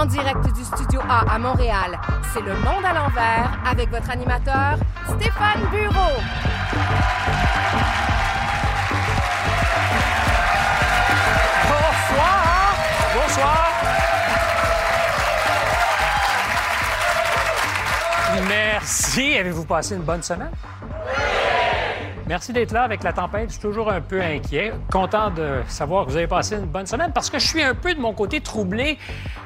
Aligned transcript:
En 0.00 0.06
direct 0.06 0.42
du 0.54 0.64
Studio 0.64 0.98
A 1.10 1.34
à 1.34 1.38
Montréal, 1.38 2.00
c'est 2.32 2.40
Le 2.40 2.54
Monde 2.54 2.82
à 2.86 2.94
l'envers 2.94 3.58
avec 3.70 3.90
votre 3.90 4.10
animateur, 4.10 4.78
Stéphane 5.04 5.60
Bureau. 5.70 6.16
Bonsoir! 11.68 12.74
Bonsoir! 13.14 13.72
Merci. 18.48 19.36
Avez-vous 19.36 19.66
passé 19.66 19.96
une 19.96 20.02
bonne 20.02 20.22
semaine? 20.22 20.52
Merci 22.30 22.52
d'être 22.52 22.70
là 22.70 22.84
avec 22.84 23.02
la 23.02 23.12
tempête. 23.12 23.48
Je 23.48 23.54
suis 23.54 23.60
toujours 23.60 23.90
un 23.90 24.00
peu 24.00 24.22
inquiet. 24.22 24.72
Content 24.92 25.32
de 25.32 25.62
savoir 25.66 26.06
que 26.06 26.10
vous 26.10 26.16
avez 26.16 26.28
passé 26.28 26.54
une 26.54 26.66
bonne 26.66 26.86
semaine 26.86 27.10
parce 27.12 27.28
que 27.28 27.40
je 27.40 27.44
suis 27.48 27.60
un 27.60 27.74
peu 27.74 27.92
de 27.92 27.98
mon 27.98 28.12
côté 28.12 28.40
troublé 28.40 28.98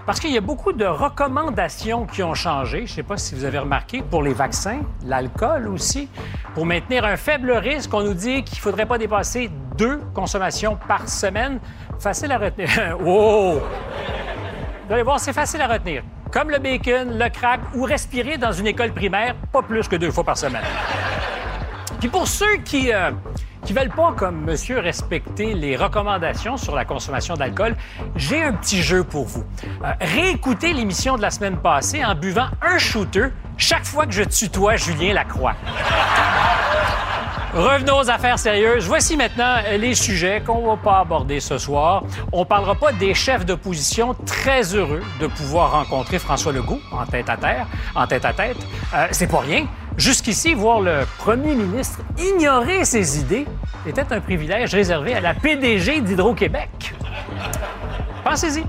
parce 0.04 0.20
qu'il 0.20 0.30
y 0.32 0.36
a 0.36 0.42
beaucoup 0.42 0.74
de 0.74 0.84
recommandations 0.84 2.04
qui 2.04 2.22
ont 2.22 2.34
changé. 2.34 2.80
Je 2.80 2.92
ne 2.92 2.96
sais 2.96 3.02
pas 3.02 3.16
si 3.16 3.34
vous 3.34 3.46
avez 3.46 3.58
remarqué 3.58 4.02
pour 4.02 4.22
les 4.22 4.34
vaccins, 4.34 4.80
l'alcool 5.02 5.68
aussi. 5.68 6.10
Pour 6.54 6.66
maintenir 6.66 7.06
un 7.06 7.16
faible 7.16 7.52
risque, 7.52 7.94
on 7.94 8.02
nous 8.02 8.12
dit 8.12 8.44
qu'il 8.44 8.58
ne 8.58 8.62
faudrait 8.62 8.84
pas 8.84 8.98
dépasser 8.98 9.50
deux 9.78 10.02
consommations 10.12 10.76
par 10.86 11.08
semaine. 11.08 11.60
Facile 11.98 12.32
à 12.32 12.36
retenir. 12.36 12.68
oh! 13.06 13.62
Vous 14.86 14.92
allez 14.92 15.04
voir, 15.04 15.18
c'est 15.20 15.32
facile 15.32 15.62
à 15.62 15.68
retenir. 15.68 16.02
Comme 16.30 16.50
le 16.50 16.58
bacon, 16.58 17.18
le 17.18 17.30
crack 17.30 17.60
ou 17.74 17.84
respirer 17.84 18.36
dans 18.36 18.52
une 18.52 18.66
école 18.66 18.92
primaire, 18.92 19.36
pas 19.50 19.62
plus 19.62 19.88
que 19.88 19.96
deux 19.96 20.10
fois 20.10 20.24
par 20.24 20.36
semaine. 20.36 20.64
Puis 22.04 22.10
pour 22.10 22.28
ceux 22.28 22.58
qui 22.58 22.92
euh, 22.92 23.12
qui 23.64 23.72
veulent 23.72 23.88
pas, 23.88 24.12
comme 24.12 24.44
monsieur, 24.44 24.78
respecter 24.78 25.54
les 25.54 25.74
recommandations 25.74 26.58
sur 26.58 26.74
la 26.74 26.84
consommation 26.84 27.32
d'alcool, 27.32 27.76
j'ai 28.14 28.42
un 28.42 28.52
petit 28.52 28.82
jeu 28.82 29.04
pour 29.04 29.24
vous. 29.24 29.42
Euh, 29.82 29.90
réécoutez 30.02 30.74
l'émission 30.74 31.16
de 31.16 31.22
la 31.22 31.30
semaine 31.30 31.56
passée 31.56 32.04
en 32.04 32.14
buvant 32.14 32.48
un 32.60 32.76
shooter 32.76 33.28
chaque 33.56 33.86
fois 33.86 34.04
que 34.04 34.12
je 34.12 34.22
tutoie 34.22 34.76
Julien 34.76 35.14
Lacroix. 35.14 35.54
Revenons 37.54 37.98
aux 38.00 38.10
affaires 38.10 38.36
sérieuses. 38.36 38.88
Voici 38.88 39.16
maintenant 39.16 39.58
les 39.78 39.94
sujets 39.94 40.42
qu'on 40.44 40.66
va 40.66 40.76
pas 40.76 40.98
aborder 40.98 41.38
ce 41.38 41.56
soir. 41.56 42.02
On 42.32 42.44
parlera 42.44 42.74
pas 42.74 42.90
des 42.90 43.14
chefs 43.14 43.46
d'opposition 43.46 44.16
très 44.26 44.74
heureux 44.74 45.02
de 45.20 45.28
pouvoir 45.28 45.70
rencontrer 45.70 46.18
François 46.18 46.52
Legault 46.52 46.80
en 46.90 47.06
tête 47.06 47.30
à 47.30 47.36
terre, 47.36 47.68
en 47.94 48.08
tête 48.08 48.24
à 48.24 48.32
tête. 48.32 48.56
Euh, 48.92 49.06
c'est 49.12 49.28
pas 49.28 49.38
rien. 49.38 49.68
Jusqu'ici, 49.96 50.52
voir 50.52 50.80
le 50.80 51.04
premier 51.18 51.54
ministre 51.54 52.00
ignorer 52.18 52.84
ses 52.84 53.20
idées 53.20 53.46
était 53.86 54.12
un 54.12 54.20
privilège 54.20 54.74
réservé 54.74 55.14
à 55.14 55.20
la 55.20 55.34
PDG 55.34 56.00
d'Hydro-Québec. 56.00 56.92
Pensez-y. 58.24 58.64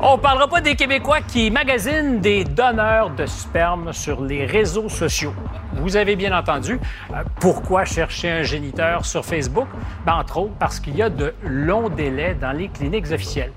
On 0.00 0.16
parlera 0.16 0.46
pas 0.46 0.60
des 0.60 0.76
Québécois 0.76 1.22
qui 1.22 1.50
magasinent 1.50 2.20
des 2.20 2.44
donneurs 2.44 3.10
de 3.10 3.26
sperme 3.26 3.92
sur 3.92 4.20
les 4.22 4.46
réseaux 4.46 4.88
sociaux. 4.88 5.34
Vous 5.72 5.96
avez 5.96 6.14
bien 6.14 6.36
entendu. 6.38 6.78
Euh, 7.10 7.24
pourquoi 7.40 7.84
chercher 7.84 8.30
un 8.30 8.42
géniteur 8.44 9.04
sur 9.04 9.24
Facebook? 9.24 9.66
Ben, 10.06 10.14
entre 10.14 10.36
autres, 10.38 10.54
parce 10.60 10.78
qu'il 10.78 10.94
y 10.96 11.02
a 11.02 11.10
de 11.10 11.34
longs 11.42 11.88
délais 11.88 12.36
dans 12.40 12.52
les 12.52 12.68
cliniques 12.68 13.10
officielles. 13.10 13.50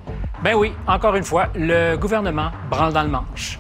Ben 0.43 0.55
oui, 0.55 0.73
encore 0.87 1.15
une 1.15 1.23
fois, 1.23 1.49
le 1.53 1.95
gouvernement 1.95 2.49
branle 2.71 2.93
dans 2.93 3.03
le 3.03 3.09
manche. 3.09 3.59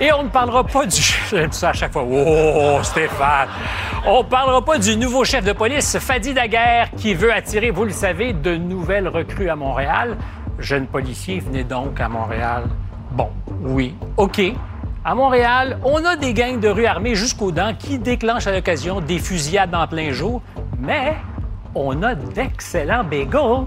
Et 0.00 0.10
on 0.10 0.22
ne 0.22 0.28
parlera 0.30 0.64
pas 0.64 0.86
du. 0.86 1.02
J'aime 1.30 1.52
ça 1.52 1.68
à 1.68 1.72
chaque 1.74 1.92
fois. 1.92 2.04
Oh, 2.10 2.78
Stéphane! 2.82 3.48
On 4.06 4.24
ne 4.24 4.28
parlera 4.28 4.64
pas 4.64 4.78
du 4.78 4.96
nouveau 4.96 5.22
chef 5.24 5.44
de 5.44 5.52
police, 5.52 5.98
Fadi 5.98 6.32
Daguerre, 6.32 6.90
qui 6.96 7.14
veut 7.14 7.32
attirer, 7.32 7.70
vous 7.70 7.84
le 7.84 7.90
savez, 7.90 8.32
de 8.32 8.56
nouvelles 8.56 9.06
recrues 9.06 9.50
à 9.50 9.54
Montréal. 9.54 10.16
Jeune 10.62 10.86
policier, 10.86 11.40
venez 11.40 11.64
donc 11.64 12.00
à 12.00 12.08
Montréal. 12.08 12.62
Bon, 13.10 13.28
oui, 13.62 13.96
OK. 14.16 14.40
À 15.04 15.12
Montréal, 15.12 15.80
on 15.82 16.04
a 16.04 16.14
des 16.14 16.32
gangs 16.32 16.60
de 16.60 16.68
rue 16.68 16.86
armés 16.86 17.16
jusqu'aux 17.16 17.50
dents 17.50 17.74
qui 17.76 17.98
déclenchent 17.98 18.46
à 18.46 18.52
l'occasion 18.52 19.00
des 19.00 19.18
fusillades 19.18 19.74
en 19.74 19.88
plein 19.88 20.12
jour, 20.12 20.40
mais 20.78 21.16
on 21.74 22.00
a 22.04 22.14
d'excellents 22.14 23.02
bagels. 23.02 23.66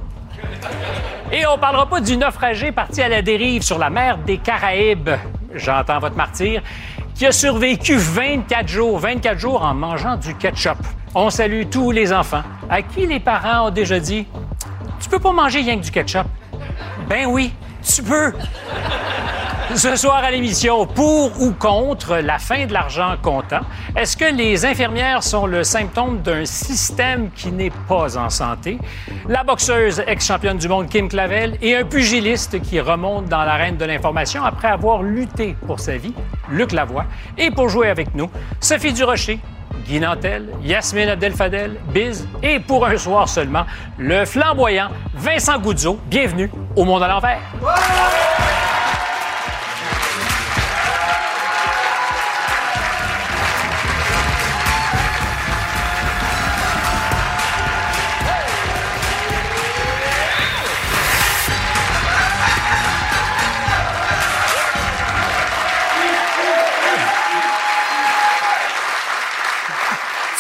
Et 1.34 1.46
on 1.46 1.58
parlera 1.58 1.86
pas 1.86 2.00
du 2.00 2.16
naufragé 2.16 2.72
parti 2.72 3.02
à 3.02 3.10
la 3.10 3.22
dérive 3.22 3.62
sur 3.62 3.78
la 3.78 3.90
mer 3.90 4.18
des 4.20 4.38
Caraïbes. 4.38 5.10
J'entends 5.54 6.00
votre 6.00 6.16
martyr 6.16 6.62
qui 7.14 7.26
a 7.26 7.34
survécu 7.34 7.98
24 7.98 8.70
jours, 8.70 9.00
24 9.00 9.38
jours 9.38 9.64
en 9.64 9.74
mangeant 9.74 10.16
du 10.16 10.34
ketchup. 10.36 10.78
On 11.14 11.30
salue 11.30 11.64
tous 11.70 11.92
les 11.92 12.14
enfants 12.14 12.44
à 12.70 12.82
qui 12.82 13.06
les 13.06 13.20
parents 13.20 13.68
ont 13.68 13.72
déjà 13.72 14.00
dit 14.00 14.26
Tu 15.02 15.10
peux 15.10 15.20
pas 15.20 15.34
manger 15.34 15.60
rien 15.60 15.78
que 15.78 15.84
du 15.84 15.92
ketchup. 15.92 16.28
Ben 17.08 17.28
oui, 17.28 17.54
tu 17.84 18.02
peux. 18.02 18.34
Ce 19.76 19.96
soir 19.96 20.24
à 20.24 20.32
l'émission, 20.32 20.88
pour 20.88 21.40
ou 21.40 21.52
contre 21.52 22.18
la 22.18 22.40
fin 22.40 22.66
de 22.66 22.74
l'argent 22.74 23.16
comptant, 23.22 23.62
est-ce 23.96 24.16
que 24.18 24.34
les 24.34 24.66
infirmières 24.66 25.22
sont 25.22 25.46
le 25.46 25.64
symptôme 25.64 26.22
d'un 26.22 26.46
système 26.46 27.30
qui 27.32 27.52
n'est 27.52 27.72
pas 27.88 28.18
en 28.18 28.30
santé? 28.30 28.80
La 29.28 29.44
boxeuse 29.44 30.02
ex-championne 30.08 30.58
du 30.58 30.68
monde 30.68 30.88
Kim 30.88 31.10
Clavel 31.10 31.58
et 31.62 31.76
un 31.76 31.84
pugiliste 31.84 32.62
qui 32.62 32.80
remonte 32.80 33.26
dans 33.26 33.44
l'arène 33.44 33.78
de 33.78 33.86
l'information 33.86 34.44
après 34.44 34.70
avoir 34.70 35.04
lutté 35.04 35.56
pour 35.68 35.80
sa 35.80 35.98
vie, 35.98 36.14
Luc 36.50 36.72
Lavoie. 36.72 37.06
Et 37.38 37.52
pour 37.52 37.70
jouer 37.70 37.90
avec 37.90 38.16
nous, 38.16 38.30
Sophie 38.62 38.94
Durocher, 38.94 39.40
Guy 39.86 40.00
Nantel, 40.00 40.50
Yasmine 40.64 41.10
Abdel-Fadel, 41.10 41.78
Biz 41.94 42.28
et 42.42 42.60
pour 42.60 42.86
un 42.86 42.98
soir 42.98 43.30
seulement, 43.30 43.66
le 43.98 44.26
flamboyant 44.26 44.90
Vincent 45.14 45.60
Goudzo. 45.60 46.00
Bienvenue 46.08 46.50
au 46.76 46.86
Monde 46.86 47.04
à 47.04 47.08
l'envers. 47.08 47.40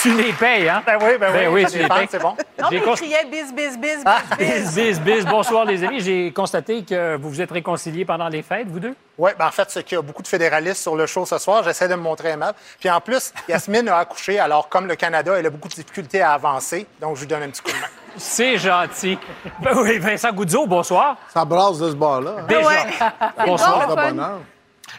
Tu 0.06 0.14
les 0.22 0.34
payes, 0.34 0.70
hein? 0.70 0.84
Ben 0.86 0.98
oui, 1.02 1.18
ben 1.20 1.32
oui. 1.34 1.40
Ben 1.40 1.48
oui, 1.52 1.66
tu 1.66 1.80
les 1.80 1.88
payes. 1.88 2.08
c'est 2.10 2.22
bon. 2.22 2.36
Non, 2.62 2.68
J'ai 2.70 2.80
mais 2.80 2.86
cons- 2.86 2.94
il 2.94 2.98
criait 2.98 3.26
bis, 3.26 3.52
bis, 3.54 3.76
bis, 3.80 3.98
Ah, 4.06 4.20
bis, 4.38 4.46
bis, 4.46 4.76
bis, 4.76 5.00
bis. 5.00 5.26
Bonsoir, 5.26 5.66
les 5.66 5.84
amis. 5.84 6.00
J'ai 6.00 6.32
constaté 6.32 6.84
que 6.84 7.18
vous 7.18 7.30
vous 7.30 7.42
êtes 7.42 7.52
réconciliés 7.52 8.06
pendant 8.06 8.28
les 8.28 8.44
fêtes, 8.44 8.68
vous 8.68 8.80
deux? 8.80 8.94
Oui, 9.18 9.32
ben 9.40 9.48
en 9.48 9.52
fait, 9.52 9.66
c'est 9.72 9.84
qu'il 9.84 9.96
y 9.96 10.00
a 10.00 10.04
beaucoup 10.04 10.22
de 10.22 10.28
fédéralistes 10.28 10.82
sur 10.84 10.96
le 10.96 11.08
show 11.08 11.26
ce 11.26 11.40
soir. 11.40 11.64
J'essaie 11.64 11.88
de 11.88 11.96
me 11.96 12.02
montrer 12.02 12.30
aimable. 12.30 12.56
Puis 12.80 12.88
en 12.90 13.02
plus, 13.02 13.34
Yasmine 13.50 13.90
a 13.90 13.98
accouché, 13.98 14.38
alors 14.40 14.70
comme 14.70 14.86
le 14.86 14.96
Canada, 14.96 15.34
elle 15.40 15.48
a 15.48 15.50
beaucoup 15.50 15.70
de 15.70 15.74
difficultés 15.74 16.22
à 16.22 16.34
avancer. 16.34 16.86
Donc, 17.02 17.16
je 17.16 17.22
lui 17.22 17.28
donne 17.28 17.42
un 17.44 17.50
petit 17.50 17.62
coup 17.64 17.72
de 17.72 17.78
main. 17.82 17.88
C'est 18.18 18.58
gentil. 18.58 19.18
Ben 19.62 19.72
oui, 19.76 19.98
Vincent 19.98 20.32
Goudzo, 20.32 20.66
bonsoir. 20.68 21.18
Ça 21.34 21.44
brasse 21.44 21.80
de 21.80 21.90
ce 21.90 21.96
bord-là. 21.96 22.32
hein? 22.40 22.46
Déjà. 22.48 22.62
Ouais. 22.68 22.76
Bonsoir. 23.46 23.88
de 23.90 23.96
bonheur. 23.96 24.40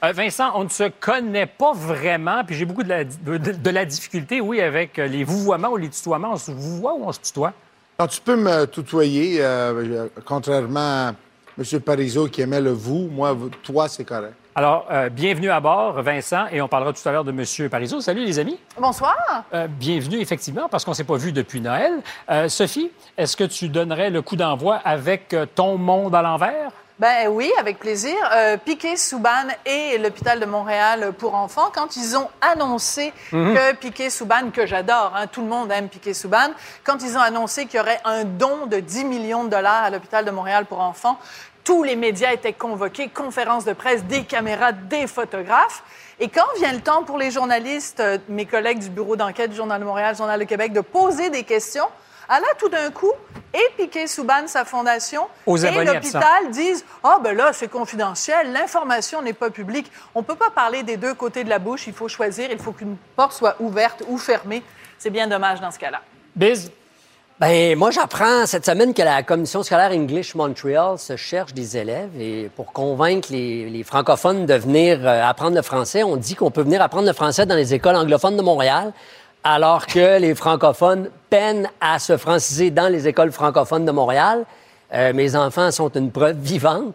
Euh, 0.04 0.12
Vincent, 0.12 0.50
on 0.54 0.64
ne 0.64 0.68
se 0.68 0.88
connaît 1.00 1.46
pas 1.46 1.72
vraiment, 1.72 2.44
puis 2.44 2.54
j'ai 2.54 2.64
beaucoup 2.64 2.82
de 2.82 2.88
la, 2.88 3.04
de, 3.04 3.38
de 3.38 3.70
la 3.70 3.84
difficulté, 3.84 4.40
oui, 4.40 4.60
avec 4.60 4.98
euh, 4.98 5.06
les 5.06 5.24
vouvoiements 5.24 5.70
ou 5.70 5.76
les 5.76 5.88
tutoiements. 5.88 6.32
On 6.32 6.36
se 6.36 6.50
vouvoie 6.50 6.94
ou 6.94 7.04
on 7.06 7.12
se 7.12 7.20
tutoie? 7.20 7.52
Quand 7.98 8.06
tu 8.06 8.20
peux 8.20 8.36
me 8.36 8.66
tutoyer, 8.66 9.38
euh, 9.40 10.06
contrairement 10.24 11.08
à 11.08 11.14
M. 11.58 11.80
Parizeau 11.80 12.26
qui 12.26 12.42
aimait 12.42 12.60
le 12.60 12.72
vous, 12.72 13.08
moi, 13.10 13.34
toi, 13.62 13.88
c'est 13.88 14.04
correct. 14.04 14.34
Alors, 14.54 14.86
euh, 14.90 15.08
bienvenue 15.10 15.50
à 15.50 15.60
bord, 15.60 16.00
Vincent, 16.02 16.46
et 16.50 16.60
on 16.62 16.68
parlera 16.68 16.92
tout 16.92 17.06
à 17.06 17.12
l'heure 17.12 17.24
de 17.24 17.30
M. 17.30 17.68
Parizeau. 17.70 18.00
Salut, 18.00 18.24
les 18.24 18.38
amis. 18.38 18.58
Bonsoir. 18.78 19.16
Euh, 19.52 19.66
bienvenue, 19.68 20.18
effectivement, 20.18 20.68
parce 20.70 20.84
qu'on 20.84 20.92
ne 20.92 20.96
s'est 20.96 21.04
pas 21.04 21.16
vu 21.16 21.32
depuis 21.32 21.60
Noël. 21.60 22.00
Euh, 22.30 22.48
Sophie, 22.48 22.90
est-ce 23.16 23.36
que 23.36 23.44
tu 23.44 23.68
donnerais 23.68 24.10
le 24.10 24.22
coup 24.22 24.36
d'envoi 24.36 24.76
avec 24.76 25.34
ton 25.54 25.76
monde 25.78 26.14
à 26.14 26.22
l'envers? 26.22 26.70
Ben 26.98 27.28
oui, 27.28 27.52
avec 27.58 27.78
plaisir. 27.78 28.16
Euh, 28.34 28.56
Piquet 28.56 28.96
Souban 28.96 29.48
et 29.66 29.98
l'hôpital 29.98 30.40
de 30.40 30.46
Montréal 30.46 31.12
pour 31.18 31.34
enfants, 31.34 31.70
quand 31.70 31.94
ils 31.94 32.16
ont 32.16 32.30
annoncé 32.40 33.12
que 33.30 33.74
Piquet 33.74 34.08
Souban, 34.08 34.50
que 34.50 34.64
j'adore, 34.64 35.12
hein, 35.14 35.26
tout 35.26 35.42
le 35.42 35.46
monde 35.46 35.70
aime 35.70 35.90
Piquet 35.90 36.14
Souban, 36.14 36.54
quand 36.84 37.02
ils 37.02 37.18
ont 37.18 37.20
annoncé 37.20 37.66
qu'il 37.66 37.76
y 37.76 37.80
aurait 37.80 38.00
un 38.06 38.24
don 38.24 38.64
de 38.64 38.78
10 38.80 39.04
millions 39.04 39.44
de 39.44 39.50
dollars 39.50 39.84
à 39.84 39.90
l'hôpital 39.90 40.24
de 40.24 40.30
Montréal 40.30 40.64
pour 40.64 40.80
enfants, 40.80 41.18
tous 41.64 41.82
les 41.82 41.96
médias 41.96 42.32
étaient 42.32 42.54
convoqués, 42.54 43.08
conférences 43.08 43.66
de 43.66 43.74
presse, 43.74 44.04
des 44.04 44.24
caméras, 44.24 44.72
des 44.72 45.06
photographes. 45.06 45.82
Et 46.18 46.28
quand 46.28 46.46
vient 46.56 46.72
le 46.72 46.80
temps 46.80 47.02
pour 47.02 47.18
les 47.18 47.30
journalistes, 47.30 48.00
euh, 48.00 48.16
mes 48.30 48.46
collègues 48.46 48.78
du 48.78 48.88
bureau 48.88 49.16
d'enquête 49.16 49.50
du 49.50 49.56
Journal 49.56 49.78
de 49.78 49.84
Montréal, 49.84 50.16
Journal 50.16 50.40
de 50.40 50.44
Québec, 50.44 50.72
de 50.72 50.80
poser 50.80 51.28
des 51.28 51.42
questions, 51.42 51.88
ah 52.28 52.40
là, 52.40 52.46
tout 52.58 52.68
d'un 52.68 52.90
coup, 52.90 53.12
et 53.54 53.72
Piquet 53.76 54.06
Souban, 54.06 54.46
sa 54.46 54.64
fondation, 54.64 55.22
Aux 55.46 55.56
et 55.56 55.84
l'hôpital 55.84 56.50
disent 56.50 56.84
Ah, 57.02 57.18
ben 57.22 57.36
là, 57.36 57.52
c'est 57.52 57.68
confidentiel, 57.68 58.52
l'information 58.52 59.22
n'est 59.22 59.32
pas 59.32 59.50
publique. 59.50 59.90
On 60.14 60.20
ne 60.20 60.24
peut 60.24 60.34
pas 60.34 60.50
parler 60.50 60.82
des 60.82 60.96
deux 60.96 61.14
côtés 61.14 61.44
de 61.44 61.48
la 61.48 61.58
bouche, 61.58 61.86
il 61.86 61.92
faut 61.92 62.08
choisir, 62.08 62.50
il 62.50 62.58
faut 62.58 62.72
qu'une 62.72 62.96
porte 63.14 63.32
soit 63.32 63.56
ouverte 63.60 64.02
ou 64.08 64.18
fermée. 64.18 64.62
C'est 64.98 65.10
bien 65.10 65.26
dommage 65.26 65.60
dans 65.60 65.70
ce 65.70 65.78
cas-là. 65.78 66.00
Biz? 66.34 66.70
Ben 67.38 67.76
moi, 67.76 67.90
j'apprends 67.90 68.46
cette 68.46 68.64
semaine 68.64 68.94
que 68.94 69.02
la 69.02 69.22
commission 69.22 69.62
scolaire 69.62 69.92
English 69.92 70.34
Montreal 70.34 70.98
se 70.98 71.16
cherche 71.16 71.52
des 71.52 71.76
élèves 71.76 72.18
et 72.18 72.50
pour 72.56 72.72
convaincre 72.72 73.28
les, 73.30 73.68
les 73.68 73.84
francophones 73.84 74.46
de 74.46 74.54
venir 74.54 75.00
euh, 75.02 75.22
apprendre 75.22 75.54
le 75.54 75.60
français, 75.60 76.02
on 76.02 76.16
dit 76.16 76.34
qu'on 76.34 76.50
peut 76.50 76.62
venir 76.62 76.80
apprendre 76.80 77.06
le 77.06 77.12
français 77.12 77.44
dans 77.44 77.54
les 77.54 77.74
écoles 77.74 77.96
anglophones 77.96 78.38
de 78.38 78.42
Montréal, 78.42 78.94
alors 79.48 79.86
que 79.86 80.18
les 80.18 80.34
francophones 80.34 81.08
peinent 81.30 81.68
à 81.80 81.98
se 82.00 82.16
franciser 82.16 82.70
dans 82.72 82.88
les 82.90 83.06
écoles 83.06 83.30
francophones 83.30 83.84
de 83.84 83.92
Montréal. 83.92 84.44
Euh, 84.92 85.12
mes 85.12 85.36
enfants 85.36 85.70
sont 85.70 85.88
une 85.90 86.10
preuve 86.10 86.36
vivante. 86.38 86.94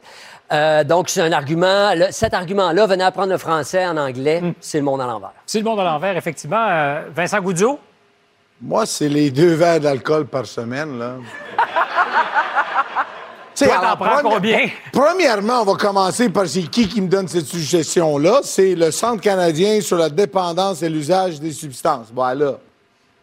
Euh, 0.52 0.84
donc, 0.84 1.08
c'est 1.08 1.22
un 1.22 1.32
argument. 1.32 1.94
le- 1.96 2.08
cet 2.12 2.34
argument-là, 2.34 2.86
venez 2.88 3.06
apprendre 3.06 3.30
le 3.32 3.38
français 3.38 3.86
en 3.88 3.96
anglais, 3.96 4.42
c'est 4.60 4.80
le 4.80 4.84
monde 4.84 5.00
à 5.00 5.06
l'envers. 5.08 5.32
C'est 5.46 5.60
le 5.60 5.64
monde 5.64 5.80
à 5.80 5.86
l'envers, 5.86 6.18
effectivement. 6.18 6.66
Euh, 6.70 7.04
Vincent 7.16 7.40
Goudzot? 7.40 7.80
Moi, 8.62 8.86
c'est 8.86 9.08
les 9.08 9.32
deux 9.32 9.54
verres 9.54 9.80
d'alcool 9.80 10.26
par 10.28 10.46
semaine, 10.46 11.00
là. 11.00 11.14
Toi, 13.66 13.78
t'en 13.82 13.96
prends 14.06 14.22
combien? 14.30 14.68
Premièrement, 14.92 15.62
on 15.62 15.66
va 15.66 15.74
commencer 15.76 16.30
par 16.30 16.48
c'est 16.48 16.64
qui 16.64 16.88
qui 16.88 17.02
me 17.02 17.08
donne 17.08 17.28
cette 17.28 17.46
suggestion-là. 17.48 18.42
C'est 18.44 18.76
le 18.76 18.92
Centre 18.92 19.22
canadien 19.22 19.82
sur 19.82 19.98
la 19.98 20.10
dépendance 20.10 20.82
et 20.84 20.90
l'usage 20.90 21.40
des 21.40 21.52
substances. 21.52 22.08
Bon, 22.12 22.24
là, 22.38 22.54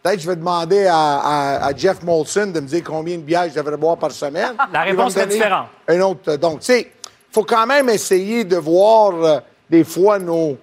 peut-être 0.03 0.15
que 0.17 0.21
je 0.21 0.29
vais 0.29 0.35
demander 0.35 0.85
à, 0.87 0.97
à- 1.19 1.65
à 1.67 1.75
Jeff 1.75 2.01
Molson 2.03 2.47
de 2.47 2.59
me 2.59 2.67
dire 2.67 2.83
combien 2.83 3.17
de 3.17 3.21
bières 3.23 3.49
je 3.49 3.55
devrais 3.55 3.77
boire 3.77 3.97
par 3.97 4.11
semaine. 4.11 4.53
La 4.71 4.81
réponse 4.83 5.15
est 5.17 5.27
différente. 5.27 5.67
Un 5.87 5.99
autre. 6.01 6.35
Donc, 6.37 6.59
tu 6.61 6.67
sais, 6.67 6.81
il 6.81 7.33
faut 7.33 7.43
quand 7.43 7.65
même 7.67 7.89
essayer 7.89 8.43
de 8.43 8.57
voir 8.57 9.13
euh, 9.15 9.39
des 9.69 9.83
fois 9.83 10.17
nos, 10.19 10.57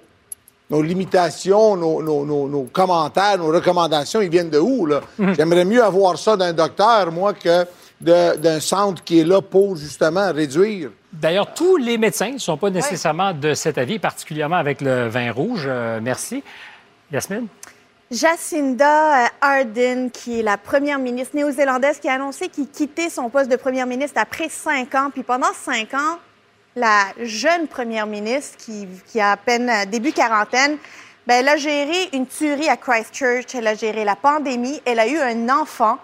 nos 0.69 0.83
limitations, 0.83 1.77
nos, 1.77 2.03
nos- 2.03 2.25
nos- 2.25 2.49
nos 2.49 2.63
commentaires, 2.65 3.39
nos 3.39 3.49
recommandations, 3.53 4.21
ils 4.21 4.29
viennent 4.31 4.51
de 4.51 4.59
où, 4.59 4.85
là? 4.87 5.01
Mhm. 5.19 5.35
J'aimerais 5.37 5.65
mieux 5.65 5.83
avoir 5.85 6.19
ça 6.19 6.37
d'un 6.37 6.53
docteur, 6.53 7.13
moi, 7.13 7.35
que 7.35 7.65
d'un 8.01 8.61
centre 8.61 9.03
qui 9.03 9.21
est 9.21 9.25
là 9.25 9.41
pour, 9.41 9.77
justement, 9.77 10.33
réduire. 10.33 10.91
D'ailleurs, 11.13 11.55
tous 11.55 11.77
les 11.77 11.97
médecins 11.97 12.33
ne 12.33 12.39
sont 12.39 12.57
pas 12.57 12.71
nécessairement 12.71 13.33
de 13.33 13.55
cet 13.55 13.79
avis, 13.79 13.99
particulièrement 13.99 14.57
avec 14.57 14.81
le 14.81 15.09
vin 15.09 15.33
rouge. 15.33 15.65
Euh, 15.67 15.99
merci. 16.03 16.43
Yasmine? 17.11 17.47
Jacinda 18.11 19.25
euh, 19.25 19.29
Ardern, 19.41 20.11
qui 20.11 20.41
est 20.41 20.43
la 20.43 20.59
première 20.59 20.99
ministre 20.99 21.35
néo-zélandaise, 21.35 21.99
qui 21.99 22.09
a 22.09 22.15
annoncé 22.15 22.49
qu'il 22.49 22.69
quittait 22.69 23.11
son 23.11 23.31
poste 23.31 23.51
de 23.51 23.57
première 23.57 23.87
ministre 23.87 24.21
après 24.21 24.49
cinq 24.49 24.95
ans. 24.95 25.11
Puis 25.13 25.23
pendant 25.23 25.53
cinq 25.55 25.95
ans, 25.95 26.19
la 26.77 27.07
jeune 27.21 27.67
première 27.67 28.07
ministre, 28.07 28.59
qui, 28.59 28.87
qui 29.07 29.21
a 29.21 29.33
à 29.33 29.37
peine 29.37 29.69
euh, 29.69 29.87
début 29.87 30.13
quarantaine, 30.13 30.77
ben, 31.27 31.37
elle 31.41 31.49
a 31.49 31.57
géré 31.57 32.11
une 32.13 32.27
tuerie 32.27 32.69
à 32.69 32.77
Christchurch, 32.77 33.55
elle 33.55 33.67
a 33.67 33.75
géré 33.75 34.05
la 34.05 34.15
pandémie, 34.15 34.81
elle 34.85 35.01
a 35.01 35.09
eu 35.09 35.19
un 35.19 35.49
enfant. 35.49 35.99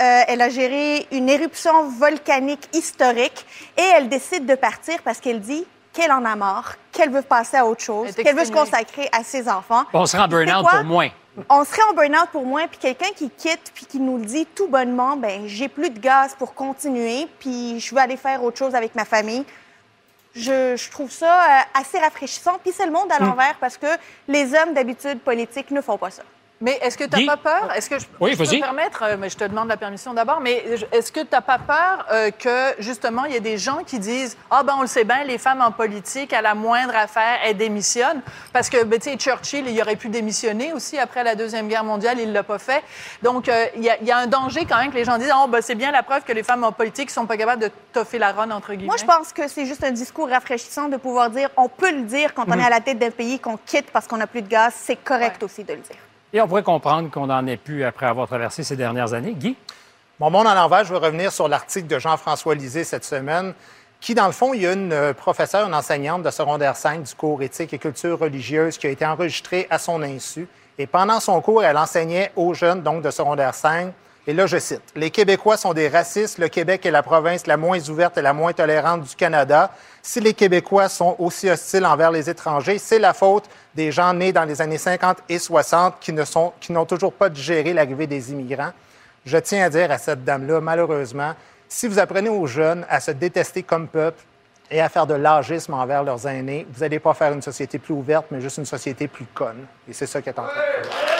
Euh, 0.00 0.22
elle 0.28 0.40
a 0.40 0.48
géré 0.48 1.06
une 1.12 1.28
éruption 1.28 1.88
volcanique 1.88 2.68
historique 2.74 3.44
et 3.76 3.82
elle 3.96 4.08
décide 4.08 4.46
de 4.46 4.54
partir 4.54 5.02
parce 5.02 5.20
qu'elle 5.20 5.40
dit 5.40 5.66
qu'elle 5.92 6.12
en 6.12 6.24
a 6.24 6.36
marre, 6.36 6.76
qu'elle 6.92 7.10
veut 7.10 7.22
passer 7.22 7.56
à 7.56 7.66
autre 7.66 7.82
chose, 7.82 8.14
qu'elle 8.14 8.36
veut 8.36 8.44
se 8.44 8.52
consacrer 8.52 9.08
à 9.12 9.24
ses 9.24 9.48
enfants. 9.48 9.84
On 9.92 10.06
sera 10.06 10.24
en 10.24 10.28
burn-out 10.28 10.66
pour 10.68 10.84
moins. 10.84 11.08
On 11.48 11.64
serait 11.64 11.82
en 11.90 11.94
burn-out 11.94 12.28
pour 12.32 12.44
moins, 12.46 12.66
puis 12.68 12.78
quelqu'un 12.78 13.10
qui 13.16 13.30
quitte, 13.30 13.72
puis 13.74 13.86
qui 13.86 13.98
nous 13.98 14.18
le 14.18 14.24
dit 14.24 14.46
tout 14.46 14.68
bonnement, 14.68 15.16
ben 15.16 15.42
j'ai 15.46 15.68
plus 15.68 15.90
de 15.90 15.98
gaz 15.98 16.34
pour 16.38 16.54
continuer, 16.54 17.26
puis 17.38 17.80
je 17.80 17.94
veux 17.94 18.00
aller 18.00 18.16
faire 18.16 18.42
autre 18.44 18.58
chose 18.58 18.74
avec 18.74 18.94
ma 18.94 19.04
famille. 19.04 19.44
Je, 20.34 20.76
je 20.76 20.90
trouve 20.90 21.10
ça 21.10 21.26
euh, 21.42 21.80
assez 21.80 21.98
rafraîchissant, 21.98 22.58
puis 22.62 22.72
c'est 22.76 22.86
le 22.86 22.92
monde 22.92 23.10
à 23.10 23.20
Hmm. 23.20 23.26
l'envers 23.26 23.56
parce 23.60 23.76
que 23.76 23.86
les 24.28 24.54
hommes 24.54 24.74
d'habitude 24.74 25.20
politiques 25.20 25.70
ne 25.72 25.80
font 25.80 25.98
pas 25.98 26.10
ça. 26.10 26.22
Mais 26.62 26.78
est-ce 26.82 26.98
que 26.98 27.04
tu 27.04 27.10
n'as 27.10 27.18
Guy? 27.18 27.26
pas 27.26 27.38
peur? 27.38 27.72
Est-ce 27.74 27.88
que 27.88 27.98
je, 27.98 28.04
Oui, 28.20 28.32
je 28.32 28.36
peux 28.36 28.44
vas-y. 28.44 28.56
me 28.56 28.60
permettre? 28.62 29.02
euh, 29.02 29.16
Mais 29.18 29.30
je 29.30 29.36
te 29.38 29.44
demande 29.44 29.68
la 29.68 29.78
permission 29.78 30.12
d'abord. 30.12 30.40
Mais 30.40 30.62
est-ce 30.92 31.10
que 31.10 31.20
tu 31.20 31.28
n'as 31.32 31.40
pas 31.40 31.58
peur 31.58 32.04
euh, 32.12 32.30
que, 32.30 32.74
justement, 32.82 33.24
il 33.24 33.32
y 33.32 33.36
ait 33.36 33.40
des 33.40 33.56
gens 33.56 33.78
qui 33.86 33.98
disent 33.98 34.36
Ah, 34.50 34.62
ben, 34.62 34.74
on 34.76 34.82
le 34.82 34.86
sait 34.86 35.04
bien, 35.04 35.24
les 35.24 35.38
femmes 35.38 35.62
en 35.62 35.70
politique, 35.72 36.34
à 36.34 36.42
la 36.42 36.54
moindre 36.54 36.94
affaire, 36.94 37.38
elles 37.44 37.56
démissionnent? 37.56 38.20
Parce 38.52 38.68
que, 38.68 38.84
ben, 38.84 38.98
tu 39.00 39.08
sais, 39.08 39.16
Churchill, 39.16 39.66
il 39.68 39.80
aurait 39.80 39.96
pu 39.96 40.10
démissionner 40.10 40.74
aussi 40.74 40.98
après 40.98 41.24
la 41.24 41.34
Deuxième 41.34 41.66
Guerre 41.66 41.82
mondiale, 41.84 42.18
il 42.20 42.28
ne 42.28 42.34
l'a 42.34 42.42
pas 42.42 42.58
fait. 42.58 42.82
Donc, 43.22 43.48
euh, 43.48 43.64
il 43.76 43.82
y, 43.82 43.88
a- 43.88 43.96
il 43.98 44.06
y 44.06 44.12
a 44.12 44.18
un 44.18 44.26
danger 44.26 44.66
quand 44.66 44.76
même 44.76 44.90
que 44.90 44.96
les 44.96 45.04
gens 45.06 45.16
disent 45.16 45.32
Oh, 45.34 45.46
ben, 45.48 45.62
c'est 45.62 45.74
bien 45.74 45.90
la 45.90 46.02
preuve 46.02 46.24
que 46.24 46.32
les 46.32 46.42
femmes 46.42 46.64
en 46.64 46.72
politique 46.72 47.08
ne 47.08 47.12
sont 47.14 47.26
pas 47.26 47.38
capables 47.38 47.62
de 47.62 47.70
toffer 47.94 48.18
la 48.18 48.32
ronde, 48.32 48.52
entre 48.52 48.72
guillemets. 48.74 48.84
Moi, 48.88 48.96
je 48.98 49.06
pense 49.06 49.32
que 49.32 49.48
c'est 49.48 49.64
juste 49.64 49.82
un 49.82 49.92
discours 49.92 50.28
rafraîchissant 50.28 50.88
de 50.90 50.98
pouvoir 50.98 51.30
dire, 51.30 51.48
on 51.56 51.70
peut 51.70 51.90
le 51.90 52.02
dire 52.02 52.34
quand 52.34 52.44
on 52.48 52.58
est 52.58 52.62
à 52.64 52.68
la 52.70 52.80
tête 52.80 52.98
d'un 52.98 53.10
pays, 53.10 53.38
qu'on 53.38 53.56
quitte 53.56 53.90
parce 53.90 54.06
qu'on 54.06 54.18
n'a 54.18 54.26
plus 54.26 54.42
de 54.42 54.48
gaz. 54.48 54.74
C'est 54.76 54.96
correct 54.96 55.36
Ouais. 55.40 55.44
aussi 55.44 55.64
de 55.64 55.72
le 55.72 55.78
dire. 55.80 55.96
Et 56.32 56.40
on 56.40 56.46
pourrait 56.46 56.62
comprendre 56.62 57.10
qu'on 57.10 57.26
n'en 57.26 57.44
ait 57.46 57.56
plus 57.56 57.82
après 57.82 58.06
avoir 58.06 58.28
traversé 58.28 58.62
ces 58.62 58.76
dernières 58.76 59.14
années. 59.14 59.32
Guy? 59.32 59.56
Mon 60.20 60.30
monde 60.30 60.46
à 60.46 60.54
l'envers, 60.54 60.84
je 60.84 60.92
veux 60.92 60.98
revenir 60.98 61.32
sur 61.32 61.48
l'article 61.48 61.88
de 61.88 61.98
Jean-François 61.98 62.54
Lisée 62.54 62.84
cette 62.84 63.04
semaine, 63.04 63.52
qui, 64.00 64.14
dans 64.14 64.26
le 64.26 64.32
fond, 64.32 64.54
il 64.54 64.62
y 64.62 64.66
a 64.66 64.72
une 64.72 64.92
euh, 64.92 65.12
professeure, 65.12 65.66
une 65.66 65.74
enseignante 65.74 66.22
de 66.22 66.30
secondaire 66.30 66.76
5 66.76 67.02
du 67.02 67.14
cours 67.14 67.42
éthique 67.42 67.74
et 67.74 67.78
culture 67.78 68.18
religieuse 68.18 68.78
qui 68.78 68.86
a 68.86 68.90
été 68.90 69.04
enregistrée 69.04 69.66
à 69.70 69.78
son 69.78 70.02
insu. 70.02 70.46
Et 70.78 70.86
pendant 70.86 71.18
son 71.18 71.40
cours, 71.40 71.64
elle 71.64 71.76
enseignait 71.76 72.30
aux 72.36 72.54
jeunes, 72.54 72.82
donc 72.82 73.02
de 73.02 73.10
secondaire 73.10 73.54
5. 73.54 73.92
Et 74.30 74.32
là, 74.32 74.46
je 74.46 74.58
cite, 74.58 74.82
Les 74.94 75.10
Québécois 75.10 75.56
sont 75.56 75.74
des 75.74 75.88
racistes. 75.88 76.38
Le 76.38 76.46
Québec 76.46 76.86
est 76.86 76.92
la 76.92 77.02
province 77.02 77.48
la 77.48 77.56
moins 77.56 77.80
ouverte 77.88 78.16
et 78.16 78.22
la 78.22 78.32
moins 78.32 78.52
tolérante 78.52 79.02
du 79.02 79.16
Canada. 79.16 79.72
Si 80.02 80.20
les 80.20 80.34
Québécois 80.34 80.88
sont 80.88 81.16
aussi 81.18 81.50
hostiles 81.50 81.84
envers 81.84 82.12
les 82.12 82.30
étrangers, 82.30 82.78
c'est 82.78 83.00
la 83.00 83.12
faute 83.12 83.50
des 83.74 83.90
gens 83.90 84.14
nés 84.14 84.32
dans 84.32 84.44
les 84.44 84.62
années 84.62 84.78
50 84.78 85.18
et 85.28 85.40
60 85.40 85.96
qui 85.98 86.12
ne 86.12 86.24
sont, 86.24 86.52
qui 86.60 86.70
n'ont 86.70 86.84
toujours 86.84 87.12
pas 87.12 87.28
digéré 87.28 87.72
l'arrivée 87.72 88.06
des 88.06 88.30
immigrants. 88.30 88.70
Je 89.26 89.36
tiens 89.36 89.64
à 89.64 89.68
dire 89.68 89.90
à 89.90 89.98
cette 89.98 90.22
dame-là, 90.22 90.60
malheureusement, 90.60 91.32
si 91.68 91.88
vous 91.88 91.98
apprenez 91.98 92.28
aux 92.28 92.46
jeunes 92.46 92.86
à 92.88 93.00
se 93.00 93.10
détester 93.10 93.64
comme 93.64 93.88
peuple 93.88 94.22
et 94.70 94.80
à 94.80 94.88
faire 94.88 95.08
de 95.08 95.14
l'âgisme 95.14 95.74
envers 95.74 96.04
leurs 96.04 96.24
aînés, 96.28 96.68
vous 96.72 96.82
n'allez 96.82 97.00
pas 97.00 97.14
faire 97.14 97.32
une 97.32 97.42
société 97.42 97.80
plus 97.80 97.94
ouverte, 97.94 98.26
mais 98.30 98.40
juste 98.40 98.58
une 98.58 98.64
société 98.64 99.08
plus 99.08 99.26
conne. 99.34 99.66
Et 99.88 99.92
c'est 99.92 100.06
ça 100.06 100.22
qui 100.22 100.28
est 100.28 100.38
en 100.38 100.44
train 100.44 100.54
de 100.54 100.86
faire. 100.86 101.19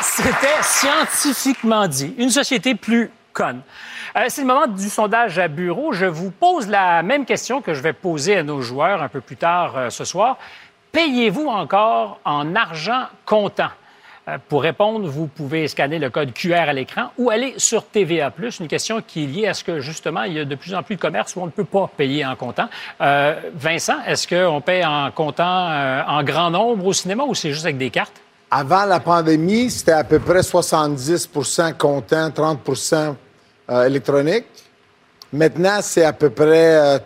C'était 0.00 0.62
scientifiquement 0.62 1.86
dit. 1.86 2.14
Une 2.18 2.30
société 2.30 2.74
plus 2.74 3.10
conne. 3.32 3.62
Euh, 4.16 4.24
c'est 4.28 4.42
le 4.42 4.46
moment 4.46 4.66
du 4.66 4.88
sondage 4.88 5.38
à 5.38 5.48
bureau. 5.48 5.92
Je 5.92 6.06
vous 6.06 6.30
pose 6.30 6.68
la 6.68 7.02
même 7.02 7.24
question 7.24 7.60
que 7.60 7.74
je 7.74 7.82
vais 7.82 7.92
poser 7.92 8.36
à 8.36 8.42
nos 8.42 8.60
joueurs 8.62 9.02
un 9.02 9.08
peu 9.08 9.20
plus 9.20 9.36
tard 9.36 9.76
euh, 9.76 9.90
ce 9.90 10.04
soir. 10.04 10.38
Payez-vous 10.92 11.46
encore 11.46 12.20
en 12.24 12.54
argent 12.54 13.06
comptant? 13.24 13.70
Euh, 14.26 14.38
pour 14.48 14.62
répondre, 14.62 15.06
vous 15.08 15.26
pouvez 15.26 15.68
scanner 15.68 15.98
le 15.98 16.08
code 16.08 16.32
QR 16.32 16.68
à 16.68 16.72
l'écran 16.72 17.10
ou 17.18 17.30
aller 17.30 17.54
sur 17.58 17.84
TVA+. 17.84 18.32
Une 18.60 18.68
question 18.68 19.02
qui 19.06 19.24
est 19.24 19.26
liée 19.26 19.46
à 19.46 19.54
ce 19.54 19.62
que, 19.64 19.80
justement, 19.80 20.22
il 20.22 20.32
y 20.32 20.40
a 20.40 20.44
de 20.44 20.54
plus 20.54 20.74
en 20.74 20.82
plus 20.82 20.96
de 20.96 21.00
commerces 21.00 21.36
où 21.36 21.40
on 21.40 21.46
ne 21.46 21.50
peut 21.50 21.64
pas 21.64 21.90
payer 21.94 22.24
en 22.24 22.34
comptant. 22.34 22.68
Euh, 23.00 23.34
Vincent, 23.54 23.96
est-ce 24.06 24.26
qu'on 24.26 24.60
paye 24.60 24.84
en 24.84 25.10
comptant 25.10 25.70
euh, 25.70 26.02
en 26.06 26.22
grand 26.24 26.50
nombre 26.50 26.86
au 26.86 26.92
cinéma 26.92 27.24
ou 27.24 27.34
c'est 27.34 27.52
juste 27.52 27.64
avec 27.64 27.76
des 27.76 27.90
cartes? 27.90 28.20
Avant 28.50 28.84
la 28.84 29.00
pandémie, 29.00 29.70
c'était 29.70 29.92
à 29.92 30.04
peu 30.04 30.20
près 30.20 30.40
70% 30.40 31.74
comptant, 31.76 32.28
30% 32.28 33.16
euh, 33.70 33.86
électronique. 33.86 34.46
Maintenant, 35.32 35.78
c'est 35.80 36.04
à 36.04 36.12
peu 36.12 36.30
près 36.30 36.76
euh, 36.76 36.98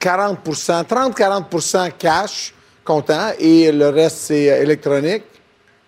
40 0.00 0.44
30-40% 0.44 1.92
cash 1.96 2.52
comptant 2.84 3.30
et 3.38 3.70
le 3.70 3.88
reste, 3.88 4.16
c'est 4.18 4.44
électronique. 4.44 5.22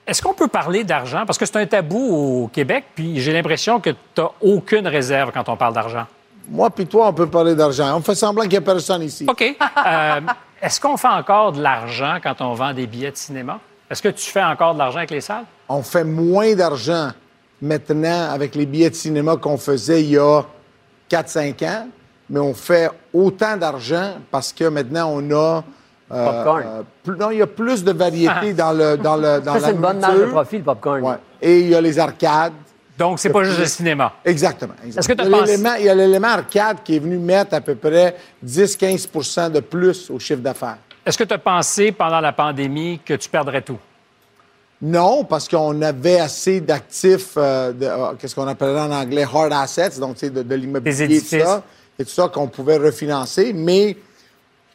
Est-ce 0.09 0.23
qu'on 0.23 0.33
peut 0.33 0.49
parler 0.49 0.85
d'argent? 0.85 1.27
Parce 1.27 1.37
que 1.37 1.45
c'est 1.45 1.57
un 1.59 1.67
tabou 1.67 1.99
au 2.45 2.49
Québec, 2.49 2.87
puis 2.95 3.21
j'ai 3.21 3.35
l'impression 3.35 3.79
que 3.79 3.91
tu 3.91 3.97
n'as 4.17 4.29
aucune 4.41 4.89
réserve 4.89 5.33
quand 5.33 5.47
on 5.51 5.57
parle 5.57 5.75
d'argent. 5.75 6.07
Moi 6.49 6.71
puis 6.71 6.87
toi, 6.87 7.09
on 7.09 7.13
peut 7.13 7.27
parler 7.27 7.55
d'argent. 7.55 7.95
On 7.95 8.01
fait 8.01 8.15
semblant 8.15 8.45
qu'il 8.45 8.53
n'y 8.53 8.57
a 8.57 8.61
personne 8.63 9.03
ici. 9.03 9.27
OK. 9.29 9.43
Euh, 9.87 10.21
Est-ce 10.63 10.81
qu'on 10.81 10.97
fait 10.97 11.09
encore 11.09 11.53
de 11.53 11.61
l'argent 11.61 12.17
quand 12.23 12.41
on 12.41 12.55
vend 12.55 12.73
des 12.73 12.87
billets 12.87 13.11
de 13.11 13.19
cinéma? 13.19 13.61
Est-ce 13.91 14.01
que 14.01 14.09
tu 14.09 14.31
fais 14.31 14.43
encore 14.43 14.73
de 14.73 14.79
l'argent 14.79 14.97
avec 14.99 15.11
les 15.11 15.21
salles? 15.21 15.45
On 15.69 15.83
fait 15.83 16.05
moins 16.05 16.55
d'argent 16.55 17.11
maintenant 17.61 18.31
avec 18.31 18.55
les 18.55 18.65
billets 18.65 18.91
de 18.91 18.95
cinéma 18.95 19.37
qu'on 19.37 19.59
faisait 19.59 20.03
il 20.03 20.11
y 20.11 20.19
a 20.19 20.43
4-5 21.11 21.69
ans, 21.69 21.89
mais 22.31 22.41
on 22.41 22.55
fait 22.55 22.91
autant 23.13 23.59
d'argent 23.59 24.15
parce 24.31 24.55
que 24.55 24.65
maintenant, 24.65 25.11
on 25.13 25.31
a... 25.33 25.65
euh, 26.13 26.25
Popcorn. 26.27 26.63
euh, 26.67 26.83
plus- 27.05 27.17
non, 27.17 27.31
il 27.31 27.39
y 27.39 27.43
a 27.43 27.47
plus 27.47 27.85
de 27.85 27.93
variété 27.93 28.53
dans, 28.55 28.73
le, 28.73 28.97
dans, 28.97 29.17
le, 29.17 29.41
dans 29.41 29.55
Ça, 29.55 29.61
c'est 29.67 29.73
une 29.73 29.79
bonne 29.79 29.99
marge 30.01 30.13
de 30.15 30.19
nourriture. 30.19 30.35
profit, 30.35 30.59
le 30.59 30.65
popcorn. 30.65 31.03
Ouais. 31.03 31.15
Et 31.43 31.61
il 31.61 31.69
y 31.69 31.75
a 31.75 31.81
les 31.81 31.99
arcades. 31.99 32.53
Donc, 32.99 33.19
c'est 33.21 33.31
pas 33.31 33.45
juste 33.45 33.61
le 33.61 33.67
cinéma. 33.67 34.13
Exactement. 34.25 34.75
exactement. 34.85 34.99
Est-ce 35.01 35.09
que 35.09 35.13
t'as 35.13 35.25
il, 35.25 35.31
y 35.31 35.35
a 35.35 35.39
pensé- 35.39 35.51
l'élément- 35.53 35.75
il 35.79 35.85
y 35.85 35.89
a 35.89 35.95
l'élément 35.95 36.29
arcade 36.29 36.79
qui 36.85 36.97
est 36.97 36.99
venu 36.99 37.17
mettre 37.19 37.55
à 37.55 37.61
peu 37.61 37.75
près 37.77 38.17
10-15 38.45 39.51
de 39.53 39.61
plus 39.61 40.11
au 40.11 40.19
chiffre 40.19 40.41
d'affaires. 40.41 40.79
Est-ce 41.07 41.17
que 41.17 41.25
tu 41.25 41.33
as 41.35 41.39
pensé 41.39 41.93
pendant 41.93 42.21
la 42.21 42.33
pandémie 42.33 43.01
que 43.05 43.15
tu 43.15 43.29
perdrais 43.29 43.63
tout? 43.63 43.79
Non, 44.81 45.25
parce 45.25 45.49
qu'on 45.49 45.81
avait 45.83 46.21
assez 46.21 46.61
d'actifs, 46.61 47.33
euh, 47.37 47.73
de- 47.73 47.85
euh, 47.87 48.13
qu'est-ce 48.19 48.35
qu'on 48.35 48.47
appellerait 48.47 48.81
en 48.83 48.93
anglais 48.93 49.25
hard 49.25 49.53
assets, 49.53 49.99
donc 49.99 50.17
tu 50.17 50.31
de, 50.31 50.37
de 50.37 50.43
Des 50.43 50.57
l'immobilier, 50.57 51.03
édifices. 51.03 51.31
tout 51.31 51.39
ça, 51.45 51.63
et 51.99 52.05
tout 52.05 52.11
ça 52.11 52.29
qu'on 52.29 52.47
pouvait 52.47 52.77
refinancer. 52.77 53.53
Mais 53.53 53.97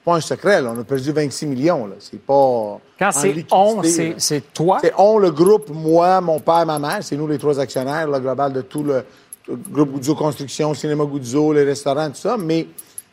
pas 0.04 0.16
un 0.16 0.22
secret, 0.22 0.62
là. 0.62 0.74
On 0.76 0.80
a 0.80 0.84
perdu 0.84 1.12
26 1.12 1.46
millions, 1.46 1.88
là. 1.88 1.96
C'est 2.00 2.20
pas. 2.20 2.80
Quand 3.00 3.08
en 3.08 3.12
c'est 3.12 3.32
liquidité, 3.32 3.56
on, 3.56 3.82
c'est 4.18 4.54
toi? 4.54 4.80
C'est 4.82 4.94
on, 4.98 5.18
le 5.18 5.32
groupe, 5.32 5.70
moi, 5.70 6.20
mon 6.22 6.40
père, 6.40 6.66
ma 6.66 6.80
mère. 6.80 7.00
C'est 7.02 7.16
nous 7.16 7.28
les 7.28 7.38
trois 7.38 7.60
actionnaires, 7.60 8.08
le 8.08 8.20
global 8.20 8.54
de 8.54 8.62
tout 8.62 8.84
le, 8.84 9.06
tout 9.44 9.52
le 9.52 9.58
groupe 9.72 9.94
Guzzo 10.00 10.16
Construction, 10.16 10.74
Cinéma 10.74 11.06
Guzzo, 11.06 11.54
les 11.54 11.64
restaurants, 11.64 12.10
tout 12.10 12.16
ça. 12.16 12.38
Mais 12.38 12.68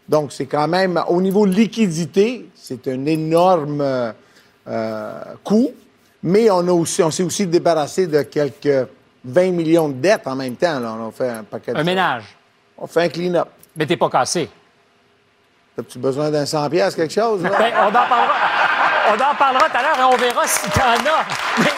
donc, 0.08 0.32
c'est 0.32 0.46
quand 0.46 0.66
même, 0.66 1.00
au 1.08 1.20
niveau 1.20 1.44
liquidité, 1.46 2.48
c'est 2.54 2.88
un 2.88 3.06
énorme 3.06 3.80
euh, 3.80 4.12
euh, 4.66 5.22
coût. 5.44 5.70
Mais 6.22 6.50
on, 6.50 6.66
a 6.66 6.72
aussi, 6.72 7.02
on 7.02 7.10
s'est 7.10 7.22
aussi 7.22 7.46
débarrassé 7.46 8.06
de 8.06 8.22
quelques 8.22 8.88
20 9.24 9.50
millions 9.52 9.88
de 9.88 9.94
dettes 9.94 10.26
en 10.26 10.34
même 10.36 10.56
temps. 10.56 10.80
Là. 10.80 10.96
On 10.98 11.08
a 11.08 11.10
fait 11.12 11.28
un 11.28 11.44
paquet 11.44 11.72
de 11.72 11.76
Un 11.76 11.80
choses. 11.80 11.86
ménage. 11.86 12.36
On 12.76 12.86
fait 12.86 13.02
un 13.02 13.08
clean-up. 13.08 13.48
Mais 13.76 13.86
t'es 13.86 13.96
pas 13.96 14.10
cassé. 14.10 14.48
As-tu 15.78 15.98
besoin 15.98 16.30
d'un 16.30 16.44
100 16.44 16.68
pièces 16.70 16.94
quelque 16.94 17.12
chose? 17.14 17.42
Là? 17.42 17.50
Ben, 17.58 17.72
on 17.82 17.88
en 17.88 17.92
parlera. 17.92 18.34
On 19.10 19.14
en 19.14 19.34
parlera 19.34 19.68
tout 19.70 19.76
à 19.76 19.82
l'heure 19.82 19.98
et 19.98 20.14
on 20.14 20.16
verra 20.16 20.46
si 20.46 20.68
t'en 20.70 20.80
as. 20.82 21.24
Mais- 21.58 21.70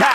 La, 0.00 0.08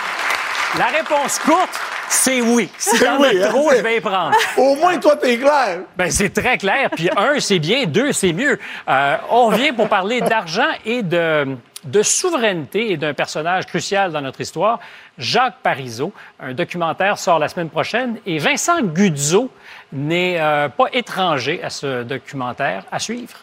la 0.78 0.86
réponse 0.86 1.38
courte, 1.38 1.78
c'est 2.08 2.40
oui. 2.40 2.70
Si 2.78 2.98
t'en 2.98 3.18
Oui, 3.18 3.42
as 3.42 3.48
trop, 3.48 3.70
hein, 3.70 3.74
je 3.76 3.82
vais 3.82 3.96
y 3.96 4.00
prendre. 4.00 4.34
Au 4.56 4.74
moins, 4.76 4.98
toi, 4.98 5.16
t'es 5.16 5.36
clair. 5.38 5.80
Ben, 5.96 6.10
c'est 6.10 6.30
très 6.32 6.56
clair. 6.58 6.88
Puis 6.94 7.10
un, 7.16 7.38
c'est 7.40 7.58
bien. 7.58 7.84
Deux, 7.86 8.12
c'est 8.12 8.32
mieux. 8.32 8.58
Euh, 8.88 9.16
on 9.30 9.46
revient 9.46 9.72
pour 9.72 9.88
parler 9.88 10.20
d'argent 10.20 10.68
et 10.84 11.02
de, 11.02 11.56
de 11.86 12.02
souveraineté 12.02 12.92
et 12.92 12.96
d'un 12.96 13.14
personnage 13.14 13.66
crucial 13.66 14.12
dans 14.12 14.20
notre 14.20 14.40
histoire, 14.40 14.80
Jacques 15.18 15.60
Parizeau. 15.62 16.12
Un 16.40 16.52
documentaire 16.52 17.18
sort 17.18 17.38
la 17.38 17.48
semaine 17.48 17.70
prochaine 17.70 18.18
et 18.26 18.38
Vincent 18.38 18.82
Guzzo 18.82 19.50
n'est 19.92 20.40
euh, 20.40 20.68
pas 20.68 20.86
étranger 20.92 21.62
à 21.62 21.70
ce 21.70 22.02
documentaire. 22.02 22.84
À 22.90 22.98
suivre. 22.98 23.36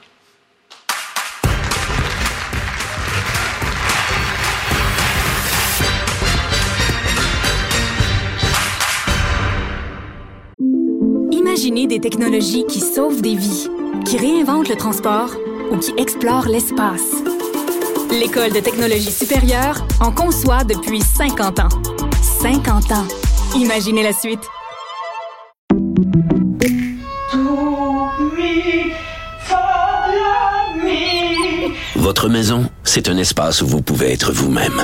Imaginez 11.32 11.88
des 11.88 12.00
technologies 12.00 12.66
qui 12.66 12.80
sauvent 12.80 13.22
des 13.22 13.36
vies, 13.36 13.70
qui 14.06 14.18
réinventent 14.18 14.70
le 14.70 14.76
transport 14.76 15.30
ou 15.72 15.78
qui 15.78 15.94
explorent 15.98 16.48
l'espace. 16.48 17.33
L'École 18.12 18.52
de 18.52 18.60
technologie 18.60 19.12
supérieure 19.12 19.86
en 20.00 20.12
conçoit 20.12 20.64
depuis 20.64 21.02
50 21.02 21.60
ans. 21.60 21.70
50 22.42 22.92
ans. 22.92 23.08
Imaginez 23.56 24.04
la 24.04 24.14
suite. 24.14 24.42
Votre 31.96 32.30
maison, 32.30 32.70
c'est 32.84 33.10
un 33.10 33.18
espace 33.18 33.62
où 33.62 33.68
vous 33.68 33.82
pouvez 33.82 34.12
être 34.12 34.32
vous-même. 34.32 34.84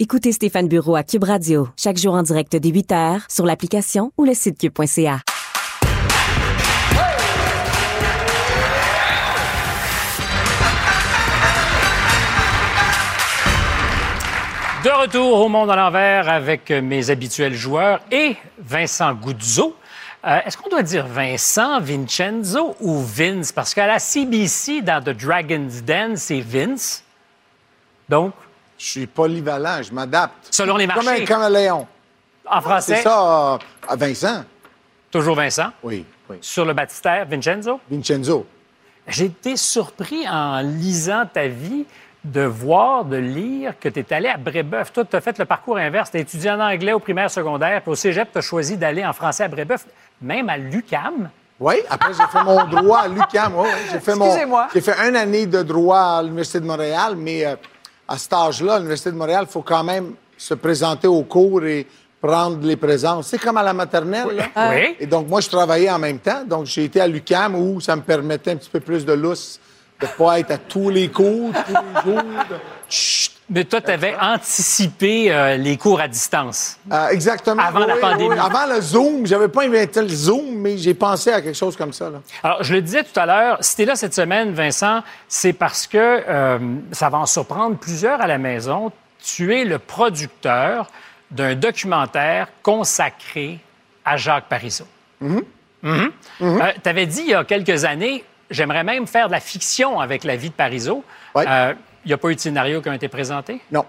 Écoutez 0.00 0.30
Stéphane 0.30 0.68
Bureau 0.68 0.94
à 0.94 1.02
Cube 1.02 1.24
Radio, 1.24 1.66
chaque 1.76 1.96
jour 1.96 2.14
en 2.14 2.22
direct 2.22 2.54
dès 2.54 2.70
8h 2.70 3.22
sur 3.28 3.44
l'application 3.44 4.12
ou 4.16 4.24
le 4.24 4.32
site 4.32 4.56
cube.ca. 4.56 5.22
De 14.84 14.90
retour 14.90 15.40
au 15.40 15.48
monde 15.48 15.70
à 15.70 15.76
l'envers 15.76 16.28
avec 16.28 16.70
mes 16.70 17.10
habituels 17.10 17.54
joueurs 17.54 18.00
et 18.12 18.36
Vincent 18.60 19.12
Guzzo. 19.14 19.74
Euh, 20.24 20.38
Est-ce 20.46 20.56
qu'on 20.56 20.68
doit 20.68 20.82
dire 20.84 21.06
Vincent, 21.06 21.80
Vincenzo 21.80 22.76
ou 22.80 23.00
Vince? 23.02 23.50
Parce 23.50 23.74
qu'à 23.74 23.86
la 23.88 23.98
CBC, 23.98 24.82
dans 24.82 25.02
The 25.02 25.10
Dragon's 25.10 25.82
Den, 25.82 26.16
c'est 26.16 26.40
Vince. 26.40 27.02
Donc, 28.08 28.32
Je 28.78 28.84
suis 28.84 29.06
polyvalent, 29.06 29.82
je 29.82 29.92
m'adapte. 29.92 30.48
Selon 30.50 30.76
les 30.76 30.86
Comme 30.86 30.98
un 31.00 31.10
marchés. 31.10 31.24
caméléon. 31.24 31.86
en 32.50 32.60
français, 32.60 32.96
C'est 32.96 33.02
ça, 33.02 33.54
euh, 33.54 33.58
à 33.88 33.96
Vincent? 33.96 34.44
toujours 35.10 35.34
Vincent? 35.34 35.70
Oui, 35.82 36.04
oui. 36.30 36.36
Sur 36.40 36.64
le 36.64 36.72
baptistère, 36.72 37.26
Vincenzo? 37.26 37.80
Vincenzo. 37.90 38.46
J'ai 39.06 39.26
été 39.26 39.56
surpris 39.56 40.28
en 40.28 40.60
lisant 40.60 41.24
ta 41.32 41.46
vie 41.48 41.86
de 42.24 42.42
voir, 42.42 43.04
de 43.04 43.16
lire 43.16 43.74
que 43.80 43.88
tu 43.88 44.00
es 44.00 44.12
allé 44.12 44.28
à 44.28 44.36
Brébeuf. 44.36 44.92
Toi, 44.92 45.04
tu 45.04 45.16
as 45.16 45.20
fait 45.20 45.38
le 45.38 45.44
parcours 45.44 45.78
inverse. 45.78 46.10
Tu 46.10 46.18
as 46.18 46.20
étudié 46.20 46.50
en 46.50 46.60
anglais 46.60 46.92
au 46.92 46.98
primaire, 46.98 47.30
secondaire, 47.30 47.80
puis 47.82 47.90
au 47.90 47.94
cégep, 47.94 48.30
tu 48.32 48.38
as 48.38 48.42
choisi 48.42 48.76
d'aller 48.76 49.04
en 49.04 49.12
français 49.12 49.44
à 49.44 49.48
Brébeuf, 49.48 49.86
même 50.20 50.48
à 50.50 50.56
l'UCAM? 50.58 51.30
Oui, 51.60 51.74
après, 51.90 52.12
j'ai 52.12 52.26
fait 52.30 52.44
mon 52.44 52.64
droit 52.66 53.00
à 53.00 53.08
l'UQAM. 53.08 53.54
Oui, 53.56 53.66
oui. 53.72 53.80
J'ai 53.92 54.00
fait 54.00 54.14
mon- 54.14 54.26
Excusez-moi. 54.26 54.68
J'ai 54.74 54.80
fait 54.80 55.08
une 55.08 55.16
année 55.16 55.46
de 55.46 55.62
droit 55.62 56.18
à 56.18 56.22
l'Université 56.22 56.60
de 56.60 56.66
Montréal, 56.66 57.14
mais 57.16 57.44
euh, 57.46 57.56
à 58.08 58.16
cet 58.18 58.32
âge-là, 58.32 58.74
à 58.74 58.78
l'Université 58.78 59.10
de 59.10 59.16
Montréal, 59.16 59.44
il 59.48 59.52
faut 59.52 59.62
quand 59.62 59.84
même 59.84 60.14
se 60.36 60.54
présenter 60.54 61.06
au 61.06 61.22
cours 61.22 61.64
et 61.64 61.86
prendre 62.20 62.58
les 62.66 62.76
présences. 62.76 63.28
C'est 63.28 63.38
comme 63.38 63.58
à 63.58 63.62
la 63.62 63.72
maternelle. 63.74 64.26
là. 64.56 64.70
Oui. 64.70 64.96
Et 64.98 65.06
donc, 65.06 65.28
moi, 65.28 65.40
je 65.40 65.48
travaillais 65.48 65.90
en 65.90 65.98
même 65.98 66.18
temps. 66.18 66.42
Donc, 66.44 66.66
j'ai 66.66 66.84
été 66.84 67.00
à 67.00 67.06
l'UQAM 67.06 67.54
où 67.54 67.80
ça 67.80 67.94
me 67.94 68.02
permettait 68.02 68.52
un 68.52 68.56
petit 68.56 68.70
peu 68.70 68.80
plus 68.80 69.04
de 69.04 69.12
lousse, 69.12 69.60
de 70.00 70.06
ne 70.06 70.10
pas 70.12 70.40
être 70.40 70.50
à 70.52 70.58
tous 70.58 70.90
les 70.90 71.08
cours, 71.08 71.52
tous 71.52 71.72
les 72.06 72.12
jours. 72.12 72.22
de- 72.22 72.56
Chut! 72.88 73.32
Mais 73.50 73.64
toi, 73.64 73.80
tu 73.80 73.90
avais 73.90 74.14
anticipé 74.20 75.32
euh, 75.32 75.56
les 75.56 75.78
cours 75.78 76.00
à 76.00 76.06
distance. 76.08 76.78
Euh, 76.92 77.08
exactement. 77.08 77.62
Avant 77.62 77.86
la 77.86 77.94
Oui, 77.94 78.00
pandémie. 78.00 78.28
oui. 78.30 78.36
Avant 78.38 78.66
le 78.74 78.80
Zoom. 78.80 79.26
J'avais 79.26 79.48
pas 79.48 79.64
inventé 79.64 80.02
le 80.02 80.08
Zoom, 80.08 80.56
mais 80.56 80.76
j'ai 80.76 80.92
pensé 80.92 81.32
à 81.32 81.40
quelque 81.40 81.56
chose 81.56 81.74
comme 81.76 81.92
ça. 81.94 82.10
Là. 82.10 82.18
Alors, 82.42 82.62
je 82.62 82.74
le 82.74 82.82
disais 82.82 83.04
tout 83.04 83.18
à 83.18 83.24
l'heure, 83.24 83.56
si 83.60 83.76
tu 83.76 83.82
es 83.82 83.84
là 83.86 83.96
cette 83.96 84.14
semaine, 84.14 84.52
Vincent, 84.52 85.02
c'est 85.28 85.54
parce 85.54 85.86
que 85.86 85.96
euh, 85.98 86.58
ça 86.92 87.08
va 87.08 87.18
en 87.18 87.26
surprendre 87.26 87.76
plusieurs 87.78 88.20
à 88.20 88.26
la 88.26 88.36
maison. 88.36 88.92
Tu 89.24 89.54
es 89.56 89.64
le 89.64 89.78
producteur 89.78 90.88
d'un 91.30 91.54
documentaire 91.54 92.48
consacré 92.62 93.60
à 94.04 94.16
Jacques 94.18 94.48
Parizeau. 94.48 94.86
tu 95.22 95.44
avais 96.84 97.06
dit 97.06 97.20
il 97.22 97.30
y 97.30 97.34
a 97.34 97.44
quelques 97.44 97.84
années, 97.84 98.24
j'aimerais 98.50 98.84
même 98.84 99.06
faire 99.06 99.26
de 99.28 99.32
la 99.32 99.40
fiction 99.40 100.00
avec 100.00 100.24
la 100.24 100.36
vie 100.36 100.50
de 100.50 100.54
Parizeau. 100.54 101.02
Ouais. 101.34 101.44
Il 102.08 102.12
n'y 102.12 102.14
a 102.14 102.18
pas 102.18 102.30
eu 102.30 102.34
de 102.36 102.40
scénario 102.40 102.80
qui 102.80 102.88
a 102.88 102.94
été 102.94 103.06
présenté? 103.06 103.60
Non. 103.70 103.84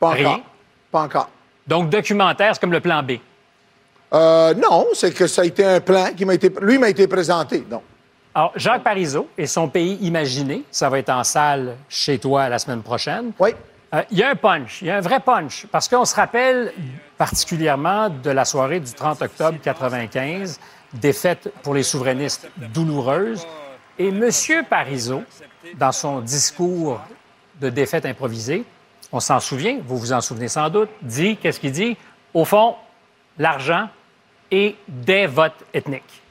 Pas 0.00 0.10
Rien? 0.10 0.28
encore. 0.30 0.42
Pas 0.90 1.02
encore. 1.02 1.30
Donc, 1.68 1.88
documentaire, 1.88 2.52
c'est 2.52 2.60
comme 2.60 2.72
le 2.72 2.80
plan 2.80 3.00
B? 3.00 3.12
Euh, 4.12 4.54
non, 4.54 4.88
c'est 4.92 5.14
que 5.14 5.28
ça 5.28 5.42
a 5.42 5.44
été 5.44 5.64
un 5.64 5.78
plan 5.80 6.06
qui 6.16 6.24
m'a 6.24 6.34
été. 6.34 6.52
Lui 6.60 6.78
m'a 6.78 6.88
été 6.88 7.06
présenté. 7.06 7.60
Donc. 7.60 7.82
Alors, 8.34 8.50
Jacques 8.56 8.82
Parizeau 8.82 9.28
et 9.38 9.46
son 9.46 9.68
pays 9.68 9.98
imaginé, 10.00 10.64
ça 10.72 10.88
va 10.90 10.98
être 10.98 11.10
en 11.10 11.22
salle 11.22 11.76
chez 11.88 12.18
toi 12.18 12.48
la 12.48 12.58
semaine 12.58 12.82
prochaine. 12.82 13.30
Oui. 13.38 13.50
Euh, 13.94 14.02
Il 14.10 14.18
y 14.18 14.24
a 14.24 14.30
un 14.30 14.34
punch, 14.34 14.82
il 14.82 14.88
y 14.88 14.90
a 14.90 14.96
un 14.96 15.00
vrai 15.00 15.20
punch, 15.20 15.66
parce 15.70 15.86
qu'on 15.86 16.04
se 16.04 16.16
rappelle 16.16 16.72
particulièrement 17.16 18.08
de 18.10 18.30
la 18.30 18.44
soirée 18.44 18.80
du 18.80 18.92
30 18.92 19.22
octobre 19.22 19.58
95, 19.62 20.58
défaite 20.92 21.52
pour 21.62 21.74
les 21.74 21.84
souverainistes 21.84 22.48
douloureuse. 22.74 23.46
Et 23.96 24.08
M. 24.08 24.28
Parizeau, 24.68 25.22
dans 25.76 25.92
son 25.92 26.18
discours 26.20 27.00
de 27.60 27.70
défaite 27.70 28.06
improvisée, 28.06 28.64
on 29.12 29.20
s'en 29.20 29.40
souvient, 29.40 29.78
vous 29.86 29.96
vous 29.96 30.12
en 30.12 30.20
souvenez 30.20 30.48
sans 30.48 30.68
doute, 30.68 30.90
dit, 31.02 31.36
qu'est-ce 31.36 31.60
qu'il 31.60 31.72
dit? 31.72 31.96
Au 32.34 32.44
fond, 32.44 32.74
l'argent 33.38 33.88
et 34.50 34.76
des 34.86 35.26
votes 35.26 35.64
ethniques. 35.72 36.22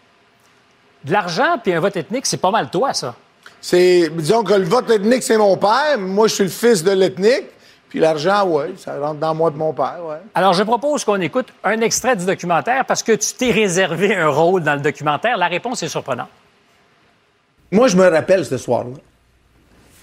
De 1.03 1.11
l'argent 1.11 1.57
puis 1.61 1.73
un 1.73 1.79
vote 1.79 1.95
ethnique, 1.97 2.25
c'est 2.25 2.37
pas 2.37 2.51
mal 2.51 2.69
toi, 2.69 2.93
ça. 2.93 3.15
C'est, 3.61 4.09
disons 4.09 4.43
que 4.43 4.53
le 4.53 4.65
vote 4.65 4.89
ethnique, 4.89 5.23
c'est 5.23 5.37
mon 5.37 5.57
père. 5.57 5.97
Moi, 5.97 6.27
je 6.27 6.35
suis 6.35 6.43
le 6.43 6.49
fils 6.49 6.83
de 6.83 6.91
l'ethnique. 6.91 7.45
Puis 7.89 7.99
l'argent, 7.99 8.45
oui, 8.45 8.75
ça 8.77 8.99
rentre 8.99 9.19
dans 9.19 9.33
moi 9.33 9.49
de 9.49 9.55
mon 9.55 9.71
père, 9.73 9.99
ouais. 10.03 10.17
Alors, 10.35 10.53
je 10.53 10.63
propose 10.63 11.05
qu'on 11.05 11.21
écoute 11.21 11.53
un 11.63 11.79
extrait 11.79 12.15
du 12.15 12.25
documentaire 12.25 12.85
parce 12.85 13.01
que 13.01 13.13
tu 13.13 13.33
t'es 13.33 13.51
réservé 13.51 14.13
un 14.15 14.27
rôle 14.27 14.61
dans 14.61 14.75
le 14.75 14.81
documentaire. 14.81 15.37
La 15.37 15.47
réponse 15.47 15.81
est 15.83 15.87
surprenante. 15.87 16.27
Moi, 17.71 17.87
je 17.87 17.95
me 17.95 18.07
rappelle 18.07 18.45
ce 18.45 18.57
soir-là. 18.57 18.97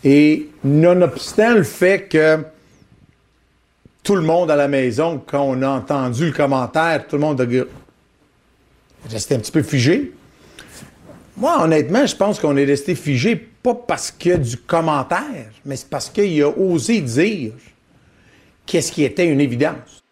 Et 0.05 0.49
nonobstant 0.63 1.55
le 1.55 1.63
fait 1.63 2.09
que 2.09 2.45
tout 4.03 4.17
le 4.17 4.23
monde 4.23 4.51
à 4.51 4.57
la 4.57 4.69
maison, 4.69 5.23
quand 5.27 5.41
on 5.43 5.63
a 5.63 5.69
entendu 5.69 6.27
le 6.27 6.33
commentaire, 6.33 7.07
tout 7.09 7.17
le 7.17 7.23
monde 7.23 7.41
a 7.41 9.09
resté 9.11 9.35
un 9.35 9.39
petit 9.39 9.53
peu 9.53 9.63
figé. 9.63 10.13
Moi, 11.37 11.59
honnêtement, 11.63 12.05
je 12.07 12.15
pense 12.15 12.39
qu'on 12.39 12.57
est 12.57 12.65
resté 12.67 12.95
figé 12.95 13.35
pas 13.35 13.75
parce 13.75 14.11
qu'il 14.11 14.31
y 14.31 14.35
a 14.35 14.39
du 14.39 14.59
commentaire, 14.59 15.51
mais 15.65 15.77
c'est 15.77 15.89
parce 15.89 16.11
qu'il 16.11 16.41
a 16.43 16.49
osé 16.49 17.01
dire 17.01 17.53
qu'est-ce 18.67 18.93
qui 18.93 19.05
était 19.05 19.27
une 19.27 19.41
évidence. 19.41 20.03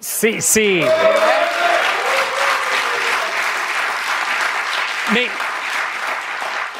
C'est. 0.00 0.40
c'est- 0.40 0.82
Mais 5.12 5.26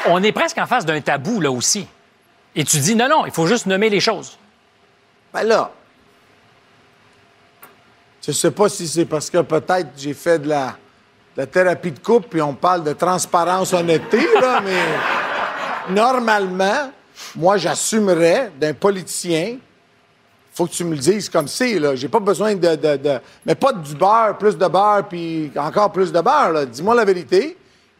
on 0.07 0.21
est 0.23 0.31
presque 0.31 0.57
en 0.57 0.65
face 0.65 0.85
d'un 0.85 1.01
tabou, 1.01 1.39
là 1.41 1.51
aussi. 1.51 1.87
Et 2.55 2.63
tu 2.63 2.77
dis, 2.77 2.95
non, 2.95 3.09
non, 3.09 3.25
il 3.25 3.31
faut 3.31 3.47
juste 3.47 3.65
nommer 3.65 3.89
les 3.89 3.99
choses. 3.99 4.37
Ben 5.33 5.43
là, 5.43 5.71
je 8.25 8.31
sais 8.31 8.51
pas 8.51 8.69
si 8.69 8.87
c'est 8.87 9.05
parce 9.05 9.29
que 9.29 9.39
peut-être 9.39 9.89
j'ai 9.97 10.13
fait 10.13 10.39
de 10.39 10.47
la, 10.49 10.67
de 11.35 11.41
la 11.41 11.45
thérapie 11.47 11.91
de 11.91 11.99
couple 11.99 12.27
puis 12.29 12.41
on 12.41 12.53
parle 12.53 12.83
de 12.83 12.93
transparence, 12.93 13.73
honnêteté, 13.73 14.25
là, 14.41 14.61
mais 14.63 15.93
normalement, 15.93 16.91
moi, 17.35 17.57
j'assumerais 17.57 18.51
d'un 18.59 18.73
politicien. 18.73 19.57
Faut 20.53 20.65
que 20.67 20.71
tu 20.71 20.85
me 20.85 20.91
le 20.91 20.97
dises 20.99 21.27
comme 21.29 21.47
c'est, 21.49 21.77
là. 21.79 21.95
J'ai 21.95 22.07
pas 22.07 22.19
besoin 22.21 22.55
de, 22.55 22.75
de- 22.75 22.95
de- 22.97 23.19
Mais 23.45 23.55
pas 23.55 23.73
du 23.73 23.93
beurre, 23.93 24.37
plus 24.37 24.57
de 24.57 24.67
beurre, 24.67 25.05
puis 25.09 25.51
encore 25.57 25.91
plus 25.91 26.11
de 26.13 26.21
beurre, 26.21 26.51
là. 26.51 26.65
Dis-moi 26.65 26.95
la 26.95 27.03
vérité. 27.03 27.57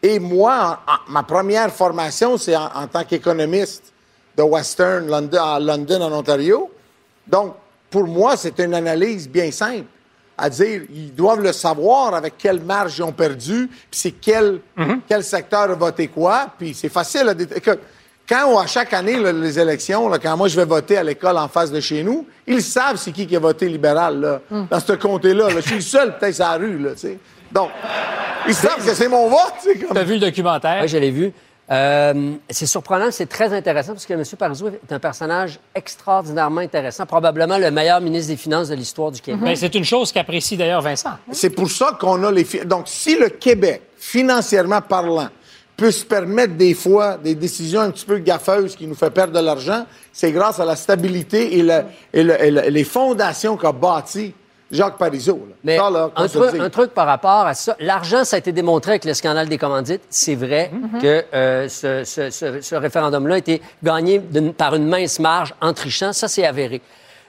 Et 0.08 0.20
moi, 0.20 0.80
en- 0.88 0.92
en- 0.92 1.12
ma 1.12 1.24
première 1.24 1.72
formation, 1.72 2.38
c'est 2.38 2.56
en, 2.56 2.70
en 2.76 2.86
tant 2.88 3.04
qu'économiste 3.04 3.92
de 4.38 4.44
Western 4.44 5.08
London, 5.08 5.42
à 5.44 5.60
London, 5.60 6.02
en 6.02 6.12
Ontario. 6.12 6.70
Donc, 7.26 7.56
pour 7.90 8.04
moi, 8.06 8.38
c'est 8.38 8.60
une 8.60 8.76
analyse 8.76 9.28
bien 9.28 9.50
simple. 9.52 9.86
À 10.38 10.48
dire, 10.50 10.82
ils 10.94 11.16
doivent 11.16 11.42
le 11.42 11.54
savoir 11.54 12.14
avec 12.14 12.38
quelle 12.38 12.62
marge 12.62 12.98
ils 13.00 13.04
ont 13.04 13.14
perdu, 13.14 13.68
puis 13.90 14.00
c'est 14.00 14.12
quel, 14.12 14.60
quel 15.08 15.24
secteur 15.24 15.62
a 15.62 15.68
voté 15.76 16.08
quoi, 16.10 16.48
puis 16.58 16.74
c'est 16.76 16.90
facile 16.90 17.30
à 17.30 17.34
dé- 17.34 17.48
que- 17.48 17.80
Quand, 18.28 18.58
à 18.60 18.66
chaque 18.68 18.92
année, 18.94 19.18
là, 19.18 19.32
les 19.32 19.58
élections, 19.60 20.10
là, 20.10 20.18
quand 20.20 20.36
moi 20.36 20.48
je 20.50 20.56
vais 20.58 20.66
voter 20.66 20.98
à 20.98 21.04
l'école 21.04 21.38
en 21.38 21.48
face 21.48 21.72
de 21.72 21.80
chez 21.80 22.04
nous, 22.04 22.28
ils 22.48 22.62
savent 22.62 22.98
c'est 22.98 23.12
qui 23.12 23.26
qui 23.28 23.36
a 23.36 23.40
voté 23.40 23.70
libéral, 23.70 24.20
là, 24.20 24.42
dans 24.70 24.80
ce 24.80 24.94
comté-là. 24.94 25.48
là. 25.50 25.56
Je 25.58 25.62
suis 25.62 25.76
le 25.76 25.82
seul, 25.82 26.18
peut-être, 26.18 26.36
sur 26.36 26.44
la 26.44 26.58
rue, 26.58 26.80
là, 26.80 26.92
tu 26.94 27.00
sais. 27.02 27.20
Donc, 27.56 27.70
ils 28.48 28.54
savent 28.54 28.86
que 28.86 28.94
c'est 28.94 29.08
mon 29.08 29.30
vote, 29.30 29.54
tu 29.64 29.72
sais, 29.72 29.80
comme- 29.80 29.94
Tu 29.96 29.98
as 29.98 30.04
vu 30.04 30.14
le 30.16 30.20
documentaire? 30.20 30.80
Oui, 30.82 30.88
je 30.88 30.98
l'ai 30.98 31.10
vu. 31.12 31.32
Euh, 31.72 32.34
c'est 32.48 32.68
surprenant, 32.68 33.08
c'est 33.10 33.26
très 33.26 33.52
intéressant 33.52 33.94
parce 33.94 34.06
que 34.06 34.14
M. 34.14 34.24
Parizeau 34.38 34.68
est 34.68 34.94
un 34.94 35.00
personnage 35.00 35.58
extraordinairement 35.74 36.62
intéressant, 36.62 37.08
probablement 37.08 37.58
le 37.58 37.72
meilleur 37.72 38.02
ministre 38.02 38.28
des 38.32 38.38
Finances 38.38 38.68
de 38.68 38.76
l'histoire 38.76 39.12
du 39.12 39.20
Québec. 39.20 39.42
Ben, 39.42 39.56
c'est 39.56 39.74
une 39.74 39.84
chose 39.84 40.12
qu'apprécie 40.12 40.58
d'ailleurs 40.58 40.82
Vincent. 40.84 41.10
C'est 41.32 41.50
pour 41.50 41.72
ça 41.72 41.98
qu'on 42.00 42.24
a 42.24 42.32
les. 42.32 42.44
Donc, 42.66 42.84
si 42.86 43.18
le 43.18 43.30
Québec, 43.30 43.82
financièrement 43.98 44.82
parlant, 44.82 45.30
peut 45.76 45.90
se 45.90 46.06
permettre 46.06 46.54
des 46.54 46.76
fois 46.76 47.18
des 47.18 47.34
décisions 47.34 47.82
un 47.82 47.90
petit 47.90 48.06
peu 48.06 48.20
gaffeuses 48.20 48.76
qui 48.76 48.86
nous 48.86 48.94
fait 48.96 49.10
perdre 49.10 49.34
de 49.34 49.40
l'argent, 49.44 49.86
c'est 50.14 50.32
grâce 50.32 50.60
à 50.60 50.66
la 50.66 50.76
stabilité 50.76 51.58
et, 51.58 51.64
le- 51.64 51.84
et 52.14 52.24
le- 52.24 52.44
et 52.46 52.52
le- 52.52 52.62
les 52.70 52.84
fondations 52.84 53.58
qu'a 53.58 53.72
bâti 53.72 54.34
Jacques 54.76 54.98
Parizeau. 54.98 55.36
là. 55.50 55.56
Mais 55.64 55.78
Ça, 55.78 55.90
là, 55.90 56.10
qu'on 56.16 56.24
un, 56.24 56.28
truc, 56.28 56.52
dise. 56.52 56.62
un 56.62 56.70
truc 56.70 56.92
par 56.94 57.08
rapport 57.08 57.46
à 57.48 57.54
ça, 57.54 57.76
l'argent, 57.80 58.24
ça 58.24 58.36
a 58.36 58.40
été 58.40 58.52
démontré 58.52 58.92
avec 58.92 59.06
le 59.06 59.14
scandale 59.14 59.48
des 59.50 59.58
commandites. 59.58 60.02
C'est 60.10 60.36
vrai 60.36 60.72
que 61.02 61.24
euh, 61.34 61.68
ce, 61.70 62.04
ce- 62.04 62.30
ce- 62.30 62.62
ce 62.62 62.76
référendum-là 62.76 63.36
a 63.36 63.38
été 63.38 63.62
gagné 63.84 64.20
par 64.58 64.76
une 64.76 64.88
mince 64.88 65.20
marge 65.20 65.54
en 65.62 65.74
trichant. 65.74 66.14
Ça, 66.14 66.28
c'est 66.28 66.46
avéré. 66.46 66.82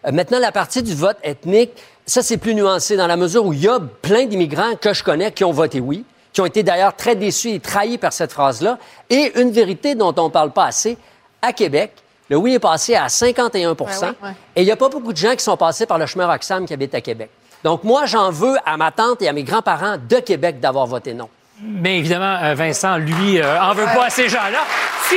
Euh, 0.06 0.12
maintenant, 0.12 0.38
la 0.38 0.52
partie 0.52 0.82
du 0.82 0.94
vote 0.94 1.16
ethnique, 1.22 1.70
ça, 2.04 2.22
c'est 2.22 2.36
plus 2.36 2.54
nuancé 2.54 2.96
dans 2.96 3.06
la 3.06 3.16
mesure 3.16 3.44
où 3.46 3.52
il 3.52 3.62
y 3.62 3.68
a 3.68 3.80
plein 3.80 4.26
d'immigrants 4.26 4.76
que 4.80 4.92
je 4.92 5.02
connais 5.02 5.32
qui 5.32 5.44
ont 5.44 5.52
voté 5.52 5.80
oui, 5.80 6.04
qui 6.32 6.40
ont 6.40 6.46
été 6.46 6.62
d'ailleurs 6.62 6.94
très 6.94 7.16
déçus 7.16 7.50
et 7.50 7.60
trahis 7.60 7.98
par 7.98 8.12
cette 8.12 8.32
phrase-là. 8.32 8.78
Et 9.10 9.32
une 9.40 9.50
vérité 9.50 9.94
dont 9.94 10.14
on 10.18 10.24
ne 10.24 10.30
parle 10.30 10.50
pas 10.52 10.66
assez, 10.66 10.96
à 11.42 11.52
Québec, 11.52 11.92
le 12.28 12.36
oui 12.36 12.54
est 12.54 12.58
passé 12.58 12.94
à 12.94 13.08
51 13.08 13.70
Ouais, 13.70 13.76
ouais, 13.80 13.86
ouais. 14.22 14.30
et 14.56 14.62
il 14.62 14.64
n'y 14.64 14.72
a 14.72 14.76
pas 14.76 14.88
beaucoup 14.88 15.12
de 15.12 15.16
gens 15.18 15.34
qui 15.34 15.44
sont 15.44 15.56
passés 15.56 15.86
par 15.86 15.98
le 15.98 16.06
chemin 16.06 16.26
Roxham 16.26 16.66
qui 16.66 16.72
habitent 16.74 16.94
à 16.94 17.00
Québec. 17.00 17.30
Donc, 17.62 17.84
moi, 17.84 18.06
j'en 18.06 18.30
veux 18.30 18.56
à 18.64 18.76
ma 18.76 18.90
tante 18.90 19.22
et 19.22 19.28
à 19.28 19.32
mes 19.32 19.42
grands-parents 19.42 19.96
de 19.96 20.16
Québec 20.20 20.60
d'avoir 20.60 20.86
voté 20.86 21.14
non. 21.14 21.28
Mais 21.62 21.98
évidemment, 21.98 22.38
euh, 22.42 22.54
Vincent, 22.54 22.96
lui, 22.98 23.40
euh, 23.40 23.60
en 23.62 23.72
veut 23.72 23.84
pas 23.86 24.06
à 24.06 24.10
ces 24.10 24.28
gens-là. 24.28 24.60
Si, 25.08 25.16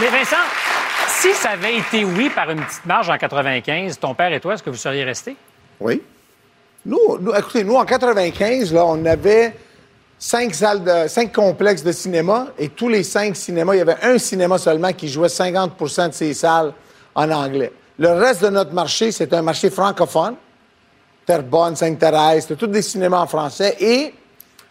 mais 0.00 0.08
Vincent, 0.08 0.36
si 1.08 1.32
ça 1.34 1.50
avait 1.50 1.76
été 1.76 2.04
oui 2.04 2.30
par 2.30 2.50
une 2.50 2.62
petite 2.64 2.86
marge 2.86 3.10
en 3.10 3.18
95, 3.18 3.98
ton 3.98 4.14
père 4.14 4.32
et 4.32 4.40
toi, 4.40 4.54
est-ce 4.54 4.62
que 4.62 4.70
vous 4.70 4.76
seriez 4.76 5.04
restés? 5.04 5.36
Oui. 5.80 6.02
Nous, 6.86 7.18
nous, 7.20 7.34
écoutez, 7.34 7.64
nous, 7.64 7.74
en 7.74 7.84
95, 7.84 8.72
là, 8.72 8.84
on 8.86 9.04
avait 9.04 9.54
cinq 10.18 10.54
salles 10.54 10.82
de, 10.82 11.08
cinq 11.08 11.32
complexes 11.32 11.82
de 11.82 11.92
cinéma 11.92 12.48
et 12.58 12.68
tous 12.68 12.88
les 12.88 13.02
cinq 13.02 13.36
cinémas, 13.36 13.74
il 13.74 13.78
y 13.78 13.80
avait 13.82 13.96
un 14.02 14.18
cinéma 14.18 14.58
seulement 14.58 14.92
qui 14.92 15.08
jouait 15.08 15.28
50% 15.28 16.08
de 16.08 16.14
ses 16.14 16.34
salles 16.34 16.72
en 17.14 17.30
anglais. 17.30 17.72
Le 17.98 18.10
reste 18.12 18.42
de 18.42 18.48
notre 18.48 18.72
marché, 18.72 19.12
c'est 19.12 19.32
un 19.32 19.42
marché 19.42 19.70
francophone. 19.70 20.34
Terrebonne, 21.24 21.74
Sainte-Thérèse, 21.76 22.46
tous 22.58 22.66
des 22.66 22.82
cinémas 22.82 23.20
en 23.20 23.26
français. 23.26 23.76
Et 23.80 24.14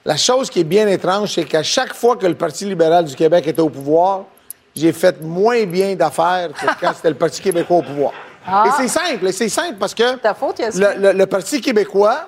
la 0.05 0.15
chose 0.15 0.49
qui 0.49 0.61
est 0.61 0.63
bien 0.65 0.87
étrange, 0.87 1.33
c'est 1.33 1.43
qu'à 1.43 1.63
chaque 1.63 1.93
fois 1.93 2.15
que 2.15 2.25
le 2.25 2.35
Parti 2.35 2.65
libéral 2.65 3.05
du 3.05 3.15
Québec 3.15 3.45
était 3.47 3.61
au 3.61 3.69
pouvoir, 3.69 4.23
j'ai 4.75 4.93
fait 4.93 5.21
moins 5.21 5.63
bien 5.65 5.95
d'affaires 5.95 6.49
que 6.53 6.65
quand 6.79 6.93
c'était 6.95 7.09
le 7.09 7.15
Parti 7.15 7.41
québécois 7.41 7.77
au 7.77 7.81
pouvoir. 7.81 8.11
Et 8.65 8.69
c'est 8.77 8.87
simple, 8.87 9.27
et 9.27 9.31
c'est 9.31 9.49
simple 9.49 9.75
parce 9.79 9.95
que 9.95 10.15
Ta 10.17 10.33
faute, 10.35 10.59
Yasmine. 10.59 10.87
le, 10.97 11.01
le- 11.11 11.17
le 11.17 11.25
Parti 11.25 11.59
québécois 11.59 12.27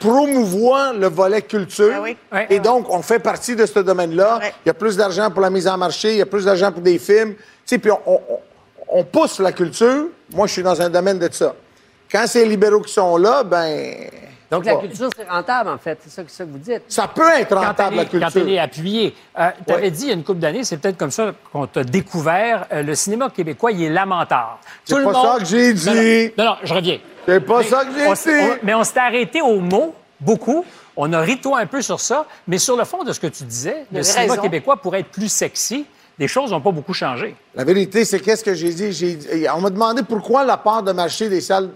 promouvoit 0.00 0.92
le 0.92 1.08
volet 1.08 1.42
culture. 1.42 1.92
Ah 1.96 2.00
oui. 2.02 2.16
Et 2.50 2.60
donc, 2.60 2.86
on 2.90 3.02
fait 3.02 3.18
partie 3.18 3.54
de 3.56 3.66
ce 3.66 3.78
domaine-là. 3.80 4.38
Ouais. 4.38 4.52
Il 4.64 4.68
y 4.68 4.70
a 4.70 4.74
plus 4.74 4.96
d'argent 4.96 5.30
pour 5.30 5.40
la 5.42 5.50
mise 5.50 5.66
en 5.68 5.76
marché, 5.76 6.12
il 6.12 6.18
y 6.18 6.22
a 6.22 6.26
plus 6.26 6.44
d'argent 6.44 6.72
pour 6.72 6.82
des 6.82 6.98
films. 6.98 7.34
Tu 7.34 7.42
sais, 7.66 7.78
puis 7.78 7.90
on, 7.90 7.98
on- 8.06 8.20
on- 8.30 8.40
on 9.00 9.04
pousse 9.04 9.38
la 9.40 9.52
culture. 9.52 10.06
Moi, 10.32 10.46
je 10.46 10.52
suis 10.54 10.62
dans 10.62 10.80
un 10.80 10.88
domaine 10.88 11.18
de 11.18 11.28
ça. 11.32 11.54
Quand 12.10 12.24
c'est 12.26 12.42
les 12.44 12.48
libéraux 12.50 12.80
qui 12.80 12.92
sont 12.92 13.16
là, 13.18 13.42
ben. 13.42 14.08
Donc, 14.50 14.64
la 14.64 14.74
bon, 14.74 14.80
culture, 14.80 15.10
c'est 15.14 15.28
rentable, 15.28 15.68
en 15.70 15.76
fait. 15.78 15.98
C'est 16.02 16.10
ça, 16.10 16.22
que- 16.24 16.30
ça 16.30 16.44
que 16.44 16.50
vous 16.50 16.58
dites. 16.58 16.82
Ça 16.88 17.06
peut 17.06 17.28
être 17.36 17.54
rentable, 17.54 17.96
la 17.96 18.02
est, 18.02 18.04
quand 18.06 18.18
culture. 18.18 18.40
elle 18.42 18.48
est 18.50 18.58
appuyée. 18.58 19.14
Euh, 19.38 19.50
tu 19.66 19.72
avais 19.74 19.82
Ouais. 19.82 19.90
dit 19.90 20.02
il 20.04 20.08
y 20.08 20.10
a 20.10 20.14
une 20.14 20.24
couple 20.24 20.38
d'années, 20.40 20.64
c'est 20.64 20.78
peut-être 20.78 20.96
comme 20.96 21.10
ça 21.10 21.32
qu'on 21.52 21.66
t'a 21.66 21.84
découvert, 21.84 22.66
euh, 22.72 22.82
le 22.82 22.94
cinéma 22.94 23.28
québécois, 23.30 23.72
il 23.72 23.82
est 23.82 23.90
lamentard. 23.90 24.58
C'est 24.84 24.94
Tout 24.94 24.98
le 25.00 25.04
pas 25.04 25.12
monde- 25.12 25.26
ça 25.26 25.38
que 25.38 25.44
j'ai 25.44 25.74
Non, 25.74 25.80
non, 25.94 26.00
dit. 26.00 26.32
Non, 26.38 26.44
non, 26.44 26.56
je 26.64 26.74
reviens. 26.74 26.98
C'est 27.26 27.40
pas 27.40 27.58
Mais 27.58 27.64
ça 27.64 27.84
que 27.84 27.90
j'ai 27.92 28.04
dit. 28.32 28.48
on- 28.50 28.56
mais 28.66 28.74
on 28.74 28.84
s'est 28.84 28.98
arrêté 28.98 29.42
au 29.42 29.60
mot, 29.60 29.94
beaucoup. 30.20 30.64
On 30.96 31.12
a 31.12 31.20
ri 31.20 31.38
toi 31.40 31.58
un 31.60 31.66
peu 31.66 31.80
sur 31.82 32.00
ça, 32.00 32.24
mais 32.48 32.58
sur 32.58 32.76
le 32.76 32.84
fond 32.84 33.04
de 33.04 33.12
ce 33.12 33.20
que 33.20 33.26
tu 33.28 33.44
disais, 33.44 33.84
le 33.92 34.02
cinéma 34.02 34.32
raison. 34.32 34.42
québécois 34.42 34.78
pourrait 34.78 35.00
être 35.00 35.10
plus 35.10 35.28
sexy. 35.30 35.84
Les 36.18 36.26
choses 36.26 36.50
n'ont 36.50 36.60
pas 36.60 36.72
beaucoup 36.72 36.94
changé. 36.94 37.36
La 37.54 37.62
vérité, 37.62 38.04
c'est 38.04 38.18
qu'est-ce 38.18 38.42
que 38.42 38.52
j'ai 38.52 38.72
dit? 38.72 39.46
On 39.54 39.60
m'a 39.60 39.70
demandé 39.70 40.02
pourquoi 40.02 40.44
la 40.44 40.56
part 40.56 40.82
de 40.82 40.90
marché 40.90 41.28
des 41.28 41.40
salles 41.40 41.70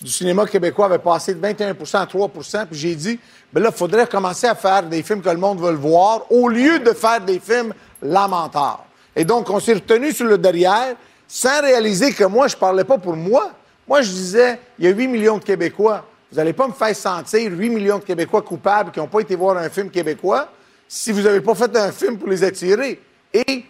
du 0.00 0.10
cinéma 0.10 0.44
québécois 0.46 0.86
avait 0.86 0.98
passé 0.98 1.32
de 1.34 1.40
21% 1.40 1.96
à 1.96 2.04
3% 2.04 2.66
Puis 2.66 2.78
j'ai 2.78 2.94
dit, 2.94 3.18
ben 3.50 3.62
là, 3.62 3.70
il 3.72 3.76
faudrait 3.76 4.06
commencer 4.06 4.46
à 4.46 4.54
faire 4.54 4.82
des 4.82 5.02
films 5.02 5.22
que 5.22 5.30
le 5.30 5.38
monde 5.38 5.60
veut 5.60 5.72
voir 5.72 6.30
au 6.30 6.48
lieu 6.48 6.78
de 6.78 6.90
faire 6.90 7.22
des 7.22 7.40
films 7.40 7.72
lamentables. 8.02 8.82
Et 9.16 9.24
donc, 9.24 9.48
on 9.48 9.58
s'est 9.60 9.74
retenu 9.74 10.12
sur 10.12 10.26
le 10.26 10.36
derrière 10.36 10.94
sans 11.26 11.62
réaliser 11.62 12.12
que 12.12 12.24
moi, 12.24 12.48
je 12.48 12.56
parlais 12.56 12.84
pas 12.84 12.98
pour 12.98 13.16
moi. 13.16 13.50
Moi, 13.88 14.02
je 14.02 14.10
disais, 14.10 14.60
il 14.78 14.84
y 14.84 14.88
a 14.88 14.90
8 14.90 15.08
millions 15.08 15.38
de 15.38 15.44
Québécois. 15.44 16.04
Vous 16.30 16.36
n'allez 16.36 16.52
pas 16.52 16.68
me 16.68 16.74
faire 16.74 16.94
sentir 16.94 17.50
8 17.50 17.70
millions 17.70 17.98
de 17.98 18.04
Québécois 18.04 18.42
coupables 18.42 18.90
qui 18.90 18.98
n'ont 18.98 19.06
pas 19.06 19.20
été 19.20 19.36
voir 19.36 19.56
un 19.56 19.70
film 19.70 19.88
québécois 19.88 20.48
si 20.86 21.12
vous 21.12 21.22
n'avez 21.22 21.40
pas 21.40 21.54
fait 21.54 21.74
un 21.76 21.92
film 21.92 22.18
pour 22.18 22.28
les 22.28 22.44
attirer. 22.44 23.00
Et 23.34 23.64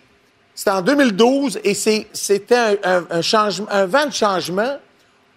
c'était 0.54 0.70
en 0.70 0.82
2012 0.82 1.58
et 1.64 1.74
c'est- 1.74 2.06
c'était 2.12 2.54
un, 2.56 2.76
un- 2.84 3.06
un 3.10 3.22
changement, 3.22 3.66
un 3.70 3.86
vent 3.86 4.06
de 4.06 4.12
changement. 4.12 4.76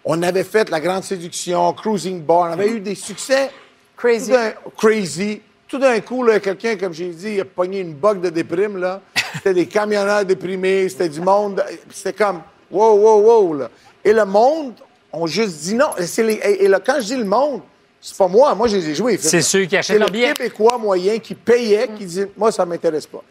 On 0.06 0.22
avait 0.22 0.44
fait 0.44 0.70
La 0.70 0.80
Grande 0.80 1.04
Séduction, 1.04 1.74
Cruising 1.74 2.22
Bar, 2.22 2.38
on 2.40 2.44
avait 2.54 2.70
eu 2.70 2.80
des 2.80 2.96
succès. 2.96 3.50
Crazy. 3.96 4.28
Tout 4.32 4.34
d'un- 4.38 4.54
crazy. 4.78 5.42
Tout 5.68 5.80
d'un 5.80 6.00
coup, 6.00 6.24
là, 6.24 6.40
quelqu'un, 6.40 6.78
comme 6.78 6.94
j'ai 6.94 7.10
dit, 7.10 7.34
il 7.36 7.42
a 7.42 7.46
pogné 7.46 7.80
une 7.82 7.94
bug 7.94 8.22
de 8.22 8.30
déprime. 8.30 8.78
là. 8.78 9.02
C'était 9.34 9.54
des 9.54 9.66
camionneurs 9.66 10.24
déprimés, 10.24 10.88
c'était 10.88 11.10
du 11.10 11.20
monde. 11.20 11.64
C'était 11.92 12.14
comme 12.14 12.42
wow, 12.72 12.94
wow, 12.96 13.22
wow. 13.22 13.54
Là. 13.56 13.70
Et 14.04 14.14
le 14.14 14.24
monde, 14.26 14.74
on 15.12 15.26
juste 15.28 15.60
dit 15.64 15.74
non. 15.76 15.88
Et, 15.98 16.06
c'est 16.08 16.24
les- 16.24 16.34
et- 16.36 16.64
et 16.64 16.68
là, 16.70 16.80
quand 16.80 16.96
je 17.00 17.06
dis 17.08 17.16
le 17.18 17.26
monde, 17.26 17.62
c'est 18.00 18.16
pas 18.16 18.28
moi. 18.30 18.56
Moi, 18.56 18.68
je 18.68 18.78
les 18.78 18.90
ai 18.92 18.96
joués. 18.96 19.18
C'est 19.18 19.42
ceux 19.42 19.66
qui 19.66 19.76
achètent 19.76 19.96
C'est 19.96 20.00
leurs 20.00 20.08
le 20.08 20.14
billets. 20.14 20.34
Québécois 20.34 20.78
moyen 20.78 21.18
qui 21.20 21.36
payait, 21.36 21.90
qui 21.98 22.06
disait 22.06 22.32
Moi, 22.38 22.52
ça 22.52 22.66
m'intéresse 22.66 23.08
pas. 23.08 23.24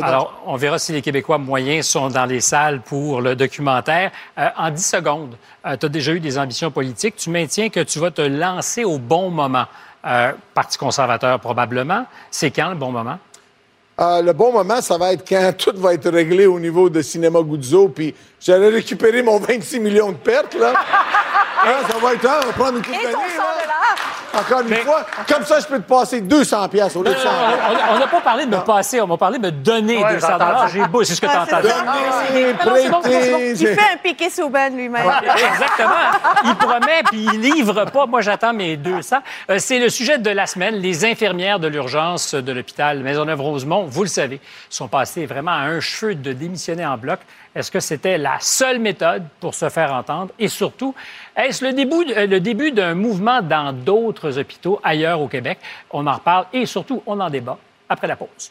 Alors, 0.00 0.42
on 0.46 0.56
verra 0.56 0.78
si 0.78 0.92
les 0.92 1.02
Québécois 1.02 1.38
moyens 1.38 1.86
sont 1.86 2.08
dans 2.08 2.26
les 2.26 2.40
salles 2.40 2.80
pour 2.80 3.20
le 3.20 3.34
documentaire. 3.34 4.10
Euh, 4.38 4.48
en 4.56 4.70
10 4.70 4.86
secondes, 4.86 5.36
tu 5.64 5.86
as 5.86 5.88
déjà 5.88 6.12
eu 6.12 6.20
des 6.20 6.38
ambitions 6.38 6.70
politiques. 6.70 7.16
Tu 7.16 7.30
maintiens 7.30 7.70
que 7.70 7.80
tu 7.80 7.98
vas 7.98 8.10
te 8.10 8.22
lancer 8.22 8.84
au 8.84 8.98
bon 8.98 9.30
moment. 9.30 9.66
Euh, 10.06 10.32
Parti 10.54 10.78
conservateur, 10.78 11.40
probablement. 11.40 12.06
C'est 12.30 12.50
quand 12.50 12.68
le 12.68 12.76
bon 12.76 12.92
moment? 12.92 13.18
Euh, 13.98 14.20
le 14.22 14.32
bon 14.34 14.52
moment, 14.52 14.80
ça 14.82 14.98
va 14.98 15.12
être 15.12 15.26
quand 15.26 15.52
tout 15.58 15.72
va 15.76 15.94
être 15.94 16.10
réglé 16.10 16.46
au 16.46 16.60
niveau 16.60 16.90
de 16.90 17.00
Cinéma 17.00 17.40
Guzzo, 17.42 17.88
puis 17.88 18.14
j'allais 18.40 18.68
récupérer 18.68 19.22
mon 19.22 19.38
26 19.38 19.80
millions 19.80 20.12
de 20.12 20.16
pertes, 20.16 20.54
là. 20.54 20.72
Hein, 21.58 21.70
ça 21.90 21.96
va 21.98 22.12
être 22.12 22.24
un, 22.26 22.34
on 22.44 22.46
va 22.48 22.52
prendre 22.52 22.76
une 22.76 22.84
coupe 22.84 22.94
Et 22.94 23.10
ton 23.10 23.18
d'année, 23.18 23.30
100 23.34 23.42
là. 23.42 23.48
dollars. 23.62 24.44
Encore 24.44 24.60
une 24.60 24.68
Mais- 24.68 24.76
fois. 24.82 25.06
Comme 25.26 25.44
ça, 25.46 25.58
je 25.58 25.66
peux 25.66 25.78
te 25.78 25.88
passer 25.88 26.20
200 26.20 26.68
pièces 26.68 26.94
au 26.94 27.02
lieu 27.02 27.10
de 27.10 27.16
100 27.18 27.28
On- 27.94 27.98
n'a 27.98 28.06
pas 28.06 28.20
parlé 28.20 28.44
de 28.44 28.50
me 28.54 28.60
passer, 28.62 29.00
on 29.00 29.06
m'a 29.06 29.16
parlé 29.16 29.38
de 29.38 29.46
me 29.46 29.50
donner 29.50 30.04
Ouais, 30.04 30.14
200 30.14 30.28
j'ai 30.72 30.86
beau, 30.86 31.02
c'est 31.02 31.14
ce 31.14 31.20
que 31.20 31.26
Ah. 31.28 31.46
Donner, 31.60 31.72
Ah, 32.60 32.64
bon, 32.92 33.00
Il 33.08 33.56
fait 33.56 33.78
un 33.94 33.96
piqué 34.02 34.28
Souban 34.30 34.68
lui-même. 34.68 35.10
Exactement. 35.22 35.90
Il 36.44 36.54
promet, 36.56 37.02
puis 37.10 37.26
il 37.32 37.40
livre 37.40 37.86
pas. 37.86 38.04
Moi, 38.06 38.20
j'attends 38.20 38.52
mes 38.52 38.76
200. 38.76 39.16
Euh, 39.50 39.56
c'est 39.58 39.78
le 39.78 39.88
sujet 39.88 40.18
de 40.18 40.30
la 40.30 40.46
semaine. 40.46 40.74
Les 40.76 41.04
infirmières 41.06 41.58
de 41.58 41.68
l'urgence 41.68 42.34
de 42.34 42.52
l'hôpital 42.52 42.98
Maisonneuve-Rosemont, 43.00 43.85
vous 43.86 44.02
le 44.02 44.08
savez, 44.08 44.40
sont 44.68 44.88
passées 44.88 45.26
vraiment 45.26 45.52
à 45.52 45.64
un 45.64 45.80
cheveu 45.80 46.14
de 46.14 46.32
démissionner 46.32 46.84
en 46.84 46.96
bloc. 46.96 47.20
Est-ce 47.54 47.70
que 47.70 47.80
c'était 47.80 48.18
la 48.18 48.38
seule 48.40 48.78
méthode 48.78 49.24
pour 49.40 49.54
se 49.54 49.68
faire 49.68 49.92
entendre? 49.92 50.32
Et 50.38 50.48
surtout, 50.48 50.94
est-ce 51.36 51.64
le 51.64 51.72
début, 51.72 52.12
euh, 52.16 52.26
le 52.26 52.40
début 52.40 52.72
d'un 52.72 52.94
mouvement 52.94 53.42
dans 53.42 53.72
d'autres 53.72 54.38
hôpitaux 54.38 54.80
ailleurs 54.82 55.20
au 55.20 55.28
Québec? 55.28 55.58
On 55.90 56.06
en 56.06 56.14
reparle 56.14 56.46
et 56.52 56.66
surtout, 56.66 57.02
on 57.06 57.18
en 57.20 57.30
débat 57.30 57.58
après 57.88 58.06
la 58.06 58.16
pause. 58.16 58.50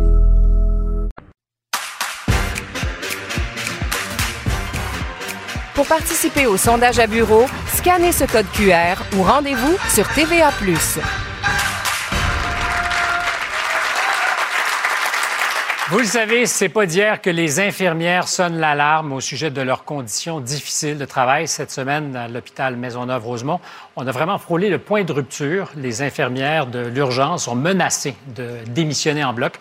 Pour 5.81 5.87
participer 5.87 6.45
au 6.45 6.57
sondage 6.57 6.99
à 6.99 7.07
bureau, 7.07 7.47
scannez 7.73 8.11
ce 8.11 8.25
code 8.25 8.45
QR 8.53 9.01
ou 9.17 9.23
rendez-vous 9.23 9.75
sur 9.89 10.07
TVA. 10.13 10.51
Vous 15.89 15.97
le 15.97 16.05
savez, 16.05 16.45
c'est 16.45 16.69
pas 16.69 16.85
d'hier 16.85 17.19
que 17.19 17.31
les 17.31 17.59
infirmières 17.59 18.27
sonnent 18.27 18.59
l'alarme 18.59 19.11
au 19.11 19.21
sujet 19.21 19.49
de 19.49 19.61
leurs 19.61 19.83
conditions 19.83 20.39
difficiles 20.39 20.99
de 20.99 21.05
travail. 21.05 21.47
Cette 21.47 21.71
semaine, 21.71 22.15
à 22.15 22.27
l'hôpital 22.27 22.75
Maisonneuve-Rosemont, 22.75 23.59
on 23.95 24.05
a 24.05 24.11
vraiment 24.11 24.37
frôlé 24.37 24.69
le 24.69 24.77
point 24.77 25.03
de 25.03 25.11
rupture. 25.11 25.71
Les 25.75 26.03
infirmières 26.03 26.67
de 26.67 26.85
l'urgence 26.85 27.45
sont 27.45 27.55
menacées 27.55 28.13
de 28.35 28.57
démissionner 28.67 29.23
en 29.23 29.33
bloc. 29.33 29.53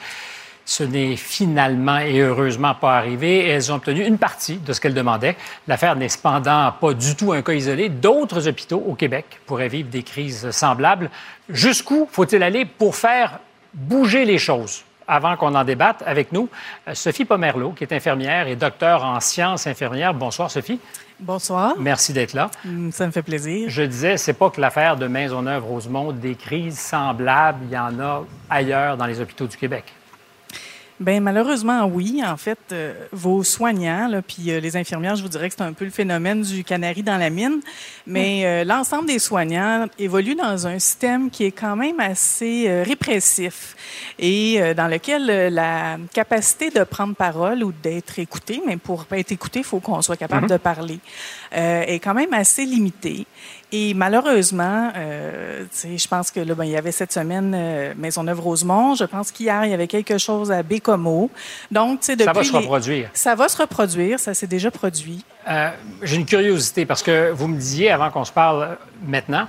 Ce 0.64 0.84
n'est 0.84 1.16
finalement 1.16 1.98
et 1.98 2.20
heureusement 2.20 2.74
pas 2.74 2.96
arrivé. 2.96 3.46
Elles 3.48 3.72
ont 3.72 3.76
obtenu 3.76 4.04
une 4.04 4.18
partie 4.18 4.56
de 4.58 4.72
ce 4.72 4.80
qu'elles 4.80 4.94
demandaient. 4.94 5.36
L'affaire 5.66 5.96
n'est 5.96 6.08
cependant 6.08 6.72
pas 6.80 6.94
du 6.94 7.16
tout 7.16 7.32
un 7.32 7.42
cas 7.42 7.52
isolé. 7.54 7.88
D'autres 7.88 8.46
hôpitaux 8.48 8.82
au 8.86 8.94
Québec 8.94 9.40
pourraient 9.46 9.68
vivre 9.68 9.88
des 9.88 10.02
crises 10.02 10.50
semblables. 10.52 11.10
Jusqu'où 11.48 12.08
faut-il 12.10 12.42
aller 12.42 12.64
pour 12.64 12.94
faire 12.94 13.40
bouger 13.74 14.24
les 14.24 14.38
choses? 14.38 14.84
Avant 15.12 15.36
qu'on 15.36 15.56
en 15.56 15.64
débatte 15.64 16.04
avec 16.06 16.30
nous, 16.30 16.48
euh, 16.86 16.94
Sophie 16.94 17.24
Pomerleau, 17.24 17.70
qui 17.72 17.82
est 17.82 17.92
infirmière 17.92 18.46
et 18.46 18.54
docteur 18.54 19.04
en 19.04 19.18
sciences 19.18 19.66
infirmières. 19.66 20.14
Bonsoir, 20.14 20.52
Sophie. 20.52 20.78
Bonsoir. 21.18 21.74
Merci 21.80 22.12
d'être 22.12 22.32
là. 22.32 22.48
Mm, 22.64 22.92
Ça 22.92 23.06
me 23.06 23.10
fait 23.10 23.22
plaisir. 23.22 23.68
Je 23.68 23.82
disais, 23.82 24.16
c'est 24.16 24.34
pas 24.34 24.50
que 24.50 24.60
l'affaire 24.60 24.96
de 24.96 25.08
Maisonneuve-Rosemont, 25.08 26.12
des 26.12 26.36
crises 26.36 26.78
semblables, 26.78 27.58
il 27.68 27.74
y 27.74 27.78
en 27.78 27.98
a 27.98 28.22
ailleurs 28.48 28.96
dans 28.96 29.06
les 29.06 29.20
hôpitaux 29.20 29.48
du 29.48 29.56
Québec. 29.56 29.84
Ben 31.00 31.22
malheureusement 31.22 31.86
oui. 31.86 32.22
En 32.22 32.36
fait, 32.36 32.58
euh, 32.72 32.92
vos 33.10 33.42
soignants, 33.42 34.06
là, 34.06 34.20
puis 34.20 34.50
euh, 34.50 34.60
les 34.60 34.76
infirmières, 34.76 35.16
je 35.16 35.22
vous 35.22 35.30
dirais 35.30 35.48
que 35.48 35.54
c'est 35.56 35.64
un 35.64 35.72
peu 35.72 35.86
le 35.86 35.90
phénomène 35.90 36.42
du 36.42 36.62
canari 36.62 37.02
dans 37.02 37.16
la 37.16 37.30
mine. 37.30 37.60
Mais 38.06 38.42
euh, 38.44 38.64
l'ensemble 38.64 39.06
des 39.06 39.18
soignants 39.18 39.86
évolue 39.98 40.34
dans 40.34 40.66
un 40.66 40.78
système 40.78 41.30
qui 41.30 41.44
est 41.44 41.52
quand 41.52 41.74
même 41.74 42.00
assez 42.00 42.82
répressif 42.82 43.76
et 44.18 44.60
dans 44.76 44.88
lequel 44.88 45.52
la 45.54 45.96
capacité 46.12 46.68
de 46.70 46.84
prendre 46.84 47.14
parole 47.14 47.64
ou 47.64 47.72
d'être 47.72 48.18
écouté, 48.18 48.60
mais 48.66 48.76
pour 48.76 49.06
être 49.12 49.32
écouté, 49.32 49.60
il 49.60 49.64
faut 49.64 49.80
qu'on 49.80 50.02
soit 50.02 50.16
capable 50.16 50.42
Mhm. 50.42 50.50
de 50.50 50.56
parler, 50.58 50.98
est 51.52 52.00
quand 52.02 52.14
même 52.14 52.32
assez 52.34 52.64
limitée. 52.64 53.26
Et 53.72 53.94
malheureusement, 53.94 54.90
euh, 54.96 55.64
je 55.84 56.08
pense 56.08 56.30
que 56.32 56.40
là, 56.40 56.54
ben, 56.54 56.64
il 56.64 56.72
y 56.72 56.76
avait 56.76 56.90
cette 56.90 57.12
semaine 57.12 57.52
euh, 57.56 57.94
Maisonneuve-Rosemont. 57.96 58.96
Je 58.96 59.04
pense 59.04 59.30
qu'hier, 59.30 59.64
il 59.64 59.70
y 59.70 59.74
avait 59.74 59.86
quelque 59.86 60.18
chose 60.18 60.50
à 60.50 60.62
Bécomo. 60.64 61.30
Donc, 61.70 62.00
depuis 62.00 62.24
Ça 62.24 62.32
va 62.32 62.42
se 62.44 62.52
les- 62.52 62.58
reproduire. 62.58 63.10
Ça 63.14 63.34
va 63.36 63.48
se 63.48 63.56
reproduire. 63.56 64.18
Ça 64.18 64.34
s'est 64.34 64.48
déjà 64.48 64.70
produit. 64.72 65.24
Euh, 65.48 65.70
J'ai 66.02 66.16
une 66.16 66.26
curiosité 66.26 66.84
parce 66.84 67.02
que 67.02 67.30
vous 67.30 67.46
me 67.46 67.56
disiez 67.58 67.90
avant 67.92 68.10
qu'on 68.10 68.24
se 68.24 68.32
parle 68.32 68.76
maintenant, 69.06 69.46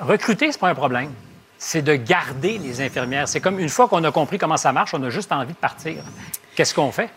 recruter, 0.00 0.50
c'est 0.50 0.60
pas 0.60 0.68
un 0.70 0.74
problème. 0.74 1.10
C'est 1.58 1.82
de 1.82 1.94
garder 1.94 2.58
les 2.58 2.80
infirmières. 2.80 3.28
C'est 3.28 3.40
comme 3.40 3.58
une 3.58 3.68
fois 3.68 3.88
qu'on 3.88 4.02
a 4.04 4.12
compris 4.12 4.38
comment 4.38 4.56
ça 4.58 4.72
marche, 4.72 4.94
on 4.94 5.02
a 5.02 5.10
juste 5.10 5.32
envie 5.32 5.52
de 5.52 5.58
partir. 5.58 5.96
Qu'est-ce 6.54 6.74
qu'on 6.74 6.92
fait? 6.92 7.10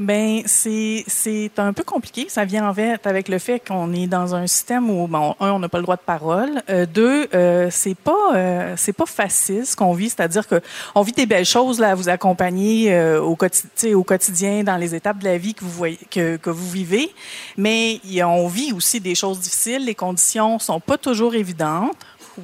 Ben 0.00 0.40
c'est 0.46 1.04
c'est 1.06 1.58
un 1.58 1.74
peu 1.74 1.84
compliqué. 1.84 2.24
Ça 2.30 2.46
vient 2.46 2.66
en 2.66 2.72
fait 2.72 3.06
avec 3.06 3.28
le 3.28 3.38
fait 3.38 3.60
qu'on 3.60 3.92
est 3.92 4.06
dans 4.06 4.34
un 4.34 4.46
système 4.46 4.88
où 4.88 5.06
bon, 5.06 5.36
un 5.40 5.52
on 5.52 5.58
n'a 5.58 5.68
pas 5.68 5.76
le 5.76 5.82
droit 5.82 5.96
de 5.96 6.00
parole, 6.00 6.62
euh, 6.70 6.86
deux 6.86 7.28
euh, 7.34 7.68
c'est 7.70 7.94
pas 7.94 8.34
euh, 8.34 8.72
c'est 8.78 8.94
pas 8.94 9.04
facile 9.04 9.66
ce 9.66 9.76
qu'on 9.76 9.92
vit, 9.92 10.08
c'est-à-dire 10.08 10.48
que 10.48 10.62
on 10.94 11.02
vit 11.02 11.12
des 11.12 11.26
belles 11.26 11.44
choses 11.44 11.78
là, 11.78 11.90
à 11.90 11.94
vous 11.94 12.08
accompagner 12.08 12.94
euh, 12.94 13.20
au 13.20 13.36
quotidien 13.36 13.94
au 13.94 14.02
quotidien 14.02 14.64
dans 14.64 14.78
les 14.78 14.94
étapes 14.94 15.18
de 15.18 15.26
la 15.26 15.36
vie 15.36 15.52
que 15.52 15.64
vous 15.64 15.70
voyez 15.70 15.98
que, 16.10 16.38
que 16.38 16.48
vous 16.48 16.70
vivez, 16.70 17.10
mais 17.58 18.00
on 18.24 18.48
vit 18.48 18.72
aussi 18.72 19.00
des 19.00 19.14
choses 19.14 19.38
difficiles. 19.38 19.84
Les 19.84 19.94
conditions 19.94 20.58
sont 20.58 20.80
pas 20.80 20.96
toujours 20.96 21.34
évidentes. 21.34 21.94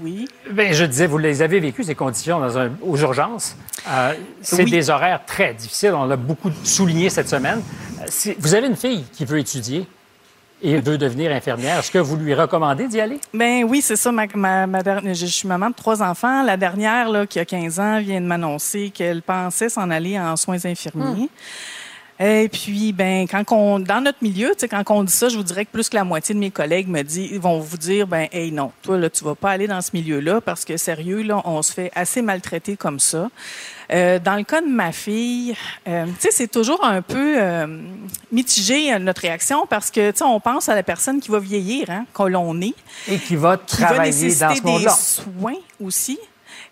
Oui. 0.03 0.29
Bien, 0.51 0.73
je 0.73 0.85
disais, 0.85 1.07
vous 1.07 1.19
les 1.19 1.43
avez 1.43 1.61
vécues, 1.61 1.85
ces 1.85 1.95
conditions, 1.95 2.41
dans 2.41 2.59
un- 2.59 2.71
aux 2.83 2.97
urgences. 2.97 3.57
Euh, 3.89 4.15
c'est 4.43 4.65
Oui. 4.65 4.71
des 4.71 4.91
horaires 4.91 5.21
très 5.27 5.55
difficiles. 5.55 5.93
On 5.95 6.05
l'a 6.07 6.17
beaucoup 6.17 6.51
souligné 6.65 7.11
cette 7.11 7.29
semaine. 7.29 7.63
Euh, 8.01 8.33
vous 8.39 8.55
avez 8.55 8.67
une 8.67 8.77
fille 8.77 9.05
qui 9.13 9.25
veut 9.25 9.39
étudier 9.39 9.87
et 10.63 10.79
veut 10.81 10.97
devenir 10.99 11.31
infirmière. 11.33 11.79
Est-ce 11.79 11.91
que 11.91 11.99
vous 11.99 12.17
lui 12.17 12.35
recommandez 12.35 12.89
d'y 12.89 13.01
aller? 13.01 13.21
Ben 13.35 13.65
oui, 13.65 13.83
c'est 13.83 13.97
ça. 13.97 14.11
Ma, 14.11 14.27
ma, 14.35 14.67
ma 14.67 14.81
je 15.13 15.27
suis 15.27 15.47
maman 15.47 15.69
de 15.71 15.75
trois 15.75 16.03
enfants. 16.03 16.43
La 16.43 16.57
dernière, 16.57 17.11
là, 17.11 17.27
qui 17.27 17.39
a 17.39 17.45
15 17.45 17.79
ans, 17.79 18.01
vient 18.01 18.21
de 18.21 18.27
m'annoncer 18.27 18.91
qu'elle 18.91 19.23
pensait 19.23 19.69
s'en 19.69 19.91
aller 19.91 20.19
en 20.19 20.35
soins 20.37 20.65
infirmiers. 20.65 21.29
Et 22.19 22.49
puis, 22.49 22.93
ben, 22.93 23.27
quand 23.29 23.45
on, 23.53 23.79
dans 23.79 24.01
notre 24.01 24.19
milieu, 24.23 24.49
tu 24.53 24.61
sais, 24.61 24.69
quand 24.69 24.83
on 24.91 25.05
dit 25.05 25.13
ça, 25.13 25.29
je 25.29 25.37
vous 25.37 25.43
dirais 25.43 25.67
que 25.67 25.71
plus 25.71 25.91
que 25.91 25.97
la 25.97 26.05
moitié 26.05 26.35
de 26.35 26.41
mes 26.41 26.51
collègues 26.51 26.89
me 26.89 27.03
dit, 27.03 27.29
ils 27.31 27.41
vont 27.41 27.61
vous 27.61 27.77
dire, 27.77 28.07
ben, 28.07 28.27
hey, 28.33 28.51
non, 28.53 28.73
toi, 28.83 28.97
là, 28.97 29.11
tu 29.11 29.23
vas 29.23 29.35
pas 29.35 29.51
aller 29.51 29.67
dans 29.67 29.83
ce 29.83 29.91
milieu-là 29.93 30.41
parce 30.41 30.65
que 30.65 30.79
sérieux, 30.79 31.23
là, 31.23 31.43
on 31.45 31.61
se 31.61 31.73
fait 31.73 31.91
assez 31.95 32.23
maltraiter 32.23 32.77
comme 32.77 33.01
ça. 33.01 33.29
Euh, 33.93 34.19
dans 34.19 34.35
le 34.35 34.45
cas 34.45 34.63
de 34.63 34.67
ma 34.67 34.93
fille, 34.93 35.55
euh, 35.87 36.07
tu 36.07 36.13
sais, 36.21 36.29
c'est 36.33 36.49
toujours 36.49 36.85
un 36.85 37.03
peu 37.03 37.37
euh, 37.39 37.67
mitigé 38.33 38.93
euh, 38.93 38.99
notre 38.99 39.21
réaction 39.21 39.67
parce 39.67 39.91
que, 39.91 40.11
tu 40.11 40.19
sais, 40.19 40.25
on 40.25 40.41
pense 40.41 40.69
à 40.69 40.75
la 40.75 40.83
personne 40.83 41.21
qui 41.21 41.31
va 41.31 41.39
vieillir, 41.39 41.91
hein, 41.91 42.07
qu'on 42.15 42.29
l'on 42.29 42.61
est. 42.63 42.75
Et 43.09 43.19
qui 43.19 43.37
va 43.37 43.59
Qui 43.59 43.81
va 43.83 43.89
travailler 43.89 44.11
nécessiter 44.11 44.45
dans 44.47 44.55
ce 44.55 44.63
monde-là. 44.63 44.91
des 44.91 45.41
soins 45.41 45.61
aussi. 45.85 46.19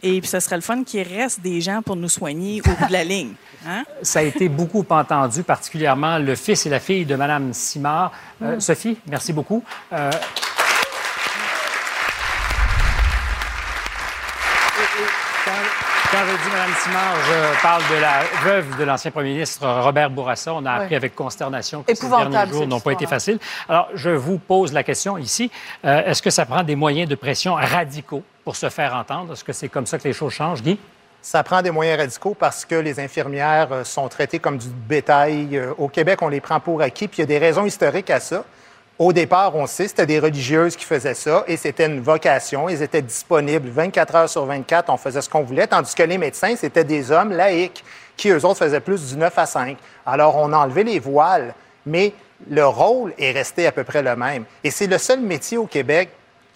Et 0.07 0.21
puis, 0.21 0.29
ce 0.29 0.39
serait 0.39 0.57
le 0.57 0.63
fun 0.63 0.85
qu'il 0.85 1.03
reste 1.09 1.41
des 1.41 1.63
gens 1.63 1.81
pour 1.81 1.97
nous 1.97 2.11
soigner 2.11 2.61
au 2.61 2.65
bout 2.65 2.87
de 2.89 2.93
la 2.93 3.05
ligne. 3.15 3.33
Hein? 3.67 3.85
Ça 4.03 4.19
a 4.19 4.23
été 4.23 4.51
beaucoup 4.51 4.85
entendu, 4.91 5.43
particulièrement 5.43 6.19
le 6.19 6.35
fils 6.35 6.67
et 6.67 6.69
la 6.69 6.79
fille 6.79 7.07
de 7.07 7.17
Mme 7.17 7.55
Simard. 7.55 8.13
Euh, 8.43 8.57
Mm. 8.57 8.61
Sophie, 8.61 8.99
merci 9.07 9.33
beaucoup. 9.33 9.65
Euh, 9.95 10.11
Je 16.27 16.31
dis 16.31 16.55
Mme 16.55 16.75
Simard, 16.83 17.17
je 17.29 17.63
parle 17.63 17.83
de 17.91 18.01
la 18.01 18.23
veuve 18.45 18.79
de 18.79 18.85
l'ancien 18.85 19.11
premier 19.11 19.35
ministre 19.35 19.69
Robert 19.83 20.09
Bourassa. 20.09 20.55
On 20.55 20.65
a 20.65 20.73
appris 20.73 20.95
avec 20.95 21.15
consternation 21.15 21.83
que 21.83 21.95
ces 21.95 22.09
derniers 22.09 22.51
jours 22.51 22.67
n'ont 22.67 22.81
pas 22.81 22.93
été 22.93 23.07
faciles. 23.07 23.39
Alors, 23.69 23.89
je 23.95 24.09
vous 24.09 24.39
pose 24.39 24.73
la 24.73 24.83
question 24.83 25.19
ici. 25.19 25.51
Est-ce 25.83 26.23
que 26.23 26.31
ça 26.31 26.47
prend 26.47 26.63
des 26.63 26.77
moyens 26.77 27.11
de 27.11 27.15
pression 27.15 27.55
radicaux 27.55 28.23
pour 28.43 28.57
se 28.57 28.71
faire 28.71 28.95
entendre? 28.95 29.35
Est-ce 29.35 29.45
que 29.45 29.53
c'est 29.53 29.69
comme 29.69 29.85
ça 29.87 29.99
que 29.99 30.05
les 30.05 30.15
choses 30.15 30.33
changent, 30.33 30.63
Guy? 30.63 30.79
Ça 31.21 31.43
prend 31.43 31.61
des 31.61 31.71
moyens 31.71 32.01
radicaux 32.01 32.35
parce 32.39 32.65
que 32.65 32.77
les 32.77 33.01
infirmières 33.01 33.69
sont 33.85 34.09
traitées 34.09 34.39
comme 34.39 34.57
du 34.57 34.69
bétail. 34.69 35.61
Au 35.77 35.89
Québec, 35.89 36.23
on 36.23 36.29
les 36.29 36.41
prend 36.41 36.59
pour 36.59 36.81
acquis, 36.81 37.07
puis 37.07 37.19
il 37.19 37.21
y 37.21 37.25
a 37.25 37.27
des 37.27 37.39
raisons 37.39 37.67
historiques 37.67 38.09
à 38.09 38.21
ça. 38.21 38.45
Au 38.97 39.13
départ, 39.13 39.57
on 39.57 39.67
sait, 39.67 39.89
c'était 39.89 40.07
des 40.07 40.21
religieuses 40.21 40.77
qui 40.77 40.85
faisaient 40.85 41.15
ça 41.15 41.43
et 41.49 41.57
c'était 41.57 41.87
une 41.87 42.01
vocation. 42.01 42.69
Ils 42.69 42.81
étaient 42.81 43.03
disponibles 43.03 43.69
24 43.69 44.15
heures 44.15 44.29
sur 44.29 44.45
24. 44.45 44.89
On 44.89 44.97
faisait 44.97 45.21
ce 45.21 45.29
qu'on 45.29 45.43
voulait, 45.43 45.67
tandis 45.67 45.97
que 45.97 46.05
les 46.05 46.17
médecins, 46.17 46.55
c'était 46.55 46.85
des 46.85 47.11
hommes 47.11 47.33
laïcs 47.33 47.83
qui, 48.17 48.29
eux 48.29 48.45
autres, 48.45 48.61
faisaient 48.61 48.79
plus 48.79 49.09
du 49.09 49.17
9 49.17 49.37
à 49.37 49.47
5. 49.47 49.77
Alors, 50.07 50.37
on 50.37 50.53
a 50.53 50.59
enlevé 50.59 50.85
les 50.85 51.01
voiles, 51.01 51.55
mais 51.85 52.13
le 52.49 52.65
rôle 52.65 53.13
est 53.19 53.33
resté 53.33 53.67
à 53.67 53.73
peu 53.73 53.83
près 53.83 54.01
le 54.01 54.15
même. 54.15 54.45
Et 54.63 54.71
c'est 54.71 54.87
le 54.87 54.99
seul 54.99 55.19
métier 55.21 55.59
au 55.59 55.67
Québec 55.67 56.11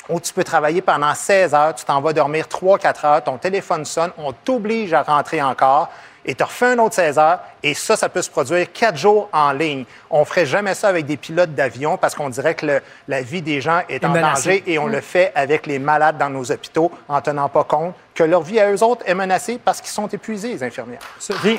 où 0.09 0.21
tu 0.21 0.33
peux 0.33 0.45
travailler 0.45 0.81
pendant 0.81 1.15
16 1.15 1.55
heures, 1.55 1.75
tu 1.75 1.85
t'en 1.85 2.01
vas 2.01 2.13
dormir 2.13 2.47
3-4 2.47 3.07
heures, 3.07 3.25
ton 3.25 3.37
téléphone 3.37 3.85
sonne, 3.85 4.11
on 4.17 4.33
t'oblige 4.33 4.93
à 4.93 5.03
rentrer 5.03 5.43
encore 5.43 5.91
et 6.29 6.35
tu 6.35 6.43
refais 6.45 6.67
un 6.67 6.79
autre 6.79 6.95
16 6.95 7.19
heures, 7.19 7.41
et 7.63 7.73
ça, 7.73 7.97
ça 7.97 8.11
peut 8.11 8.21
se 8.21 8.29
produire 8.29 8.71
quatre 8.71 8.99
jours 8.99 9.31
en 9.33 9.51
ligne. 9.53 9.85
On 10.11 10.27
ferait 10.27 10.45
jamais 10.45 10.75
ça 10.75 10.89
avec 10.89 11.07
des 11.07 11.17
pilotes 11.17 11.55
d'avion 11.55 11.97
parce 11.97 12.15
qu'on 12.15 12.29
dirait 12.29 12.55
que 12.55 12.67
le- 12.67 12.83
la 13.09 13.23
vie 13.23 13.41
des 13.41 13.63
gens 13.63 13.81
est 13.89 14.05
en 14.05 14.11
menacée. 14.11 14.61
danger 14.61 14.63
et 14.67 14.79
on 14.79 14.87
le 14.89 15.01
fait 15.01 15.33
avec 15.35 15.67
les 15.67 15.79
malades 15.79 16.19
dans 16.19 16.29
nos 16.29 16.53
hôpitaux 16.53 16.93
en 17.09 17.21
tenant 17.23 17.49
pas 17.49 17.65
compte 17.65 17.95
que 18.15 18.25
leur 18.25 18.43
vie 18.43 18.61
à 18.61 18.71
eux 18.71 18.83
autres 18.83 19.03
est 19.07 19.15
menacée 19.15 19.59
parce 19.65 19.81
qu'ils 19.81 19.91
sont 19.91 20.07
épuisés, 20.09 20.49
les 20.51 20.63
infirmières. 20.63 21.01
Sophie? 21.19 21.59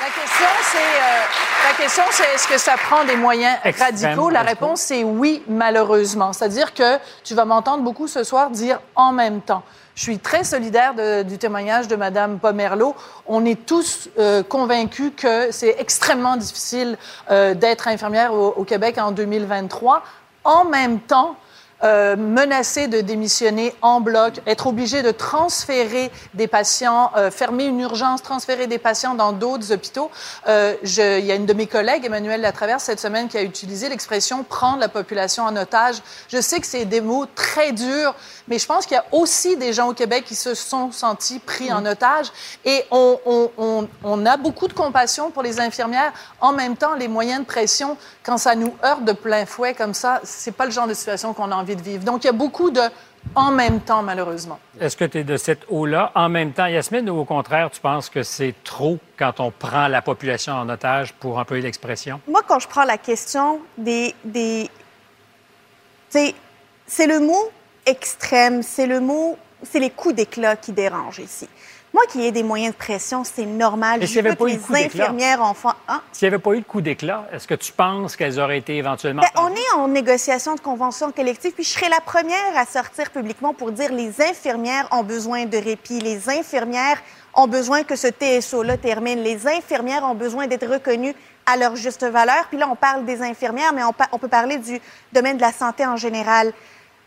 La 0.00 0.06
question, 0.12 0.46
c'est 0.72 0.78
euh, 0.78 1.68
la 1.68 1.74
question, 1.84 2.02
c'est 2.10 2.34
est-ce 2.34 2.48
que 2.48 2.58
ça 2.58 2.74
prend 2.88 3.04
des 3.04 3.16
moyens 3.16 3.58
radicaux? 3.78 4.30
La 4.30 4.42
réponse, 4.42 4.80
c'est 4.80 5.04
oui, 5.04 5.42
malheureusement. 5.48 6.32
C'est-à-dire 6.32 6.72
que 6.72 6.98
tu 7.24 7.34
vas 7.34 7.44
m'entendre 7.44 7.82
beaucoup 7.82 8.08
ce 8.08 8.24
soir 8.24 8.50
dire 8.50 8.80
en 8.94 9.12
même 9.12 9.40
temps. 9.42 9.62
Je 9.96 10.02
suis 10.02 10.18
très 10.18 10.44
solidaire 10.44 10.92
du 11.24 11.38
témoignage 11.38 11.88
de 11.88 11.96
Mme 11.96 12.38
Pomerleau. 12.38 12.94
On 13.26 13.46
est 13.46 13.64
tous 13.64 14.10
euh, 14.18 14.42
convaincus 14.42 15.10
que 15.16 15.50
c'est 15.50 15.74
extrêmement 15.78 16.36
difficile 16.36 16.98
euh, 17.30 17.54
d'être 17.54 17.88
infirmière 17.88 18.34
au, 18.34 18.48
au 18.48 18.64
Québec 18.64 18.98
en 18.98 19.10
2023. 19.10 20.02
En 20.44 20.66
même 20.66 21.00
temps, 21.00 21.36
euh, 21.84 22.16
menacer 22.16 22.88
de 22.88 23.00
démissionner 23.00 23.74
en 23.82 24.00
bloc, 24.00 24.40
être 24.46 24.66
obligé 24.66 25.02
de 25.02 25.10
transférer 25.10 26.10
des 26.34 26.46
patients, 26.46 27.10
euh, 27.16 27.30
fermer 27.30 27.64
une 27.66 27.80
urgence, 27.80 28.22
transférer 28.22 28.66
des 28.66 28.78
patients 28.78 29.14
dans 29.14 29.32
d'autres 29.32 29.72
hôpitaux. 29.72 30.10
Euh, 30.48 30.74
je- 30.82 31.18
il 31.18 31.26
y 31.26 31.32
a 31.32 31.34
une 31.34 31.46
de 31.46 31.52
mes 31.52 31.66
collègues, 31.66 32.04
Emmanuel 32.04 32.40
Latraverse, 32.40 32.84
cette 32.84 33.00
semaine, 33.00 33.28
qui 33.28 33.36
a 33.38 33.42
utilisé 33.42 33.88
l'expression 33.88 34.42
prendre 34.42 34.78
la 34.78 34.88
population 34.88 35.44
en 35.44 35.54
otage. 35.56 35.96
Je 36.28 36.40
sais 36.40 36.60
que 36.60 36.66
c'est 36.66 36.84
des 36.84 37.00
mots 37.00 37.26
très 37.34 37.72
durs, 37.72 38.14
mais 38.48 38.58
je 38.58 38.66
pense 38.66 38.86
qu'il 38.86 38.94
y 38.96 38.98
a 39.00 39.04
aussi 39.12 39.56
des 39.56 39.72
gens 39.72 39.88
au 39.88 39.92
Québec 39.94 40.24
qui 40.24 40.34
se 40.34 40.54
sont 40.54 40.92
sentis 40.92 41.38
pris 41.40 41.72
en 41.72 41.84
otage. 41.84 42.26
Et 42.64 42.84
on, 42.90 43.18
on- 43.26 43.50
on- 43.58 43.88
on 44.04 44.24
a 44.26 44.36
beaucoup 44.36 44.68
de 44.68 44.72
compassion 44.72 45.30
pour 45.30 45.42
les 45.42 45.60
infirmières. 45.60 46.12
En 46.40 46.52
même 46.52 46.76
temps, 46.76 46.94
les 46.94 47.08
moyens 47.08 47.40
de 47.40 47.44
pression, 47.46 47.96
quand 48.22 48.38
ça 48.38 48.54
nous 48.54 48.74
heurte 48.84 49.04
de 49.04 49.12
plein 49.12 49.46
fouet 49.46 49.74
comme 49.74 49.94
ça, 49.94 50.20
c'est 50.24 50.52
pas 50.52 50.64
le 50.64 50.70
genre 50.70 50.86
de 50.86 50.94
situation 50.94 51.34
qu'on 51.34 51.50
a 51.50 51.56
envie 51.56 51.65
de 51.74 51.82
vivre. 51.82 52.04
Donc, 52.04 52.24
il 52.24 52.26
y 52.26 52.30
a 52.30 52.32
beaucoup 52.32 52.70
de 52.70 52.80
en 53.34 53.50
même 53.50 53.80
temps, 53.80 54.02
malheureusement. 54.02 54.58
Est-ce 54.80 54.96
que 54.96 55.04
tu 55.04 55.18
es 55.18 55.24
de 55.24 55.36
cette 55.36 55.64
eau-là? 55.68 56.12
En 56.14 56.28
même 56.28 56.52
temps, 56.52 56.66
Yasmine, 56.66 57.10
ou 57.10 57.18
au 57.18 57.24
contraire, 57.24 57.70
tu 57.70 57.80
penses 57.80 58.08
que 58.08 58.22
c'est 58.22 58.54
trop 58.62 58.98
quand 59.18 59.40
on 59.40 59.50
prend 59.50 59.88
la 59.88 60.02
population 60.02 60.52
en 60.52 60.68
otage, 60.68 61.12
pour 61.14 61.38
employer 61.38 61.62
l'expression? 61.62 62.20
Moi, 62.28 62.42
quand 62.46 62.58
je 62.58 62.68
prends 62.68 62.84
la 62.84 62.98
question 62.98 63.60
des. 63.76 64.14
des 64.24 64.70
tu 66.10 66.18
sais, 66.18 66.34
c'est 66.86 67.08
le 67.08 67.18
mot 67.18 67.50
extrême, 67.84 68.62
c'est 68.62 68.86
le 68.86 69.00
mot. 69.00 69.36
C'est 69.62 69.80
les 69.80 69.90
coups 69.90 70.14
d'éclat 70.14 70.54
qui 70.54 70.72
dérangent 70.72 71.18
ici. 71.18 71.48
Moi, 71.96 72.04
qu'il 72.10 72.20
y 72.20 72.26
ait 72.26 72.30
des 72.30 72.42
moyens 72.42 72.74
de 72.74 72.78
pression, 72.78 73.24
c'est 73.24 73.46
normal. 73.46 74.02
Je 74.02 74.06
s'il 74.06 74.16
y 74.16 74.18
avait 74.18 74.28
veux 74.28 74.34
que 74.34 74.44
pas 74.44 74.50
eu 74.50 74.56
de 74.56 74.58
coup 74.58 74.74
les 74.74 74.82
d'éclat? 74.82 75.04
infirmières 75.04 75.40
enfants. 75.40 75.72
Hein? 75.88 76.02
S'il 76.12 76.28
n'y 76.28 76.34
avait 76.34 76.42
pas 76.42 76.52
eu 76.52 76.60
de 76.60 76.66
coup 76.66 76.82
d'éclat, 76.82 77.26
est-ce 77.32 77.48
que 77.48 77.54
tu 77.54 77.72
penses 77.72 78.16
qu'elles 78.16 78.38
auraient 78.38 78.58
été 78.58 78.76
éventuellement... 78.76 79.22
Ben, 79.22 79.42
on 79.42 79.48
est 79.48 79.72
en 79.78 79.88
négociation 79.88 80.54
de 80.56 80.60
convention 80.60 81.10
collective, 81.10 81.52
puis 81.52 81.64
je 81.64 81.70
serai 81.70 81.88
la 81.88 82.02
première 82.02 82.54
à 82.54 82.66
sortir 82.66 83.10
publiquement 83.10 83.54
pour 83.54 83.72
dire 83.72 83.94
les 83.94 84.20
infirmières 84.20 84.86
ont 84.90 85.04
besoin 85.04 85.46
de 85.46 85.56
répit, 85.56 85.98
les 86.00 86.28
infirmières 86.28 87.02
ont 87.32 87.46
besoin 87.46 87.82
que 87.82 87.96
ce 87.96 88.08
TSO-là 88.08 88.76
termine, 88.76 89.22
les 89.22 89.46
infirmières 89.46 90.04
ont 90.04 90.14
besoin 90.14 90.46
d'être 90.48 90.70
reconnues 90.70 91.14
à 91.46 91.56
leur 91.56 91.76
juste 91.76 92.04
valeur. 92.04 92.44
Puis 92.50 92.58
là, 92.58 92.68
on 92.70 92.76
parle 92.76 93.06
des 93.06 93.22
infirmières, 93.22 93.72
mais 93.72 93.80
on 94.12 94.18
peut 94.18 94.28
parler 94.28 94.58
du 94.58 94.78
domaine 95.14 95.38
de 95.38 95.42
la 95.42 95.52
santé 95.52 95.86
en 95.86 95.96
général. 95.96 96.52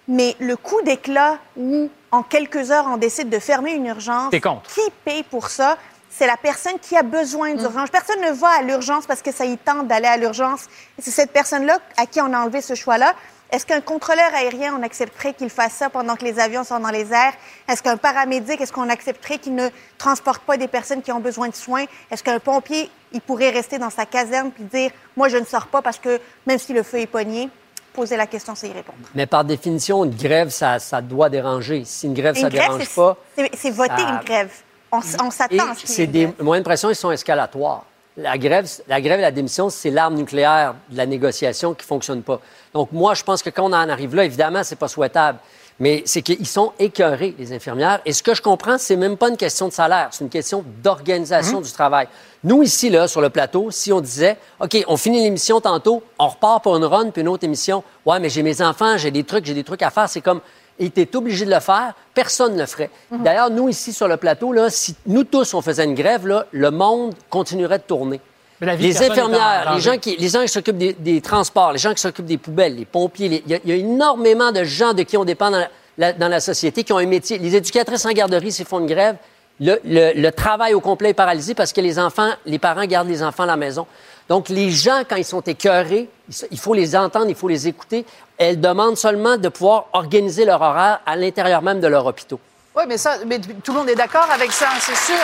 Mais 0.07 0.35
le 0.39 0.57
coup 0.57 0.81
d'éclat 0.81 1.37
où, 1.55 1.91
en 2.11 2.23
quelques 2.23 2.71
heures, 2.71 2.85
on 2.87 2.97
décide 2.97 3.29
de 3.29 3.39
fermer 3.39 3.71
une 3.73 3.85
urgence, 3.85 4.31
T'es 4.31 4.41
contre. 4.41 4.69
qui 4.73 4.81
paye 5.05 5.23
pour 5.23 5.49
ça? 5.49 5.77
C'est 6.09 6.27
la 6.27 6.37
personne 6.37 6.79
qui 6.81 6.97
a 6.97 7.03
besoin 7.03 7.53
d'urgence. 7.53 7.89
Personne 7.91 8.19
ne 8.21 8.31
va 8.31 8.49
à 8.49 8.61
l'urgence 8.61 9.05
parce 9.05 9.21
que 9.21 9.31
ça 9.31 9.45
y 9.45 9.57
tente 9.57 9.87
d'aller 9.87 10.07
à 10.07 10.17
l'urgence. 10.17 10.65
C'est 10.97 11.11
cette 11.11 11.31
personne-là 11.31 11.77
à 11.97 12.05
qui 12.07 12.19
on 12.19 12.33
a 12.33 12.39
enlevé 12.39 12.61
ce 12.61 12.73
choix-là. 12.73 13.13
Est-ce 13.51 13.65
qu'un 13.65 13.81
contrôleur 13.81 14.31
aérien, 14.35 14.75
on 14.77 14.83
accepterait 14.83 15.33
qu'il 15.33 15.49
fasse 15.49 15.73
ça 15.73 15.89
pendant 15.89 16.15
que 16.15 16.23
les 16.25 16.39
avions 16.39 16.63
sont 16.63 16.79
dans 16.79 16.89
les 16.89 17.11
airs? 17.13 17.33
Est-ce 17.67 17.81
qu'un 17.81 17.97
paramédic, 17.97 18.59
est-ce 18.59 18.73
qu'on 18.73 18.89
accepterait 18.89 19.37
qu'il 19.39 19.55
ne 19.55 19.69
transporte 19.97 20.41
pas 20.43 20.57
des 20.57 20.67
personnes 20.67 21.01
qui 21.01 21.11
ont 21.11 21.19
besoin 21.19 21.47
de 21.47 21.55
soins? 21.55 21.85
Est-ce 22.11 22.23
qu'un 22.23 22.39
pompier, 22.39 22.91
il 23.11 23.21
pourrait 23.21 23.49
rester 23.51 23.77
dans 23.79 23.89
sa 23.89 24.05
caserne 24.05 24.51
puis 24.51 24.63
dire, 24.65 24.91
moi, 25.15 25.29
je 25.29 25.37
ne 25.37 25.45
sors 25.45 25.67
pas 25.67 25.81
parce 25.81 25.97
que 25.99 26.19
même 26.45 26.59
si 26.59 26.73
le 26.73 26.83
feu 26.83 26.99
est 26.99 27.07
pogné, 27.07 27.49
poser 27.99 28.15
la 28.17 28.27
question, 28.27 28.55
c'est 28.55 28.69
y 28.69 28.73
répondre. 28.73 28.97
Mais 29.13 29.25
par 29.25 29.43
définition, 29.43 30.03
une 30.05 30.15
grève, 30.15 30.49
ça, 30.49 30.79
ça 30.79 31.01
doit 31.01 31.29
déranger. 31.29 31.83
Si 31.85 32.07
une 32.07 32.13
grève, 32.13 32.35
Une 32.35 32.41
ça 32.43 32.49
grève, 32.49 32.67
dérange 32.69 32.95
pas. 32.95 33.17
c'est- 33.53 33.71
voter 33.71 33.89
ça- 33.97 34.09
une 34.21 34.25
grève. 34.25 34.51
On, 34.91 35.01
s'attend 35.01 35.71
à 35.71 35.75
ce 35.75 35.85
qu'il 35.85 36.09
des 36.09 36.33
moyens 36.39 36.63
de 36.63 36.69
pression, 36.69 36.89
ils 36.89 36.95
sont 36.95 37.11
escalatoires. 37.11 37.83
La 38.17 38.37
grève, 38.37 38.67
la 38.87 38.99
grève 38.99 39.19
et 39.19 39.21
la 39.21 39.31
démission, 39.31 39.69
c'est 39.69 39.91
l'arme 39.91 40.15
nucléaire 40.15 40.73
de 40.89 40.97
la 40.97 41.05
négociation 41.05 41.73
qui 41.73 41.85
fonctionne 41.85 42.23
pas. 42.23 42.39
Donc 42.73 42.91
moi, 42.91 43.13
je 43.13 43.23
pense 43.23 43.43
que 43.43 43.49
quand 43.51 43.63
on 43.63 43.73
en 43.73 43.89
arrive 43.89 44.15
là, 44.15 44.23
évidemment, 44.25 44.63
c'est 44.63 44.75
pas 44.77 44.87
souhaitable. 44.87 45.37
Mais 45.79 46.03
c'est 46.05 46.21
qu'ils 46.21 46.47
sont 46.47 46.73
écœurés, 46.77 47.33
les 47.39 47.53
infirmières. 47.53 48.01
Et 48.05 48.11
ce 48.11 48.21
que 48.21 48.33
je 48.33 48.41
comprends, 48.41 48.77
c'est 48.77 48.97
même 48.97 49.15
pas 49.15 49.29
une 49.29 49.37
question 49.37 49.67
de 49.67 49.73
salaire, 49.73 50.09
c'est 50.11 50.23
une 50.23 50.29
question 50.29 50.63
d'organisation 50.83 51.61
du 51.61 51.71
travail. 51.71 52.07
Nous, 52.43 52.63
ici, 52.63 52.89
là, 52.89 53.07
sur 53.07 53.21
le 53.21 53.29
plateau, 53.29 53.71
si 53.71 53.91
on 53.93 54.01
disait, 54.01 54.37
OK, 54.59 54.77
on 54.87 54.97
finit 54.97 55.23
l'émission 55.23 55.61
tantôt, 55.61 56.03
on 56.17 56.27
repart 56.27 56.63
pour 56.63 56.75
une 56.75 56.85
run 56.85 57.11
puis 57.11 57.21
une 57.21 57.27
autre 57.27 57.43
émission. 57.43 57.83
Ouais, 58.05 58.19
mais 58.19 58.29
j'ai 58.29 58.43
mes 58.43 58.61
enfants, 58.61 58.97
j'ai 58.97 59.11
des 59.11 59.23
trucs, 59.23 59.45
j'ai 59.45 59.53
des 59.53 59.63
trucs 59.63 59.81
à 59.81 59.89
faire. 59.89 60.09
C'est 60.09 60.21
comme, 60.21 60.41
tu 60.79 61.01
es 61.01 61.15
obligé 61.15 61.45
de 61.45 61.51
le 61.51 61.59
faire, 61.59 61.93
personne 62.13 62.53
ne 62.53 62.59
le 62.59 62.65
ferait. 62.65 62.89
D'ailleurs, 63.11 63.49
nous, 63.49 63.67
ici, 63.67 63.91
sur 63.91 64.07
le 64.07 64.17
plateau, 64.17 64.53
là, 64.53 64.69
si 64.69 64.95
nous 65.05 65.25
tous, 65.25 65.53
on 65.53 65.61
faisait 65.61 65.83
une 65.83 65.95
grève, 65.95 66.25
là, 66.27 66.45
le 66.51 66.71
monde 66.71 67.13
continuerait 67.29 67.79
de 67.79 67.83
tourner. 67.83 68.21
Mais 68.61 68.67
la 68.67 68.75
vie 68.75 68.83
de 68.83 68.93
Les 68.99 69.03
infirmières, 69.09 69.73
les 69.75 69.81
gens 69.81 69.97
qui, 69.97 70.15
les 70.17 70.27
gens 70.29 70.41
qui 70.41 70.49
s'occupent 70.49 70.77
des, 70.77 70.93
des 70.93 71.21
transports, 71.21 71.71
les 71.71 71.79
gens 71.79 71.93
qui 71.93 72.01
s'occupent 72.01 72.25
des 72.25 72.37
poubelles, 72.37 72.75
les 72.75 72.85
pompiers, 72.85 73.43
il 73.45 73.51
y, 73.51 73.55
a- 73.55 73.59
il 73.63 73.69
y 73.69 73.73
a 73.73 73.77
énormément 73.77 74.51
de 74.51 74.63
gens 74.63 74.93
de 74.93 75.03
qui 75.03 75.15
on 75.17 75.23
dépend 75.25 75.49
dans 75.51 75.59
la, 75.59 75.67
la- 75.97 76.13
dans 76.13 76.27
la 76.27 76.39
société 76.41 76.83
qui 76.83 76.91
ont 76.93 76.97
un 76.97 77.05
métier. 77.05 77.37
Les 77.37 77.55
éducatrices 77.55 78.05
en 78.05 78.11
garderie, 78.11 78.51
s'ils 78.51 78.65
font 78.65 78.79
une 78.79 78.87
grève, 78.87 79.15
le, 79.61 79.79
le- 79.85 80.11
le 80.13 80.31
travail 80.31 80.73
au 80.73 80.79
complet 80.81 81.09
est 81.09 81.13
paralysé 81.13 81.53
parce 81.53 81.71
que 81.73 81.81
les 81.81 81.97
enfants, 81.99 82.31
les 82.45 82.59
parents 82.59 82.85
gardent 82.85 83.09
les 83.09 83.23
enfants 83.23 83.43
à 83.43 83.47
la 83.47 83.57
maison. 83.57 83.85
Donc, 84.27 84.49
les 84.49 84.69
gens, 84.71 85.01
quand 85.09 85.15
ils 85.15 85.25
sont 85.25 85.41
écœurés, 85.41 86.09
il- 86.51 86.59
faut 86.59 86.73
les 86.73 86.95
entendre, 86.95 87.27
il 87.29 87.35
faut 87.35 87.47
les 87.47 87.67
écouter. 87.67 88.05
Elles 88.37 88.59
demandent 88.59 88.97
seulement 88.97 89.37
de 89.37 89.49
pouvoir 89.49 89.85
organiser 89.93 90.45
leur 90.45 90.61
horaire 90.61 90.99
à 91.05 91.15
l'intérieur 91.15 91.61
même 91.61 91.79
de 91.79 91.87
leur 91.87 92.05
hôpitaux. 92.05 92.39
Oui, 92.75 92.83
mais 92.87 92.97
ça, 92.97 93.15
mais 93.25 93.39
tout 93.39 93.71
le 93.73 93.79
monde 93.79 93.89
est 93.89 93.95
d'accord 93.95 94.27
avec 94.33 94.51
ça, 94.51 94.67
c'est 94.79 94.95
sûr. 94.95 95.15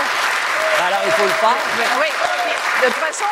Alors, 0.88 1.00
il 1.06 1.12
faut 1.12 1.24
le 1.24 1.30
faire. 1.30 1.56
Mais 1.78 1.86
oui. 2.02 2.08
De 2.82 2.88
toute 2.88 2.96
façon, 2.96 3.26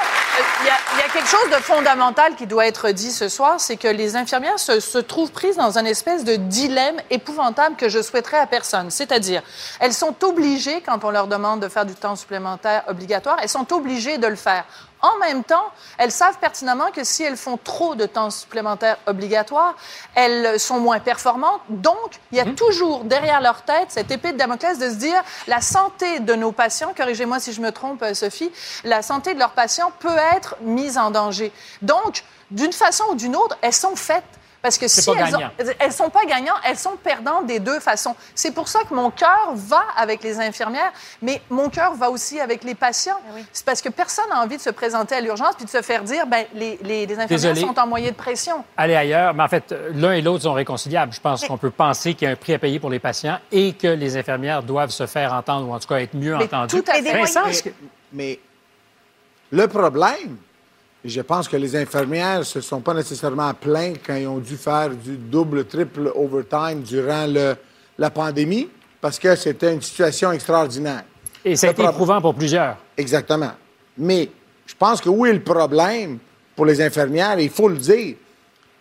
il 0.62 0.68
y, 0.68 0.70
a, 0.70 1.10
quelque 1.10 1.28
chose 1.28 1.50
de 1.50 1.62
fondamental 1.62 2.36
qui 2.36 2.48
doit 2.48 2.66
être 2.66 2.90
dit 2.92 3.12
ce 3.12 3.28
soir, 3.28 3.60
c'est 3.60 3.76
que 3.76 3.90
les 3.90 4.16
infirmières 4.16 4.58
se, 4.58 4.80
se 4.80 4.98
trouvent 4.98 5.32
prises 5.32 5.58
dans 5.58 5.78
un 5.78 5.86
espèce 5.86 6.24
de 6.24 6.38
dilemme 6.38 6.96
épouvantable 7.10 7.76
que 7.76 7.90
je 7.90 8.02
souhaiterais 8.02 8.40
à 8.40 8.48
personne. 8.48 8.90
C'est-à-dire, 8.90 9.44
elles 9.80 9.94
sont 9.94 10.16
obligées, 10.24 10.82
quand 10.82 11.04
on 11.04 11.12
leur 11.12 11.28
demande 11.28 11.60
de 11.60 11.68
faire 11.68 11.86
du 11.86 11.94
temps 11.94 12.16
supplémentaire 12.16 12.84
obligatoire, 12.88 13.38
elles 13.42 13.50
sont 13.50 13.72
obligées 13.74 14.18
de 14.18 14.28
le 14.28 14.38
faire. 14.38 14.64
En 15.04 15.18
même 15.18 15.44
temps, 15.44 15.66
elles 15.98 16.14
savent 16.14 16.38
pertinemment 16.40 16.90
que 16.92 17.04
si 17.04 17.24
elles 17.24 17.36
font 17.36 17.58
trop 17.58 17.94
de 17.94 18.06
temps 18.06 18.30
supplémentaire 18.30 18.98
obligatoire, 19.06 19.76
elles 20.16 20.58
sont 20.58 20.80
moins 20.80 21.02
performantes. 21.02 21.60
Donc, 21.68 22.22
il 22.32 22.38
y 22.38 22.42
a 22.42 22.46
toujours 22.46 23.04
derrière 23.04 23.42
leur 23.42 23.64
tête 23.64 23.88
cette 23.90 24.12
épée 24.12 24.32
de 24.32 24.38
Damoclès 24.38 24.80
de 24.80 24.90
se 24.90 24.96
dire 24.96 25.22
la 25.48 25.60
santé 25.60 26.22
de 26.22 26.34
nos 26.36 26.54
patients, 26.54 26.94
corrigez-moi 26.96 27.42
si 27.42 27.52
je 27.52 27.60
me 27.60 27.74
trompe, 27.74 28.02
euh, 28.02 28.14
Sophie, 28.14 28.50
la 28.86 29.02
santé 29.02 29.34
de 29.34 29.40
leurs 29.40 29.52
patients 29.52 29.92
peut 30.00 30.18
être 30.34 30.56
mise 30.62 30.98
en 30.98 31.12
danger. 31.12 31.52
Donc, 31.82 32.24
d'une 32.50 32.72
façon 32.72 33.04
ou 33.12 33.16
d'une 33.16 33.36
autre, 33.36 33.58
elles 33.62 33.74
sont 33.74 33.98
faites. 33.98 34.24
Parce 34.64 34.78
que 34.78 34.88
si 34.88 35.08
elles, 35.12 35.36
ont- 35.36 35.42
elles 35.78 35.92
sont 35.92 36.10
pas 36.10 36.24
gagnantes, 36.26 36.58
elles 36.66 36.78
sont 36.80 36.96
perdantes 36.96 37.46
des 37.46 37.60
deux 37.60 37.80
façons. 37.82 38.16
C'est 38.34 38.52
pour 38.54 38.70
ça 38.70 38.80
que 38.90 38.94
mon 38.94 39.12
cœur 39.12 39.52
va 39.54 39.84
avec 39.98 40.24
les 40.24 40.40
infirmières, 40.40 40.94
mais 41.22 41.42
mon 41.50 41.70
cœur 41.70 41.94
va 41.96 42.10
aussi 42.10 42.40
avec 42.40 42.64
les 42.64 42.74
patients. 42.74 43.20
C'est 43.52 43.66
parce 43.66 43.82
que 43.82 43.90
personne 43.90 44.24
n'a 44.30 44.42
envie 44.42 44.56
de 44.56 44.62
se 44.62 44.70
présenter 44.70 45.16
à 45.16 45.22
l'urgence 45.22 45.56
puis 45.58 45.66
de 45.66 45.70
se 45.70 45.82
faire 45.82 46.02
dire, 46.04 46.26
ben 46.26 46.46
les, 46.56 46.80
les, 46.82 47.06
les 47.06 47.14
infirmières 47.20 47.28
Désolé. 47.28 47.60
sont 47.62 47.78
en 47.78 47.86
moyen 47.86 48.10
de 48.12 48.16
pression. 48.16 48.64
aller 48.78 48.96
ailleurs. 48.96 49.34
Mais 49.34 49.44
en 49.44 49.50
fait, 49.50 49.76
l'un 49.94 50.14
et 50.14 50.22
l'autre 50.22 50.44
sont 50.44 50.54
réconciliables. 50.54 51.12
Je 51.14 51.20
pense 51.20 51.46
qu'on 51.46 51.58
peut 51.58 51.70
penser 51.70 52.14
qu'il 52.14 52.26
y 52.26 52.30
a 52.30 52.34
un 52.34 52.38
prix 52.38 52.54
à 52.54 52.60
payer 52.60 52.80
pour 52.80 52.90
les 52.90 53.00
patients 53.00 53.40
et 53.52 53.74
que 53.74 53.88
les 53.88 54.16
infirmières 54.16 54.64
doivent 54.64 54.92
se 54.92 55.06
faire 55.08 55.34
entendre 55.34 55.68
ou 55.68 55.74
en 55.74 55.80
tout 55.80 55.90
cas 55.90 55.98
être 55.98 56.14
mieux 56.16 56.38
Mais 56.38 56.46
entendues. 56.46 56.82
tout 56.82 56.90
à 56.90 56.94
fait. 56.96 57.12
Vincent, 57.20 57.42
Mais, 58.14 58.40
le 59.52 59.68
problème, 59.68 60.38
je 61.10 61.22
pense 61.22 61.48
que 61.48 61.58
les 61.58 61.76
infirmières 61.76 62.40
ne 62.40 62.44
se 62.44 62.62
sont 62.62 62.80
pas 62.82 62.94
nécessairement 62.94 63.54
plaintes 63.54 63.98
quand 64.06 64.16
ils 64.16 64.28
ont 64.28 64.38
dû 64.40 64.56
faire 64.56 64.90
du 64.92 65.18
double, 65.18 65.66
triple 65.66 66.12
overtime 66.16 66.82
durant 66.82 67.26
le- 67.28 67.56
la 67.98 68.10
pandémie, 68.10 68.70
parce 69.02 69.20
que 69.20 69.36
c'était 69.36 69.74
une 69.74 69.82
situation 69.82 70.32
extraordinaire. 70.32 71.04
Et 71.44 71.56
ça 71.56 71.68
a 71.68 71.72
été 71.72 71.84
éprouvant 71.84 72.22
pour 72.22 72.34
plusieurs. 72.36 72.78
Exactement. 72.98 73.52
Mais 73.98 74.30
je 74.66 74.74
pense 74.76 75.02
que 75.02 75.10
où 75.10 75.26
est 75.26 75.34
le 75.34 75.42
problème 75.44 76.20
pour 76.56 76.66
les 76.66 76.82
infirmières, 76.82 77.38
il 77.40 77.50
faut 77.50 77.68
le 77.68 77.76
dire. 77.78 78.16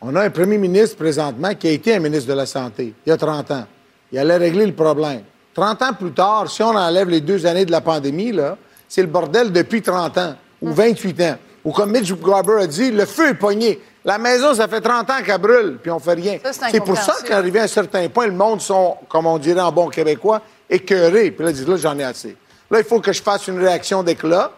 On 0.01 0.15
a 0.17 0.23
un 0.23 0.31
premier 0.31 0.59
ministre 0.59 0.97
présentement 0.97 1.55
qui 1.55 1.69
a 1.69 1.71
été 1.73 1.95
un 1.97 1.99
ministre 2.01 2.29
de 2.29 2.35
la 2.37 2.47
Santé 2.47 2.95
il 3.05 3.09
y 3.09 3.13
a 3.13 3.17
30 3.17 3.51
ans. 3.51 3.67
Il 4.13 4.19
allait 4.19 4.37
régler 4.37 4.67
le 4.67 4.73
problème. 4.75 5.23
30 5.55 5.83
ans 5.83 5.93
plus 5.93 6.13
tard, 6.13 6.49
si 6.51 6.63
on 6.63 6.75
enlève 6.77 7.09
les 7.09 7.21
deux 7.21 7.45
années 7.47 7.65
de 7.65 7.71
la 7.73 7.81
pandémie, 7.81 8.33
là, 8.33 8.57
c'est 8.89 9.03
le 9.03 9.09
bordel 9.09 9.53
depuis 9.53 9.83
30 9.83 10.19
ans 10.19 10.35
ou 10.61 10.73
28 10.73 11.21
ans. 11.23 11.37
Ou 11.65 11.73
comme 11.73 11.93
Mitch 11.93 12.13
Garber 12.15 12.63
a 12.63 12.67
dit, 12.67 12.91
le 12.91 13.07
feu 13.07 13.29
est 13.31 13.35
pogné. 13.35 13.81
La 14.05 14.19
maison, 14.19 14.53
ça 14.55 14.67
fait 14.67 14.81
30 14.81 15.09
ans 15.11 15.23
qu'elle 15.25 15.39
brûle, 15.39 15.79
puis 15.81 15.91
on 15.91 16.01
fait 16.01 16.15
rien. 16.15 16.39
C'est 16.71 16.81
pour 16.81 16.97
ça 16.97 17.15
qu'arrivé 17.25 17.61
à 17.61 17.65
un 17.65 17.69
certain 17.69 18.09
point, 18.09 18.27
le 18.27 18.33
monde 18.33 18.61
sont, 18.61 18.97
comme 19.09 19.27
on 19.27 19.39
dirait 19.39 19.61
en 19.61 19.71
bon 19.71 19.89
québécois, 19.89 20.43
écœurés. 20.69 21.31
Puis 21.31 21.45
là, 21.45 21.51
ils 21.51 21.57
disent, 21.57 21.69
là, 21.69 21.77
j'en 21.77 21.99
ai 21.99 22.05
assez. 22.05 22.37
Là, 22.71 22.79
il 22.79 22.85
faut 22.85 23.01
que 23.01 23.13
je 23.13 23.23
fasse 23.23 23.47
une 23.47 23.61
réaction 23.61 24.03
d'éclat. 24.03 24.51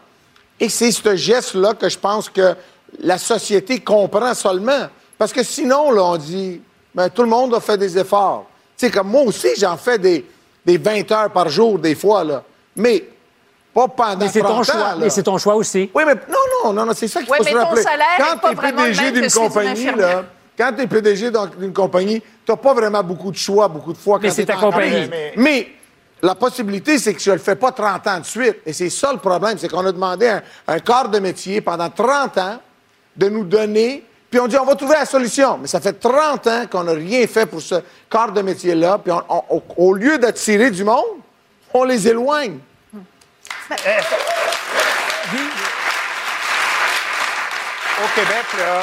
Et 0.58 0.68
c'est 0.68 0.92
ce 0.92 1.14
geste-là 1.14 1.74
que 1.74 1.88
je 1.88 1.98
pense 1.98 2.30
que 2.30 2.54
la 3.00 3.18
société 3.18 3.80
comprend 3.80 4.32
seulement. 4.34 4.88
Parce 5.18 5.32
que 5.32 5.42
sinon, 5.42 5.90
là, 5.90 6.04
on 6.04 6.16
dit, 6.16 6.62
ben, 6.94 7.10
tout 7.10 7.22
le 7.22 7.28
monde 7.28 7.54
a 7.54 7.60
fait 7.60 7.76
des 7.76 7.98
efforts. 7.98 8.46
Tu 8.78 8.86
sais, 8.86 8.90
comme 8.90 9.08
moi 9.08 9.22
aussi, 9.22 9.48
j'en 9.58 9.76
fais 9.76 9.98
des, 9.98 10.24
des 10.64 10.78
20 10.78 11.10
heures 11.12 11.30
par 11.30 11.48
jour, 11.50 11.78
des 11.78 11.94
fois, 11.94 12.24
là. 12.24 12.44
Mais 12.76 13.04
pas 13.74 13.88
pendant 13.88 14.16
Mais 14.24 14.28
c'est 14.28 14.40
30 14.40 14.52
ton 14.54 14.60
ans, 14.60 14.62
choix. 14.64 14.74
là. 14.90 14.96
Mais 15.00 15.10
c'est 15.10 15.22
ton 15.24 15.38
choix 15.38 15.54
aussi. 15.56 15.90
Oui, 15.94 16.02
mais 16.06 16.14
non, 16.14 16.38
non, 16.64 16.72
non, 16.72 16.86
non 16.86 16.92
c'est 16.94 17.08
ça 17.08 17.20
qu'il 17.20 17.30
Ouais, 17.30 17.38
faut 17.38 17.44
mais 17.44 17.50
se 17.50 17.56
ton 17.56 17.64
rappeler. 17.64 17.82
salaire 17.82 18.06
Quand 18.18 18.48
tu 18.48 18.52
es 18.52 18.72
PDG 18.72 19.10
d'une 19.12 19.30
compagnie, 19.30 19.84
là, 19.96 20.24
quand 20.56 20.72
tu 20.76 20.82
es 20.82 20.86
PDG 20.86 21.30
d'une 21.58 21.72
compagnie, 21.72 22.20
tu 22.20 22.52
n'as 22.52 22.56
pas 22.56 22.72
vraiment 22.74 23.02
beaucoup 23.02 23.30
de 23.32 23.36
choix, 23.36 23.66
beaucoup 23.68 23.92
de 23.92 23.98
fois. 23.98 24.18
Mais 24.22 24.28
quand 24.28 24.34
c'est 24.34 24.44
t'es 24.46 24.52
ta 24.52 24.58
compagnie. 24.60 25.08
Mais- 25.10 25.32
Mais 25.36 25.68
la 26.22 26.34
possibilité, 26.36 26.98
c'est 26.98 27.12
que 27.14 27.20
je 27.20 27.30
ne 27.30 27.34
le 27.36 27.40
fais 27.42 27.56
pas 27.56 27.72
30 27.72 28.06
ans 28.06 28.20
de 28.20 28.24
suite. 28.24 28.58
Et 28.64 28.72
c'est 28.72 28.90
ça 28.90 29.12
le 29.12 29.18
problème, 29.18 29.58
c'est 29.58 29.68
qu'on 29.68 29.84
a 29.84 29.92
demandé 29.92 30.28
à 30.28 30.36
un, 30.68 30.74
un 30.74 30.78
corps 30.78 31.08
de 31.08 31.18
métier 31.18 31.60
pendant 31.60 31.90
30 31.90 32.38
ans 32.38 32.58
de 33.16 33.28
nous 33.28 33.44
donner, 33.44 34.04
puis 34.30 34.40
on 34.40 34.46
dit 34.46 34.56
on 34.56 34.64
va 34.64 34.74
trouver 34.76 34.94
la 34.94 35.04
solution. 35.06 35.58
Mais 35.60 35.66
ça 35.68 35.80
fait 35.80 35.92
30 35.94 36.46
ans 36.46 36.62
qu'on 36.70 36.84
n'a 36.84 36.92
rien 36.92 37.26
fait 37.26 37.46
pour 37.46 37.60
ce 37.60 37.74
corps 38.08 38.32
de 38.32 38.40
métier-là, 38.42 38.98
puis 39.02 39.12
on- 39.12 39.22
on- 39.28 39.56
au, 39.56 39.62
au 39.76 39.94
lieu 39.94 40.18
d'attirer 40.18 40.70
du 40.70 40.84
monde, 40.84 41.02
on 41.72 41.84
les 41.84 42.06
éloigne. 42.08 42.58
Au 48.02 48.08
Québec, 48.14 48.44
là, 48.58 48.82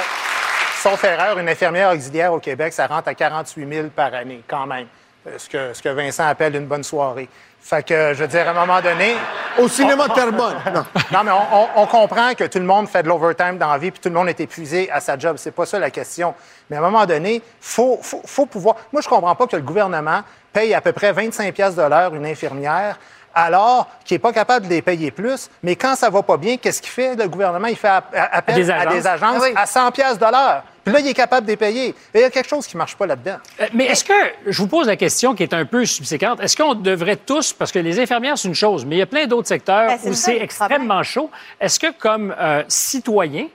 sauf 0.82 1.04
erreur, 1.04 1.38
une 1.40 1.50
infirmière 1.50 1.92
auxiliaire 1.92 2.34
au 2.34 2.40
Québec, 2.40 2.72
ça 2.74 2.88
rentre 2.88 3.10
à 3.10 3.14
48 3.14 3.68
000 3.74 3.88
par 3.96 4.14
année, 4.14 4.42
quand 4.48 4.66
même. 4.66 4.88
Euh, 5.28 5.32
Ce 5.38 5.50
que, 5.50 5.74
ce 5.74 5.82
que 5.82 5.90
Vincent 5.90 6.28
appelle 6.28 6.56
une 6.56 6.66
bonne 6.66 6.84
soirée. 6.84 7.30
Fait 7.62 7.84
que, 7.86 8.14
je 8.16 8.22
veux 8.24 8.28
dire, 8.28 8.48
à 8.48 8.52
un 8.52 8.66
moment 8.66 8.82
donné. 8.82 9.16
Au 9.60 9.68
cinéma 9.68 10.08
Terrebonne. 10.10 10.56
Non. 10.74 10.86
Non, 11.12 11.24
mais 11.24 11.32
on, 11.32 11.58
on- 11.62 11.68
on 11.84 11.86
comprend 11.86 12.34
que 12.34 12.46
tout 12.46 12.58
le 12.58 12.66
monde 12.66 12.88
fait 12.88 13.04
de 13.04 13.08
l'overtime 13.10 13.58
dans 13.58 13.72
la 13.72 13.78
vie, 13.78 13.92
puis 13.92 14.00
tout 14.00 14.10
le 14.10 14.16
monde 14.16 14.30
est 14.30 14.40
épuisé 14.40 14.90
à 14.92 15.00
sa 15.00 15.18
job. 15.20 15.36
C'est 15.38 15.52
pas 15.52 15.66
ça 15.68 15.78
la 15.78 15.92
question. 15.92 16.34
Mais 16.70 16.78
à 16.78 16.80
un 16.80 16.84
moment 16.84 17.06
donné, 17.06 17.42
faut, 17.60 18.00
faut, 18.02 18.22
faut 18.26 18.46
pouvoir. 18.48 18.78
Moi, 18.92 19.02
je 19.04 19.10
comprends 19.10 19.36
pas 19.36 19.46
que 19.46 19.58
le 19.58 19.62
gouvernement 19.62 20.22
paye 20.54 20.74
à 20.74 20.82
peu 20.82 20.92
près 20.94 21.12
25 21.12 21.54
pièces 21.54 21.76
de 21.76 21.84
l'heure 21.84 22.16
une 22.16 22.26
infirmière, 22.26 22.98
alors 23.34 23.88
qu'il 24.06 24.16
n'est 24.16 24.20
pas 24.20 24.34
capable 24.34 24.66
de 24.68 24.72
les 24.74 24.82
payer 24.82 25.12
plus. 25.12 25.50
Mais 25.64 25.76
quand 25.76 25.96
ça 25.96 26.10
va 26.10 26.22
pas 26.24 26.38
bien, 26.38 26.58
qu'est-ce 26.58 26.82
qu'il 26.82 26.92
fait? 26.92 27.16
Le 27.16 27.28
gouvernement, 27.28 27.68
il 27.68 27.76
fait 27.76 27.88
app- 27.88 28.14
appel 28.14 28.56
À 28.56 28.58
des 28.58 28.70
à 28.72 28.86
des 28.88 29.08
agences. 29.08 29.38
Ah 29.38 29.44
oui. 29.44 29.54
à 29.56 29.66
100 29.66 29.92
pièces 29.92 30.18
de 30.20 30.26
l'heure. 30.26 30.64
Puis 30.84 30.94
là, 30.94 31.00
il 31.00 31.08
est 31.08 31.14
capable 31.14 31.46
de 31.46 31.52
les 31.52 31.58
payer. 31.58 31.90
Et 31.90 31.96
il 32.16 32.22
y 32.22 32.24
a 32.24 32.30
quelque 32.32 32.50
chose 32.50 32.66
qui 32.66 32.76
marche 32.76 32.96
pas 32.96 33.06
là-dedans. 33.06 33.38
Euh, 33.60 33.68
Mais 33.74 33.86
est-ce 33.86 34.04
que, 34.04 34.14
je 34.48 34.58
vous 34.62 34.68
pose 34.68 34.88
la 34.88 34.96
question 34.96 35.36
qui 35.36 35.44
est 35.44 35.54
un 35.54 35.66
peu 35.66 35.86
subséquente, 35.86 36.40
est-ce 36.42 36.58
qu'on 36.58 36.74
devrait 36.74 37.18
tous, 37.18 37.54
parce 37.54 37.72
que 37.72 37.78
les 37.80 38.00
infirmières, 38.00 38.38
c'est 38.38 38.48
une 38.48 38.56
chose, 38.56 38.84
mais 38.86 38.96
il 38.96 39.00
y 39.00 39.04
a 39.04 39.06
plein 39.06 39.28
d'autres 39.28 39.48
secteurs 39.48 39.88
Ben, 39.88 40.00
où 40.06 40.14
c'est 40.14 40.38
extrêmement 40.38 41.04
chaud. 41.04 41.30
Est-ce 41.60 41.80
que, 41.80 41.92
comme 41.92 42.34
euh, 42.40 42.64
citoyen, 42.68 43.46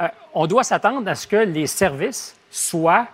euh, 0.00 0.08
on 0.34 0.46
doit 0.46 0.64
s'attendre 0.64 1.08
à 1.10 1.14
ce 1.14 1.26
que 1.26 1.36
les 1.36 1.66
services 1.66 2.34
soient 2.50 3.06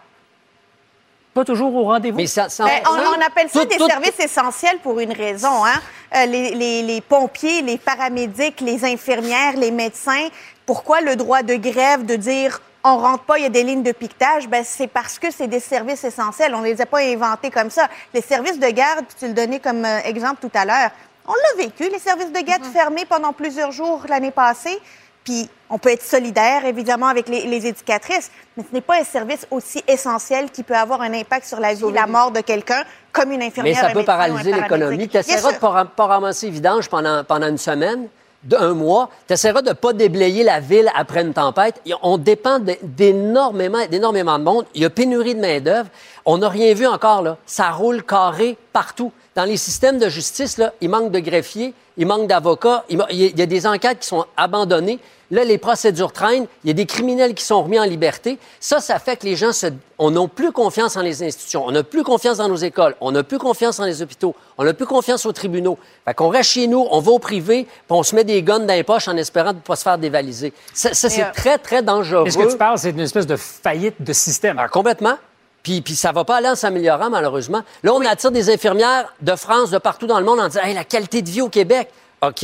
pas 1.34 1.44
toujours 1.44 1.74
au 1.74 1.84
rendez-vous? 1.84 2.16
Mais 2.16 2.26
ça, 2.26 2.48
ça- 2.48 2.64
Ben, 2.64 2.82
on, 2.86 3.18
on 3.18 3.26
appelle 3.26 3.48
ça 3.48 3.60
Tout- 3.60 3.66
des 3.66 3.76
tout- 3.76 3.86
services 3.88 4.18
essentiels 4.20 4.78
pour 4.82 5.00
une 5.00 5.12
raison. 5.12 5.64
Hein? 5.64 5.80
Euh, 6.14 6.26
les, 6.26 6.50
les- 6.54 6.82
les 6.82 7.00
pompiers, 7.00 7.62
les 7.62 7.78
paramédics, 7.78 8.60
les 8.60 8.84
infirmières, 8.84 9.56
les 9.56 9.70
médecins, 9.70 10.28
pourquoi 10.66 11.00
le 11.00 11.16
droit 11.16 11.42
de 11.42 11.54
grève 11.54 12.04
de 12.04 12.16
dire 12.16 12.60
on 12.84 12.98
rentre 12.98 13.22
pas, 13.22 13.38
il 13.38 13.42
y 13.44 13.46
a 13.46 13.48
des 13.48 13.62
lignes 13.62 13.84
de 13.84 13.92
piquetage? 13.92 14.48
Ben, 14.48 14.64
c'est 14.66 14.88
parce 14.88 15.16
que 15.18 15.30
c'est 15.30 15.46
des 15.46 15.60
services 15.60 16.02
essentiels. 16.02 16.52
On 16.54 16.62
les 16.62 16.80
a 16.80 16.86
pas 16.86 16.98
inventés 16.98 17.48
comme 17.50 17.70
ça. 17.70 17.88
Les 18.12 18.20
services 18.20 18.58
de 18.58 18.66
garde, 18.68 19.04
tu 19.18 19.28
le 19.28 19.34
donnais 19.34 19.60
comme 19.60 19.84
euh, 19.84 20.00
exemple 20.04 20.38
tout 20.40 20.50
à 20.58 20.64
l'heure, 20.64 20.90
on 21.28 21.32
l'a 21.32 21.64
vécu, 21.64 21.84
les 21.88 22.00
services 22.00 22.32
de 22.32 22.40
garde 22.40 22.64
fermés 22.72 23.04
pendant 23.08 23.32
plusieurs 23.32 23.70
jours 23.70 24.02
l'année 24.08 24.32
passée. 24.32 24.76
Puis 25.24 25.48
on 25.70 25.78
peut 25.78 25.90
être 25.90 26.02
solidaire, 26.02 26.64
évidemment, 26.64 27.06
avec 27.06 27.28
les, 27.28 27.46
les 27.46 27.66
éducatrices, 27.66 28.30
mais 28.56 28.64
ce 28.68 28.74
n'est 28.74 28.80
pas 28.80 29.00
un 29.00 29.04
service 29.04 29.46
aussi 29.50 29.82
essentiel 29.86 30.50
qui 30.50 30.62
peut 30.62 30.74
avoir 30.76 31.00
un 31.00 31.14
impact 31.14 31.46
sur 31.46 31.60
la 31.60 31.74
vie, 31.74 31.80
la 31.94 32.06
mort 32.06 32.30
de 32.32 32.40
quelqu'un, 32.40 32.82
comme 33.12 33.30
une 33.32 33.42
infirmière. 33.42 33.74
Mais 33.76 33.80
ça 33.80 33.86
un 33.88 33.92
peut 33.92 34.04
paralyser 34.04 34.50
l'économie. 34.62 35.08
Tu 35.08 35.16
essaieras 35.18 35.52
de 35.52 35.58
pas, 35.58 35.68
ram- 35.68 35.88
pas 35.94 36.06
ramasser 36.06 36.50
vidange 36.50 36.88
pendant, 36.88 37.22
pendant 37.24 37.46
une 37.48 37.56
semaine, 37.58 38.08
de- 38.42 38.56
un 38.56 38.74
mois. 38.74 39.08
Tu 39.28 39.34
essaieras 39.34 39.62
de 39.62 39.68
ne 39.68 39.74
pas 39.74 39.92
déblayer 39.92 40.42
la 40.42 40.58
ville 40.58 40.90
après 40.96 41.22
une 41.22 41.32
tempête. 41.32 41.80
On 42.02 42.18
dépend 42.18 42.58
de- 42.58 42.76
d'énormément, 42.82 43.78
d'énormément 43.88 44.38
de 44.38 44.44
monde. 44.44 44.66
Il 44.74 44.82
y 44.82 44.84
a 44.84 44.90
pénurie 44.90 45.34
de 45.36 45.40
main-d'œuvre. 45.40 45.88
On 46.24 46.38
n'a 46.38 46.48
rien 46.48 46.74
vu 46.74 46.86
encore, 46.86 47.22
là. 47.22 47.36
Ça 47.46 47.70
roule 47.70 48.02
carré 48.02 48.56
partout. 48.72 49.12
Dans 49.34 49.44
les 49.44 49.56
systèmes 49.56 49.98
de 49.98 50.08
justice, 50.08 50.58
là, 50.58 50.72
il 50.82 50.90
manque 50.90 51.10
de 51.10 51.18
greffiers, 51.18 51.72
il 51.96 52.06
manque 52.06 52.26
d'avocats, 52.26 52.84
il, 52.90 52.98
y 53.10 53.42
a- 53.42 53.46
des 53.46 53.66
enquêtes 53.66 54.00
qui 54.00 54.08
sont 54.08 54.24
abandonnées. 54.36 54.98
Là, 55.30 55.44
les 55.44 55.56
procédures 55.56 56.12
traînent. 56.12 56.46
Il 56.62 56.68
y 56.68 56.70
a 56.70 56.74
des 56.74 56.84
criminels 56.84 57.32
qui 57.32 57.42
sont 57.42 57.62
remis 57.62 57.80
en 57.80 57.84
liberté. 57.84 58.38
Ça, 58.60 58.80
ça 58.80 58.98
fait 58.98 59.16
que 59.16 59.24
les 59.24 59.34
gens 59.34 59.52
se, 59.52 59.68
on 59.96 60.10
n'a 60.10 60.28
plus 60.28 60.52
confiance 60.52 60.98
en 60.98 61.00
les 61.00 61.22
institutions. 61.22 61.64
On 61.64 61.70
n'a 61.70 61.82
plus 61.82 62.02
confiance 62.04 62.36
dans 62.36 62.48
nos 62.50 62.56
écoles. 62.56 62.94
On 63.00 63.12
n'a 63.12 63.22
plus 63.22 63.38
confiance 63.38 63.78
dans 63.78 63.86
les 63.86 64.02
hôpitaux. 64.02 64.34
On 64.58 64.64
n'a 64.64 64.74
plus 64.74 64.84
confiance 64.84 65.24
aux 65.24 65.32
tribunaux. 65.32 65.78
Fait 66.04 66.12
qu'on 66.12 66.28
reste 66.28 66.50
chez 66.50 66.66
nous, 66.66 66.86
on 66.90 67.00
va 67.00 67.12
au 67.12 67.18
privé, 67.18 67.64
puis 67.64 67.72
on 67.88 68.02
se 68.02 68.14
met 68.14 68.24
des 68.24 68.42
guns 68.42 68.60
dans 68.60 68.74
les 68.74 68.82
poches 68.82 69.08
en 69.08 69.16
espérant 69.16 69.52
de 69.52 69.56
ne 69.56 69.62
pas 69.62 69.76
se 69.76 69.84
faire 69.84 69.96
dévaliser. 69.96 70.52
Ça, 70.74 70.92
ça, 70.92 71.08
c'est 71.08 71.22
euh, 71.22 71.32
très, 71.34 71.56
très 71.56 71.82
dangereux. 71.82 72.26
Est-ce 72.26 72.36
que 72.36 72.50
tu 72.50 72.58
parles, 72.58 72.76
c'est 72.76 72.92
d'une 72.92 73.00
espèce 73.00 73.26
de 73.26 73.36
faillite 73.36 73.94
de 74.02 74.12
système? 74.12 74.58
Ah, 74.58 74.68
complètement. 74.68 75.14
Puis, 75.62 75.80
puis 75.80 75.94
ça 75.94 76.12
va 76.12 76.24
pas 76.24 76.36
aller 76.36 76.48
en 76.48 76.54
s'améliorant, 76.54 77.10
malheureusement. 77.10 77.62
Là, 77.82 77.92
on 77.94 78.04
attire 78.04 78.30
des 78.30 78.50
infirmières 78.50 79.14
de 79.20 79.36
France, 79.36 79.70
de 79.70 79.78
partout 79.78 80.06
dans 80.06 80.18
le 80.18 80.24
monde, 80.26 80.40
en 80.40 80.48
disant 80.48 80.62
hey, 80.64 80.74
la 80.74 80.84
qualité 80.84 81.22
de 81.22 81.30
vie 81.30 81.40
au 81.40 81.48
Québec. 81.48 81.90
OK, 82.20 82.42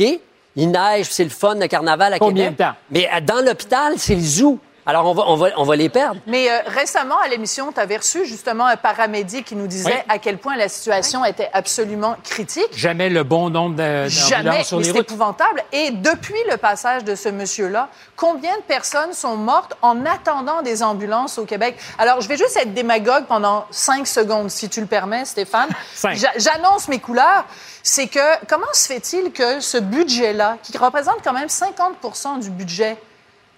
il 0.55 0.71
neige, 0.71 1.07
c'est 1.09 1.23
le 1.23 1.29
fun, 1.29 1.55
le 1.55 1.67
carnaval 1.67 2.13
à 2.13 2.19
Combien 2.19 2.45
Québec. 2.45 2.57
de 2.59 2.63
temps? 2.63 2.77
Mais 2.91 3.09
euh, 3.13 3.21
dans 3.21 3.45
l'hôpital, 3.45 3.93
c'est 3.97 4.15
le 4.15 4.21
zoo. 4.21 4.59
Alors, 4.89 5.05
on 5.05 5.13
va, 5.13 5.23
on 5.27 5.35
va, 5.35 5.49
on 5.55 5.63
va 5.65 5.75
les 5.75 5.87
perdre. 5.87 6.19
Mais 6.25 6.49
euh, 6.49 6.57
récemment, 6.65 7.19
à 7.19 7.27
l'émission, 7.27 7.71
tu 7.71 7.79
avais 7.79 7.97
reçu 7.97 8.25
justement 8.25 8.65
un 8.65 8.75
paramédic 8.75 9.45
qui 9.45 9.55
nous 9.55 9.67
disait 9.67 9.85
Oui. 9.93 10.01
à 10.09 10.17
quel 10.17 10.39
point 10.39 10.55
la 10.57 10.67
situation 10.67 11.23
était 11.23 11.51
absolument 11.53 12.15
critique. 12.23 12.69
Jamais 12.75 13.07
le 13.09 13.21
bon 13.21 13.51
nombre 13.51 13.75
d'ambulances 13.75 14.67
sur 14.67 14.79
les 14.79 14.85
c'est 14.85 14.91
routes. 14.93 15.01
épouvantable. 15.01 15.63
Et 15.71 15.91
depuis 15.91 16.41
le 16.49 16.57
passage 16.57 17.03
de 17.03 17.13
ce 17.13 17.29
monsieur-là, 17.29 17.89
combien 18.15 18.57
de 18.57 18.63
personnes 18.63 19.13
sont 19.13 19.37
mortes 19.37 19.77
en 19.83 20.07
attendant 20.07 20.63
des 20.63 20.81
ambulances 20.81 21.37
au 21.37 21.45
Québec? 21.45 21.77
Alors, 21.99 22.21
je 22.21 22.27
vais 22.27 22.37
juste 22.37 22.57
être 22.57 22.73
démagogue 22.73 23.25
pendant 23.27 23.67
cinq 23.69 24.07
secondes, 24.07 24.49
si 24.49 24.69
tu 24.69 24.81
le 24.81 24.87
permets, 24.87 25.25
Stéphane. 25.25 25.69
J'annonce 26.37 26.87
mes 26.87 26.97
couleurs. 26.97 27.45
C'est 27.83 28.07
que, 28.07 28.43
comment 28.47 28.65
se 28.73 28.87
fait-il 28.87 29.31
que 29.33 29.59
ce 29.59 29.77
budget-là, 29.77 30.57
qui 30.63 30.75
représente 30.79 31.17
quand 31.23 31.33
même 31.33 31.47
50 31.47 32.39
du 32.41 32.49
budget 32.49 32.97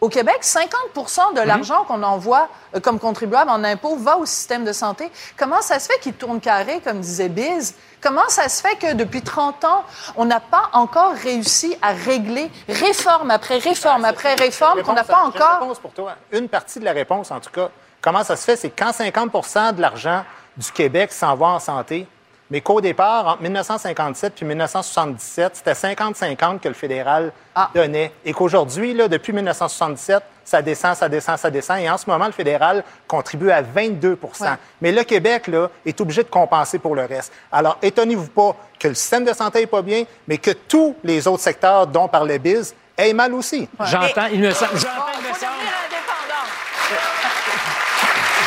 au 0.01 0.09
Québec, 0.09 0.39
50 0.41 0.69
Mhm. 0.95 1.35
de 1.35 1.41
l'argent 1.41 1.83
qu'on 1.87 2.01
envoie 2.03 2.47
euh, 2.75 2.79
comme 2.79 2.99
contribuable 2.99 3.49
en 3.51 3.63
impôts 3.63 3.95
va 3.97 4.17
au 4.17 4.25
système 4.25 4.65
de 4.65 4.73
santé. 4.73 5.11
Comment 5.37 5.61
ça 5.61 5.79
se 5.79 5.87
fait 5.87 5.99
qu'il 5.99 6.13
tourne 6.13 6.39
carré, 6.41 6.81
comme 6.83 6.99
disait 6.99 7.29
Biz? 7.29 7.75
Comment 8.01 8.27
ça 8.27 8.49
se 8.49 8.61
fait 8.61 8.75
que 8.77 8.93
depuis 8.93 9.21
30 9.21 9.63
ans, 9.63 9.83
on 10.15 10.25
n'a 10.25 10.39
pas 10.39 10.69
encore 10.73 11.13
réussi 11.13 11.77
à 11.83 11.91
régler 11.93 12.49
réforme 12.67 13.29
après 13.29 13.59
réforme 13.59 14.05
après 14.05 14.33
réforme, 14.33 14.81
qu'on 14.81 14.93
n'a 14.93 15.03
pas 15.03 15.13
J'ai 15.31 15.37
une 15.37 15.43
encore... 15.43 15.59
réponse 15.61 15.79
pour 15.79 15.91
toi. 15.93 16.15
Une 16.31 16.49
partie 16.49 16.79
de 16.79 16.85
la 16.85 16.93
réponse, 16.93 17.29
en 17.29 17.39
tout 17.39 17.51
cas. 17.51 17.69
Comment 18.01 18.23
ça 18.23 18.35
se 18.35 18.43
fait? 18.45 18.55
C'est 18.55 18.71
quand 18.71 18.89
50% 18.91 19.73
de 19.75 19.81
l'argent 19.81 20.23
du 20.57 20.71
Québec 20.71 21.11
s'en 21.13 21.35
va 21.35 21.45
en 21.47 21.59
santé, 21.59 22.07
mais 22.51 22.61
qu'au 22.61 22.79
départ, 22.81 23.25
entre 23.27 23.41
1957 23.41 24.33
puis 24.35 24.45
1977, 24.45 25.55
c'était 25.55 25.73
50-50 25.73 26.59
que 26.59 26.67
le 26.67 26.75
fédéral 26.75 27.31
Ah. 27.55 27.69
donnait. 27.73 28.11
Et 28.23 28.33
qu'aujourd'hui, 28.33 28.93
là, 28.93 29.07
depuis 29.07 29.33
1977, 29.33 30.21
ça 30.45 30.61
descend, 30.61 30.95
ça 30.95 31.09
descend, 31.09 31.37
ça 31.37 31.49
descend. 31.49 31.79
Et 31.79 31.89
en 31.89 31.97
ce 31.97 32.09
moment, 32.09 32.25
le 32.25 32.31
fédéral 32.31 32.83
contribue 33.07 33.49
à 33.51 33.61
22% 33.61 34.57
Mais 34.81 34.91
le 34.91 35.03
Québec, 35.03 35.47
là, 35.47 35.69
est 35.85 35.99
obligé 36.01 36.23
de 36.23 36.29
compenser 36.29 36.77
pour 36.77 36.93
le 36.95 37.05
reste. 37.05 37.31
Alors, 37.51 37.77
étonnez-vous 37.81 38.27
pas 38.29 38.55
que 38.79 38.87
le 38.89 38.93
système 38.95 39.23
de 39.25 39.33
santé 39.33 39.61
n'est 39.61 39.67
pas 39.67 39.81
bien, 39.81 40.03
mais 40.27 40.37
que 40.37 40.51
tous 40.51 40.95
les 41.03 41.27
autres 41.27 41.43
secteurs 41.43 41.87
dont 41.87 42.07
parlait 42.07 42.39
Biz 42.39 42.75
aient 42.97 43.13
mal 43.13 43.33
aussi. 43.33 43.67
J'entends, 43.85 44.27
il 44.31 44.41
me 44.41 44.51
semble- 44.51 44.71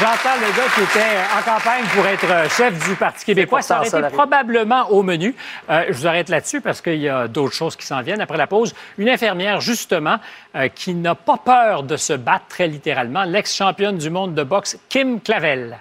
j'entends 0.01 0.37
le 0.37 0.57
gars 0.57 0.69
qui 0.75 0.83
était 0.83 1.17
en 1.37 1.43
campagne 1.43 1.85
pour 1.95 2.07
être 2.07 2.31
euh, 2.31 2.49
chef 2.49 2.89
du 2.89 2.95
Parti 2.97 3.25
québécois. 3.25 3.63
Ça 3.63 3.79
aurait 3.79 3.89
été 3.89 4.01
probablement 4.13 4.91
au 4.91 5.03
menu. 5.03 5.35
Euh, 5.71 5.85
je 5.89 5.93
vous 5.93 6.07
arrête 6.07 6.29
là-dessus 6.29 6.61
parce 6.61 6.81
qu'il 6.81 7.01
y 7.01 7.09
a 7.09 7.29
d'autres 7.29 7.55
choses 7.55 7.77
qui 7.77 7.87
s'en 7.87 8.03
viennent. 8.03 8.21
Après 8.21 8.39
la 8.39 8.47
pause, 8.47 8.75
une 8.99 9.09
infirmière, 9.09 9.61
justement, 9.61 10.19
euh, 10.57 10.69
qui 10.69 10.95
n'a 10.95 11.15
pas 11.15 11.37
peur 11.37 11.83
de 11.83 11.97
se 11.97 12.13
battre 12.13 12.47
très 12.49 12.67
littéralement, 12.67 13.25
l'ex-championne 13.25 13.99
du 13.99 14.11
monde 14.11 14.35
de 14.35 14.43
boxe, 14.43 14.79
Kim 14.89 15.21
Clavel. 15.21 15.79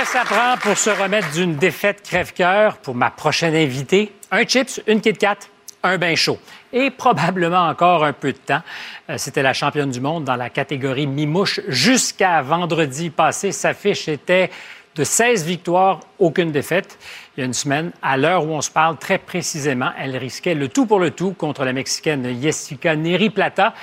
Que 0.00 0.06
ça 0.06 0.24
prend 0.24 0.56
pour 0.56 0.78
se 0.78 0.88
remettre 0.88 1.30
d'une 1.32 1.56
défaite 1.56 2.02
crève-cœur 2.02 2.78
pour 2.78 2.94
ma 2.94 3.10
prochaine 3.10 3.54
invitée? 3.54 4.12
Un 4.30 4.44
chips, 4.44 4.80
une 4.86 5.02
Kit 5.02 5.12
Kat, 5.12 5.36
un 5.82 5.98
bain 5.98 6.14
chaud. 6.14 6.38
Et 6.72 6.90
probablement 6.90 7.68
encore 7.68 8.04
un 8.04 8.14
peu 8.14 8.32
de 8.32 8.38
temps. 8.38 8.62
Euh, 9.10 9.18
C'était 9.18 9.42
la 9.42 9.52
championne 9.52 9.90
du 9.90 10.00
monde 10.00 10.24
dans 10.24 10.36
la 10.36 10.48
catégorie 10.48 11.06
mi-mouche. 11.06 11.60
Jusqu'à 11.68 12.40
vendredi 12.40 13.10
passé, 13.10 13.52
sa 13.52 13.74
fiche 13.74 14.08
était 14.08 14.50
de 14.94 15.04
16 15.04 15.44
victoires, 15.44 16.00
aucune 16.18 16.50
défaite. 16.50 16.98
Il 17.36 17.40
y 17.40 17.42
a 17.42 17.46
une 17.46 17.52
semaine, 17.52 17.92
à 18.00 18.16
l'heure 18.16 18.46
où 18.46 18.52
on 18.52 18.62
se 18.62 18.70
parle 18.70 18.96
très 18.96 19.18
précisément, 19.18 19.90
elle 19.98 20.16
risquait 20.16 20.54
le 20.54 20.68
tout 20.68 20.86
pour 20.86 20.98
le 20.98 21.10
tout 21.10 21.32
contre 21.32 21.62
la 21.64 21.74
Mexicaine 21.74 22.40
Jessica 22.40 22.96
Neri-Plata. 22.96 23.74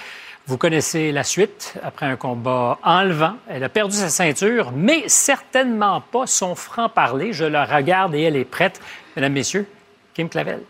Vous 0.47 0.57
connaissez 0.57 1.11
la 1.11 1.25
suite. 1.25 1.73
Après 1.83 2.05
un 2.05 2.15
combat 2.15 2.79
enlevant, 2.81 3.35
elle 3.49 3.65
a 3.65 3.69
perdu 3.69 3.97
sa 3.97 4.07
ceinture, 4.07 4.71
mais 4.73 5.03
certainement 5.09 5.99
pas 5.99 6.25
son 6.25 6.55
franc-parler. 6.55 7.33
Je 7.33 7.43
la 7.43 7.65
regarde 7.65 8.15
et 8.15 8.21
elle 8.21 8.37
est 8.37 8.45
prête. 8.45 8.79
Mesdames, 9.17 9.33
Messieurs, 9.33 9.67
Kim 10.13 10.29
Clavel. 10.29 10.61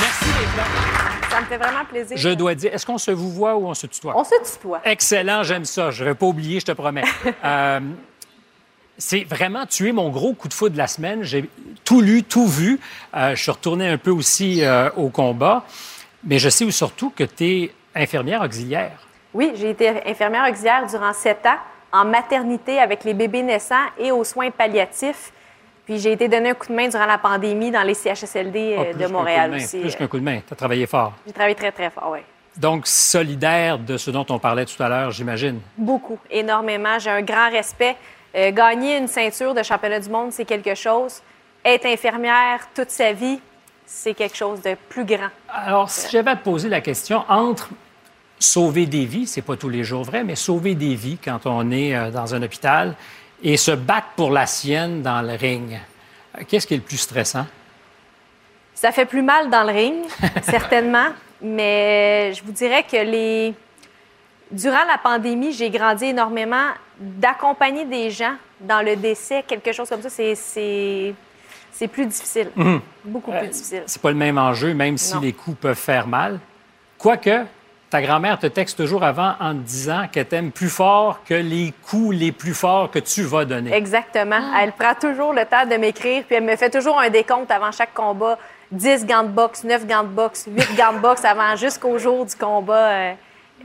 Merci 0.00 0.24
d'être 0.24 0.56
là. 0.56 0.64
Ça 1.30 1.40
me 1.40 1.46
fait 1.46 1.56
vraiment 1.56 1.84
plaisir. 1.84 2.16
Je 2.16 2.28
dois 2.28 2.54
dire, 2.54 2.72
est-ce 2.72 2.86
qu'on 2.86 2.98
se 2.98 3.10
vous 3.10 3.30
voit 3.32 3.56
ou 3.56 3.66
on 3.66 3.74
se 3.74 3.88
tutoie? 3.88 4.16
On 4.16 4.22
se 4.22 4.52
tutoie. 4.52 4.80
Excellent, 4.84 5.42
j'aime 5.42 5.64
ça. 5.64 5.90
Je 5.90 6.04
ne 6.04 6.10
vais 6.10 6.14
pas 6.14 6.26
oublier, 6.26 6.60
je 6.60 6.66
te 6.66 6.72
promets. 6.72 7.02
Euh, 7.44 7.80
c'est 8.98 9.24
vraiment 9.24 9.66
tué 9.66 9.92
mon 9.92 10.08
gros 10.10 10.32
coup 10.32 10.48
de 10.48 10.54
foudre 10.54 10.72
de 10.72 10.78
la 10.78 10.86
semaine. 10.86 11.22
J'ai 11.22 11.48
tout 11.84 12.00
lu, 12.00 12.22
tout 12.22 12.46
vu. 12.46 12.80
Euh, 13.14 13.34
je 13.34 13.42
suis 13.42 13.50
retourné 13.50 13.88
un 13.88 13.98
peu 13.98 14.10
aussi 14.10 14.64
euh, 14.64 14.90
au 14.96 15.08
combat. 15.08 15.64
Mais 16.24 16.38
je 16.38 16.48
sais 16.48 16.68
surtout 16.70 17.10
que 17.10 17.24
tu 17.24 17.44
es 17.44 17.74
infirmière 17.94 18.42
auxiliaire. 18.42 18.98
Oui, 19.32 19.52
j'ai 19.54 19.70
été 19.70 19.88
infirmière 20.06 20.48
auxiliaire 20.50 20.86
durant 20.86 21.12
sept 21.12 21.44
ans 21.46 21.58
en 21.92 22.04
maternité 22.04 22.78
avec 22.78 23.04
les 23.04 23.14
bébés 23.14 23.42
naissants 23.42 23.86
et 23.98 24.10
aux 24.10 24.24
soins 24.24 24.50
palliatifs. 24.50 25.32
Puis 25.84 25.98
j'ai 25.98 26.12
été 26.12 26.26
donné 26.26 26.50
un 26.50 26.54
coup 26.54 26.66
de 26.66 26.74
main 26.74 26.88
durant 26.88 27.06
la 27.06 27.18
pandémie 27.18 27.70
dans 27.70 27.82
les 27.82 27.94
CHSLD 27.94 28.76
Ah, 28.76 28.82
euh, 28.82 28.92
de 28.94 29.06
Montréal 29.06 29.50
main, 29.50 29.56
aussi. 29.56 29.78
Plus 29.78 29.94
qu'un 29.94 30.08
coup 30.08 30.18
de 30.18 30.24
main. 30.24 30.40
Tu 30.46 30.52
as 30.52 30.56
travaillé 30.56 30.86
fort. 30.86 31.12
J'ai 31.26 31.32
travaillé 31.32 31.54
très, 31.54 31.70
très 31.70 31.90
fort, 31.90 32.10
oui. 32.12 32.20
Donc, 32.56 32.86
solidaire 32.86 33.78
de 33.78 33.96
ce 33.96 34.10
dont 34.10 34.26
on 34.30 34.38
parlait 34.38 34.64
tout 34.64 34.82
à 34.82 34.88
l'heure, 34.88 35.10
j'imagine. 35.10 35.60
Beaucoup, 35.76 36.18
énormément. 36.30 36.98
J'ai 36.98 37.10
un 37.10 37.22
grand 37.22 37.50
respect. 37.50 37.96
Euh, 38.36 38.52
gagner 38.52 38.98
une 38.98 39.08
ceinture 39.08 39.54
de 39.54 39.62
championnat 39.62 40.00
du 40.00 40.10
monde, 40.10 40.32
c'est 40.32 40.44
quelque 40.44 40.74
chose. 40.74 41.22
Être 41.64 41.86
infirmière 41.86 42.68
toute 42.74 42.90
sa 42.90 43.12
vie, 43.12 43.40
c'est 43.86 44.14
quelque 44.14 44.36
chose 44.36 44.60
de 44.60 44.76
plus 44.88 45.04
grand. 45.04 45.30
Alors, 45.48 45.88
si 45.88 46.10
j'avais 46.10 46.30
à 46.30 46.36
te 46.36 46.44
poser 46.44 46.68
la 46.68 46.80
question 46.80 47.24
entre 47.28 47.70
sauver 48.38 48.84
des 48.86 49.06
vies, 49.06 49.26
c'est 49.26 49.42
pas 49.42 49.56
tous 49.56 49.70
les 49.70 49.84
jours 49.84 50.04
vrai, 50.04 50.22
mais 50.22 50.36
sauver 50.36 50.74
des 50.74 50.94
vies 50.94 51.18
quand 51.22 51.46
on 51.46 51.70
est 51.70 51.96
euh, 51.96 52.10
dans 52.10 52.34
un 52.34 52.42
hôpital 52.42 52.94
et 53.42 53.56
se 53.56 53.70
battre 53.70 54.08
pour 54.16 54.30
la 54.30 54.46
sienne 54.46 55.02
dans 55.02 55.22
le 55.22 55.34
ring, 55.34 55.78
euh, 56.36 56.42
qu'est-ce 56.46 56.66
qui 56.66 56.74
est 56.74 56.78
le 56.78 56.82
plus 56.82 56.98
stressant? 56.98 57.46
Ça 58.74 58.92
fait 58.92 59.06
plus 59.06 59.22
mal 59.22 59.48
dans 59.48 59.64
le 59.64 59.72
ring, 59.72 60.04
certainement, 60.42 61.08
mais 61.40 62.34
je 62.34 62.42
vous 62.44 62.52
dirais 62.52 62.82
que 62.82 62.96
les... 62.96 63.54
durant 64.50 64.84
la 64.88 64.98
pandémie, 65.02 65.52
j'ai 65.52 65.70
grandi 65.70 66.06
énormément 66.06 66.68
d'accompagner 66.98 67.84
des 67.84 68.10
gens 68.10 68.34
dans 68.60 68.84
le 68.84 68.96
décès, 68.96 69.44
quelque 69.46 69.72
chose 69.72 69.88
comme 69.88 70.00
ça, 70.02 70.08
c'est, 70.08 70.34
c'est... 70.34 71.14
c'est 71.72 71.88
plus 71.88 72.06
difficile. 72.06 72.50
Mhm. 72.56 72.80
Beaucoup 73.04 73.32
Euh, 73.32 73.40
plus 73.40 73.48
difficile. 73.48 73.82
C'est 73.86 74.00
pas 74.00 74.10
le 74.10 74.16
même 74.16 74.38
enjeu, 74.38 74.72
même 74.74 74.96
si 74.96 75.14
Non. 75.14 75.20
les 75.20 75.32
coups 75.32 75.58
peuvent 75.58 75.76
faire 75.76 76.06
mal. 76.06 76.38
Quoique, 76.98 77.44
ta 77.90 78.00
grand-mère 78.00 78.38
te 78.38 78.46
texte 78.46 78.78
toujours 78.78 79.04
avant 79.04 79.34
en 79.40 79.52
te 79.52 79.58
disant 79.60 80.06
qu'elle 80.10 80.26
t'aime 80.26 80.50
plus 80.50 80.70
fort 80.70 81.20
que 81.24 81.34
les 81.34 81.74
coups 81.88 82.16
les 82.16 82.32
plus 82.32 82.54
forts 82.54 82.90
que 82.90 82.98
tu 82.98 83.22
vas 83.22 83.44
donner. 83.44 83.72
Exactement. 83.74 84.40
Elle 84.58 84.72
prend 84.72 84.94
toujours 84.94 85.32
le 85.34 85.44
temps 85.44 85.66
de 85.66 85.76
m'écrire, 85.76 86.24
puis 86.24 86.36
elle 86.36 86.44
me 86.44 86.56
fait 86.56 86.70
toujours 86.70 86.98
un 86.98 87.10
décompte 87.10 87.50
avant 87.50 87.70
chaque 87.72 87.92
combat. 87.94 88.38
10 88.72 89.04
gants 89.06 89.22
de 89.22 89.28
boxe, 89.28 89.62
9 89.62 89.86
gants 89.86 90.02
de 90.02 90.08
boxe, 90.08 90.46
8 90.48 90.74
gants 90.76 90.94
de 90.94 90.98
boxe 90.98 91.24
avant 91.24 91.54
jusqu'au 91.56 91.98
jour 91.98 92.24
du 92.24 92.34
combat. 92.34 93.12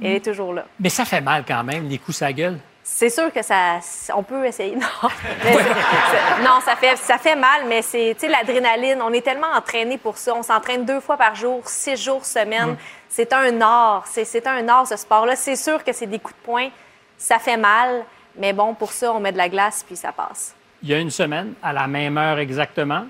Elle 0.02 0.16
est 0.16 0.26
toujours 0.26 0.54
là. 0.54 0.66
Mais 0.80 0.90
ça 0.90 1.06
fait 1.06 1.22
mal 1.22 1.44
quand 1.48 1.64
même, 1.64 1.88
les 1.88 1.98
coups 1.98 2.22
à 2.22 2.32
gueule. 2.32 2.58
C'est 2.84 3.10
sûr 3.10 3.32
que 3.32 3.42
ça, 3.44 3.80
on 4.16 4.24
peut 4.24 4.46
essayer. 4.46 4.76
Non, 4.76 5.10
Mais 5.44 5.56
ça, 6.66 6.76
fait, 6.76 6.98
ça 6.98 7.18
fait 7.18 7.36
mal, 7.36 7.66
mais 7.68 7.82
c'est 7.82 8.16
tu 8.16 8.26
sais, 8.26 8.28
l'adrénaline. 8.28 9.02
On 9.02 9.14
est 9.14 9.22
tellement 9.22 9.52
entraîné 9.56 9.98
pour 9.98 10.18
ça. 10.18 10.34
On 10.36 10.44
s'entraîne 10.44 10.86
deux 10.86 11.00
fois 11.00 11.16
par 11.16 11.36
jour, 11.36 11.62
six 11.68 11.96
jours 11.96 12.26
semaine. 12.26 12.72
Mm. 12.72 12.78
C'est 13.08 13.34
un 13.34 13.62
art. 13.62 14.06
C'est 14.08 14.48
un 14.48 14.68
art, 14.68 14.88
ce 14.88 14.98
sport-là. 14.98 15.36
C'est 15.36 15.56
sûr 15.56 15.84
que 15.84 15.94
c'est 15.94 16.08
des 16.08 16.20
coups 16.20 16.36
de 16.36 16.46
poing. 16.46 16.70
Ça 17.18 17.38
fait 17.38 17.58
mal, 17.58 18.04
mais 18.36 18.52
bon, 18.54 18.74
pour 18.74 18.92
ça, 18.92 19.14
on 19.14 19.20
met 19.20 19.32
de 19.32 19.38
la 19.38 19.50
glace 19.50 19.84
puis 19.86 19.96
ça 19.96 20.12
passe. 20.12 20.56
Il 20.82 20.90
y 20.90 20.94
a 20.94 20.98
une 20.98 21.12
semaine, 21.12 21.54
à 21.62 21.74
la 21.74 21.88
même 21.88 22.18
heure 22.18 22.40
exactement, 22.40 23.06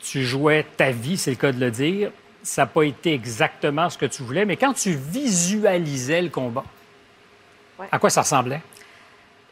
tu 0.00 0.24
jouais 0.24 0.66
ta 0.76 0.90
vie, 0.90 1.16
c'est 1.16 1.30
le 1.30 1.36
cas 1.36 1.52
de 1.52 1.60
le 1.60 1.70
dire. 1.70 2.10
Ça 2.44 2.62
n'a 2.62 2.66
pas 2.66 2.82
été 2.84 3.12
exactement 3.12 3.90
ce 3.90 3.98
que 3.98 4.06
tu 4.06 4.22
voulais, 4.22 4.44
mais 4.44 4.56
quand 4.56 4.72
tu 4.74 4.92
visualisais 4.92 6.22
le 6.22 6.28
combat, 6.28 6.62
Ouais. 7.78 7.86
à 7.90 7.98
quoi 7.98 8.08
ça 8.10 8.20
ressemblait? 8.20 8.60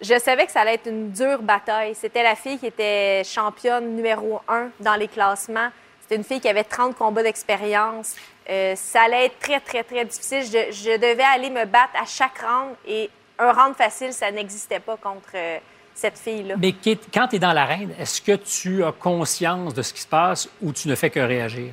Je 0.00 0.16
savais 0.18 0.46
que 0.46 0.52
ça 0.52 0.60
allait 0.60 0.74
être 0.74 0.86
une 0.88 1.10
dure 1.10 1.42
bataille. 1.42 1.94
C'était 1.96 2.22
la 2.22 2.36
fille 2.36 2.58
qui 2.58 2.66
était 2.66 3.22
championne 3.24 3.96
numéro 3.96 4.40
un 4.48 4.68
dans 4.78 4.94
les 4.94 5.08
classements. 5.08 5.70
C'était 6.02 6.16
une 6.16 6.24
fille 6.24 6.40
qui 6.40 6.48
avait 6.48 6.62
30 6.64 6.96
combats 6.96 7.22
d'expérience. 7.24 8.14
Euh, 8.50 8.74
ça 8.76 9.02
allait 9.02 9.26
être 9.26 9.38
très, 9.40 9.58
très, 9.60 9.82
très 9.84 10.04
difficile. 10.04 10.42
Je, 10.44 10.72
je 10.72 10.96
devais 10.96 11.22
aller 11.24 11.50
me 11.50 11.64
battre 11.64 11.94
à 12.00 12.04
chaque 12.06 12.38
round 12.38 12.74
et 12.86 13.10
un 13.38 13.52
round 13.52 13.74
facile, 13.76 14.12
ça 14.12 14.30
n'existait 14.30 14.80
pas 14.80 14.96
contre 14.96 15.30
euh, 15.34 15.58
cette 15.94 16.18
fille-là. 16.18 16.54
Mais 16.58 16.74
quand 17.12 17.28
tu 17.28 17.36
es 17.36 17.38
dans 17.38 17.52
l'arène, 17.52 17.92
est-ce 17.98 18.20
que 18.20 18.32
tu 18.36 18.84
as 18.84 18.92
conscience 18.92 19.72
de 19.74 19.82
ce 19.82 19.92
qui 19.92 20.00
se 20.02 20.06
passe 20.08 20.48
ou 20.60 20.72
tu 20.72 20.86
ne 20.88 20.94
fais 20.94 21.10
que 21.10 21.20
réagir? 21.20 21.72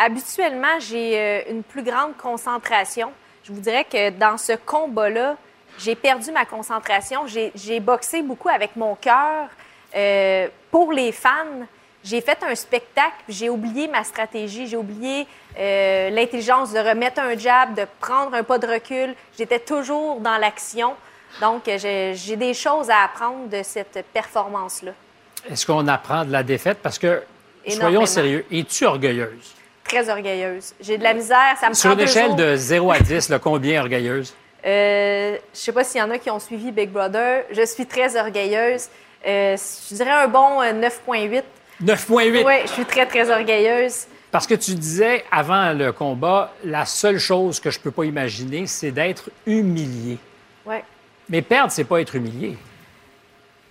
Habituellement, 0.00 0.78
j'ai 0.78 1.18
euh, 1.18 1.40
une 1.50 1.64
plus 1.64 1.82
grande 1.82 2.16
concentration. 2.16 3.10
Je 3.42 3.52
vous 3.52 3.60
dirais 3.60 3.84
que 3.84 4.10
dans 4.10 4.38
ce 4.38 4.52
combat-là, 4.52 5.36
j'ai 5.76 5.96
perdu 5.96 6.30
ma 6.30 6.44
concentration. 6.44 7.26
J'ai 7.26 7.80
boxé 7.80 8.22
beaucoup 8.22 8.48
avec 8.48 8.76
mon 8.76 8.94
cœur. 8.94 9.48
Euh, 9.96 10.46
pour 10.70 10.92
les 10.92 11.10
fans, 11.10 11.66
j'ai 12.04 12.20
fait 12.20 12.38
un 12.42 12.54
spectacle, 12.54 13.16
j'ai 13.28 13.48
oublié 13.48 13.88
ma 13.88 14.04
stratégie, 14.04 14.68
j'ai 14.68 14.76
oublié 14.76 15.26
euh, 15.58 16.10
l'intelligence 16.10 16.72
de 16.72 16.78
remettre 16.78 17.20
un 17.20 17.36
jab, 17.36 17.74
de 17.74 17.86
prendre 17.98 18.34
un 18.34 18.44
pas 18.44 18.58
de 18.58 18.68
recul. 18.68 19.14
J'étais 19.36 19.58
toujours 19.58 20.20
dans 20.20 20.38
l'action. 20.38 20.94
Donc, 21.40 21.62
j'ai 21.66 22.36
des 22.36 22.54
choses 22.54 22.88
à 22.88 23.04
apprendre 23.04 23.48
de 23.48 23.62
cette 23.62 24.04
performance-là. 24.12 24.92
Est-ce 25.50 25.66
qu'on 25.66 25.86
apprend 25.88 26.24
de 26.24 26.32
la 26.32 26.42
défaite? 26.42 26.78
Parce 26.82 26.98
que, 26.98 27.22
soyons 27.68 28.06
sérieux, 28.06 28.46
es-tu 28.50 28.86
orgueilleuse? 28.86 29.57
Très 29.88 30.10
orgueilleuse. 30.10 30.74
J'ai 30.80 30.98
de 30.98 31.02
la 31.02 31.14
misère, 31.14 31.56
ça 31.58 31.70
me 31.70 31.74
Sur 31.74 31.90
prend 31.90 31.98
une 31.98 32.04
échelle 32.04 32.36
de 32.36 32.56
0 32.56 32.92
à 32.92 33.00
10, 33.00 33.30
là, 33.30 33.38
combien 33.38 33.80
orgueilleuse? 33.80 34.34
Euh, 34.66 35.38
je 35.54 35.58
sais 35.58 35.72
pas 35.72 35.82
s'il 35.82 36.00
y 36.00 36.04
en 36.04 36.10
a 36.10 36.18
qui 36.18 36.30
ont 36.30 36.38
suivi 36.38 36.72
Big 36.72 36.90
Brother. 36.90 37.44
Je 37.50 37.64
suis 37.64 37.86
très 37.86 38.20
orgueilleuse. 38.20 38.88
Euh, 39.26 39.56
je 39.90 39.94
dirais 39.94 40.10
un 40.10 40.28
bon 40.28 40.60
euh, 40.60 40.72
9,8. 40.72 41.42
9,8. 41.82 42.44
Oui, 42.44 42.54
je 42.66 42.72
suis 42.72 42.84
très, 42.84 43.06
très 43.06 43.30
orgueilleuse. 43.30 44.06
Parce 44.30 44.46
que 44.46 44.54
tu 44.54 44.74
disais 44.74 45.24
avant 45.32 45.72
le 45.72 45.90
combat, 45.92 46.52
la 46.64 46.84
seule 46.84 47.18
chose 47.18 47.58
que 47.58 47.70
je 47.70 47.80
peux 47.80 47.90
pas 47.90 48.04
imaginer, 48.04 48.66
c'est 48.66 48.90
d'être 48.90 49.30
humilié. 49.46 50.18
Ouais. 50.66 50.84
Mais 51.30 51.40
perdre, 51.40 51.72
c'est 51.72 51.84
pas 51.84 52.00
être 52.02 52.14
humilié. 52.14 52.58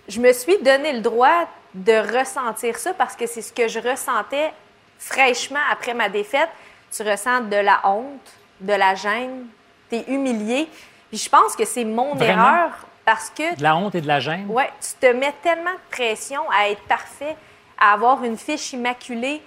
Je 0.08 0.20
me 0.20 0.34
suis 0.34 0.58
donné 0.64 0.94
le 0.94 1.02
droit 1.02 1.48
de 1.76 2.18
ressentir 2.18 2.78
ça 2.78 2.94
parce 2.96 3.16
que 3.16 3.28
c'est 3.28 3.44
ce 3.44 3.54
que 3.54 3.68
je 3.68 3.80
ressentais 3.80 4.52
fraîchement 5.00 5.60
après 5.72 5.94
ma 5.94 6.10
défaite. 6.10 6.50
Tu 6.92 7.04
ressens 7.04 7.42
de 7.42 7.56
la 7.58 7.82
honte, 7.86 8.32
de 8.62 8.74
la 8.74 8.96
gêne, 8.96 9.48
tu 9.90 9.98
es 9.98 10.06
humilié. 10.08 10.70
Puis 11.10 11.18
je 11.20 11.30
pense 11.30 11.56
que 11.56 11.66
c'est 11.66 11.86
mon 11.86 12.16
Vraiment? 12.16 12.44
erreur 12.48 12.72
parce 13.06 13.30
que 13.30 13.56
De 13.56 13.64
la 13.64 13.76
honte 13.76 13.96
et 13.96 14.02
de 14.02 14.08
la 14.08 14.20
gêne? 14.20 14.46
Ouais, 14.50 14.70
tu 14.82 14.94
te 15.00 15.12
mets 15.14 15.34
tellement 15.42 15.72
de 15.74 15.80
pression 15.96 16.42
à 16.52 16.70
être 16.70 16.82
parfait, 16.84 17.36
à 17.78 17.94
avoir 17.94 18.24
une 18.24 18.38
fiche 18.38 18.74
immaculée. 18.74 19.42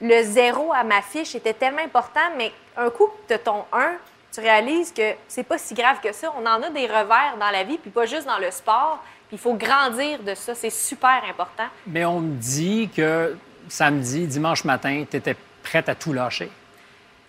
Le 0.00 0.22
zéro 0.22 0.72
à 0.72 0.84
ma 0.84 1.02
fiche 1.02 1.34
était 1.34 1.54
tellement 1.54 1.82
important, 1.82 2.20
mais 2.36 2.52
un 2.76 2.90
coup 2.90 3.06
que 3.06 3.28
tu 3.28 3.34
as 3.34 3.38
ton 3.38 3.64
1, 3.72 3.92
tu 4.32 4.40
réalises 4.40 4.92
que 4.92 5.14
c'est 5.26 5.42
pas 5.42 5.58
si 5.58 5.74
grave 5.74 5.98
que 6.02 6.12
ça. 6.12 6.32
On 6.40 6.46
en 6.46 6.62
a 6.62 6.70
des 6.70 6.86
revers 6.86 7.34
dans 7.40 7.50
la 7.50 7.64
vie, 7.64 7.78
puis 7.78 7.90
pas 7.90 8.06
juste 8.06 8.26
dans 8.26 8.38
le 8.38 8.50
sport. 8.50 9.00
Puis 9.28 9.36
il 9.36 9.38
faut 9.38 9.54
grandir 9.54 10.20
de 10.22 10.34
ça. 10.34 10.54
C'est 10.54 10.70
super 10.70 11.22
important. 11.28 11.66
Mais 11.86 12.04
on 12.04 12.20
me 12.20 12.34
dit 12.36 12.88
que 12.96 13.36
samedi, 13.68 14.26
dimanche 14.26 14.64
matin, 14.64 15.04
tu 15.10 15.16
étais 15.16 15.36
prête 15.62 15.88
à 15.88 15.94
tout 15.94 16.12
lâcher? 16.12 16.50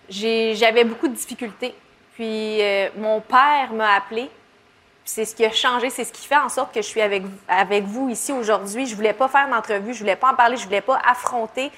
J'avais 0.10 0.84
beaucoup 0.84 1.08
de 1.08 1.14
difficultés. 1.16 1.74
Puis 2.16 2.62
euh, 2.62 2.90
mon 2.98 3.22
père 3.22 3.72
m'a 3.74 3.94
appelé. 3.96 4.30
C'est 5.06 5.26
ce 5.26 5.34
qui 5.36 5.44
a 5.46 5.52
changé, 5.52 5.90
c'est 5.90 6.04
ce 6.04 6.12
qui 6.12 6.28
fait 6.28 6.38
en 6.38 6.50
sorte 6.50 6.74
que 6.74 6.82
je 6.82 6.88
suis 6.88 7.02
avec, 7.02 7.24
avec 7.48 7.84
vous 7.86 8.10
ici 8.10 8.32
aujourd'hui. 8.32 8.86
Je 8.86 8.96
voulais 8.96 9.14
pas 9.14 9.28
faire 9.28 9.50
d'entrevue, 9.50 9.94
je 9.94 10.00
voulais 10.00 10.16
pas 10.16 10.32
en 10.32 10.36
parler, 10.36 10.56
je 10.58 10.66
voulais 10.66 10.82
pas 10.82 11.00
affronter. 11.04 11.72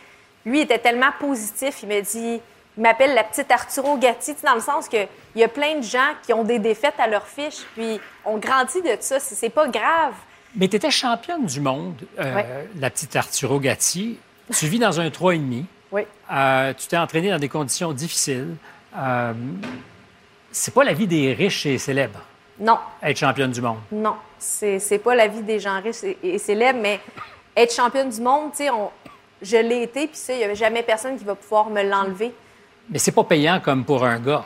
Lui 0.45 0.59
il 0.59 0.61
était 0.63 0.79
tellement 0.79 1.11
positif, 1.19 1.83
il 1.83 1.87
m'a 1.89 2.01
dit, 2.01 2.41
il 2.77 2.81
m'appelle 2.83 3.13
la 3.13 3.23
petite 3.23 3.49
Arturo 3.51 3.95
Gatti, 3.97 4.35
dans 4.43 4.55
le 4.55 4.59
sens 4.59 4.89
que 4.89 5.05
il 5.35 5.39
y 5.39 5.43
a 5.45 5.47
plein 5.47 5.77
de 5.77 5.83
gens 5.83 6.09
qui 6.23 6.33
ont 6.33 6.43
des 6.43 6.59
défaites 6.59 6.99
à 6.99 7.07
leur 7.07 7.25
fiche, 7.25 7.59
puis 7.75 8.01
on 8.25 8.37
grandit 8.37 8.81
de 8.81 8.97
ça, 8.99 9.19
c'est 9.19 9.35
c'est 9.35 9.49
pas 9.49 9.67
grave. 9.67 10.13
Mais 10.57 10.67
tu 10.67 10.75
étais 10.75 10.91
championne 10.91 11.45
du 11.45 11.61
monde, 11.61 12.01
euh, 12.19 12.35
Ouais. 12.35 12.45
la 12.79 12.89
petite 12.89 13.15
Arturo 13.15 13.59
Gatti. 13.61 14.17
Tu 14.57 14.67
vis 14.67 14.79
dans 14.79 14.99
un 14.99 15.07
3,5. 15.09 15.63
Oui. 15.91 16.03
Euh, 16.31 16.73
tu 16.77 16.87
t'es 16.87 16.97
entraîné 16.97 17.29
dans 17.29 17.39
des 17.39 17.49
conditions 17.49 17.91
difficiles. 17.91 18.55
Euh, 18.97 19.33
c'est 20.51 20.73
pas 20.73 20.83
la 20.83 20.93
vie 20.93 21.07
des 21.07 21.33
riches 21.33 21.65
et 21.65 21.77
célèbres, 21.77 22.19
Non, 22.59 22.77
être 23.01 23.17
championne 23.17 23.51
du 23.51 23.61
monde. 23.61 23.77
Non, 23.91 24.15
c'est 24.37 24.79
c'est 24.79 24.99
pas 24.99 25.15
la 25.15 25.27
vie 25.27 25.41
des 25.41 25.59
gens 25.59 25.81
riches 25.81 26.03
et, 26.03 26.17
et 26.23 26.37
célèbres, 26.37 26.79
mais 26.81 26.99
être 27.55 27.73
championne 27.73 28.09
du 28.09 28.21
monde, 28.21 28.51
tu 28.51 28.57
sais, 28.57 28.69
on- 28.69 28.91
je 29.41 29.57
l'ai 29.57 29.83
été, 29.83 30.07
puis 30.07 30.17
ça, 30.17 30.33
il 30.33 30.37
n'y 30.37 30.43
avait 30.43 30.55
jamais 30.55 30.83
personne 30.83 31.17
qui 31.17 31.23
va 31.23 31.35
pouvoir 31.35 31.69
me 31.69 31.81
l'enlever. 31.83 32.31
Mais 32.89 32.99
c'est 32.99 33.11
pas 33.11 33.23
payant 33.23 33.59
comme 33.59 33.83
pour 33.85 34.03
un 34.05 34.19
gars. 34.19 34.43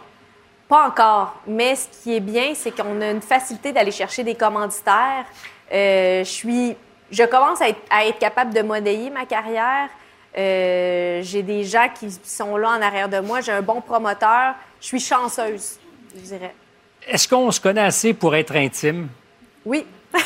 Pas 0.70 0.88
encore, 0.88 1.36
mais 1.46 1.76
ce 1.76 1.88
qui 2.02 2.16
est 2.16 2.20
bien, 2.22 2.54
c'est 2.56 2.72
qu'on 2.72 3.02
a 3.02 3.12
une 3.12 3.22
facilité 3.22 3.72
d'aller 3.74 3.92
chercher 3.92 4.24
des 4.24 4.36
commanditaires. 4.36 5.26
Euh, 5.72 6.24
je 6.24 6.30
suis, 6.30 6.76
je 7.16 7.24
commence 7.24 7.62
à 7.62 7.70
être, 7.70 7.82
à 7.90 8.06
être 8.06 8.20
capable 8.20 8.54
de 8.54 8.62
monnayer 8.62 9.10
ma 9.10 9.26
carrière. 9.26 9.90
Euh, 10.38 11.22
j'ai 11.24 11.44
des 11.44 11.64
gens 11.64 11.88
qui 11.98 12.10
sont 12.24 12.58
là 12.58 12.72
en 12.72 12.82
arrière 12.82 13.08
de 13.08 13.20
moi. 13.20 13.40
J'ai 13.42 13.54
un 13.54 13.62
bon 13.62 13.80
promoteur. 13.80 14.56
Je 14.82 14.88
suis 14.88 15.00
chanceuse, 15.00 15.78
je 16.14 16.22
dirais. 16.22 16.54
Est-ce 17.08 17.28
qu'on 17.28 17.50
se 17.52 17.62
connaît 17.62 17.82
assez 17.82 18.14
pour 18.14 18.36
être 18.36 18.56
intime? 18.56 19.08
Oui. 19.66 19.86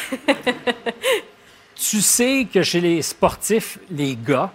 Tu 1.81 2.01
sais 2.01 2.45
que 2.53 2.61
chez 2.61 2.81
les 2.81 3.01
sportifs, 3.01 3.79
les 3.89 4.17
gars, 4.17 4.51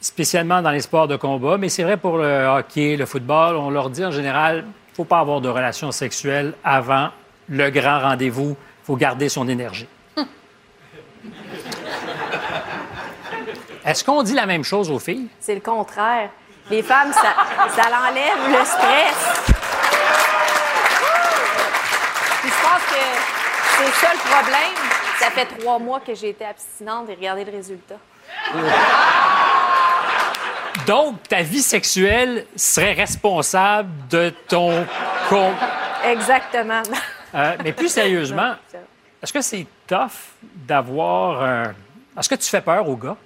spécialement 0.00 0.62
dans 0.62 0.70
les 0.70 0.80
sports 0.80 1.08
de 1.08 1.16
combat, 1.16 1.58
mais 1.58 1.68
c'est 1.68 1.82
vrai 1.82 1.96
pour 1.96 2.18
le 2.18 2.46
hockey, 2.46 2.94
le 2.96 3.04
football, 3.04 3.56
on 3.56 3.70
leur 3.70 3.90
dit 3.90 4.04
en 4.04 4.12
général, 4.12 4.58
il 4.58 4.90
ne 4.92 4.94
faut 4.94 5.04
pas 5.04 5.18
avoir 5.18 5.40
de 5.40 5.48
relations 5.48 5.90
sexuelles 5.90 6.54
avant 6.62 7.08
le 7.48 7.68
grand 7.70 7.98
rendez-vous. 7.98 8.50
Il 8.50 8.84
faut 8.86 8.94
garder 8.94 9.28
son 9.28 9.48
énergie. 9.48 9.88
Est-ce 13.88 14.04
qu'on 14.04 14.22
dit 14.22 14.34
la 14.34 14.44
même 14.44 14.64
chose 14.64 14.90
aux 14.90 14.98
filles? 14.98 15.28
C'est 15.40 15.54
le 15.54 15.60
contraire. 15.62 16.28
Les 16.70 16.82
femmes, 16.82 17.10
ça, 17.10 17.34
ça 17.74 17.88
l'enlève 17.88 18.58
le 18.58 18.64
stress. 18.66 19.46
Puis 22.42 22.50
je 22.50 22.62
pense 22.62 22.82
que 22.90 23.02
c'est 23.78 24.06
ça 24.06 24.12
le 24.12 24.18
problème. 24.30 24.74
Ça 25.18 25.30
fait 25.30 25.46
trois 25.58 25.78
mois 25.78 26.00
que 26.00 26.14
j'ai 26.14 26.28
été 26.28 26.44
abstinente 26.44 27.08
et 27.08 27.14
regardez 27.14 27.46
le 27.46 27.52
résultat. 27.52 27.96
Donc, 30.86 31.22
ta 31.26 31.40
vie 31.40 31.62
sexuelle 31.62 32.44
serait 32.56 32.92
responsable 32.92 33.88
de 34.10 34.30
ton... 34.48 34.86
con- 35.30 35.54
Exactement. 36.04 36.82
Euh, 37.34 37.56
mais 37.64 37.72
plus 37.72 37.88
sérieusement, 37.88 38.54
est-ce 39.22 39.32
que 39.32 39.40
c'est 39.40 39.66
tough 39.86 40.10
d'avoir 40.42 41.42
un... 41.42 41.62
Est-ce 42.18 42.28
que 42.28 42.34
tu 42.34 42.48
fais 42.50 42.60
peur 42.60 42.86
aux 42.86 42.96
gars? 42.96 43.16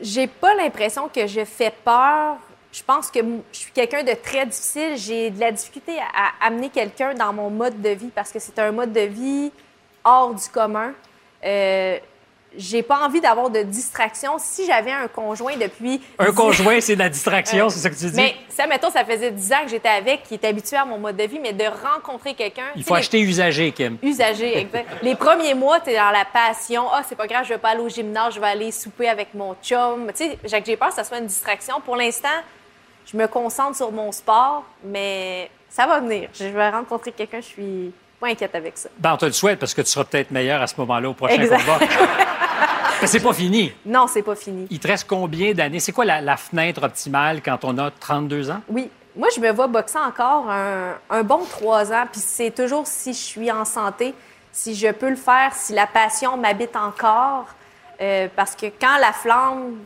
J'ai 0.00 0.26
pas 0.26 0.54
l'impression 0.54 1.08
que 1.08 1.26
je 1.26 1.44
fais 1.44 1.72
peur. 1.84 2.36
Je 2.72 2.82
pense 2.82 3.10
que 3.10 3.20
je 3.52 3.58
suis 3.58 3.72
quelqu'un 3.72 4.02
de 4.02 4.12
très 4.14 4.46
difficile. 4.46 4.96
J'ai 4.96 5.30
de 5.30 5.38
la 5.38 5.52
difficulté 5.52 5.98
à, 5.98 6.44
à 6.44 6.46
amener 6.48 6.70
quelqu'un 6.70 7.14
dans 7.14 7.32
mon 7.32 7.50
mode 7.50 7.80
de 7.80 7.90
vie 7.90 8.10
parce 8.14 8.32
que 8.32 8.38
c'est 8.38 8.58
un 8.58 8.72
mode 8.72 8.92
de 8.92 9.00
vie 9.00 9.52
hors 10.04 10.34
du 10.34 10.48
commun. 10.48 10.92
Euh, 11.44 11.98
j'ai 12.56 12.82
pas 12.82 13.04
envie 13.04 13.20
d'avoir 13.20 13.50
de 13.50 13.62
distraction. 13.62 14.36
Si 14.38 14.66
j'avais 14.66 14.92
un 14.92 15.08
conjoint 15.08 15.56
depuis... 15.56 16.00
Un 16.18 16.32
conjoint, 16.32 16.80
c'est 16.80 16.94
de 16.94 17.00
la 17.00 17.08
distraction, 17.08 17.68
c'est 17.68 17.78
ça 17.80 17.90
que 17.90 17.96
tu 17.96 18.06
dis? 18.06 18.16
Mais 18.16 18.34
ça, 18.48 18.66
mettons, 18.66 18.90
ça 18.90 19.04
faisait 19.04 19.30
10 19.30 19.52
ans 19.52 19.62
que 19.64 19.70
j'étais 19.70 19.88
avec, 19.88 20.22
qui 20.24 20.34
est 20.34 20.44
habitué 20.44 20.76
à 20.76 20.84
mon 20.84 20.98
mode 20.98 21.16
de 21.16 21.24
vie, 21.24 21.38
mais 21.40 21.52
de 21.52 21.64
rencontrer 21.64 22.34
quelqu'un... 22.34 22.66
Il 22.76 22.84
faut 22.84 22.94
acheter 22.94 23.20
usagé, 23.20 23.72
Kim. 23.72 23.98
Usagé, 24.02 24.58
exact. 24.58 24.88
Les 25.02 25.14
premiers 25.14 25.54
mois, 25.54 25.80
tu 25.80 25.90
es 25.90 25.96
dans 25.96 26.10
la 26.10 26.24
passion. 26.24 26.84
Ah, 26.92 27.02
c'est 27.08 27.16
pas 27.16 27.26
grave, 27.26 27.44
je 27.44 27.50
vais 27.50 27.58
pas 27.58 27.70
aller 27.70 27.80
au 27.80 27.88
gymnase, 27.88 28.34
je 28.34 28.40
vais 28.40 28.46
aller 28.46 28.70
souper 28.70 29.08
avec 29.08 29.34
mon 29.34 29.54
chum. 29.62 30.10
Tu 30.16 30.24
sais, 30.24 30.38
Jacques, 30.44 30.66
j'ai 30.66 30.76
peur 30.76 30.88
que 30.88 30.94
ça 30.94 31.04
soit 31.04 31.18
une 31.18 31.26
distraction. 31.26 31.80
Pour 31.80 31.96
l'instant, 31.96 32.28
je 33.06 33.16
me 33.16 33.26
concentre 33.26 33.76
sur 33.76 33.92
mon 33.92 34.12
sport, 34.12 34.64
mais 34.84 35.50
ça 35.68 35.86
va 35.86 36.00
venir. 36.00 36.28
Je 36.34 36.46
vais 36.46 36.70
rencontrer 36.70 37.12
quelqu'un, 37.12 37.40
je 37.40 37.46
suis 37.46 37.92
pas 38.20 38.28
inquiète 38.28 38.54
avec 38.54 38.78
ça. 38.78 38.88
Ben, 38.98 39.14
on 39.14 39.16
te 39.16 39.26
le 39.26 39.32
souhaite 39.32 39.58
parce 39.58 39.74
que 39.74 39.82
tu 39.82 39.88
seras 39.88 40.04
peut-être 40.04 40.30
meilleur 40.30 40.62
à 40.62 40.66
ce 40.66 40.74
moment-là 40.78 41.10
au 41.10 41.14
prochain 41.14 41.34
Exact. 41.34 41.60
combat. 41.60 41.80
C'est 43.04 43.20
pas 43.20 43.32
fini. 43.32 43.72
Non, 43.84 44.06
c'est 44.06 44.22
pas 44.22 44.34
fini. 44.34 44.66
Il 44.70 44.78
te 44.78 44.88
reste 44.88 45.06
combien 45.08 45.52
d'années? 45.52 45.80
C'est 45.80 45.92
quoi 45.92 46.04
la, 46.04 46.20
la 46.20 46.36
fenêtre 46.36 46.82
optimale 46.82 47.42
quand 47.42 47.64
on 47.64 47.76
a 47.78 47.90
32 47.90 48.50
ans? 48.50 48.60
Oui. 48.68 48.90
Moi, 49.16 49.28
je 49.34 49.40
me 49.40 49.50
vois 49.52 49.68
boxer 49.68 49.98
encore 49.98 50.50
un, 50.50 50.94
un 51.08 51.22
bon 51.22 51.44
trois 51.48 51.92
ans, 51.92 52.04
puis 52.10 52.20
c'est 52.20 52.50
toujours 52.50 52.86
si 52.86 53.12
je 53.12 53.18
suis 53.18 53.52
en 53.52 53.64
santé, 53.64 54.12
si 54.50 54.74
je 54.74 54.90
peux 54.90 55.10
le 55.10 55.16
faire, 55.16 55.52
si 55.54 55.72
la 55.72 55.86
passion 55.86 56.36
m'habite 56.36 56.74
encore, 56.74 57.46
euh, 58.00 58.26
parce 58.34 58.56
que 58.56 58.66
quand 58.66 58.98
la 59.00 59.12
flamme 59.12 59.76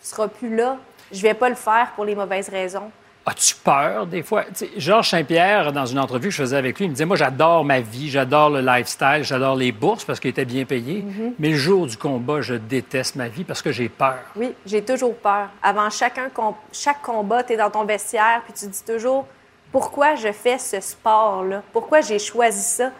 sera 0.00 0.28
plus 0.28 0.56
là, 0.56 0.78
je 1.12 1.20
vais 1.20 1.34
pas 1.34 1.50
le 1.50 1.54
faire 1.54 1.92
pour 1.94 2.06
les 2.06 2.14
mauvaises 2.14 2.48
raisons. 2.48 2.90
As-tu 3.26 3.54
peur 3.54 4.06
des 4.06 4.22
fois? 4.22 4.44
Georges 4.76 5.08
Saint-Pierre, 5.08 5.72
dans 5.72 5.86
une 5.86 5.98
entrevue 5.98 6.28
que 6.28 6.34
je 6.34 6.42
faisais 6.42 6.56
avec 6.58 6.78
lui, 6.78 6.84
il 6.84 6.88
me 6.88 6.94
disait 6.94 7.06
Moi, 7.06 7.16
j'adore 7.16 7.64
ma 7.64 7.80
vie, 7.80 8.10
j'adore 8.10 8.50
le 8.50 8.60
lifestyle, 8.60 9.20
j'adore 9.22 9.56
les 9.56 9.72
bourses 9.72 10.04
parce 10.04 10.20
qu'il 10.20 10.30
était 10.30 10.44
bien 10.44 10.66
payé. 10.66 11.02
Mhm. 11.02 11.34
Mais 11.38 11.50
le 11.50 11.56
jour 11.56 11.86
du 11.86 11.96
combat, 11.96 12.42
je 12.42 12.54
déteste 12.54 13.16
ma 13.16 13.28
vie 13.28 13.44
parce 13.44 13.62
que 13.62 13.72
j'ai 13.72 13.88
peur. 13.88 14.18
Oui, 14.36 14.52
j'ai 14.66 14.82
toujours 14.82 15.16
peur. 15.16 15.48
Avant 15.62 15.88
chacun 15.88 16.30
chaque 16.70 17.00
combat, 17.00 17.42
tu 17.42 17.54
es 17.54 17.56
dans 17.56 17.70
ton 17.70 17.84
vestiaire, 17.84 18.42
puis 18.44 18.52
tu 18.52 18.66
dis 18.66 18.84
toujours 18.86 19.26
pourquoi 19.72 20.14
je 20.16 20.30
fais 20.30 20.58
ce 20.58 20.80
sport-là? 20.80 21.62
Pourquoi 21.72 22.02
j'ai 22.02 22.18
choisi 22.18 22.62
ça? 22.62 22.90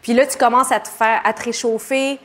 Puis 0.00 0.14
là, 0.14 0.26
tu 0.26 0.38
commences 0.38 0.72
à 0.72 0.80
te 0.80 0.88
faire, 0.88 1.20
à 1.22 1.32
te 1.32 1.44
réchauffer, 1.44 2.18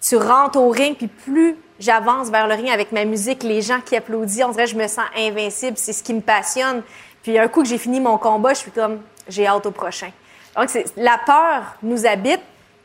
tu 0.00 0.16
rentres 0.16 0.58
au 0.58 0.70
ring, 0.70 0.96
puis 0.96 1.06
plus 1.06 1.56
j'avance 1.80 2.30
vers 2.30 2.46
le 2.46 2.54
ring 2.54 2.68
avec 2.70 2.92
ma 2.92 3.04
musique, 3.04 3.42
les 3.42 3.62
gens 3.62 3.80
qui 3.80 3.96
applaudissent, 3.96 4.44
on 4.44 4.50
dirait 4.50 4.64
que 4.64 4.70
je 4.70 4.76
me 4.76 4.86
sens 4.86 5.04
invincible, 5.16 5.76
c'est 5.76 5.92
ce 5.92 6.02
qui 6.02 6.14
me 6.14 6.20
passionne. 6.20 6.82
Puis 7.22 7.38
un 7.38 7.48
coup 7.48 7.62
que 7.62 7.68
j'ai 7.68 7.78
fini 7.78 7.98
mon 8.00 8.18
combat, 8.18 8.54
je 8.54 8.60
suis 8.60 8.70
comme, 8.70 9.00
j'ai 9.28 9.46
hâte 9.46 9.66
au 9.66 9.70
prochain. 9.70 10.10
Donc, 10.56 10.68
la 10.96 11.18
peur 11.18 11.74
nous 11.82 12.06
habite, 12.06 12.40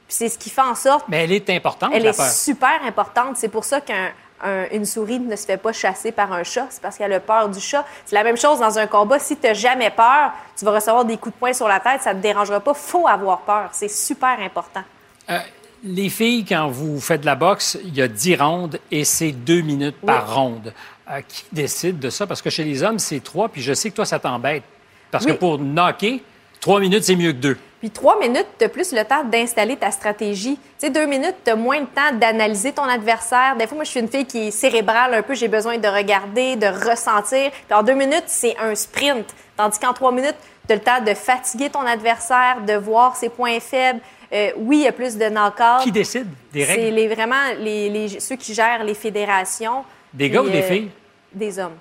puis 0.08 0.16
c'est 0.16 0.30
ce 0.30 0.38
qui 0.38 0.50
fait 0.50 0.62
en 0.62 0.76
sorte 0.76 1.06
Mais 1.08 1.24
elle 1.24 1.32
est 1.32 1.50
importante, 1.50 1.92
elle 1.94 2.04
la 2.04 2.10
est 2.12 2.18
peur. 2.18 2.28
super 2.28 2.84
importante. 2.86 3.38
C'est 3.38 3.48
pour 3.50 3.66
ça 3.66 3.82
qu'une 3.82 4.86
souris 4.86 5.20
ne 5.20 5.36
se 5.36 5.46
fait 5.46 5.58
pas 5.58 5.74
chasser 5.74 6.12
par 6.12 6.32
un 6.32 6.44
chat. 6.44 6.68
C'est 6.70 6.82
parce 6.82 6.98
qu'elle 6.98 7.14
a 7.14 7.20
peur 7.20 7.50
du 7.50 7.60
chat. 7.60 7.84
C'est 8.06 8.16
la 8.16 8.24
même 8.24 8.38
chose 8.38 8.60
dans 8.60 8.78
un 8.78 8.86
combat. 8.88 9.18
Si 9.18 9.36
tu 9.36 9.48
n'as 9.48 9.54
jamais 9.54 9.90
peur, 9.90 10.32
tu 10.56 10.64
vas 10.64 10.72
recevoir 10.74 11.06
des 11.06 11.18
coups 11.18 11.34
de 11.34 11.40
poing 11.40 11.54
sur 11.54 11.68
la 11.68 11.80
tête. 11.80 12.04
Ça 12.04 12.14
ne 12.14 12.20
te 12.20 12.24
dérangera 12.24 12.60
pas. 12.60 12.74
faut 12.76 13.08
avoir 13.08 13.40
peur. 13.40 13.70
C'est 13.72 13.88
super 13.90 14.40
important. 14.40 14.84
Euh, 15.30 15.40
les 15.86 16.10
filles, 16.10 16.44
quand 16.46 16.68
vous 16.68 17.00
faites 17.00 17.22
de 17.22 17.26
la 17.26 17.36
boxe, 17.36 17.78
il 17.84 17.96
y 17.96 18.02
a 18.02 18.08
10 18.08 18.36
rondes 18.38 18.80
et 18.92 19.04
c'est 19.06 19.32
deux 19.32 19.62
minutes 19.62 19.98
par 20.06 20.36
ronde. 20.36 20.74
Euh, 21.10 21.22
qui 21.28 21.46
décide 21.52 22.00
de 22.00 22.10
ça? 22.10 22.26
Parce 22.26 22.42
que 22.42 22.50
chez 22.50 22.64
les 22.64 22.82
hommes, 22.82 22.98
c'est 22.98 23.24
trois, 23.24 23.48
puis 23.48 23.62
je 23.62 23.74
sais 23.74 23.92
que 23.92 23.96
toi, 23.96 24.06
ça 24.06 24.18
t'embête. 24.18 24.64
Parce 25.12 25.26
que 25.26 25.34
pour 25.34 25.60
knocker, 25.60 26.24
trois 26.60 26.80
minutes, 26.80 27.04
c'est 27.04 27.16
mieux 27.16 27.32
que 27.32 27.38
deux. 27.38 27.58
Puis 27.80 27.92
trois 27.92 28.20
minutes, 28.20 28.48
tu 28.58 28.66
as 28.66 28.70
plus 28.70 28.92
le 28.92 29.06
temps 29.06 29.24
d'installer 29.24 29.78
ta 29.78 29.92
stratégie. 29.92 30.56
Tu 30.56 30.88
sais, 30.88 30.90
deux 30.90 31.06
minutes, 31.06 31.36
tu 31.46 31.52
as 31.52 31.56
moins 31.56 31.80
le 31.80 31.86
temps 31.86 32.18
d'analyser 32.20 32.72
ton 32.74 32.84
adversaire. 32.84 33.56
Des 33.56 33.68
fois, 33.68 33.76
moi, 33.76 33.84
je 33.84 33.92
suis 33.92 34.00
une 34.00 34.08
fille 34.08 34.26
qui 34.26 34.48
est 34.48 34.52
cérébrale 34.52 35.14
un 35.14 35.22
peu. 35.22 35.36
J'ai 35.36 35.48
besoin 35.48 35.78
de 35.78 35.88
regarder, 35.88 36.56
de 36.56 36.66
ressentir. 36.66 37.52
Puis 37.52 37.78
en 37.78 37.84
deux 37.84 37.94
minutes, 37.94 38.26
c'est 38.26 38.58
un 38.58 38.74
sprint. 38.74 39.28
Tandis 39.56 39.78
qu'en 39.78 39.94
trois 39.94 40.12
minutes, 40.12 40.36
tu 40.68 40.74
as 40.74 40.76
le 40.76 40.82
temps 40.82 41.02
de 41.06 41.14
fatiguer 41.14 41.70
ton 41.70 41.82
adversaire, 41.82 42.62
de 42.66 42.74
voir 42.74 43.16
ses 43.16 43.30
points 43.30 43.60
faibles. 43.60 44.00
Euh, 44.34 44.52
oui, 44.58 44.78
il 44.78 44.84
y 44.84 44.88
a 44.88 44.92
plus 44.92 45.18
de 45.18 45.30
knock 45.30 45.62
Qui 45.84 45.92
décide 45.92 46.28
des 46.52 46.66
C'est 46.66 46.74
règles? 46.74 46.96
les, 46.96 47.08
vraiment 47.08 47.44
les, 47.60 47.90
les- 47.90 48.20
ceux 48.20 48.36
qui 48.36 48.54
gèrent 48.54 48.84
les 48.84 48.94
fédérations. 48.96 49.84
Des 50.14 50.30
gars 50.30 50.42
ou 50.42 50.50
des 50.50 50.62
euh, 50.62 50.68
filles? 50.68 50.90
Des 51.34 51.60
hommes. 51.60 51.78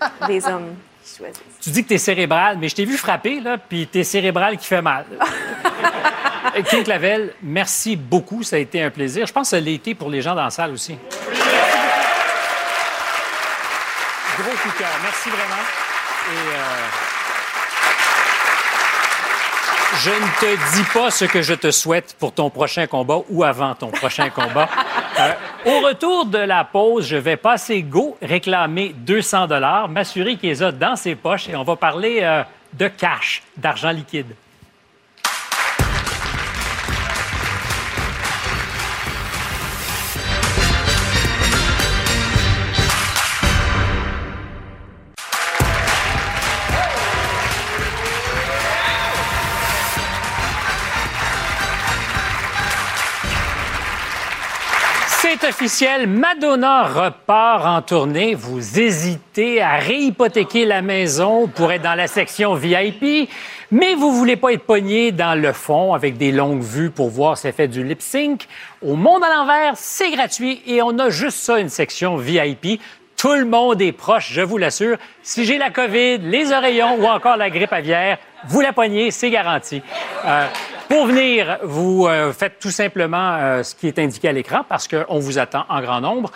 des 0.28 0.44
hommes 0.46 0.74
qui 1.04 1.16
choisissent. 1.16 1.40
Tu 1.60 1.70
dis 1.70 1.82
que 1.82 1.88
tu 1.88 1.94
es 1.94 1.98
cérébral, 1.98 2.58
mais 2.58 2.68
je 2.68 2.74
t'ai 2.76 2.84
vu 2.84 2.96
frapper, 2.96 3.40
là, 3.40 3.58
puis 3.58 3.86
t'es 3.86 4.04
cérébral 4.04 4.56
qui 4.58 4.66
fait 4.66 4.82
mal. 4.82 5.06
Euh, 6.54 6.60
King 6.64 6.84
Clavel, 6.84 7.32
merci 7.42 7.96
beaucoup. 7.96 8.42
Ça 8.42 8.56
a 8.56 8.58
été 8.58 8.82
un 8.82 8.90
plaisir. 8.90 9.26
Je 9.26 9.32
pense 9.32 9.46
que 9.48 9.56
ça 9.56 9.60
l'a 9.60 9.70
été 9.70 9.94
pour 9.94 10.10
les 10.10 10.20
gens 10.20 10.34
dans 10.34 10.44
la 10.44 10.50
salle 10.50 10.72
aussi. 10.72 10.98
Gros 14.36 14.50
coup 14.50 14.68
de 14.68 14.78
cœur. 14.78 14.88
Merci 15.02 15.30
vraiment. 15.30 15.62
Et, 16.28 16.54
euh, 16.54 16.88
Je 20.00 20.10
ne 20.10 20.40
te 20.40 20.76
dis 20.76 20.84
pas 20.92 21.10
ce 21.10 21.26
que 21.26 21.42
je 21.42 21.54
te 21.54 21.70
souhaite 21.70 22.16
pour 22.18 22.32
ton 22.32 22.48
prochain 22.50 22.86
combat 22.86 23.18
ou 23.28 23.44
avant 23.44 23.74
ton 23.74 23.88
prochain 23.88 24.30
combat. 24.34 24.68
Euh, 25.20 25.32
au 25.66 25.80
retour 25.86 26.24
de 26.24 26.38
la 26.38 26.64
pause, 26.64 27.06
je 27.06 27.16
vais 27.16 27.36
passer 27.36 27.82
go, 27.82 28.16
réclamer 28.22 28.94
200 28.96 29.46
dollars, 29.46 29.88
m'assurer 29.88 30.36
qu'il 30.36 30.48
les 30.48 30.62
a 30.62 30.72
dans 30.72 30.96
ses 30.96 31.14
poches 31.14 31.48
et 31.48 31.56
on 31.56 31.62
va 31.62 31.76
parler 31.76 32.20
euh, 32.22 32.42
de 32.72 32.88
cash, 32.88 33.42
d'argent 33.56 33.90
liquide. 33.90 34.34
Officiel, 55.52 56.06
Madonna 56.06 56.84
repart 56.84 57.66
en 57.66 57.82
tournée. 57.82 58.34
Vous 58.34 58.80
hésitez 58.80 59.60
à 59.60 59.76
réhypothéquer 59.76 60.64
la 60.64 60.80
maison 60.80 61.46
pour 61.46 61.70
être 61.72 61.82
dans 61.82 61.94
la 61.94 62.06
section 62.06 62.54
VIP, 62.54 63.28
mais 63.70 63.94
vous 63.94 64.12
voulez 64.12 64.36
pas 64.36 64.54
être 64.54 64.64
pogné 64.64 65.12
dans 65.12 65.38
le 65.38 65.52
fond 65.52 65.92
avec 65.92 66.16
des 66.16 66.32
longues 66.32 66.62
vues 66.62 66.88
pour 66.88 67.10
voir 67.10 67.36
si 67.36 67.52
fait 67.52 67.68
du 67.68 67.84
lip 67.84 68.00
sync. 68.00 68.48
Au 68.80 68.96
Monde 68.96 69.22
à 69.24 69.34
l'envers, 69.34 69.74
c'est 69.76 70.10
gratuit 70.10 70.62
et 70.66 70.80
on 70.80 70.98
a 70.98 71.10
juste 71.10 71.36
ça, 71.36 71.58
une 71.58 71.68
section 71.68 72.16
VIP. 72.16 72.80
Tout 73.18 73.34
le 73.34 73.44
monde 73.44 73.82
est 73.82 73.92
proche, 73.92 74.32
je 74.32 74.40
vous 74.40 74.56
l'assure. 74.56 74.96
Si 75.22 75.44
j'ai 75.44 75.58
la 75.58 75.68
COVID, 75.68 76.18
les 76.18 76.50
oreillons 76.50 76.96
ou 76.98 77.04
encore 77.04 77.36
la 77.36 77.50
grippe 77.50 77.74
aviaire, 77.74 78.16
vous 78.48 78.62
la 78.62 78.72
pognez, 78.72 79.10
c'est 79.10 79.30
garanti. 79.30 79.82
Euh, 80.24 80.46
pour 80.92 81.06
venir, 81.06 81.58
vous 81.62 82.06
euh, 82.06 82.34
faites 82.34 82.58
tout 82.60 82.70
simplement 82.70 83.36
euh, 83.36 83.62
ce 83.62 83.74
qui 83.74 83.88
est 83.88 83.98
indiqué 83.98 84.28
à 84.28 84.32
l'écran 84.32 84.60
parce 84.68 84.86
qu'on 84.86 85.18
vous 85.20 85.38
attend 85.38 85.64
en 85.70 85.80
grand 85.80 86.02
nombre. 86.02 86.30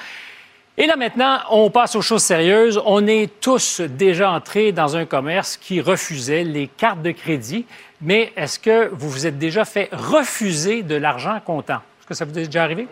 Et 0.79 0.87
là 0.87 0.97
maintenant, 0.97 1.41
on 1.51 1.69
passe 1.69 1.95
aux 1.95 2.01
choses 2.01 2.23
sérieuses. 2.23 2.81
On 2.87 3.07
est 3.07 3.39
tous 3.39 3.83
déjà 3.83 4.31
entrés 4.31 4.73
dans 4.73 4.97
un 4.97 5.05
commerce 5.05 5.59
qui 5.59 5.83
refusait 5.83 6.43
les 6.43 6.69
cartes 6.69 7.03
de 7.03 7.11
crédit. 7.11 7.67
Mais 8.01 8.33
est-ce 8.35 8.59
que 8.59 8.89
vous 8.95 9.11
vous 9.11 9.27
êtes 9.27 9.39
déjà 9.39 9.67
fait 9.67 9.91
refuser 9.93 10.83
de 10.83 10.95
l'argent 10.95 11.39
comptant? 11.45 11.83
Est-ce 12.01 12.07
que 12.07 12.15
ça 12.15 12.25
vous 12.25 12.39
est 12.39 12.47
déjà 12.47 12.63
arrivé? 12.63 12.89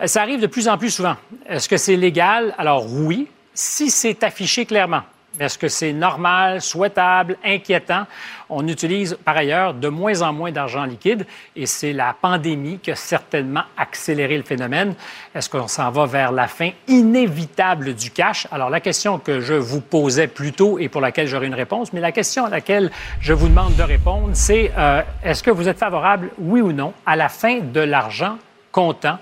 Euh, 0.00 0.08
Ça 0.08 0.22
arrive 0.22 0.40
de 0.40 0.48
plus 0.48 0.66
en 0.66 0.76
plus 0.76 0.90
souvent. 0.90 1.14
Est-ce 1.48 1.68
que 1.68 1.76
c'est 1.76 1.94
légal? 1.94 2.52
Alors 2.58 2.92
oui, 2.92 3.28
si 3.54 3.92
c'est 3.92 4.24
affiché 4.24 4.66
clairement. 4.66 5.02
Est-ce 5.40 5.56
que 5.56 5.68
c'est 5.68 5.92
normal, 5.92 6.60
souhaitable, 6.60 7.38
inquiétant? 7.42 8.06
On 8.50 8.68
utilise 8.68 9.16
par 9.24 9.36
ailleurs 9.36 9.72
de 9.72 9.88
moins 9.88 10.20
en 10.20 10.32
moins 10.32 10.52
d'argent 10.52 10.84
liquide 10.84 11.26
et 11.56 11.64
c'est 11.64 11.94
la 11.94 12.14
pandémie 12.20 12.78
qui 12.78 12.90
a 12.90 12.96
certainement 12.96 13.62
accéléré 13.78 14.36
le 14.36 14.42
phénomène. 14.42 14.94
Est-ce 15.34 15.48
qu'on 15.48 15.68
s'en 15.68 15.90
va 15.90 16.04
vers 16.04 16.32
la 16.32 16.48
fin 16.48 16.70
inévitable 16.86 17.94
du 17.94 18.10
cash? 18.10 18.46
Alors 18.52 18.68
la 18.68 18.80
question 18.80 19.18
que 19.18 19.40
je 19.40 19.54
vous 19.54 19.80
posais 19.80 20.26
plus 20.26 20.52
tôt 20.52 20.78
et 20.78 20.90
pour 20.90 21.00
laquelle 21.00 21.26
j'aurai 21.26 21.46
une 21.46 21.54
réponse, 21.54 21.94
mais 21.94 22.00
la 22.00 22.12
question 22.12 22.44
à 22.44 22.50
laquelle 22.50 22.90
je 23.20 23.32
vous 23.32 23.48
demande 23.48 23.74
de 23.74 23.82
répondre, 23.82 24.30
c'est 24.34 24.70
euh, 24.76 25.02
est-ce 25.24 25.42
que 25.42 25.50
vous 25.50 25.66
êtes 25.66 25.78
favorable, 25.78 26.30
oui 26.38 26.60
ou 26.60 26.72
non, 26.72 26.92
à 27.06 27.16
la 27.16 27.30
fin 27.30 27.60
de 27.60 27.80
l'argent 27.80 28.36
comptant? 28.70 29.18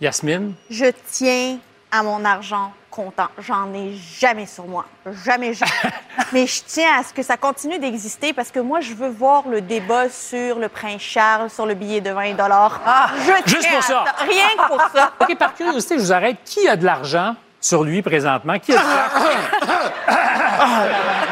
Yasmine? 0.00 0.54
Je 0.70 0.86
tiens 1.08 1.58
à 1.90 2.02
mon 2.04 2.24
argent 2.24 2.72
comptant. 2.90 3.28
J'en 3.38 3.72
ai 3.72 3.94
jamais 4.18 4.46
sur 4.46 4.66
moi. 4.66 4.84
Jamais, 5.24 5.54
jamais. 5.54 5.72
Mais 6.32 6.46
je 6.46 6.62
tiens 6.66 6.98
à 6.98 7.02
ce 7.02 7.12
que 7.12 7.22
ça 7.22 7.36
continue 7.36 7.78
d'exister 7.78 8.32
parce 8.32 8.50
que 8.50 8.60
moi, 8.60 8.80
je 8.80 8.94
veux 8.94 9.08
voir 9.08 9.48
le 9.48 9.60
débat 9.60 10.08
sur 10.08 10.58
le 10.58 10.68
prince 10.68 11.00
Charles, 11.00 11.50
sur 11.50 11.66
le 11.66 11.74
billet 11.74 12.00
de 12.00 12.10
20 12.10 12.36
Ah, 12.40 13.10
Je 13.18 13.50
juste 13.50 13.68
pour 13.68 13.78
à 13.78 13.82
ça. 13.82 14.04
Rien 14.18 14.48
que 14.58 14.68
pour 14.68 14.82
ça. 14.94 15.12
OK, 15.20 15.38
par 15.38 15.54
curiosité, 15.54 15.98
je 15.98 16.02
vous 16.02 16.12
arrête. 16.12 16.38
Qui 16.44 16.68
a 16.68 16.76
de 16.76 16.84
l'argent 16.84 17.34
sur 17.60 17.84
lui 17.84 18.02
présentement? 18.02 18.58
Qui 18.58 18.74
a 18.74 18.76
du 18.76 18.82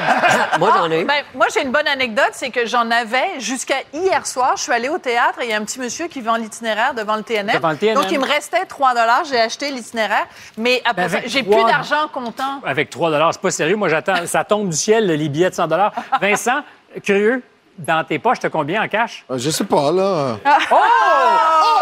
Moi, 0.58 0.70
j'en 0.76 0.90
ai. 0.90 1.04
Ben, 1.04 1.22
moi, 1.34 1.46
j'ai 1.52 1.62
une 1.62 1.72
bonne 1.72 1.86
anecdote, 1.88 2.30
c'est 2.32 2.50
que 2.50 2.66
j'en 2.66 2.90
avais 2.90 3.38
jusqu'à 3.40 3.76
hier 3.92 4.26
soir. 4.26 4.52
Je 4.56 4.62
suis 4.62 4.72
allée 4.72 4.88
au 4.88 4.98
théâtre 4.98 5.40
et 5.40 5.44
il 5.44 5.50
y 5.50 5.52
a 5.52 5.56
un 5.56 5.64
petit 5.64 5.78
monsieur 5.80 6.08
qui 6.08 6.20
vend 6.20 6.36
l'itinéraire 6.36 6.94
devant 6.94 7.16
le 7.16 7.22
TNM. 7.22 7.54
Devant 7.54 7.70
le 7.70 7.76
TNM. 7.76 7.94
Donc, 7.94 8.10
il 8.10 8.18
me 8.20 8.26
restait 8.26 8.64
3 8.64 8.94
J'ai 9.28 9.40
acheté 9.40 9.70
l'itinéraire. 9.70 10.26
Mais 10.56 10.80
après 10.84 11.08
Ben, 11.08 11.08
ça, 11.08 11.18
j'ai 11.26 11.42
plus 11.42 11.64
d'argent 11.64 12.08
comptant. 12.12 12.60
Avec 12.64 12.90
3 12.90 13.10
c'est 13.32 13.40
pas 13.40 13.50
sérieux. 13.50 13.76
Moi, 13.76 13.88
j'attends. 13.88 14.26
Ça 14.26 14.44
tombe 14.44 14.68
du 14.70 14.76
ciel, 14.76 15.06
les 15.06 15.28
billets 15.28 15.50
de 15.50 15.54
100 15.54 15.68
Vincent, 16.20 16.60
curieux, 17.04 17.42
dans 17.78 18.02
tes 18.04 18.18
poches, 18.18 18.40
t'as 18.40 18.48
combien 18.48 18.82
en 18.82 18.88
cash? 18.88 19.24
Euh, 19.30 19.38
Je 19.38 19.50
sais 19.50 19.64
pas, 19.64 19.92
là. 19.92 20.36
Oh! 20.44 20.48
Oh, 20.72 20.76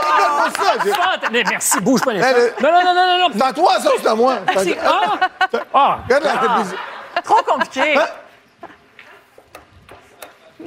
regarde-moi 0.02 0.48
ça! 0.50 0.72
j'ai- 0.84 0.90
Fanta- 0.92 1.28
mais 1.32 1.42
merci, 1.48 1.80
bouge 1.80 2.00
pas 2.02 2.12
les 2.12 2.20
Ben, 2.20 2.34
le- 2.36 2.52
Non, 2.62 2.70
non, 2.72 2.84
non, 2.84 2.94
non, 2.94 3.28
non, 3.34 3.44
à 3.46 3.52
toi, 3.52 3.80
ça, 3.80 3.88
ou 3.88 3.98
c'est 4.00 4.08
à 4.08 4.14
moi? 4.14 4.34
Ah! 4.46 5.28
Ah! 5.72 5.98
Regarde 6.04 6.24
la 6.24 6.36
télévision. 6.36 6.76
Trop 7.24 7.42
compliqué. 7.42 7.96
Hein? 7.96 8.04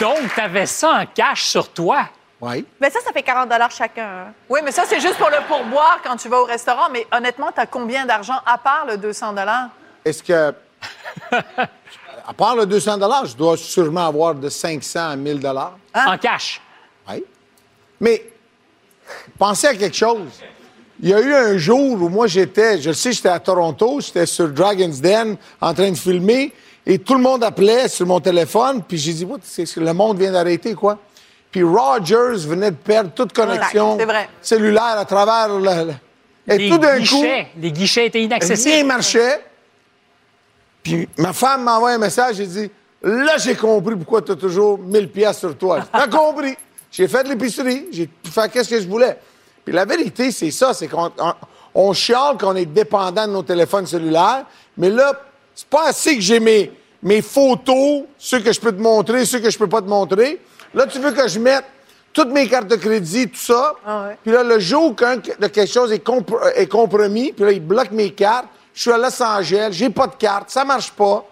Donc, 0.00 0.34
t'avais 0.34 0.66
ça 0.66 0.90
en 1.02 1.06
cash 1.06 1.44
sur 1.44 1.68
toi? 1.68 2.08
Oui. 2.40 2.64
Mais 2.80 2.90
ça, 2.90 3.00
ça 3.00 3.12
fait 3.12 3.22
40 3.22 3.48
chacun. 3.70 4.04
hein. 4.04 4.32
Oui, 4.48 4.60
mais 4.64 4.72
ça, 4.72 4.82
c'est 4.84 5.00
juste 5.00 5.16
pour 5.16 5.30
le 5.30 5.46
pourboire 5.46 6.00
quand 6.02 6.16
tu 6.16 6.28
vas 6.28 6.40
au 6.40 6.44
restaurant. 6.44 6.88
Mais 6.90 7.06
honnêtement, 7.12 7.52
tu 7.52 7.60
as 7.60 7.66
combien 7.66 8.04
d'argent 8.04 8.40
à 8.44 8.58
part 8.58 8.84
le 8.86 8.96
200 8.96 9.34
Est-ce 10.04 10.22
que. 10.22 10.54
À 12.24 12.32
part 12.32 12.54
le 12.54 12.66
200 12.66 12.98
je 13.24 13.36
dois 13.36 13.56
sûrement 13.56 14.06
avoir 14.06 14.36
de 14.36 14.48
500 14.48 15.10
à 15.10 15.16
1000 15.16 15.44
En 15.92 16.16
cash? 16.16 16.60
Oui. 17.08 17.24
Mais 18.00 18.24
pensez 19.36 19.66
à 19.66 19.74
quelque 19.74 19.96
chose. 19.96 20.28
Il 21.02 21.08
y 21.08 21.14
a 21.14 21.20
eu 21.20 21.34
un 21.34 21.58
jour 21.58 22.00
où 22.00 22.08
moi 22.08 22.28
j'étais, 22.28 22.80
je 22.80 22.88
le 22.90 22.94
sais, 22.94 23.12
j'étais 23.12 23.28
à 23.28 23.40
Toronto, 23.40 24.00
j'étais 24.00 24.24
sur 24.24 24.48
Dragon's 24.48 25.00
Den 25.00 25.36
en 25.60 25.74
train 25.74 25.90
de 25.90 25.96
filmer 25.96 26.52
et 26.86 26.98
tout 26.98 27.14
le 27.14 27.20
monde 27.20 27.42
appelait 27.42 27.88
sur 27.88 28.06
mon 28.06 28.20
téléphone, 28.20 28.82
puis 28.86 28.98
j'ai 28.98 29.12
dit, 29.12 29.24
What, 29.24 29.38
le 29.76 29.92
monde 29.92 30.18
vient 30.18 30.30
d'arrêter, 30.32 30.74
quoi? 30.74 30.98
Puis 31.50 31.62
Rogers 31.64 32.46
venait 32.46 32.70
de 32.70 32.76
perdre 32.76 33.10
toute 33.14 33.32
connexion 33.32 33.96
c'est 33.98 34.04
vrai. 34.06 34.28
cellulaire 34.40 34.96
à 34.98 35.04
travers 35.04 35.48
le. 35.48 35.64
le- 35.64 35.92
Et 36.54 36.58
Les 36.58 36.68
tout 36.70 36.78
d'un 36.78 36.94
coup, 36.96 37.02
guichets, 37.02 37.46
les 37.58 37.72
guichets 37.72 38.06
étaient 38.06 38.18
rien 38.18 38.26
inaccessibles. 38.28 38.86
marchait. 38.88 39.40
Puis 40.82 41.08
ma 41.18 41.32
femme 41.32 41.64
m'a 41.64 41.76
envoyé 41.76 41.96
un 41.96 41.98
message, 41.98 42.36
j'ai 42.36 42.46
dit 42.46 42.70
Là, 43.02 43.36
j'ai 43.38 43.54
compris 43.56 43.96
pourquoi 43.96 44.22
tu 44.22 44.32
as 44.32 44.36
toujours 44.36 44.78
1000 44.78 45.08
pièces 45.10 45.40
sur 45.40 45.56
toi. 45.58 45.80
J'ai 45.94 46.10
compris. 46.10 46.56
J'ai 46.90 47.08
fait 47.08 47.24
de 47.24 47.28
l'épicerie, 47.30 47.86
j'ai 47.90 48.06
pu 48.06 48.30
faire 48.30 48.50
qu'est-ce 48.50 48.68
que 48.70 48.80
je 48.80 48.86
voulais? 48.86 49.16
Puis 49.64 49.74
la 49.74 49.84
vérité, 49.84 50.30
c'est 50.30 50.50
ça, 50.50 50.74
c'est 50.74 50.88
qu'on 50.88 51.10
on, 51.18 51.32
on 51.74 51.92
chiale 51.92 52.36
qu'on 52.38 52.56
est 52.56 52.66
dépendant 52.66 53.26
de 53.26 53.32
nos 53.32 53.42
téléphones 53.42 53.86
cellulaires, 53.86 54.44
mais 54.76 54.90
là, 54.90 55.12
c'est 55.54 55.68
pas 55.68 55.86
assez 55.88 56.16
que 56.16 56.22
j'ai 56.22 56.40
mes, 56.40 56.72
mes 57.02 57.22
photos, 57.22 58.02
ceux 58.18 58.40
que 58.40 58.52
je 58.52 58.60
peux 58.60 58.72
te 58.72 58.80
montrer, 58.80 59.24
ceux 59.24 59.38
que 59.40 59.50
je 59.50 59.58
peux 59.58 59.68
pas 59.68 59.82
te 59.82 59.88
montrer. 59.88 60.40
Là, 60.74 60.86
tu 60.86 60.98
veux 60.98 61.12
que 61.12 61.28
je 61.28 61.38
mette 61.38 61.64
toutes 62.12 62.30
mes 62.30 62.48
cartes 62.48 62.68
de 62.68 62.76
crédit, 62.76 63.28
tout 63.28 63.36
ça. 63.36 63.74
Puis 64.22 64.32
là, 64.32 64.42
le 64.42 64.58
jour 64.58 64.94
qu'un 64.96 65.16
de 65.16 65.46
quelque 65.46 65.66
chose 65.72 65.92
est, 65.92 66.04
compr- 66.06 66.52
est 66.54 66.66
compromis, 66.66 67.32
puis 67.32 67.44
là, 67.44 67.52
il 67.52 67.60
bloque 67.64 67.90
mes 67.90 68.10
cartes. 68.10 68.46
Je 68.74 68.82
suis 68.82 68.90
à 68.92 68.98
Los 68.98 69.22
Angeles, 69.22 69.68
j'ai 69.72 69.90
pas 69.90 70.06
de 70.06 70.14
carte, 70.14 70.50
ça 70.50 70.64
marche 70.64 70.90
pas. 70.92 71.24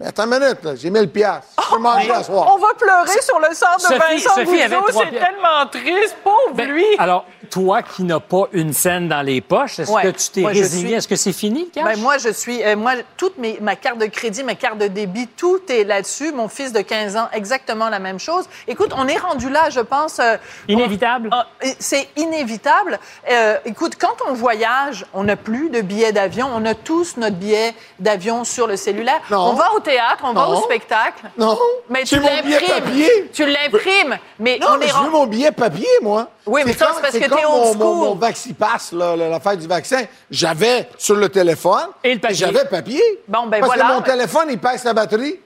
Mais 0.00 0.06
attends 0.06 0.24
une 0.24 0.38
minute, 0.38 0.58
là, 0.64 0.74
j'ai 0.74 0.88
1000 0.90 1.08
pièces. 1.10 1.28
Je 1.62 1.74
peux 1.76 1.78
manger 1.80 2.10
à 2.10 2.22
soir. 2.22 2.50
On 2.54 2.58
va 2.58 2.68
pleurer 2.78 3.20
sur 3.20 3.38
le 3.38 3.54
sort 3.54 3.76
de 3.76 3.82
Sophie- 3.82 3.98
Vincent 3.98 4.34
Sophie 4.34 4.62
avait 4.62 4.76
Gouzeau. 4.76 4.88
trois 4.88 5.02
C'est 5.04 5.10
pièces. 5.10 5.24
tellement 5.24 5.66
triste. 5.70 6.16
Pauvre 6.24 6.54
Ben, 6.54 6.68
lui. 6.70 6.84
Alors, 6.98 7.26
toi 7.50 7.82
qui 7.82 8.02
n'as 8.04 8.20
pas 8.20 8.44
une 8.52 8.72
scène 8.72 9.08
dans 9.08 9.20
les 9.22 9.40
poches, 9.42 9.78
est-ce 9.80 9.90
Ouais. 9.92 10.02
que 10.02 10.08
tu 10.08 10.30
t'es 10.30 10.40
Moi, 10.40 10.54
je 10.54 10.60
résigné? 10.60 10.86
suis- 10.86 10.94
Est-ce 10.94 11.08
que 11.08 11.16
c'est 11.16 11.32
fini, 11.32 11.64
le 11.66 11.70
cash? 11.70 11.84
Ben, 11.84 11.98
moi, 12.00 12.16
je 12.18 12.30
suis. 12.30 12.62
euh, 12.62 12.74
moi, 12.74 12.92
toute 13.18 13.36
mes, 13.36 13.58
ma 13.60 13.76
carte 13.76 13.98
de 13.98 14.06
crédit, 14.06 14.42
ma 14.42 14.54
carte 14.54 14.78
de 14.78 14.86
débit, 14.86 15.28
tout 15.28 15.60
est 15.68 15.84
là-dessus. 15.84 16.32
Mon 16.32 16.48
fils 16.48 16.72
de 16.72 16.80
15 16.80 17.16
ans, 17.16 17.28
exactement 17.32 17.90
la 17.90 17.98
même 17.98 18.18
chose. 18.18 18.46
Écoute, 18.68 18.92
on 18.96 19.06
est 19.08 19.18
rendu 19.18 19.50
là, 19.50 19.68
je 19.70 19.80
pense. 19.80 20.18
euh, 20.20 20.36
Inévitable? 20.68 21.28
on- 21.32 21.36
ah, 21.36 21.46
c'est 21.78 22.08
inévitable. 22.16 22.98
Euh, 23.30 23.56
écoute, 23.66 23.92
quand 24.00 24.16
on 24.28 24.32
voyage, 24.32 25.04
on 25.12 25.24
n'a 25.24 25.36
plus 25.36 25.68
de 25.68 25.80
billets 25.82 26.12
d'avion. 26.12 26.48
On 26.54 26.64
a 26.64 26.74
tous 26.74 27.16
notre 27.18 27.36
billet 27.36 27.74
d'avion 27.98 28.44
sur 28.44 28.66
le 28.66 28.76
cellulaire. 28.76 29.20
Non. 29.30 29.50
On 29.50 29.52
va 29.52 29.72
au 29.74 29.80
théâtre, 29.82 30.22
on 30.24 30.32
va 30.32 30.42
Non. 30.42 30.58
au 30.58 30.62
spectacle. 30.62 31.24
Non. 31.36 31.58
Mais 31.90 32.04
tu 32.04 32.18
mon 32.20 32.28
billet 32.42 32.58
l'imprimes. 32.60 32.82
papier. 32.84 33.30
Tu 33.32 33.44
l'imprimes. 33.46 34.18
Mais 34.38 34.58
Non, 34.60 34.68
on 34.72 34.78
mais 34.78 34.86
est 34.86 34.88
je 34.88 34.94
veux 34.94 35.00
ren- 35.00 35.10
mon 35.10 35.26
billet 35.26 35.52
papier, 35.52 35.86
moi. 36.00 36.28
Oui, 36.46 36.62
mais 36.64 36.72
ça, 36.72 36.90
c'est 36.94 37.00
parce 37.02 37.14
que 37.14 37.18
t'es 37.18 37.28
mon, 37.28 37.68
old 37.68 37.78
mon, 37.78 37.94
school. 37.94 37.96
mon 38.08 38.14
Vaxipass, 38.14 38.92
là, 38.92 39.14
la- 39.16 39.28
l'affaire 39.28 39.56
du 39.56 39.66
vaccin. 39.66 40.02
J'avais 40.30 40.88
sur 40.98 41.14
le 41.16 41.28
téléphone. 41.28 41.88
Et 42.02 42.14
le 42.14 42.20
papier. 42.20 42.36
J'avais 42.36 42.64
papier. 42.64 43.02
Bon, 43.28 43.46
ben 43.46 43.60
parce 43.60 43.74
voilà. 43.74 43.88
que 43.90 43.92
mon 43.94 44.00
téléphone, 44.02 44.46
il 44.50 44.58
pèse 44.58 44.82
sa 44.82 44.92
batterie. 44.94 45.38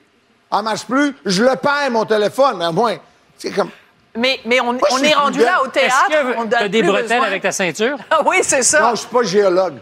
Elle 0.52 0.62
marche 0.62 0.84
plus. 0.84 1.14
Je 1.24 1.42
le 1.42 1.56
perds, 1.56 1.90
mon 1.90 2.04
téléphone. 2.04 2.56
Mais 2.58 2.66
au 2.66 2.72
moins, 2.72 2.96
c'est 3.36 3.50
comme... 3.50 3.70
Mais, 4.18 4.40
mais 4.46 4.60
on, 4.62 4.72
je 4.72 4.78
on 4.90 4.96
suis 4.96 5.08
est 5.10 5.14
rendu 5.14 5.40
là 5.40 5.62
au 5.62 5.66
théâtre. 5.66 5.94
Est-ce 6.08 6.16
on 6.38 6.44
que 6.44 6.48
donne 6.48 6.48
tu 6.48 6.54
as 6.64 6.68
des 6.68 6.78
plus 6.78 6.88
bretelles 6.88 7.08
besoin. 7.08 7.26
avec 7.26 7.42
ta 7.42 7.52
ceinture? 7.52 7.98
Ah 8.10 8.20
oui, 8.26 8.38
c'est 8.42 8.62
ça. 8.62 8.80
Non, 8.80 8.90
je 8.92 9.00
suis 9.00 9.08
pas 9.08 9.22
géologue. 9.24 9.74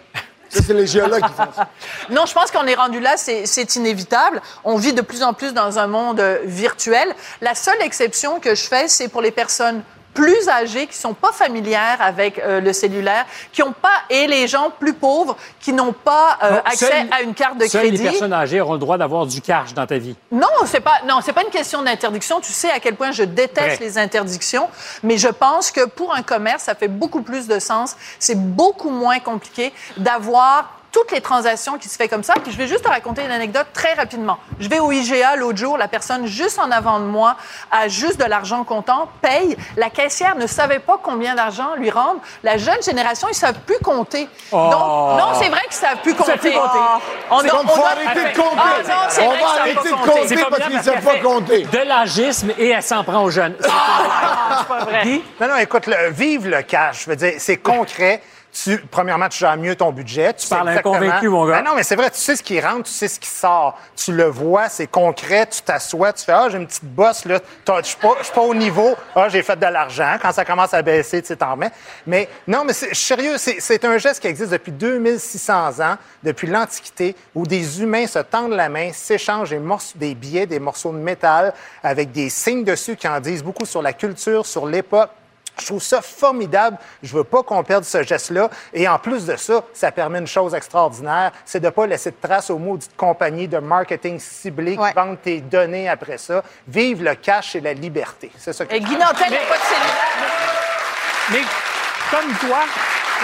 C'est 0.54 0.74
les 0.74 0.86
géologues 0.86 1.22
qui 1.22 1.32
font 1.32 1.52
ça. 1.54 1.68
Non, 2.10 2.26
je 2.26 2.32
pense 2.32 2.50
qu'on 2.50 2.66
est 2.66 2.74
rendu 2.74 3.00
là, 3.00 3.16
c'est 3.16 3.46
c'est 3.46 3.76
inévitable. 3.76 4.40
On 4.64 4.76
vit 4.76 4.92
de 4.92 5.02
plus 5.02 5.22
en 5.22 5.32
plus 5.32 5.52
dans 5.52 5.78
un 5.78 5.86
monde 5.86 6.20
euh, 6.20 6.38
virtuel. 6.44 7.14
La 7.40 7.54
seule 7.54 7.80
exception 7.82 8.40
que 8.40 8.54
je 8.54 8.62
fais, 8.64 8.88
c'est 8.88 9.08
pour 9.08 9.22
les 9.22 9.30
personnes 9.30 9.82
plus 10.14 10.48
âgées 10.48 10.86
qui 10.86 10.96
sont 10.96 11.12
pas 11.12 11.32
familières 11.32 11.98
avec 12.00 12.38
euh, 12.38 12.60
le 12.60 12.72
cellulaire, 12.72 13.26
qui 13.52 13.62
ont 13.62 13.72
pas 13.72 14.02
et 14.08 14.26
les 14.26 14.46
gens 14.46 14.70
plus 14.78 14.94
pauvres 14.94 15.36
qui 15.60 15.72
n'ont 15.72 15.92
pas 15.92 16.38
euh, 16.42 16.60
accès 16.64 17.06
à 17.10 17.22
une 17.22 17.34
carte 17.34 17.58
de 17.58 17.66
crédit. 17.66 17.96
les 17.96 18.10
personnes 18.10 18.32
âgées 18.32 18.60
auront 18.60 18.74
le 18.74 18.78
droit 18.78 18.96
d'avoir 18.96 19.26
du 19.26 19.40
cash 19.40 19.74
dans 19.74 19.86
ta 19.86 19.98
vie. 19.98 20.14
Non, 20.30 20.46
c'est 20.66 20.80
pas 20.80 21.00
non, 21.06 21.18
c'est 21.22 21.32
pas 21.32 21.42
une 21.42 21.50
question 21.50 21.82
d'interdiction. 21.82 22.40
Tu 22.40 22.52
sais 22.52 22.70
à 22.70 22.80
quel 22.80 22.94
point 22.94 23.10
je 23.10 23.24
déteste 23.24 23.80
les 23.80 23.98
interdictions, 23.98 24.68
mais 25.02 25.18
je 25.18 25.28
pense 25.28 25.70
que 25.70 25.86
pour 25.86 26.14
un 26.14 26.22
commerce, 26.22 26.64
ça 26.64 26.74
fait 26.74 26.88
beaucoup 26.88 27.22
plus 27.22 27.48
de 27.48 27.58
sens. 27.58 27.96
C'est 28.18 28.38
beaucoup 28.38 28.90
moins 28.90 29.18
compliqué 29.18 29.72
d'avoir 29.96 30.83
toutes 30.94 31.10
les 31.10 31.20
transactions 31.20 31.76
qui 31.76 31.88
se 31.88 31.96
fait 31.96 32.06
comme 32.08 32.22
ça. 32.22 32.34
Puis 32.42 32.52
je 32.52 32.56
vais 32.56 32.68
juste 32.68 32.84
te 32.84 32.88
raconter 32.88 33.24
une 33.24 33.32
anecdote 33.32 33.66
très 33.74 33.94
rapidement. 33.94 34.38
Je 34.60 34.68
vais 34.68 34.78
au 34.78 34.92
IGA 34.92 35.34
l'autre 35.34 35.58
jour, 35.58 35.76
la 35.76 35.88
personne 35.88 36.24
juste 36.26 36.60
en 36.60 36.70
avant 36.70 37.00
de 37.00 37.04
moi 37.04 37.36
a 37.72 37.88
juste 37.88 38.18
de 38.20 38.24
l'argent 38.24 38.62
comptant, 38.62 39.08
paye. 39.20 39.56
La 39.76 39.90
caissière 39.90 40.36
ne 40.36 40.46
savait 40.46 40.78
pas 40.78 41.00
combien 41.02 41.34
d'argent 41.34 41.74
lui 41.76 41.90
rendre. 41.90 42.20
La 42.44 42.56
jeune 42.58 42.80
génération, 42.82 43.26
ils 43.28 43.34
savent 43.34 43.58
plus 43.66 43.78
compter. 43.80 44.28
Oh. 44.52 44.68
Donc 44.70 45.18
non, 45.18 45.28
c'est 45.34 45.48
vrai 45.48 45.62
qu'ils 45.64 45.72
savent 45.72 45.98
plus 46.00 46.14
compter. 46.14 46.30
savent 46.30 46.38
plus 46.40 46.52
compter. 46.52 46.78
On, 47.30 47.40
C'est 47.40 47.48
comme, 47.48 47.68
faut 47.68 47.76
doit- 47.76 47.88
arrêter 47.88 48.30
de 48.32 48.36
compter. 48.40 48.56
Ah, 48.56 48.82
non, 48.88 48.94
On 49.24 49.28
vrai 49.30 49.40
va 49.40 49.48
arrêter 49.60 49.74
de 49.74 49.94
compter. 49.94 50.04
parce 50.06 50.28
qu'ils 50.28 50.74
parce 50.74 50.84
savent 50.84 51.04
pas 51.04 51.18
compter. 51.18 51.62
De 51.64 51.78
l'âgisme 51.78 52.50
et 52.56 52.68
elle 52.68 52.82
s'en 52.84 53.02
prend 53.02 53.22
aux 53.24 53.30
jeunes. 53.30 53.56
C'est 53.60 54.68
pas 54.68 54.84
vrai. 54.84 55.02
Guy? 55.02 55.22
Non, 55.40 55.48
non, 55.48 55.56
écoute, 55.56 55.86
le- 55.86 56.10
vive 56.10 56.46
le 56.48 56.62
cash. 56.62 57.04
Je 57.04 57.10
veux 57.10 57.16
dire, 57.16 57.34
c'est 57.38 57.56
concret. 57.56 58.22
Tu, 58.54 58.78
premièrement, 58.88 59.28
tu 59.28 59.38
gères 59.38 59.56
mieux 59.56 59.74
ton 59.74 59.90
budget. 59.90 60.32
Tu, 60.34 60.46
sais 60.46 60.54
parles 60.54 60.68
exactement- 60.68 60.94
inconvaincu, 60.94 61.28
mon 61.28 61.44
gars. 61.44 61.56
Ben 61.60 61.64
non, 61.64 61.74
mais 61.74 61.82
c'est 61.82 61.96
vrai, 61.96 62.08
tu 62.10 62.18
sais 62.20 62.36
ce 62.36 62.42
qui 62.42 62.60
rentre, 62.60 62.84
tu 62.84 62.92
sais 62.92 63.08
ce 63.08 63.18
qui 63.18 63.28
sort. 63.28 63.76
Tu 63.96 64.12
le 64.12 64.26
vois, 64.26 64.68
c'est 64.68 64.86
concret, 64.86 65.46
tu 65.48 65.60
t'assois, 65.62 66.12
tu 66.12 66.24
fais 66.24 66.32
Ah, 66.32 66.46
j'ai 66.48 66.58
une 66.58 66.66
petite 66.68 66.84
bosse, 66.84 67.24
là, 67.24 67.40
T'as- 67.64 67.80
je 67.82 67.86
suis 67.88 67.96
pas, 67.96 68.14
pas 68.32 68.40
au 68.42 68.54
niveau, 68.54 68.94
ah, 69.16 69.28
j'ai 69.28 69.42
fait 69.42 69.56
de 69.56 69.66
l'argent. 69.66 70.16
Quand 70.22 70.30
ça 70.32 70.44
commence 70.44 70.72
à 70.72 70.82
baisser, 70.82 71.20
tu 71.20 71.28
sais, 71.28 71.36
t'en 71.36 71.50
remets. 71.52 71.72
Mais 72.06 72.28
non, 72.46 72.64
mais 72.64 72.72
sérieux, 72.72 73.38
c'est 73.38 73.56
c'est 73.58 73.84
un 73.84 73.98
geste 73.98 74.20
qui 74.20 74.28
existe 74.28 74.52
depuis 74.52 74.70
2600 74.72 75.80
ans, 75.80 75.96
depuis 76.22 76.46
l'Antiquité, 76.46 77.16
où 77.34 77.46
des 77.46 77.82
humains 77.82 78.06
se 78.06 78.20
tendent 78.20 78.52
la 78.52 78.68
main, 78.68 78.92
s'échangent 78.92 79.50
des, 79.50 79.58
morceaux- 79.58 79.98
des 79.98 80.14
billets, 80.14 80.46
des 80.46 80.60
morceaux 80.60 80.92
de 80.92 80.98
métal, 80.98 81.52
avec 81.82 82.12
des 82.12 82.30
signes 82.30 82.62
dessus 82.64 82.94
qui 82.96 83.08
en 83.08 83.18
disent 83.18 83.42
beaucoup 83.42 83.66
sur 83.66 83.82
la 83.82 83.92
culture, 83.92 84.46
sur 84.46 84.66
l'époque. 84.66 85.10
Je 85.60 85.66
trouve 85.66 85.82
ça 85.82 86.02
formidable. 86.02 86.76
Je 87.02 87.14
veux 87.16 87.22
pas 87.24 87.42
qu'on 87.42 87.62
perde 87.62 87.84
ce 87.84 88.02
geste-là. 88.02 88.50
Et 88.72 88.88
en 88.88 88.98
plus 88.98 89.24
de 89.26 89.36
ça, 89.36 89.62
ça 89.72 89.92
permet 89.92 90.18
une 90.18 90.26
chose 90.26 90.54
extraordinaire, 90.54 91.30
c'est 91.44 91.60
de 91.60 91.68
pas 91.70 91.86
laisser 91.86 92.10
de 92.10 92.16
traces 92.20 92.50
aux 92.50 92.58
maudites 92.58 92.96
compagnies 92.96 93.46
de 93.48 93.58
marketing 93.58 94.18
ciblées 94.18 94.76
Ouais. 94.76 94.88
qui 94.90 94.94
vendent 94.96 95.20
tes 95.22 95.40
données 95.40 95.88
après 95.88 96.18
ça. 96.18 96.42
Vive 96.66 97.02
le 97.04 97.14
cash 97.14 97.54
et 97.54 97.60
la 97.60 97.72
liberté. 97.72 98.30
C'est 98.36 98.52
ça 98.52 98.64
que 98.66 98.74
Et 98.74 98.80
Guy 98.80 98.92
Nantel 98.96 99.30
n'a 99.30 99.36
pas 99.38 99.56
de 99.56 99.62
cellulaire. 99.62 100.32
Mais 101.30 101.42
comme 102.10 102.32
toi, 102.48 102.58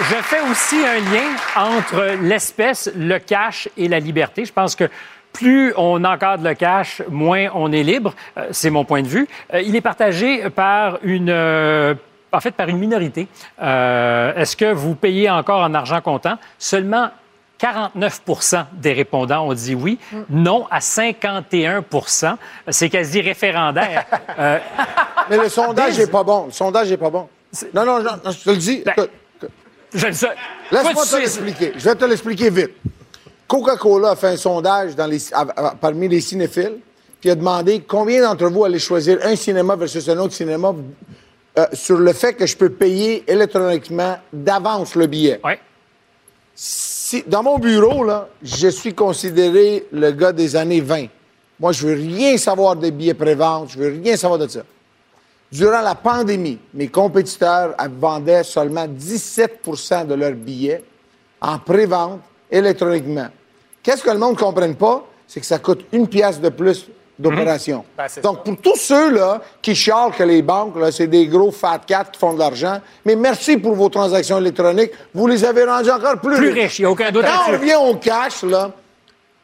je 0.09 0.15
fais 0.23 0.41
aussi 0.49 0.77
un 0.85 0.99
lien 1.11 1.35
entre 1.55 2.15
l'espèce, 2.21 2.89
le 2.95 3.17
cash 3.19 3.67
et 3.77 3.87
la 3.87 3.99
liberté. 3.99 4.45
Je 4.45 4.53
pense 4.53 4.75
que 4.75 4.89
plus 5.33 5.73
on 5.77 6.03
encadre 6.03 6.43
le 6.43 6.53
cash, 6.55 7.01
moins 7.09 7.47
on 7.53 7.71
est 7.71 7.83
libre. 7.83 8.13
Euh, 8.37 8.47
c'est 8.51 8.69
mon 8.69 8.83
point 8.85 9.01
de 9.01 9.07
vue. 9.07 9.27
Euh, 9.53 9.61
il 9.61 9.75
est 9.75 9.81
partagé 9.81 10.49
par 10.49 10.99
une... 11.03 11.29
en 12.31 12.39
fait, 12.39 12.51
par 12.51 12.67
une 12.69 12.77
minorité. 12.77 13.27
Euh, 13.61 14.33
Est-ce 14.35 14.55
que 14.55 14.71
vous 14.71 14.95
payez 14.95 15.29
encore 15.29 15.61
en 15.61 15.73
argent 15.73 16.01
comptant? 16.01 16.37
Seulement 16.57 17.09
49% 17.61 18.65
des 18.73 18.93
répondants 18.93 19.47
ont 19.47 19.53
dit 19.53 19.75
oui, 19.75 19.99
non 20.29 20.65
à 20.71 20.79
51% 20.79 22.35
C'est 22.69 22.89
quasi 22.89 23.21
référendaire. 23.21 24.05
Euh, 24.39 24.57
Mais 25.29 25.37
le 25.37 25.49
sondage 25.49 25.97
n'est 25.99 26.07
pas 26.07 26.23
bon. 26.23 26.45
Le 26.47 26.51
sondage 26.51 26.89
n'est 26.89 26.97
pas 26.97 27.09
bon. 27.09 27.27
Non, 27.73 27.85
non, 27.85 28.01
non, 28.01 28.11
non, 28.23 28.31
je 28.31 28.39
te 28.43 28.49
le 28.49 28.55
dis. 28.57 28.81
Ben. 28.85 28.95
Laisse-moi 29.93 31.03
te 31.05 31.15
l'expliquer. 31.17 31.73
Je 31.75 31.83
vais 31.83 31.95
te 31.95 32.05
l'expliquer 32.05 32.49
vite. 32.49 32.71
Coca-Cola 33.47 34.11
a 34.11 34.15
fait 34.15 34.29
un 34.29 34.37
sondage 34.37 34.95
dans 34.95 35.05
les- 35.07 35.33
à- 35.33 35.41
à- 35.55 35.75
parmi 35.79 36.07
les 36.07 36.21
cinéphiles, 36.21 36.77
puis 37.19 37.29
a 37.29 37.35
demandé 37.35 37.81
combien 37.81 38.21
d'entre 38.21 38.45
vous 38.47 38.63
allez 38.63 38.79
choisir 38.79 39.19
un 39.23 39.35
cinéma 39.35 39.75
versus 39.75 40.07
un 40.07 40.17
autre 40.17 40.33
cinéma 40.33 40.73
euh, 41.57 41.65
sur 41.73 41.97
le 41.97 42.13
fait 42.13 42.33
que 42.33 42.45
je 42.45 42.55
peux 42.55 42.69
payer 42.69 43.29
électroniquement 43.29 44.17
d'avance 44.31 44.95
le 44.95 45.07
billet. 45.07 45.41
Ouais. 45.43 45.59
Si, 46.55 47.23
dans 47.27 47.43
mon 47.43 47.59
bureau, 47.59 48.03
là, 48.03 48.29
je 48.41 48.67
suis 48.69 48.93
considéré 48.93 49.85
le 49.91 50.11
gars 50.11 50.31
des 50.31 50.55
années 50.55 50.81
20. 50.81 51.07
Moi, 51.59 51.71
je 51.73 51.87
veux 51.87 51.93
rien 51.93 52.37
savoir 52.37 52.75
des 52.75 52.91
billets 52.91 53.13
prévente, 53.13 53.71
je 53.71 53.79
veux 53.79 53.99
rien 54.01 54.15
savoir 54.15 54.39
de 54.39 54.47
ça. 54.47 54.61
Durant 55.51 55.81
la 55.81 55.95
pandémie, 55.95 56.57
mes 56.73 56.87
compétiteurs 56.87 57.75
vendaient 57.99 58.43
seulement 58.43 58.87
17% 58.87 60.07
de 60.07 60.13
leurs 60.13 60.33
billets 60.33 60.83
en 61.41 61.59
prévente 61.59 62.21
électroniquement. 62.49 63.27
Qu'est-ce 63.83 64.03
que 64.03 64.09
le 64.09 64.17
monde 64.17 64.35
ne 64.35 64.39
comprenne 64.39 64.75
pas? 64.75 65.05
C'est 65.27 65.41
que 65.41 65.45
ça 65.45 65.59
coûte 65.59 65.85
une 65.91 66.07
pièce 66.07 66.39
de 66.39 66.49
plus 66.49 66.87
d'opération. 67.19 67.83
Ben, 67.97 68.05
c'est 68.07 68.21
Donc, 68.21 68.43
pour 68.43 68.57
tous 68.57 68.75
ceux-là 68.77 69.41
qui 69.61 69.75
chialent 69.75 70.11
que 70.11 70.23
les 70.23 70.41
banques, 70.41 70.75
là, 70.77 70.91
c'est 70.91 71.07
des 71.07 71.27
gros 71.27 71.51
fat 71.51 71.79
cats 71.85 72.05
qui 72.05 72.19
font 72.19 72.33
de 72.33 72.39
l'argent, 72.39 72.79
mais 73.05 73.15
merci 73.15 73.57
pour 73.57 73.75
vos 73.75 73.89
transactions 73.89 74.37
électroniques. 74.39 74.91
Vous 75.13 75.27
les 75.27 75.43
avez 75.45 75.63
rendus 75.65 75.91
encore 75.91 76.19
plus, 76.19 76.35
Plus 76.37 76.49
riches, 76.51 76.79
il 76.79 76.83
n'y 76.83 76.85
a 76.87 76.91
aucun 76.91 77.11
doute 77.11 77.25
Quand 77.25 77.49
on 77.49 77.51
revient 77.53 77.75
au 77.75 77.95
cash, 77.95 78.43
là, 78.43 78.71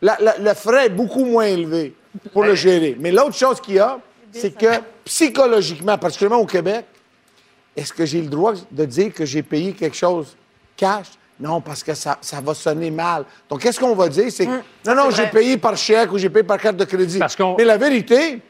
la- 0.01 0.17
la- 0.19 0.37
le 0.37 0.53
frais 0.53 0.87
est 0.87 0.89
beaucoup 0.89 1.25
moins 1.25 1.45
élevé 1.45 1.93
pour 2.33 2.43
le 2.43 2.55
gérer. 2.55 2.95
Mais 2.99 3.11
l'autre 3.11 3.35
chose 3.35 3.59
qu'il 3.61 3.75
y 3.75 3.79
a, 3.79 3.99
c'est 4.31 4.55
que 4.55 4.67
psychologiquement, 5.05 5.97
particulièrement 5.97 6.41
au 6.41 6.45
Québec, 6.45 6.85
est-ce 7.75 7.93
que 7.93 8.05
j'ai 8.05 8.21
le 8.21 8.27
droit 8.27 8.53
de 8.71 8.85
dire 8.85 9.13
que 9.13 9.25
j'ai 9.25 9.43
payé 9.43 9.73
quelque 9.73 9.95
chose 9.97 10.35
cash? 10.75 11.07
Non, 11.39 11.61
parce 11.61 11.83
que 11.83 11.93
ça, 11.93 12.17
ça 12.21 12.41
va 12.41 12.53
sonner 12.55 12.89
mal. 12.89 13.23
Donc, 13.49 13.61
qu'est-ce 13.61 13.79
qu'on 13.79 13.93
va 13.95 14.09
dire? 14.09 14.25
C'est 14.31 14.45
que, 14.45 14.51
non, 14.85 14.95
non, 14.95 15.11
j'ai 15.11 15.27
payé 15.27 15.57
par 15.57 15.77
chèque 15.77 16.11
ou 16.11 16.17
j'ai 16.17 16.29
payé 16.29 16.43
par 16.43 16.57
carte 16.57 16.77
de 16.77 16.85
crédit. 16.85 17.19
Parce 17.19 17.35
qu'on- 17.35 17.55
Mais 17.57 17.63
la 17.65 17.77
vérité, 17.77 18.41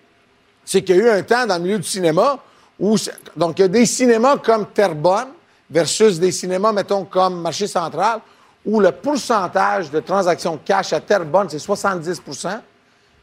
c'est 0.64 0.82
qu'il 0.82 0.96
y 0.96 1.02
a 1.02 1.04
eu 1.04 1.10
un 1.10 1.22
temps 1.24 1.46
dans 1.46 1.58
le 1.58 1.64
milieu 1.64 1.78
du 1.80 1.88
cinéma 1.88 2.40
où. 2.80 2.96
Donc, 3.36 3.60
il 3.60 3.64
y 3.64 3.66
a 3.66 3.68
des 3.68 3.86
cinémas 3.86 4.38
comme 4.38 4.68
Terrebonne 4.68 5.30
versus 5.70 6.18
des 6.20 6.32
cinémas, 6.32 6.72
mettons, 6.72 7.04
comme 7.04 7.42
Marché 7.42 7.68
Central, 7.68 8.22
où 8.66 8.80
le 8.80 8.92
pourcentage 8.92 9.92
de 9.92 10.00
transactions 10.00 10.58
cash 10.64 10.94
à 10.94 11.02
Terrebonne, 11.02 11.50
c'est 11.50 11.60
70% 11.60 12.62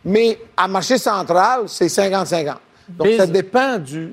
mais 0.06 0.38
à 0.54 0.68
Marché 0.68 0.98
Central, 0.98 1.62
c'est 1.68 1.88
50-50. 1.88 2.56
Donc, 2.88 3.06
Biz- 3.08 3.16
ça 3.16 3.26
dépend 3.26 3.78
du, 3.78 4.12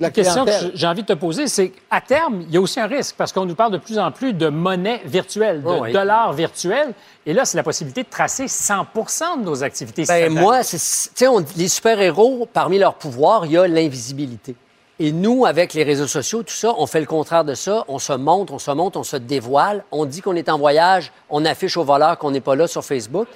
la 0.00 0.10
question 0.10 0.44
que 0.44 0.50
j'ai 0.74 0.86
envie 0.86 1.02
de 1.02 1.06
te 1.06 1.12
poser, 1.12 1.46
c'est 1.48 1.70
qu'à 1.70 2.00
terme, 2.00 2.42
il 2.48 2.54
y 2.54 2.56
a 2.56 2.60
aussi 2.60 2.80
un 2.80 2.86
risque 2.86 3.14
parce 3.16 3.32
qu'on 3.32 3.44
nous 3.44 3.54
parle 3.54 3.72
de 3.72 3.78
plus 3.78 3.98
en 3.98 4.10
plus 4.10 4.32
de 4.32 4.48
monnaie 4.48 5.00
virtuelle, 5.04 5.62
de 5.62 5.68
Oh 5.68 5.78
oui. 5.82 5.92
dollars 5.92 6.32
virtuels. 6.32 6.92
Et 7.26 7.32
là, 7.32 7.44
c'est 7.44 7.56
la 7.56 7.62
possibilité 7.62 8.02
de 8.02 8.08
tracer 8.08 8.46
100% 8.48 9.36
de 9.38 9.44
nos 9.44 9.62
activités. 9.62 10.04
Ben, 10.06 10.32
moi, 10.32 10.62
c'est- 10.62 10.76
tu 11.10 11.12
sais, 11.16 11.28
on- 11.28 11.44
les 11.56 11.68
super-héros, 11.68 12.48
parmi 12.52 12.78
leurs 12.78 12.94
pouvoirs, 12.94 13.46
il 13.46 13.52
y 13.52 13.58
a 13.58 13.66
l'invisibilité. 13.68 14.54
Et 14.98 15.10
nous, 15.10 15.46
avec 15.46 15.74
les 15.74 15.82
réseaux 15.82 16.06
sociaux, 16.06 16.42
tout 16.42 16.52
ça, 16.54 16.74
on 16.78 16.86
fait 16.86 17.00
le 17.00 17.06
contraire 17.06 17.44
de 17.44 17.54
ça. 17.54 17.84
On 17.88 17.98
se 17.98 18.12
montre, 18.12 18.52
on 18.52 18.58
se 18.58 18.70
montre, 18.70 18.98
on 18.98 19.02
se 19.02 19.16
dévoile. 19.16 19.84
On 19.90 20.04
dit 20.04 20.20
qu'on 20.20 20.36
est 20.36 20.48
en 20.48 20.58
voyage, 20.58 21.10
on 21.28 21.44
affiche 21.44 21.76
au 21.76 21.82
voleur 21.82 22.18
qu'on 22.18 22.30
n'est 22.30 22.40
pas 22.40 22.54
là 22.54 22.68
sur 22.68 22.84
Facebook. 22.84 23.26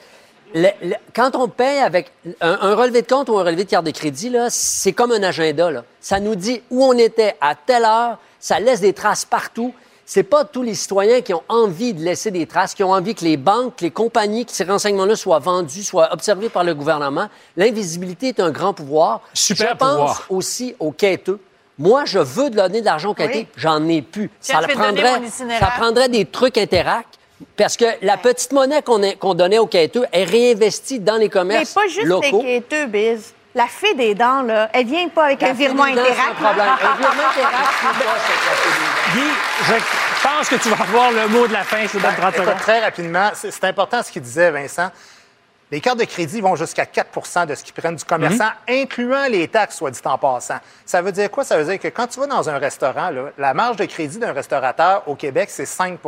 Le- 0.55 0.69
le- 0.83 0.95
quand 1.15 1.35
on 1.37 1.49
paye 1.49 1.79
avec 1.81 2.13
un, 2.41 2.59
un 2.61 2.75
relevé 2.75 3.03
de 3.03 3.07
compte 3.07 3.29
ou 3.29 3.39
un 3.39 3.43
relevé 3.45 3.65
de 3.65 3.71
carte 3.71 3.87
de 3.87 3.91
crédit, 3.91 4.31
là, 4.31 4.47
c'est 4.51 4.93
comme 4.93 5.13
un 5.13 5.23
agenda. 5.23 5.71
Là. 5.71 5.85
Ça 6.01 6.21
nous 6.21 6.35
dit 6.35 6.63
où 6.71 6.85
on 6.85 6.93
était 6.97 7.35
à 7.41 7.55
telle 7.55 7.85
heure. 7.85 8.19
Ça 8.39 8.61
laisse 8.61 8.81
des 8.81 8.93
traces 8.93 9.25
partout. 9.25 9.75
C'est 10.09 10.23
pas 10.23 10.45
tous 10.45 10.63
les 10.63 10.75
citoyens 10.75 11.21
qui 11.21 11.35
ont 11.35 11.43
envie 11.49 11.93
de 11.93 12.01
laisser 12.01 12.31
des 12.31 12.47
traces, 12.47 12.75
qui 12.75 12.85
ont 12.85 12.93
envie 12.93 13.15
que 13.17 13.25
les 13.25 13.37
banques, 13.37 13.81
les 13.81 13.91
compagnies, 13.91 14.47
que 14.47 14.53
ces 14.53 14.63
renseignements-là 14.63 15.17
soient 15.17 15.41
vendus, 15.41 15.83
soient 15.83 16.13
observés 16.13 16.49
par 16.49 16.63
le 16.63 16.77
gouvernement. 16.77 17.29
L'invisibilité 17.57 18.29
est 18.29 18.39
un 18.41 18.51
grand 18.53 18.73
pouvoir. 18.73 19.23
Super 19.35 19.71
je 19.73 19.77
pense 19.77 19.91
pouvoir. 19.91 20.27
aussi 20.31 20.77
aux 20.79 20.93
quêteux. 20.93 21.41
Moi, 21.79 22.05
je 22.05 22.21
veux 22.21 22.51
donner 22.51 22.81
de 22.81 22.87
l'argent 22.87 23.11
aux 23.11 23.15
quêteux. 23.15 23.41
Oui. 23.41 23.49
J'en 23.57 23.87
ai 23.89 24.01
plus. 24.01 24.31
Donner 24.49 24.75
prendrait, 24.75 25.21
ça 25.59 25.67
prendrait 25.77 26.09
des 26.09 26.25
trucs 26.25 26.57
Interact 26.57 27.19
Parce 27.57 27.77
que 27.77 27.85
la 28.03 28.17
petite 28.17 28.53
monnaie 28.53 28.83
qu'on 28.83 29.35
donnait 29.35 29.59
aux 29.59 29.67
quêteux 29.67 30.07
est 30.13 30.25
réinvestie 30.25 31.01
dans 31.01 31.15
les 31.17 31.21
Mais 31.25 31.29
commerces 31.29 31.75
pas 31.75 31.87
juste 31.87 32.05
locaux. 32.07 32.43
les 32.43 32.61
quêteux, 32.63 32.87
Biz. 32.87 33.33
La 33.55 33.67
fée 33.67 33.95
des 33.95 34.15
dents, 34.15 34.43
là, 34.43 34.69
elle 34.75 34.87
vient 34.87 35.09
pas 35.09 35.25
avec 35.27 35.41
La 35.41 35.49
un 35.49 35.53
virement 35.55 35.85
c'est 35.87 35.93
Interact. 35.93 36.35
problème. 36.35 36.67
Un 36.69 36.97
virement 36.97 37.29
Interact, 37.31 37.75
c'est. 39.13 39.19
Guy, 39.19 39.27
je 39.65 40.23
pense 40.29 40.49
que 40.49 40.57
tu 40.57 40.69
vas 40.69 40.83
avoir 40.85 41.11
le 41.13 41.27
mot 41.29 41.47
de 41.47 41.53
la 41.55 41.65
fin. 41.65 41.87
Te 41.87 41.97
donne 41.97 42.15
30 42.17 42.35
Écoute, 42.35 42.45
secondes. 42.47 42.61
très 42.61 42.81
rapidement, 42.81 43.31
c'est 43.35 43.51
c'est 43.51 43.65
important 43.65 44.03
ce 44.03 44.13
qu'il 44.13 44.21
disait, 44.23 44.51
Vincent. 44.51 44.91
Les 45.71 45.81
cartes 45.81 45.99
de 45.99 46.05
crédit 46.05 46.41
vont 46.41 46.55
jusqu'à 46.55 46.85
4% 46.85 47.47
de 47.47 47.55
ce 47.55 47.65
qu'ils 47.65 47.75
prennent 47.75 47.97
du 47.97 48.05
commerçant, 48.05 48.51
incluant 48.69 49.27
les 49.29 49.49
taxes, 49.49 49.77
soit 49.79 49.91
dit 49.91 49.99
en 50.05 50.17
passant. 50.17 50.59
Ça 50.85 51.03
veut 51.03 51.11
dire 51.11 51.29
quoi? 51.31 51.43
Ça 51.43 51.57
veut 51.59 51.65
dire 51.65 51.81
que 51.81 51.89
quand 51.89 52.07
tu 52.07 52.21
vas 52.21 52.27
dans 52.29 52.49
un 52.49 52.59
restaurant, 52.59 53.11
là, 53.11 53.31
la 53.37 53.53
marge 53.53 53.77
de 53.77 53.85
crédit 53.87 54.19
d'un 54.19 54.33
restaurateur 54.33 55.03
au 55.07 55.17
Québec, 55.17 55.49
c'est 55.51 55.67
5 55.67 55.99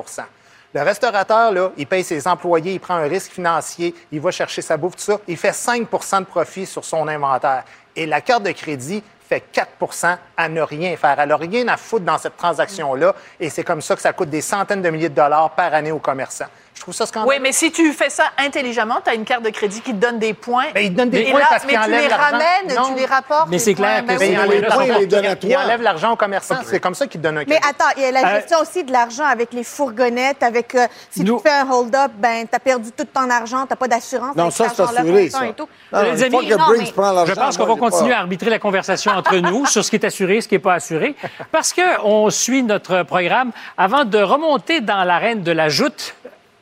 Le 0.75 0.83
restaurateur, 0.83 1.51
là, 1.51 1.71
il 1.79 1.87
paye 1.87 2.05
ses 2.05 2.29
employés, 2.29 2.75
il 2.75 2.81
prend 2.81 2.95
un 2.95 3.09
risque 3.09 3.33
financier, 3.33 3.95
il 4.13 4.21
va 4.21 4.31
chercher 4.31 4.61
sa 4.61 4.77
bouffe, 4.77 4.97
tout 4.97 5.03
ça. 5.03 5.19
Il 5.27 5.39
fait 5.39 5.51
5% 5.51 6.21
de 6.21 6.25
profit 6.27 6.67
sur 6.67 6.85
son 6.85 7.09
inventaire. 7.09 7.65
Et 7.97 8.05
la 8.05 8.21
carte 8.21 8.43
de 8.43 8.53
crédit 8.53 9.03
fait 9.29 9.43
4% 9.53 10.17
à 10.37 10.49
ne 10.49 10.61
rien 10.61 10.95
faire. 10.97 11.19
Elle 11.19 11.31
n'a 11.31 11.37
rien 11.37 11.69
à 11.69 11.79
foutre 11.79 12.05
dans 12.05 12.19
cette 12.19 12.37
transaction-là. 12.37 13.15
Et 13.41 13.49
c'est 13.49 13.65
comme 13.65 13.81
ça 13.81 13.97
que 13.97 14.03
ça 14.03 14.13
coûte 14.13 14.29
des 14.29 14.43
centaines 14.43 14.83
de 14.83 14.91
milliers 14.91 15.09
de 15.09 15.15
dollars 15.15 15.51
par 15.51 15.73
année 15.73 15.93
aux 15.93 15.99
commerçants. 15.99 16.49
Je 16.79 16.83
trouve 16.85 16.95
ça 16.95 17.07
scandaleux. 17.07 17.35
Oui, 17.35 17.41
mais 17.43 17.51
si 17.51 17.73
tu 17.73 17.93
fais 17.93 18.09
ça 18.09 18.27
intelligemment, 18.39 19.01
tu 19.05 19.11
as 19.11 19.15
une 19.15 19.25
carte 19.25 19.43
de 19.43 19.51
crédit 19.51 19.81
qui 19.81 19.91
te 19.93 19.97
donne 19.97 20.21
des 20.21 20.33
points. 20.33 20.67
Mais 20.77 20.85
il 20.87 20.93
te 20.93 20.97
donne 20.99 21.11
des 21.11 21.25
points 21.25 21.41
là, 21.41 21.47
parce 21.51 21.65
mais 21.65 21.73
tu 21.73 21.91
les 21.91 22.07
ramènes, 22.07 22.77
Non. 22.77 22.89
tu 22.89 22.95
les 22.95 23.05
rapportes. 23.05 23.47
Mais 23.49 23.57
les 23.57 23.59
c'est 23.59 23.75
clair 23.75 24.03
que 24.03 24.07
Ben 24.07 24.17
c'est- 24.19 24.27
oui. 24.29 24.33
il 24.33 24.39
Oui, 24.39 24.45
enlève 24.47 24.63
là, 24.63 24.69
l'argent. 24.69 24.85
il 24.95 24.99
les 25.01 25.07
donne 25.07 25.27
à 25.27 25.31
Il 25.33 25.37
toi. 25.39 25.61
enlève 25.65 25.83
l'argent 25.83 26.13
aux 26.13 26.17
commerçants. 26.17 26.55
C'est 26.65 26.79
comme 26.79 26.95
ça 26.95 27.09
qu'il 27.09 27.21
donne 27.21 27.39
un 27.39 27.45
Mais 27.49 27.57
attends, 27.57 27.91
il 27.97 28.03
y 28.05 28.07
a 28.07 28.13
la 28.13 28.37
gestion 28.37 28.59
aussi 28.61 28.85
de 28.85 28.93
l'argent 28.93 29.25
avec 29.25 29.53
les 29.53 29.65
fourgonnettes, 29.65 30.43
avec 30.45 30.73
euh, 30.77 30.87
si 31.11 31.25
Nous- 31.25 31.39
tu 31.39 31.43
fais 31.43 31.51
un 31.55 31.69
hold-up, 31.69 32.13
ben 32.17 32.47
t'as 32.49 32.61
perdu 32.61 32.93
tout 32.93 33.05
ton 33.13 33.29
argent, 33.29 33.67
t'as 33.69 33.75
pas 33.77 33.89
d'assurance. 33.89 34.37
Non, 34.37 34.51
ça, 34.51 34.69
c'est 34.69 34.83
assuré, 34.83 35.31
ça. 35.31 35.47
et 35.47 35.53
tout. 35.55 35.69
Non, 35.93 36.03
Les 36.03 36.23
amis, 36.23 36.47
que 36.47 36.55
non, 36.55 36.65
mais- 36.79 36.87
Je 36.87 37.35
pense 37.35 37.57
qu'on 37.59 37.67
va 37.67 37.75
continuer 37.75 38.11
pas- 38.11 38.17
à 38.19 38.21
arbitrer 38.21 38.51
la 38.51 38.61
conversation 38.61 39.11
entre 39.13 39.35
nous 39.39 39.67
sur 39.67 39.85
ce 39.85 39.91
qui 39.91 39.97
est 39.97 40.05
assuré, 40.07 40.41
ce 40.41 40.47
qui 40.47 40.55
n'est 40.55 40.59
pas 40.61 40.75
assuré, 40.75 41.17
parce 41.51 41.73
qu'on 41.75 42.31
suit 42.31 42.63
notre 42.63 43.03
programme. 43.03 43.51
Avant 43.77 44.05
de 44.05 44.19
remonter 44.19 44.81
dans 44.81 45.03
l'arène 45.03 45.43
de 45.43 45.51
la 45.51 45.69
joute 45.69 46.15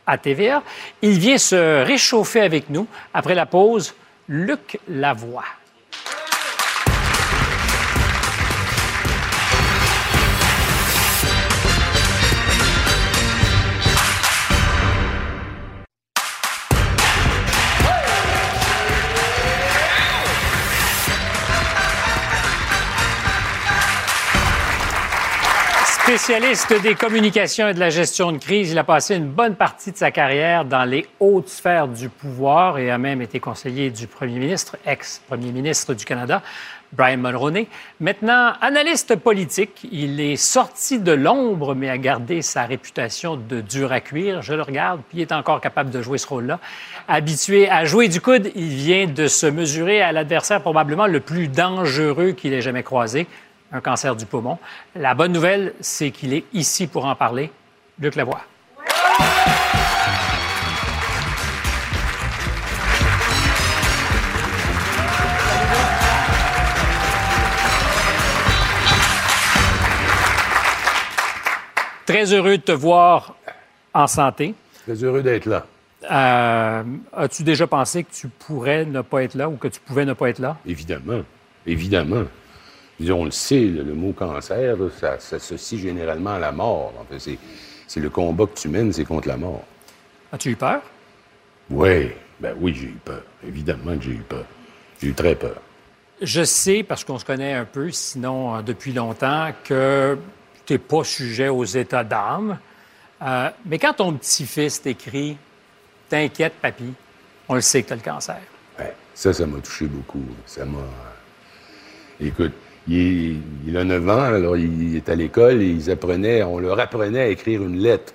à 0.07 0.19
TVA, 0.19 0.63
il 1.03 1.19
vient 1.19 1.39
se 1.39 1.85
réchauffer 1.85 2.41
avec 2.41 2.71
nous. 2.71 2.87
Après 3.13 3.35
la 3.35 3.47
pause, 3.47 3.95
Luc 4.29 4.79
Lavoie. 4.89 5.45
Spécialiste 26.07 26.73
des 26.83 26.95
communications 26.95 27.67
et 27.67 27.75
de 27.75 27.81
la 27.81 27.91
gestion 27.91 28.31
de 28.31 28.39
crise, 28.39 28.71
il 28.71 28.79
a 28.79 28.85
passé 28.85 29.17
une 29.17 29.27
bonne 29.27 29.57
partie 29.57 29.91
de 29.91 29.97
sa 29.97 30.13
carrière 30.13 30.65
dans 30.65 30.85
les 30.85 31.05
hautes 31.19 31.49
sphères 31.49 31.89
du 31.89 32.09
pouvoir 32.09 32.79
et 32.79 32.93
a 32.93 32.97
même 32.97 33.21
été 33.23 33.41
conseiller 33.41 33.91
du 33.91 34.07
premier 34.07 34.39
ministre, 34.39 34.77
ex-premier 34.87 35.51
ministre 35.51 35.95
du 35.95 36.05
Canada, 36.05 36.43
Brian 36.93 37.17
Mulroney. 37.17 37.67
Maintenant, 37.99 38.53
analyste 38.61 39.17
politique, 39.17 39.85
il 39.91 40.21
est 40.21 40.37
sorti 40.37 41.01
de 41.01 41.11
l'ombre, 41.11 41.75
mais 41.75 41.91
a 41.91 41.99
gardé 41.99 42.41
sa 42.41 42.63
réputation 42.67 43.37
de 43.37 43.61
dur 43.61 43.91
à 43.91 44.01
cuire. 44.01 44.43
Je 44.43 44.55
le 44.55 44.63
regarde, 44.63 45.01
puis 45.09 45.19
il 45.19 45.23
est 45.23 45.33
encore 45.33 45.61
capable 45.61 45.91
de 45.91 46.01
jouer 46.03 46.19
ce 46.19 46.29
rôle-là. 46.29 46.61
Habitué 47.09 47.69
à 47.69 47.85
jouer 47.85 48.07
du 48.07 48.21
coude, 48.21 48.53
il 48.55 48.69
vient 48.69 49.07
de 49.09 49.27
se 49.27 49.47
mesurer 49.47 50.03
à 50.03 50.13
l'adversaire 50.13 50.61
probablement 50.61 51.09
le 51.09 51.19
plus 51.19 51.49
dangereux 51.49 52.31
qu'il 52.31 52.53
ait 52.53 52.63
jamais 52.63 52.85
croisé, 52.85 53.27
un 53.73 53.81
cancer 53.81 54.15
du 54.17 54.27
poumon. 54.27 54.59
La 54.95 55.15
bonne 55.15 55.33
nouvelle, 55.33 55.75
c'est 55.81 56.11
qu'il 56.11 56.33
est 56.33 56.45
ici 56.53 56.87
pour 56.87 57.05
en 57.07 57.15
parler. 57.15 57.51
Luc 57.99 58.15
Lavoie. 58.15 58.43
Très 72.07 72.33
heureux 72.33 72.57
de 72.59 72.63
te 72.63 72.73
voir 72.73 73.35
en 73.93 74.07
santé. 74.07 74.55
Très 74.85 75.03
heureux 75.03 75.23
d'être 75.23 75.47
là. 75.47 75.67
Euh, 76.11 76.83
As-tu 77.17 77.43
déjà 77.43 77.67
pensé 77.67 78.05
que 78.05 78.13
tu 78.13 78.29
pourrais 78.29 78.85
ne 78.85 79.01
pas 79.01 79.25
être 79.25 79.35
là 79.35 79.49
ou 79.49 79.57
que 79.57 79.67
tu 79.69 79.81
pouvais 79.81 80.05
ne 80.05 80.13
pas 80.13 80.29
être 80.31 80.39
là? 80.39 80.57
Évidemment. 80.67 81.23
Évidemment. 81.67 82.25
On 83.11 83.25
le 83.25 83.31
sait, 83.31 83.61
le, 83.61 83.83
le 83.83 83.95
mot 83.95 84.13
cancer, 84.13 84.77
là, 84.77 84.89
ça 84.99 85.19
s'associe 85.19 85.81
généralement 85.81 86.35
à 86.35 86.39
la 86.39 86.53
mort. 86.53 86.93
En 87.01 87.05
fait, 87.05 87.19
c'est, 87.19 87.39
c'est 87.87 88.01
le 88.01 88.11
combat 88.11 88.47
que 88.47 88.59
tu 88.59 88.69
mènes, 88.69 88.93
c'est 88.93 89.05
contre 89.05 89.29
la 89.29 89.37
mort. 89.37 89.63
As-tu 90.33 90.51
eu 90.51 90.57
peur? 90.57 90.81
Oui, 91.71 92.11
ben 92.41 92.55
oui, 92.59 92.75
j'ai 92.75 92.87
eu 92.87 92.99
peur. 93.05 93.23
Évidemment 93.47 93.97
que 93.97 94.05
j'ai 94.05 94.13
eu 94.13 94.25
peur. 94.29 94.45
J'ai 95.01 95.09
eu 95.09 95.15
très 95.15 95.35
peur. 95.35 95.61
Je 96.23 96.45
sais, 96.45 96.83
parce 96.83 97.05
qu'on 97.05 97.19
se 97.19 97.25
connaît 97.25 97.53
un 97.53 97.67
peu, 97.67 97.91
sinon 97.91 98.57
euh, 98.57 98.63
depuis 98.63 98.93
longtemps, 98.93 99.53
que 99.65 100.17
tu 100.65 100.73
n'es 100.73 100.79
pas 100.79 101.05
sujet 101.05 101.49
aux 101.49 101.65
états 101.65 102.05
d'âme. 102.05 102.59
Euh, 103.23 103.51
mais 103.67 103.79
quand 103.79 103.95
ton 103.95 104.13
petit-fils 104.15 104.81
t'écrit 104.83 105.37
T'inquiète, 106.09 106.55
papy, 106.63 106.93
on 107.49 107.57
le 107.57 107.61
sait 107.61 107.83
que 107.83 107.89
tu 107.89 107.93
as 107.93 107.97
le 107.97 108.03
cancer. 108.03 108.41
Ouais, 108.79 108.95
ça, 109.13 109.33
ça 109.33 109.45
m'a 109.45 109.59
touché 109.59 109.87
beaucoup. 109.87 110.23
Ça 110.47 110.65
m'a. 110.65 110.79
Écoute, 112.21 112.53
il, 112.89 113.77
a 113.77 113.85
9 113.85 114.09
ans, 114.09 114.21
alors 114.21 114.57
il 114.57 114.97
est 114.97 115.09
à 115.09 115.15
l'école 115.15 115.61
et 115.63 115.67
ils 115.67 115.91
apprenaient, 115.91 116.43
on 116.43 116.59
leur 116.59 116.79
apprenait 116.79 117.21
à 117.21 117.29
écrire 117.29 117.63
une 117.63 117.79
lettre. 117.79 118.15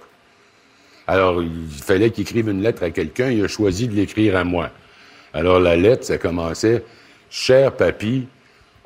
Alors, 1.08 1.42
il 1.42 1.68
fallait 1.70 2.12
qu'il 2.12 2.24
écrive 2.24 2.50
une 2.50 2.62
lettre 2.62 2.84
à 2.84 2.92
quelqu'un, 2.92 3.30
il 3.32 3.44
a 3.44 3.48
choisi 3.48 3.88
de 3.88 3.96
l'écrire 3.96 4.38
à 4.38 4.44
moi. 4.44 4.70
Alors, 5.34 5.60
la 5.60 5.76
lettre, 5.76 6.06
ça 6.06 6.18
commençait 6.18 6.84
Cher 7.30 7.74
papy, 7.74 8.28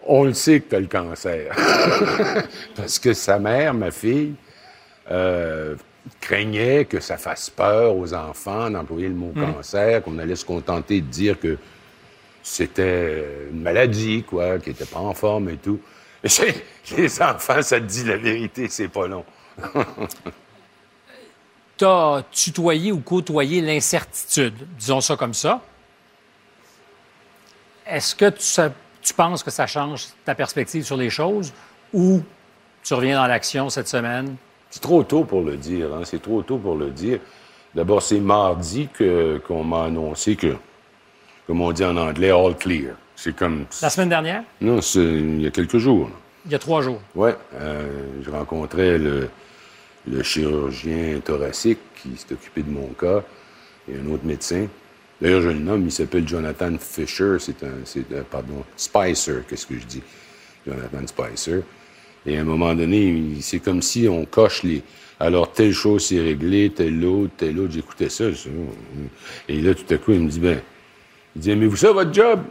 on 0.05 0.23
le 0.23 0.33
sait 0.33 0.59
que 0.59 0.69
tu 0.69 0.75
as 0.75 0.79
le 0.79 0.87
cancer. 0.87 1.55
Parce 2.75 2.99
que 2.99 3.13
sa 3.13 3.39
mère, 3.39 3.73
ma 3.73 3.91
fille, 3.91 4.33
euh, 5.11 5.75
craignait 6.19 6.85
que 6.85 6.99
ça 6.99 7.17
fasse 7.17 7.49
peur 7.49 7.95
aux 7.95 8.13
enfants 8.13 8.69
d'employer 8.69 9.07
le 9.07 9.15
mot 9.15 9.31
Mm. 9.35 9.53
cancer, 9.53 10.03
qu'on 10.03 10.17
allait 10.19 10.35
se 10.35 10.45
contenter 10.45 11.01
de 11.01 11.07
dire 11.07 11.39
que 11.39 11.57
c'était 12.45 13.49
une 13.51 13.61
maladie, 13.61 14.23
quoi, 14.23 14.59
qui 14.59 14.69
n'était 14.69 14.85
pas 14.85 14.99
en 14.99 15.15
forme 15.15 15.49
et 15.49 15.57
tout. 15.57 15.79
Les 16.97 17.21
enfants, 17.21 17.61
ça 17.63 17.79
te 17.79 17.85
dit 17.85 18.03
la 18.03 18.17
vérité, 18.17 18.67
c'est 18.69 18.87
pas 18.87 19.07
long. 19.07 19.25
Tu 21.77 21.83
as 21.83 22.23
tutoyé 22.31 22.93
ou 22.93 23.01
côtoyé 23.01 23.59
l'incertitude, 23.59 24.53
disons 24.79 25.01
ça 25.01 25.17
comme 25.17 25.33
ça. 25.33 25.59
Est-ce 27.85 28.15
que 28.15 28.29
tu, 29.01 29.13
penses 29.13 29.43
que 29.43 29.51
ça 29.51 29.67
change 29.67 30.05
ta 30.23 30.35
perspective 30.35 30.85
sur 30.85 30.95
les 30.95 31.09
choses 31.09 31.51
ou 31.91 32.21
tu 32.81 32.93
reviens 32.93 33.17
dans 33.17 33.27
l'action 33.27 33.69
cette 33.69 33.89
semaine? 33.89 34.37
C'est 34.69 34.79
trop 34.79 35.03
tôt 35.03 35.25
pour 35.25 35.41
le 35.41 35.57
dire, 35.57 35.93
hein, 35.93 36.03
c'est 36.05 36.21
trop 36.21 36.43
tôt 36.43 36.59
pour 36.59 36.77
le 36.77 36.91
dire. 36.91 37.19
D'abord, 37.73 38.01
c'est 38.01 38.21
mardi 38.21 38.87
que- 38.93 39.41
qu'on 39.45 39.65
m'a 39.65 39.83
annoncé 39.83 40.37
que, 40.37 40.55
comme 41.47 41.61
on 41.61 41.71
dit 41.71 41.83
en 41.83 41.95
anglais, 41.97 42.31
all 42.31 42.55
clear. 42.57 42.95
C'est 43.15 43.35
comme... 43.35 43.65
La 43.81 43.89
semaine 43.89 44.09
dernière? 44.09 44.43
Non, 44.61 44.81
c'est 44.81 44.99
il 45.03 45.41
y 45.41 45.47
a 45.47 45.51
quelques 45.51 45.77
jours. 45.77 46.07
là. 46.09 46.15
Il 46.45 46.51
y 46.51 46.55
a 46.55 46.59
trois 46.59 46.81
jours. 46.81 47.01
Oui, 47.15 47.29
je 48.23 48.29
rencontrais 48.29 48.97
le, 48.97 49.29
le 50.07 50.21
chirurgien 50.23 51.19
thoracique 51.23 51.79
qui 52.01 52.09
s'est 52.17 52.33
occupé 52.33 52.61
de 52.61 52.69
mon 52.69 52.87
cas 52.89 53.23
et 53.89 53.95
un 53.97 54.11
autre 54.13 54.25
médecin. 54.25 54.67
D'ailleurs, 55.21 55.41
je 55.41 55.47
le 55.49 55.59
nomme, 55.59 55.85
il 55.85 55.91
s'appelle 55.91 56.27
Jonathan 56.27 56.73
Fisher, 56.79 57.37
c'est 57.39 57.63
un, 57.63 57.71
c'est 57.85 58.01
un- 58.13 58.23
pardon, 58.29 58.63
Spicer, 58.75 59.43
qu'est-ce 59.47 59.65
que 59.65 59.79
je 59.79 59.85
dis? 59.85 60.03
Jonathan 60.67 61.07
Spicer. 61.07 61.61
Et 62.27 62.37
à 62.37 62.41
un 62.41 62.43
moment 62.43 62.75
donné, 62.75 63.23
c'est 63.41 63.59
comme 63.59 63.81
si 63.81 64.07
on 64.09 64.25
coche 64.25 64.63
les. 64.63 64.83
Alors, 65.19 65.51
telle 65.53 65.71
chose 65.71 66.05
c'est 66.07 66.19
réglé, 66.19 66.69
telle 66.69 67.03
autre, 67.05 67.31
telle 67.37 67.57
autre. 67.59 67.71
J'écoutais 67.71 68.09
ça. 68.09 68.29
je- 68.31 68.49
Et 69.47 69.61
là, 69.61 69.73
tout 69.73 69.91
à 69.93 69.97
coup, 69.97 70.11
il 70.11 70.19
me 70.21 70.29
dit, 70.29 70.39
ben, 70.41 70.59
il 71.35 71.41
dit, 71.41 71.51
aimez-vous 71.51 71.75
ça, 71.75 71.91
votre 71.91 72.13
job? 72.13 72.41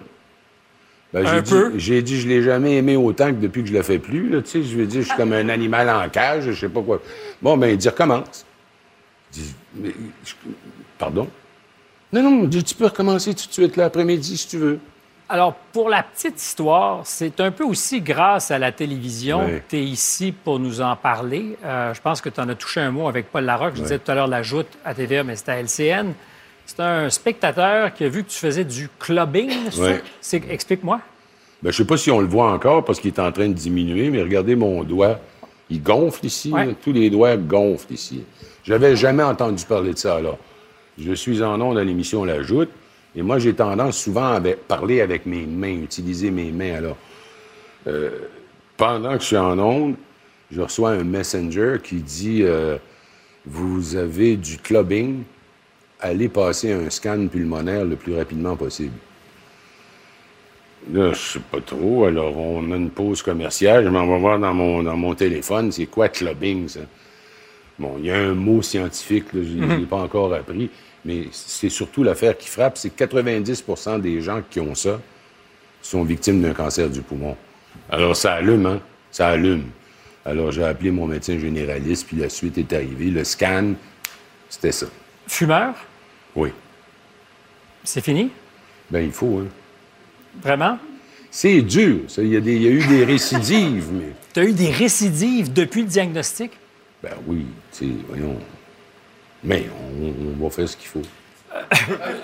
Ben, 1.13 1.25
Un 1.27 1.35
j'ai 1.37 1.43
dit- 1.43 1.51
peu. 1.51 1.73
J'ai 1.79 2.03
dit, 2.03 2.21
je 2.21 2.29
l'ai 2.29 2.43
jamais 2.43 2.77
aimé 2.77 2.97
autant 2.97 3.29
que 3.29 3.39
depuis 3.39 3.63
que 3.63 3.69
je 3.69 3.75
le 3.75 3.83
fais 3.83 3.99
plus. 3.99 4.29
Là, 4.31 4.43
tu 4.43 4.51
sais, 4.51 4.63
je 4.63 4.77
veux 4.77 4.87
dire, 4.87 5.03
je 5.03 5.07
suis 5.07 5.17
comme 5.17 5.33
un 5.33 5.49
animal 5.49 5.89
en 5.89 6.09
cage, 6.09 6.45
je 6.45 6.53
sais 6.53 6.69
pas 6.69 6.83
quoi. 6.83 7.01
Bon, 7.41 7.57
ben, 7.57 7.69
il 7.69 7.77
dit, 7.77 7.89
recommence. 7.89 8.45
Je 9.33 9.41
dis, 9.41 9.55
Mais, 9.77 9.91
je- 10.25 10.35
pardon? 10.99 11.29
Non, 12.13 12.23
non, 12.23 12.43
il 12.43 12.49
dit, 12.49 12.63
tu 12.65 12.75
peux 12.75 12.87
recommencer 12.87 13.33
tout 13.35 13.47
de 13.47 13.53
suite, 13.53 13.77
l'après-midi, 13.77 14.37
si 14.37 14.49
tu 14.49 14.59
veux. 14.59 14.79
Alors, 15.29 15.55
pour 15.73 15.89
la 15.89 16.03
petite 16.03 16.41
histoire, 16.41 17.01
c'est 17.05 17.41
un 17.41 17.51
peu 17.51 17.65
aussi 17.65 18.01
grâce 18.03 18.51
à 18.51 18.59
la 18.59 18.73
télévision 18.73 19.47
Oui. 19.47 19.53
que 19.61 19.71
tu 19.71 19.77
es 19.77 19.83
ici 19.83 20.33
pour 20.33 20.59
nous 20.59 20.81
en 20.83 20.95
parler. 20.97 21.57
Euh, 21.65 21.95
je 21.95 22.01
pense 22.01 22.21
que 22.21 22.29
tu 22.29 22.41
en 22.41 22.49
as 22.49 22.55
touché 22.55 22.81
un 22.81 22.91
mot 22.91 23.09
avec 23.09 23.31
Paul 23.33 23.45
Larocque. 23.45 23.77
Je 23.77 23.83
disais 23.83 23.99
tout 23.99 24.11
à 24.11 24.15
l'heure 24.17 24.27
la 24.29 24.43
joute 24.43 24.67
à 24.85 24.95
TVA, 24.95 25.25
mais 25.25 25.35
c'était 25.37 25.53
à 25.53 25.61
LCN. 25.61 26.13
C'est 26.67 26.81
un 26.81 27.11
spectateur 27.11 27.93
qui 27.95 28.05
a 28.05 28.09
vu 28.09 28.25
que 28.25 28.31
tu 28.31 28.39
faisais 28.39 28.65
du 28.65 28.89
clubbing. 28.99 29.51
C'est- 30.21 30.43
Explique-moi. 30.51 31.01
Ben, 31.63 31.71
je 31.71 31.77
sais 31.79 31.85
pas 31.87 31.97
si 31.97 32.11
on 32.11 32.21
le 32.21 32.27
voit 32.27 32.51
encore 32.53 32.85
parce 32.85 33.01
qu'il 33.01 33.11
est 33.13 33.19
en 33.21 33.33
train 33.33 33.49
de 33.49 33.55
diminuer, 33.55 34.11
mais 34.11 34.23
regardez 34.23 34.55
mon 34.57 34.83
doigt. 34.85 35.19
Il 35.71 35.83
gonfle 35.83 36.27
ici. 36.27 36.51
Ouais. 36.53 36.67
là. 36.67 36.73
Tous 36.83 36.93
les 36.93 37.09
doigts 37.11 37.37
gonflent 37.37 37.93
ici. 37.93 38.23
J'avais 38.65 38.97
jamais 38.97 39.23
entendu 39.23 39.65
parler 39.65 39.93
de 39.93 39.99
ça, 39.99 40.17
alors. 40.17 40.39
Je 40.99 41.13
suis 41.13 41.43
en 41.43 41.61
ondes 41.61 41.77
à 41.79 41.83
l'émission 41.85 42.25
La 42.25 42.43
Joute, 42.43 42.69
et 43.17 43.23
moi, 43.23 43.39
j'ai 43.39 43.53
tendance 43.55 43.99
souvent 43.99 44.35
à 44.35 44.41
parler 44.69 45.01
avec 45.01 45.27
mes 45.27 45.45
mains, 45.47 45.83
utiliser 45.83 46.31
mes 46.31 46.53
mains. 46.53 46.75
Alors, 46.75 46.97
euh, 47.87 48.11
pendant 48.77 49.15
que 49.15 49.21
je 49.23 49.27
suis 49.27 49.37
en 49.37 49.59
ondes, 49.59 49.95
je 50.53 50.61
reçois 50.61 50.91
un 50.91 51.03
messenger 51.05 51.79
qui 51.83 51.97
dit 51.97 52.43
euh, 52.43 52.77
Vous 53.47 53.97
avez 53.97 54.37
du 54.37 54.59
clubbing, 54.59 55.23
allez 56.05 56.29
passer 56.29 56.73
un 56.73 56.91
scan 56.91 57.27
pulmonaire 57.29 57.85
le 57.85 57.97
plus 57.97 58.15
rapidement 58.15 58.57
possible. 58.57 58.97
Là, 60.93 61.15
je 61.15 61.19
sais 61.19 61.39
pas 61.39 61.61
trop. 61.63 62.05
Alors, 62.05 62.37
on 62.37 62.71
a 62.71 62.77
une 62.77 62.91
pause 62.91 63.23
commerciale. 63.23 63.85
Je 63.85 63.89
m'en 63.89 64.07
vais 64.07 64.19
voir 64.19 64.39
dans 64.39 64.53
mon, 64.53 64.83
dans 64.83 64.97
mon 64.97 65.15
téléphone. 65.15 65.73
C'est 65.73 65.87
quoi 65.87 66.09
clubbing, 66.11 66.69
ça? 66.69 66.81
Bon, 67.79 67.97
il 67.99 68.07
y 68.07 68.11
a 68.11 68.17
un 68.17 68.35
mot 68.35 68.63
scientifique, 68.63 69.33
là, 69.33 69.41
je 69.43 69.59
ne 69.59 69.77
l'ai 69.77 69.87
pas 69.87 69.97
encore 69.97 70.33
appris, 70.33 70.71
mais 71.05 71.25
c'est 71.33 71.71
surtout 71.71 72.05
l'affaire 72.05 72.39
qui 72.39 72.49
frappe. 72.49 72.77
C'est 72.77 72.91
que 72.91 73.03
90% 73.03 74.01
des 74.01 74.21
gens 74.21 74.43
qui 74.49 74.61
ont 74.61 74.77
ça 74.77 75.01
sont 75.83 76.05
victimes 76.05 76.41
d'un 76.41 76.53
cancer 76.53 76.89
du 76.89 77.01
poumon. 77.01 77.37
Alors, 77.91 78.15
ça 78.15 78.35
allume, 78.35 78.67
hein? 78.67 78.81
Ça 79.11 79.29
allume. 79.29 79.65
Alors, 80.25 80.53
j'ai 80.53 80.65
appelé 80.65 80.91
mon 80.91 81.07
médecin 81.07 81.39
généraliste, 81.39 82.07
puis 82.07 82.19
la 82.19 82.29
suite 82.29 82.59
est 82.59 82.73
arrivée. 82.73 83.11
Le 83.11 83.25
scan, 83.25 83.73
c'était 84.49 84.73
ça. 84.73 84.87
Fumeur, 85.27 85.75
Oui. 86.37 86.51
c'est 87.85 88.01
fini? 88.01 88.31
Ben, 88.91 89.05
il 89.05 89.13
faut, 89.13 89.41
hein? 89.41 89.49
Vraiment? 90.43 90.79
C'est 91.31 91.63
dur. 91.63 92.01
Il 92.19 92.27
y, 92.29 92.37
a 92.37 92.41
y 92.41 92.67
eu 92.67 92.87
des 92.87 93.05
récidives, 93.05 93.89
mais... 93.93 94.13
Tu 94.33 94.41
as 94.41 94.45
eu 94.45 94.53
des 94.53 94.71
récidives 94.71 95.53
depuis 95.53 95.83
le 95.83 95.89
diagnostic? 95.89 96.53
Ben 97.03 97.13
oui, 97.27 97.47
tu 97.73 97.87
sais, 97.87 97.93
voyons. 98.09 98.37
Mais 99.43 99.67
on, 100.01 100.15
on 100.41 100.45
va 100.45 100.51
faire 100.51 100.69
ce 100.69 100.77
qu'il 100.77 100.89
faut. 100.89 101.03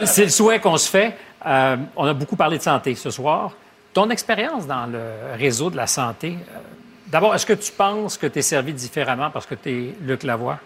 C'est 0.05 0.25
le 0.25 0.31
souhait 0.31 0.61
qu'on 0.61 0.77
se 0.77 0.89
fait. 0.89 1.17
Euh, 1.47 1.77
on 1.97 2.05
a 2.05 2.15
beaucoup 2.15 2.37
parlé 2.37 2.59
de 2.59 2.63
santé 2.63 2.95
ce 2.95 3.11
soir. 3.11 3.53
Ton 3.93 4.11
expérience 4.11 4.67
dans 4.67 4.87
le 4.87 5.37
réseau 5.37 5.71
de 5.71 5.77
la 5.77 5.87
santé, 5.87 6.37
euh, 6.39 6.59
d'abord, 7.09 7.35
est-ce 7.35 7.47
que 7.47 7.53
tu 7.53 7.73
penses 7.73 8.17
que 8.17 8.27
tu 8.27 8.39
es 8.39 8.43
servi 8.43 8.73
différemment 8.73 9.31
parce 9.31 9.47
que 9.47 9.55
tu 9.55 9.71
es 9.71 9.95
Luc 10.03 10.23
Lavoie? 10.23 10.59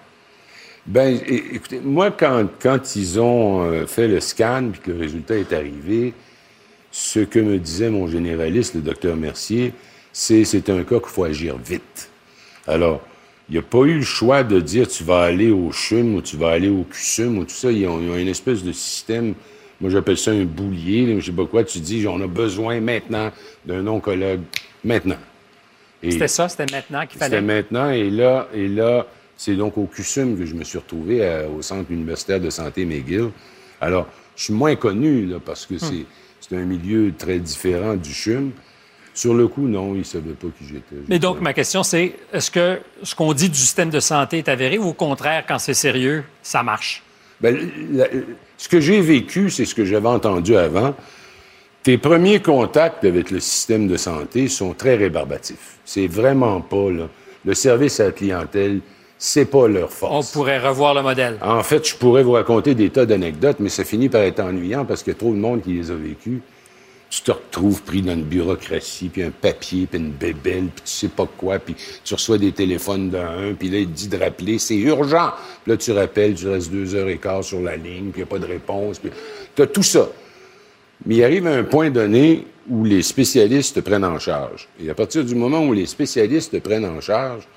Ben, 0.87 1.19
écoutez, 1.27 1.81
moi, 1.83 2.11
quand, 2.11 2.47
quand 2.61 2.95
ils 2.95 3.19
ont 3.19 3.65
euh, 3.65 3.87
fait 3.87 4.07
le 4.07 4.21
scan 4.21 4.69
puis 4.71 4.81
que 4.83 4.91
le 4.91 4.99
résultat 4.99 5.37
est 5.37 5.53
arrivé, 5.53 6.13
ce 6.93 7.21
que 7.21 7.39
me 7.39 7.59
disait 7.59 7.89
mon 7.89 8.07
généraliste, 8.07 8.75
le 8.75 8.83
docteur 8.83 9.17
Mercier, 9.17 9.73
c'est 10.13 10.45
c'est 10.45 10.69
un 10.69 10.85
cas 10.85 11.01
qu'il 11.01 11.09
faut 11.09 11.25
agir 11.25 11.57
vite. 11.57 12.11
Alors, 12.67 13.01
il 13.49 13.53
n'y 13.53 13.59
a 13.59 13.63
pas 13.63 13.81
eu 13.81 13.97
le 13.97 14.03
choix 14.03 14.43
de 14.43 14.61
dire 14.61 14.87
tu 14.87 15.05
vas 15.05 15.23
aller 15.23 15.51
au 15.51 15.73
CHUM 15.73 16.15
ou 16.15 16.23
tu 16.23 16.37
vas 16.37 16.51
aller 16.51 16.69
au 16.69 16.85
CUSUM 16.85 17.39
ou 17.39 17.45
tout 17.45 17.51
ça. 17.51 17.71
Ils 17.71 17.87
ont, 17.87 18.01
ils 18.01 18.11
ont 18.11 18.17
une 18.17 18.29
espèce 18.29 18.63
de 18.63 18.73
système, 18.73 19.35
moi 19.81 19.91
j'appelle 19.91 20.19
ça 20.19 20.31
un 20.31 20.45
boulier, 20.45 21.07
là, 21.07 21.21
je 21.21 21.27
sais 21.27 21.33
pas 21.33 21.47
quoi. 21.47 21.65
Tu 21.65 21.79
dis, 21.79 22.07
on 22.07 22.21
a 22.21 22.27
besoin 22.27 22.81
maintenant 22.81 23.33
d'un 23.65 23.87
oncologue, 23.87 24.41
maintenant. 24.85 25.19
C'était 26.03 26.29
ça, 26.29 26.49
c'était 26.49 26.71
maintenant 26.71 27.01
qu'il 27.07 27.13
c'était 27.13 27.37
fallait. 27.37 27.41
maintenant. 27.41 27.91
Et 27.91 28.11
là, 28.11 28.49
et 28.55 28.69
là 28.69 29.07
c'est 29.37 29.57
donc 29.57 29.77
au 29.79 29.85
CUSUM 29.87 30.39
que 30.39 30.47
je 30.47 30.55
me 30.55 30.65
suis 30.65 30.79
retrouvé 30.79 31.27
à- 31.27 31.49
au 31.49 31.63
Centre 31.63 31.91
universitaire 31.91 32.41
de 32.41 32.51
santé 32.51 32.85
McGill. 32.85 33.31
Alors, 33.81 34.07
je 34.37 34.45
suis 34.45 34.55
moins 34.55 34.77
connu, 34.77 35.27
là, 35.27 35.37
parce 35.45 35.67
que 35.67 35.79
c'est, 35.79 36.07
c'est 36.41 36.57
un 36.57 36.65
milieu 36.65 37.13
très 37.17 37.39
différent 37.39 37.95
du 37.95 38.13
CHUM. 38.13 38.51
Sur 39.13 39.35
le 39.35 39.47
coup, 39.47 39.69
non, 39.69 39.95
ils 39.95 39.99
ne 39.99 40.03
savaient 40.05 40.33
pas 40.33 40.49
qui 40.59 40.65
j'étais. 40.67 40.97
Mais 41.09 41.21
donc, 41.21 41.41
ma 41.41 41.53
question, 41.53 41.85
c'est 41.85 42.15
est-ce 42.33 42.51
que 42.51 42.81
ce 43.03 43.15
qu'on 43.15 43.33
dit 43.33 43.49
du 43.49 43.55
système 43.59 43.91
de 43.91 44.01
santé 44.01 44.39
est 44.39 44.49
avéré 44.49 44.77
ou 44.79 44.87
au 44.89 44.93
contraire, 44.93 45.45
quand 45.47 45.59
c'est 45.61 45.75
sérieux, 45.75 46.25
ça 46.43 46.63
marche? 46.65 47.03
La- 47.41 47.53
ce 48.57 48.69
que 48.69 48.81
j'ai 48.81 49.01
vécu, 49.01 49.51
c'est 49.51 49.65
ce 49.67 49.75
que 49.75 49.85
j'avais 49.85 50.09
entendu 50.09 50.57
avant. 50.57 50.95
Tes 51.85 51.99
premiers 51.99 52.41
contacts 52.41 53.05
avec 53.05 53.31
le 53.31 53.39
système 53.41 53.87
de 53.87 53.97
santé 53.97 54.49
sont 54.49 54.73
très 54.75 54.97
rébarbatifs. 54.97 55.77
C'est 55.85 56.07
vraiment 56.07 56.61
pas, 56.61 56.91
là. 56.91 57.09
Le 57.45 57.55
service 57.55 58.01
à 58.01 58.07
la 58.07 58.13
clientèle, 58.13 58.81
c'est 59.27 59.47
pas 59.47 59.69
leur 59.69 59.91
force. 59.91 60.37
On 60.37 60.39
pourrait 60.39 60.59
revoir 60.59 60.93
le 60.93 61.01
modèle. 61.01 61.39
En 61.41 61.63
fait, 61.63 61.89
je 61.89 61.97
pourrais 61.97 62.23
vous 62.23 62.33
raconter 62.33 62.75
des 62.75 62.91
tas 62.91 63.07
d'anecdotes, 63.07 63.57
mais 63.59 63.71
ça 63.71 63.83
finit 63.83 64.11
par 64.11 64.21
être 64.21 64.41
ennuyant 64.41 64.85
parce 64.85 65.03
qu'il 65.03 65.15
y 65.15 65.17
a 65.17 65.19
trop 65.19 65.31
de 65.31 65.39
monde 65.39 65.63
qui 65.63 65.73
les 65.73 65.91
a 65.91 65.95
vécues. 65.95 66.43
Tu 67.09 67.23
te 67.23 67.31
retrouves 67.31 67.83
pris 67.85 68.03
dans 68.03 68.13
une 68.13 68.25
bureaucratie, 68.25 69.09
puis 69.09 69.23
un 69.23 69.31
papier, 69.31 69.87
puis 69.87 69.99
une 69.99 70.11
bébelle, 70.11 70.67
puis 70.67 70.85
tu 70.85 70.93
sais 70.93 71.09
pas 71.09 71.27
quoi, 71.39 71.59
puis 71.59 71.75
tu 72.05 72.13
reçois 72.13 72.37
des 72.37 72.53
téléphones 72.53 73.09
d'un, 73.09 73.55
puis 73.59 73.71
là, 73.71 73.79
il 73.79 73.87
te 73.87 73.93
dit 73.93 74.09
de 74.09 74.19
rappeler, 74.19 74.59
c'est 74.59 74.77
urgent. 74.77 75.31
Puis 75.63 75.73
là, 75.73 75.79
tu 75.79 75.93
rappelles, 75.93 76.35
tu 76.35 76.47
restes 76.47 76.71
deux 76.71 76.95
heures 76.95 77.09
et 77.09 77.17
quart 77.17 77.43
sur 77.43 77.63
la 77.63 77.77
ligne, 77.77 78.11
puis 78.11 78.17
il 78.17 78.17
n'y 78.17 78.23
a 78.25 78.27
pas 78.27 78.39
de 78.39 78.47
réponse, 78.47 78.99
puis 78.99 79.11
tu 79.57 79.63
as 79.63 79.67
tout 79.67 79.83
ça. 79.83 80.07
Mais 81.07 81.15
il 81.15 81.25
arrive 81.25 81.47
à 81.47 81.55
un 81.55 81.65
point 81.65 81.89
donné 81.89 82.45
où 82.69 82.85
les 82.85 83.01
spécialistes 83.01 83.77
te 83.77 83.81
prennent 83.81 84.05
en 84.05 84.19
charge. 84.19 84.69
Et 84.79 84.91
à 84.91 84.95
partir 84.95 85.25
du 85.25 85.35
moment 85.35 85.65
où 85.65 85.73
les 85.73 85.87
spécialistes 85.87 86.53
te 86.53 86.59
prennent 86.59 86.85
en 86.85 87.01
charge, 87.01 87.49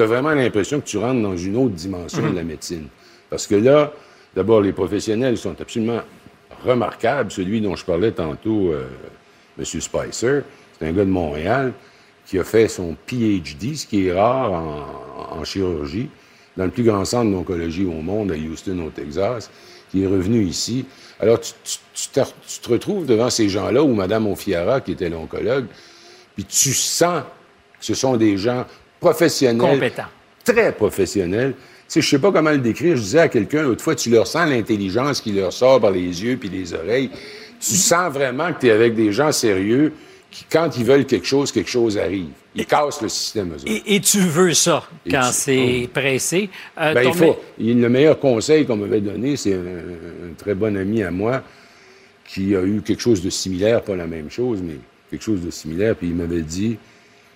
tu 0.00 0.04
as 0.04 0.06
vraiment 0.06 0.30
l'impression 0.30 0.80
que 0.80 0.86
tu 0.86 0.96
rentres 0.98 1.20
dans 1.22 1.36
une 1.36 1.56
autre 1.56 1.74
dimension 1.74 2.22
Mhm. 2.22 2.30
de 2.30 2.36
la 2.36 2.42
médecine. 2.44 2.86
Parce 3.28 3.46
que 3.46 3.54
là, 3.54 3.92
d'abord, 4.34 4.60
les 4.62 4.72
professionnels 4.72 5.36
sont 5.36 5.60
absolument 5.60 6.00
remarquables. 6.64 7.30
Celui 7.30 7.60
dont 7.60 7.76
je 7.76 7.84
parlais 7.84 8.12
tantôt, 8.12 8.72
euh, 8.72 8.84
M. 9.58 9.64
Spicer, 9.64 10.40
c'est 10.78 10.86
un 10.88 10.92
gars 10.92 11.04
de 11.04 11.10
Montréal 11.10 11.72
qui 12.26 12.38
a 12.38 12.44
fait 12.44 12.68
son 12.68 12.96
PhD, 13.06 13.74
ce 13.76 13.86
qui 13.86 14.06
est 14.06 14.12
rare 14.12 14.52
en, 14.52 15.38
en 15.40 15.44
chirurgie, 15.44 16.08
dans 16.56 16.64
le 16.64 16.70
plus 16.70 16.84
grand 16.84 17.04
centre 17.04 17.30
d'oncologie 17.30 17.84
au 17.84 18.00
monde, 18.02 18.32
à 18.32 18.36
Houston, 18.36 18.78
au 18.86 18.90
Texas, 18.90 19.50
qui 19.90 20.02
est 20.04 20.06
revenu 20.06 20.42
ici. 20.44 20.86
Alors, 21.18 21.40
tu, 21.40 21.52
tu- 21.64 21.78
tu 21.94 22.08
te, 22.08 22.20
tu 22.48 22.60
te 22.60 22.68
retrouves 22.70 23.04
devant 23.06 23.28
ces 23.30 23.48
gens-là, 23.48 23.82
ou 23.82 23.92
Mme 23.94 24.26
Onfiara, 24.28 24.80
qui 24.80 24.92
était 24.92 25.08
l'oncologue, 25.10 25.66
puis 26.34 26.44
tu 26.44 26.72
sens 26.72 27.22
que 27.78 27.84
ce 27.84 27.94
sont 27.94 28.16
des 28.16 28.36
gens 28.38 28.64
professionnels. 29.00 29.58
Compétents. 29.74 30.02
Très 30.44 30.72
professionnels. 30.72 31.52
Tu 31.52 31.94
sais, 31.94 32.00
je 32.02 32.08
sais 32.08 32.18
pas 32.18 32.30
comment 32.30 32.50
le 32.50 32.58
décrire. 32.58 32.96
Je 32.96 33.02
disais 33.02 33.18
à 33.20 33.28
quelqu'un 33.28 33.62
l'autre 33.62 33.82
fois, 33.82 33.94
tu 33.94 34.10
leur 34.10 34.26
sens 34.26 34.48
l'intelligence 34.48 35.20
qui 35.20 35.32
leur 35.32 35.52
sort 35.52 35.80
par 35.80 35.90
les 35.90 36.22
yeux 36.22 36.36
puis 36.36 36.48
les 36.48 36.72
oreilles. 36.72 37.10
Tu 37.60 37.74
sens 37.74 38.12
vraiment 38.12 38.52
que 38.52 38.60
tu 38.60 38.66
es 38.68 38.70
avec 38.70 38.94
des 38.94 39.12
gens 39.12 39.32
sérieux 39.32 39.92
qui, 40.30 40.44
quand 40.50 40.70
ils 40.78 40.84
veulent 40.84 41.04
quelque 41.04 41.26
chose, 41.26 41.50
quelque 41.50 41.68
chose 41.70 41.98
arrive. 41.98 42.28
Ils 42.54 42.64
cassent 42.66 43.02
le 43.02 43.08
système, 43.08 43.52
eux. 43.52 43.56
Et, 43.66 43.96
et 43.96 44.00
tu 44.00 44.18
veux 44.20 44.54
ça 44.54 44.84
Et 45.04 45.10
quand 45.10 45.26
tu- 45.28 45.32
c'est 45.32 45.88
pressé? 45.92 46.48
Euh, 46.80 46.94
Ben, 46.94 47.08
il 47.08 47.14
faut. 47.14 47.36
le 47.58 47.88
meilleur 47.88 48.18
conseil 48.18 48.64
qu'on 48.66 48.76
m'avait 48.76 49.00
donné, 49.00 49.36
c'est 49.36 49.54
un, 49.54 49.58
un 49.58 50.32
très 50.38 50.54
bon 50.54 50.76
ami 50.76 51.02
à 51.02 51.10
moi 51.10 51.42
qui 52.26 52.54
a 52.56 52.62
eu 52.62 52.80
quelque 52.84 53.00
chose 53.02 53.22
de 53.22 53.30
similaire, 53.30 53.82
pas 53.82 53.96
la 53.96 54.06
même 54.06 54.30
chose, 54.30 54.60
mais 54.64 54.76
quelque 55.10 55.22
chose 55.22 55.40
de 55.42 55.50
similaire, 55.50 55.96
puis 55.96 56.08
il 56.08 56.14
m'avait 56.14 56.42
dit 56.42 56.78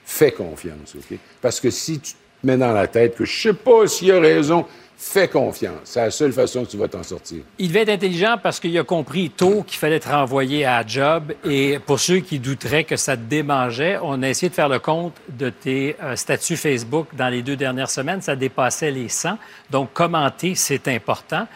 fais 0.05 0.33
confiance, 0.33 0.95
OK? 0.97 1.19
Parce 1.41 1.61
que 1.61 1.71
si 1.71 2.01
tu 2.01 2.13
te 2.13 2.47
mets 2.47 2.57
dans 2.57 2.73
la 2.73 2.87
tête 2.87 3.17
que 3.17 3.25
je 3.25 3.41
sais 3.43 3.55
pas 3.55 3.87
s'il 3.87 4.13
a 4.13 4.21
raison, 4.21 4.67
fais 4.97 5.29
confiance. 5.29 5.81
C'est 5.85 6.01
la 6.01 6.11
seule 6.11 6.33
façon 6.33 6.65
que 6.65 6.71
tu 6.71 6.77
vas 6.77 6.89
t'en 6.89 7.03
sortir. 7.03 7.43
Il 7.59 7.69
devait 7.69 7.81
être 7.81 7.91
intelligent 7.91 8.37
parce 8.43 8.61
qu'il 8.61 8.77
a 8.79 8.85
compris 8.85 9.31
tôt 9.31 9.63
qu'il 9.63 9.79
fallait 9.79 10.01
te 10.01 10.09
renvoyer 10.09 10.65
à 10.65 10.87
job. 10.87 11.33
Et 11.45 11.79
pour 11.79 12.01
ceux 12.01 12.19
qui 12.19 12.39
douteraient 12.39 12.85
que 12.85 12.97
ça 12.97 13.17
te 13.17 13.23
démangeait, 13.23 13.99
on 14.03 14.23
a 14.23 14.29
essayé 14.29 14.49
de 14.49 14.55
faire 14.55 14.69
le 14.69 14.79
compte 14.79 15.15
de 15.29 15.51
tes 15.51 15.97
euh, 16.03 16.17
statuts 16.17 16.57
Facebook 16.57 17.09
dans 17.15 17.29
les 17.29 17.43
deux 17.43 17.57
dernières 17.57 17.91
semaines. 17.91 18.23
Ça 18.23 18.37
dépassait 18.37 18.91
les 18.91 19.09
100. 19.09 19.37
Donc, 19.71 19.93
commenter, 19.93 20.55
c'est 20.55 20.89
important. 20.89 21.47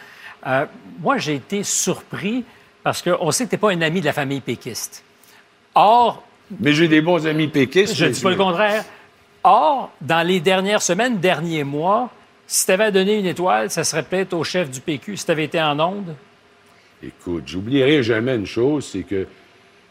Euh, 0.45 0.65
moi, 0.99 1.17
j'ai 1.17 1.35
été 1.35 1.63
surpris 1.63 2.43
parce 2.83 3.01
qu'on 3.01 3.31
sait 3.31 3.45
que 3.45 3.49
tu 3.49 3.55
n'es 3.55 3.59
pas 3.59 3.71
un 3.71 3.81
ami 3.81 3.99
de 3.99 4.05
la 4.05 4.13
famille 4.13 4.41
péquiste. 4.41 5.03
Or, 5.75 6.23
Mais 6.59 6.73
j'ai 6.73 6.87
des 6.87 7.01
bons 7.01 7.25
amis 7.27 7.47
péquistes. 7.47 7.93
je 7.95 8.05
ne 8.05 8.09
dis 8.11 8.21
pas 8.21 8.29
le 8.31 8.35
contraire. 8.37 8.85
Or, 9.43 9.91
dans 10.01 10.25
les 10.25 10.39
dernières 10.39 10.81
semaines, 10.81 11.19
derniers 11.19 11.63
mois, 11.63 12.09
si 12.47 12.65
tu 12.65 12.71
avais 12.71 12.85
à 12.85 12.91
donner 12.91 13.19
une 13.19 13.25
étoile, 13.25 13.69
ça 13.69 13.83
serait 13.83 14.03
peut-être 14.03 14.33
au 14.33 14.43
chef 14.43 14.69
du 14.69 14.79
PQ 14.81 15.17
si 15.17 15.25
tu 15.25 15.31
avais 15.31 15.45
été 15.45 15.61
en 15.61 15.79
onde. 15.79 16.15
Écoute, 17.03 17.43
j'oublierai 17.45 18.03
jamais 18.03 18.35
une 18.35 18.45
chose, 18.45 18.89
c'est 18.91 19.03
que, 19.03 19.27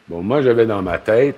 bon, 0.09 0.23
moi, 0.23 0.43
j'avais 0.43 0.67
dans 0.67 0.83
ma 0.83 0.99
tête, 0.99 1.37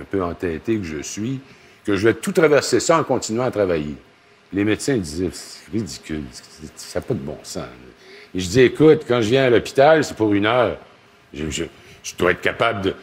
un 0.00 0.04
peu 0.04 0.22
entêté 0.22 0.76
que 0.78 0.84
je 0.84 1.02
suis, 1.02 1.40
que 1.84 1.96
je 1.96 2.06
vais 2.08 2.14
tout 2.14 2.32
traverser 2.32 2.78
ça 2.78 2.98
en 2.98 3.04
continuant 3.04 3.44
à 3.44 3.50
travailler. 3.50 3.96
Les 4.52 4.62
médecins 4.64 4.96
disaient, 4.98 5.30
c'est 5.32 5.70
ridicule, 5.72 6.22
ça 6.76 7.00
n'a 7.00 7.04
pas 7.06 7.14
de 7.14 7.18
bon 7.18 7.38
sens. 7.42 7.64
Et 8.34 8.38
je 8.40 8.48
dis, 8.48 8.60
écoute, 8.60 9.02
quand 9.08 9.20
je 9.20 9.30
viens 9.30 9.44
à 9.44 9.50
l'hôpital, 9.50 10.04
c'est 10.04 10.16
pour 10.16 10.32
une 10.32 10.46
heure. 10.46 10.76
Je, 11.34 11.50
je- 11.50 11.64
je 12.04 12.14
dois 12.16 12.30
être 12.32 12.40
capable 12.40 12.82
de. 12.82 12.94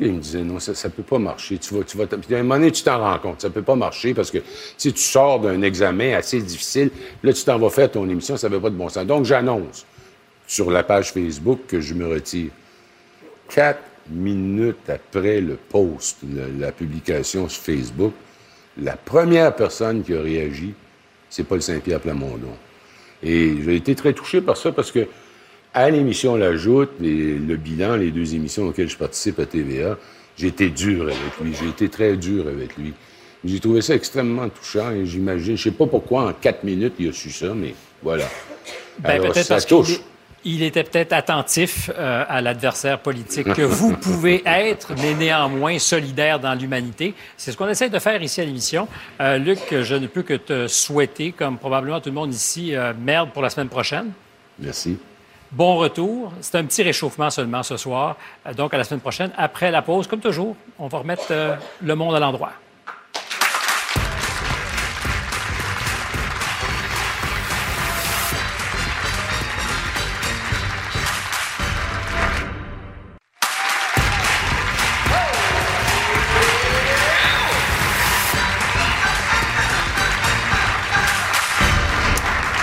Il 0.00 0.12
me 0.12 0.20
disait, 0.20 0.42
non, 0.42 0.58
ça 0.60 0.72
ne 0.72 0.92
peut 0.92 1.02
pas 1.02 1.18
marcher. 1.18 1.58
Tu 1.58 1.74
vas, 1.74 1.82
tu 1.84 1.96
vas, 1.96 2.06
puis 2.06 2.34
à 2.34 2.38
un 2.38 2.42
moment 2.42 2.56
donné, 2.56 2.70
tu 2.70 2.82
t'en 2.82 2.98
rends 2.98 3.18
compte. 3.18 3.40
Ça 3.40 3.48
ne 3.48 3.52
peut 3.52 3.62
pas 3.62 3.74
marcher 3.74 4.14
parce 4.14 4.30
que 4.30 4.38
si 4.76 4.92
tu 4.92 5.00
sors 5.00 5.40
d'un 5.40 5.62
examen 5.62 6.14
assez 6.14 6.40
difficile, 6.40 6.90
là, 7.22 7.32
tu 7.32 7.44
t'en 7.44 7.58
vas 7.58 7.70
faire 7.70 7.90
ton 7.90 8.08
émission, 8.08 8.36
ça 8.36 8.48
ne 8.48 8.54
fait 8.54 8.60
pas 8.60 8.70
de 8.70 8.76
bon 8.76 8.88
sens. 8.88 9.06
Donc, 9.06 9.24
j'annonce 9.24 9.86
sur 10.46 10.70
la 10.70 10.82
page 10.82 11.12
Facebook 11.12 11.60
que 11.68 11.80
je 11.80 11.94
me 11.94 12.06
retire. 12.06 12.50
Quatre 13.48 13.82
minutes 14.10 14.88
après 14.88 15.40
le 15.40 15.56
post, 15.56 16.18
la 16.58 16.72
publication 16.72 17.48
sur 17.48 17.62
Facebook, 17.62 18.12
la 18.80 18.96
première 18.96 19.54
personne 19.54 20.02
qui 20.02 20.14
a 20.14 20.20
réagi, 20.20 20.72
c'est 21.28 21.44
Paul 21.44 21.60
Saint-Pierre 21.60 22.00
Plamondon. 22.00 22.56
Et 23.22 23.56
j'ai 23.62 23.76
été 23.76 23.94
très 23.94 24.12
touché 24.12 24.40
par 24.40 24.56
ça 24.56 24.72
parce 24.72 24.92
que 24.92 25.06
à 25.78 25.90
l'émission 25.90 26.34
La 26.34 26.56
Joute 26.56 26.90
et 27.00 27.38
le 27.38 27.56
bilan, 27.56 27.94
les 27.94 28.10
deux 28.10 28.34
émissions 28.34 28.64
auxquelles 28.66 28.88
je 28.88 28.96
participe 28.96 29.38
à 29.38 29.46
TVA, 29.46 29.96
j'ai 30.36 30.48
été 30.48 30.70
dur 30.70 31.04
avec 31.04 31.38
lui. 31.40 31.54
J'ai 31.54 31.68
été 31.68 31.88
très 31.88 32.16
dur 32.16 32.48
avec 32.48 32.76
lui. 32.76 32.92
J'ai 33.44 33.60
trouvé 33.60 33.80
ça 33.80 33.94
extrêmement 33.94 34.48
touchant 34.48 34.90
et 34.90 35.06
j'imagine, 35.06 35.56
je 35.56 35.62
sais 35.62 35.70
pas 35.70 35.86
pourquoi 35.86 36.28
en 36.28 36.32
quatre 36.32 36.64
minutes 36.64 36.94
il 36.98 37.10
a 37.10 37.12
su 37.12 37.30
ça, 37.30 37.54
mais 37.54 37.74
voilà. 38.02 38.24
Ben, 38.98 39.20
peut-être 39.20 39.48
parce 39.48 39.66
touche. 39.66 40.00
il 40.44 40.64
était 40.64 40.82
peut-être 40.82 41.12
attentif 41.12 41.90
euh, 41.96 42.24
à 42.28 42.40
l'adversaire 42.40 42.98
politique 42.98 43.52
que 43.52 43.62
vous 43.62 43.96
pouvez 43.96 44.42
être, 44.44 44.94
mais 45.00 45.14
néanmoins 45.14 45.78
solidaire 45.78 46.40
dans 46.40 46.54
l'humanité. 46.54 47.14
C'est 47.36 47.52
ce 47.52 47.56
qu'on 47.56 47.68
essaie 47.68 47.88
de 47.88 47.98
faire 48.00 48.20
ici 48.20 48.40
à 48.40 48.44
l'émission. 48.44 48.88
Euh, 49.20 49.38
Luc, 49.38 49.60
je 49.70 49.94
ne 49.94 50.08
peux 50.08 50.24
que 50.24 50.34
te 50.34 50.66
souhaiter, 50.66 51.30
comme 51.30 51.56
probablement 51.56 52.00
tout 52.00 52.08
le 52.08 52.16
monde 52.16 52.34
ici, 52.34 52.74
euh, 52.74 52.92
merde 53.00 53.30
pour 53.32 53.42
la 53.42 53.50
semaine 53.50 53.68
prochaine. 53.68 54.10
Merci. 54.58 54.98
Bon 55.50 55.76
retour. 55.76 56.32
C'est 56.40 56.58
un 56.58 56.64
petit 56.64 56.82
réchauffement 56.82 57.30
seulement 57.30 57.62
ce 57.62 57.76
soir. 57.76 58.16
Euh, 58.46 58.52
donc, 58.52 58.74
à 58.74 58.78
la 58.78 58.84
semaine 58.84 59.00
prochaine. 59.00 59.30
Après 59.36 59.70
la 59.70 59.82
pause, 59.82 60.06
comme 60.06 60.20
toujours, 60.20 60.56
on 60.78 60.88
va 60.88 60.98
remettre 60.98 61.28
euh, 61.30 61.56
le 61.82 61.94
monde 61.94 62.14
à 62.14 62.20
l'endroit. 62.20 62.52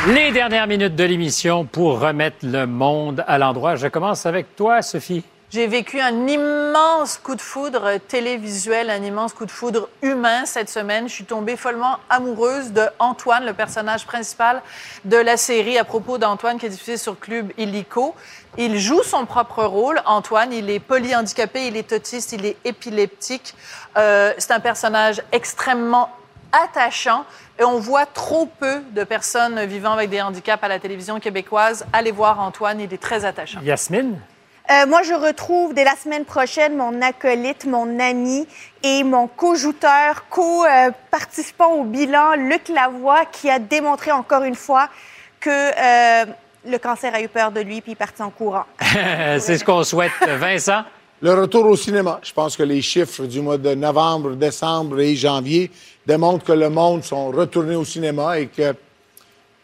Les 0.08 0.32
dernières 0.32 0.68
minutes 0.68 0.95
de 0.95 1.03
l'émission 1.03 1.66
pour 1.66 1.99
remettre 1.99 2.38
le 2.43 2.68
monde 2.68 3.26
à 3.28 3.39
l'endroit. 3.39 3.76
Je 3.76 3.88
commence 3.88 4.28
avec 4.28 4.56
toi, 4.56 4.84
Sophie. 4.84 5.24
J'ai 5.49 5.66
vécu 5.66 5.99
un 5.99 6.28
immense 6.28 7.18
coup 7.18 7.34
de 7.34 7.41
foudre 7.41 7.97
télévisuel, 8.08 8.91
un 8.91 9.01
immense 9.01 9.34
coup 9.34 9.47
de 9.47 9.51
foudre 9.51 9.89
humain 10.03 10.45
cette 10.45 10.70
semaine. 10.70 11.10
Je 11.10 11.14
suis 11.14 11.26
tombée 11.26 11.56
follement 11.56 11.97
amoureuse 12.12 12.72
de 12.72 12.84
Antoine, 12.99 13.47
le 13.47 13.53
personnage 13.53 14.06
principal 14.06 14.62
de 15.06 15.18
la 15.18 15.38
série 15.38 15.80
à 15.80 15.84
propos 15.84 16.20
d'Antoine 16.20 16.60
qui 16.60 16.68
est 16.68 16.70
diffusée 16.70 16.97
sur 16.97 17.20
Club 17.20 17.51
Illico. 17.58 18.14
Il 18.60 18.78
joue 18.78 19.01
son 19.01 19.26
propre 19.26 19.64
rôle, 19.64 19.99
Antoine. 20.06 20.53
Il 20.53 20.70
est 20.70 20.80
polyhandicapé, 20.80 21.66
il 21.66 21.78
est 21.78 21.91
autiste, 21.91 22.32
il 22.32 22.45
est 22.45 22.58
épileptique. 22.64 23.56
Euh, 23.97 24.34
c'est 24.38 24.51
un 24.51 24.60
personnage 24.60 25.24
extrêmement 25.32 26.12
attachant 26.51 27.26
et 27.60 27.64
on 27.64 27.80
voit 27.80 28.06
trop 28.06 28.45
peu 28.45 28.82
de 28.91 29.03
personnes 29.03 29.64
vivant 29.66 29.93
avec 29.93 30.10
des 30.10 30.22
handicaps 30.22 30.64
à 30.64 30.68
la 30.68 30.80
télévision 30.80 31.20
québécoise. 31.20 31.86
Allez 31.93 32.12
voir 32.12 32.39
Antoine, 32.39 32.80
il 32.80 32.93
est 32.93 33.01
très 33.01 33.26
attachant. 33.26 33.60
Yasmine? 33.62 34.20
Euh, 34.72 34.88
moi, 34.88 35.03
je 35.03 35.14
retrouve 35.14 35.74
dès 35.74 35.84
la 35.84 35.95
semaine 35.95 36.26
prochaine 36.26 36.76
mon 36.76 37.01
acolyte, 37.01 37.66
mon 37.66 37.99
ami 37.99 38.47
et 38.82 39.03
mon 39.03 39.28
co-jouteur, 39.28 40.28
co-participant 40.30 41.74
au 41.74 41.84
bilan, 41.84 42.34
Luc 42.34 42.70
Lavoie, 42.70 43.26
qui 43.26 43.49
a 43.49 43.60
démontré 43.60 44.12
encore 44.12 44.43
une 44.43 44.56
fois 44.56 44.89
que 45.39 45.49
euh, 45.51 46.26
le 46.66 46.78
cancer 46.80 47.14
a 47.14 47.22
eu 47.22 47.28
peur 47.28 47.51
de 47.51 47.62
lui 47.62 47.82
puis 47.82 47.91
il 47.91 47.93
est 47.93 47.95
parti 47.95 48.24
en 48.24 48.32
courant. 48.32 48.66
C'est 48.82 49.60
ce 49.60 49.64
qu'on 49.64 49.84
souhaite. 49.84 50.12
Vincent? 50.28 50.84
Le 51.26 51.34
retour 51.34 51.65
au 51.65 51.76
cinéma. 51.76 52.19
Je 52.21 52.32
pense 52.32 52.55
que 52.55 52.61
les 52.61 52.84
chiffres 52.84 53.23
du 53.23 53.41
mois 53.41 53.57
de 53.57 53.73
novembre, 53.73 54.36
décembre 54.36 54.99
et 54.99 55.15
janvier 55.15 55.71
démontrent 56.05 56.45
que 56.45 56.51
le 56.51 56.69
monde 56.69 57.03
sont 57.03 57.32
retournés 57.32 57.76
au 57.76 57.84
cinéma 57.84 58.38
et 58.38 58.45
que 58.45 58.76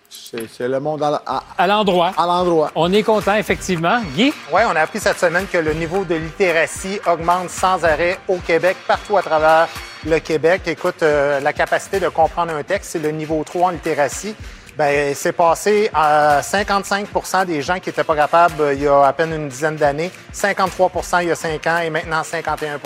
c'est 0.09 0.68
le 0.68 0.80
monde 0.80 1.03
À 1.03 1.68
l'endroit. 1.68 2.14
à 2.18 2.26
l'endroit. 2.26 2.72
On 2.74 2.91
est 2.91 3.03
content, 3.03 3.36
effectivement. 3.36 4.01
Guy? 4.16 4.34
Oui, 4.51 4.62
on 4.68 4.76
a 4.76 4.80
appris 4.80 4.99
cette 4.99 5.20
semaine 5.20 5.45
que 5.45 5.59
le 5.59 5.74
niveau 5.74 6.03
de 6.03 6.16
littératie 6.16 6.99
augmente 7.05 7.51
sans 7.51 7.86
arrêt 7.86 8.18
au 8.28 8.38
Québec, 8.38 8.78
partout 8.88 9.18
à 9.18 9.22
travers 9.22 9.68
le 10.03 10.18
Québec. 10.18 10.64
Écoute, 10.66 11.03
euh, 11.03 11.39
la 11.41 11.53
capacité 11.53 11.99
de 11.99 12.09
comprendre 12.09 12.55
un 12.55 12.64
texte, 12.64 12.93
c'est 12.93 12.99
le 13.03 13.12
niveau 13.12 13.43
3 13.45 13.68
en 13.68 13.70
littératie. 13.70 14.34
Ben, 14.82 15.14
c'est 15.14 15.34
passé 15.34 15.92
à 15.94 16.42
55% 16.42 17.46
des 17.46 17.62
gens 17.62 17.80
qui 17.80 17.90
n'étaient 17.90 18.04
pas 18.04 18.16
capables 18.16 18.60
euh, 18.62 18.74
il 18.74 18.82
y 18.82 18.88
a 18.88 19.04
à 19.06 19.14
peine 19.14 19.32
une 19.32 19.48
dizaine 19.48 19.76
d'années, 19.76 20.10
53% 20.34 21.22
il 21.22 21.28
y 21.28 21.32
a 21.32 21.36
5 21.36 21.68
ans 21.68 21.78
et 21.86 21.92
maintenant 21.92 22.24
51 22.24 22.80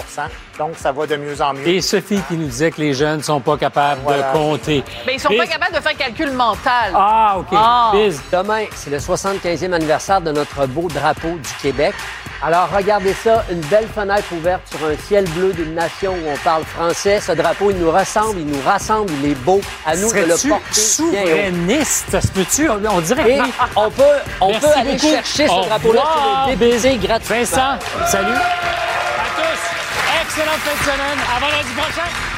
Donc, 0.58 0.74
ça 0.78 0.92
va 0.94 1.06
de 1.06 1.18
mieux 1.18 1.42
en 1.42 1.54
mieux. 1.54 1.68
Et 1.68 1.82
Sophie 1.82 2.22
qui 2.30 2.36
nous 2.36 2.48
disait 2.48 2.72
que 2.72 2.80
les 2.80 2.94
jeunes 2.94 3.18
ne 3.18 3.24
sont 3.24 3.42
pas 3.42 3.58
capables 3.58 4.00
Voilà. 4.04 4.32
de 4.32 4.38
compter. 4.38 4.84
Mais 5.06 5.16
ils 5.16 5.20
sont 5.20 5.28
pas 5.36 5.46
capables 5.48 5.76
de 5.76 5.82
faire 5.82 5.98
calcul 5.98 6.32
mental. 6.32 6.94
Ah, 6.94 7.36
OK. 7.40 7.48
Ah. 7.52 7.92
Biz, 7.94 8.22
Demain, 8.32 8.64
c'est 8.74 8.90
le 8.90 8.98
75e 9.00 9.74
anniversaire 9.74 10.22
de 10.22 10.32
notre 10.32 10.66
beau 10.68 10.88
drapeau 10.88 11.32
du 11.32 11.50
Québec. 11.62 11.94
Alors, 12.42 12.70
regardez 12.74 13.14
ça, 13.14 13.44
une 13.50 13.60
belle 13.62 13.88
fenêtre 13.94 14.26
ouverte 14.32 14.62
sur 14.70 14.86
un 14.88 14.96
ciel 15.08 15.26
bleu 15.32 15.52
d'une 15.54 15.74
nation 15.74 16.14
où 16.14 16.30
on 16.30 16.38
parle 16.38 16.64
français. 16.64 17.20
Ce 17.20 17.32
drapeau, 17.32 17.72
il 17.72 17.78
nous 17.78 17.92
ressemble, 17.92 18.40
il 18.40 18.46
nous 18.48 18.62
rassemble, 18.66 19.12
il 19.24 19.32
est 19.32 19.36
beau. 19.36 19.60
À 19.86 19.96
nous 19.96 20.12
de 20.12 20.20
le 20.20 20.50
porter 20.50 20.74
souverainiste? 20.80 22.06
Ça 22.12 22.22
se 22.22 22.28
peut-tu? 22.28 22.70
On, 22.70 22.80
on 22.90 23.02
dirait 23.02 23.30
Et 23.32 23.38
que... 23.40 23.44
on 23.76 23.90
peut, 23.90 24.04
on 24.42 24.50
Merci 24.50 24.66
peut 24.68 24.74
aller 24.80 24.92
beaucoup. 24.94 25.08
chercher 25.08 25.48
ce 25.48 25.68
drapeau-là 25.68 26.02
sur 26.02 26.48
le 26.52 26.56
député 26.56 26.98
gratuitement. 27.08 27.36
Vincent, 27.38 27.80
salut. 28.08 28.32
À 28.34 29.28
tous. 29.36 29.85
Excellente 30.38 30.60
fin 30.60 30.76
de 30.76 30.84
semaine. 30.84 31.20
À 31.34 31.40
vendredi 31.40 31.72
prochain. 31.76 32.35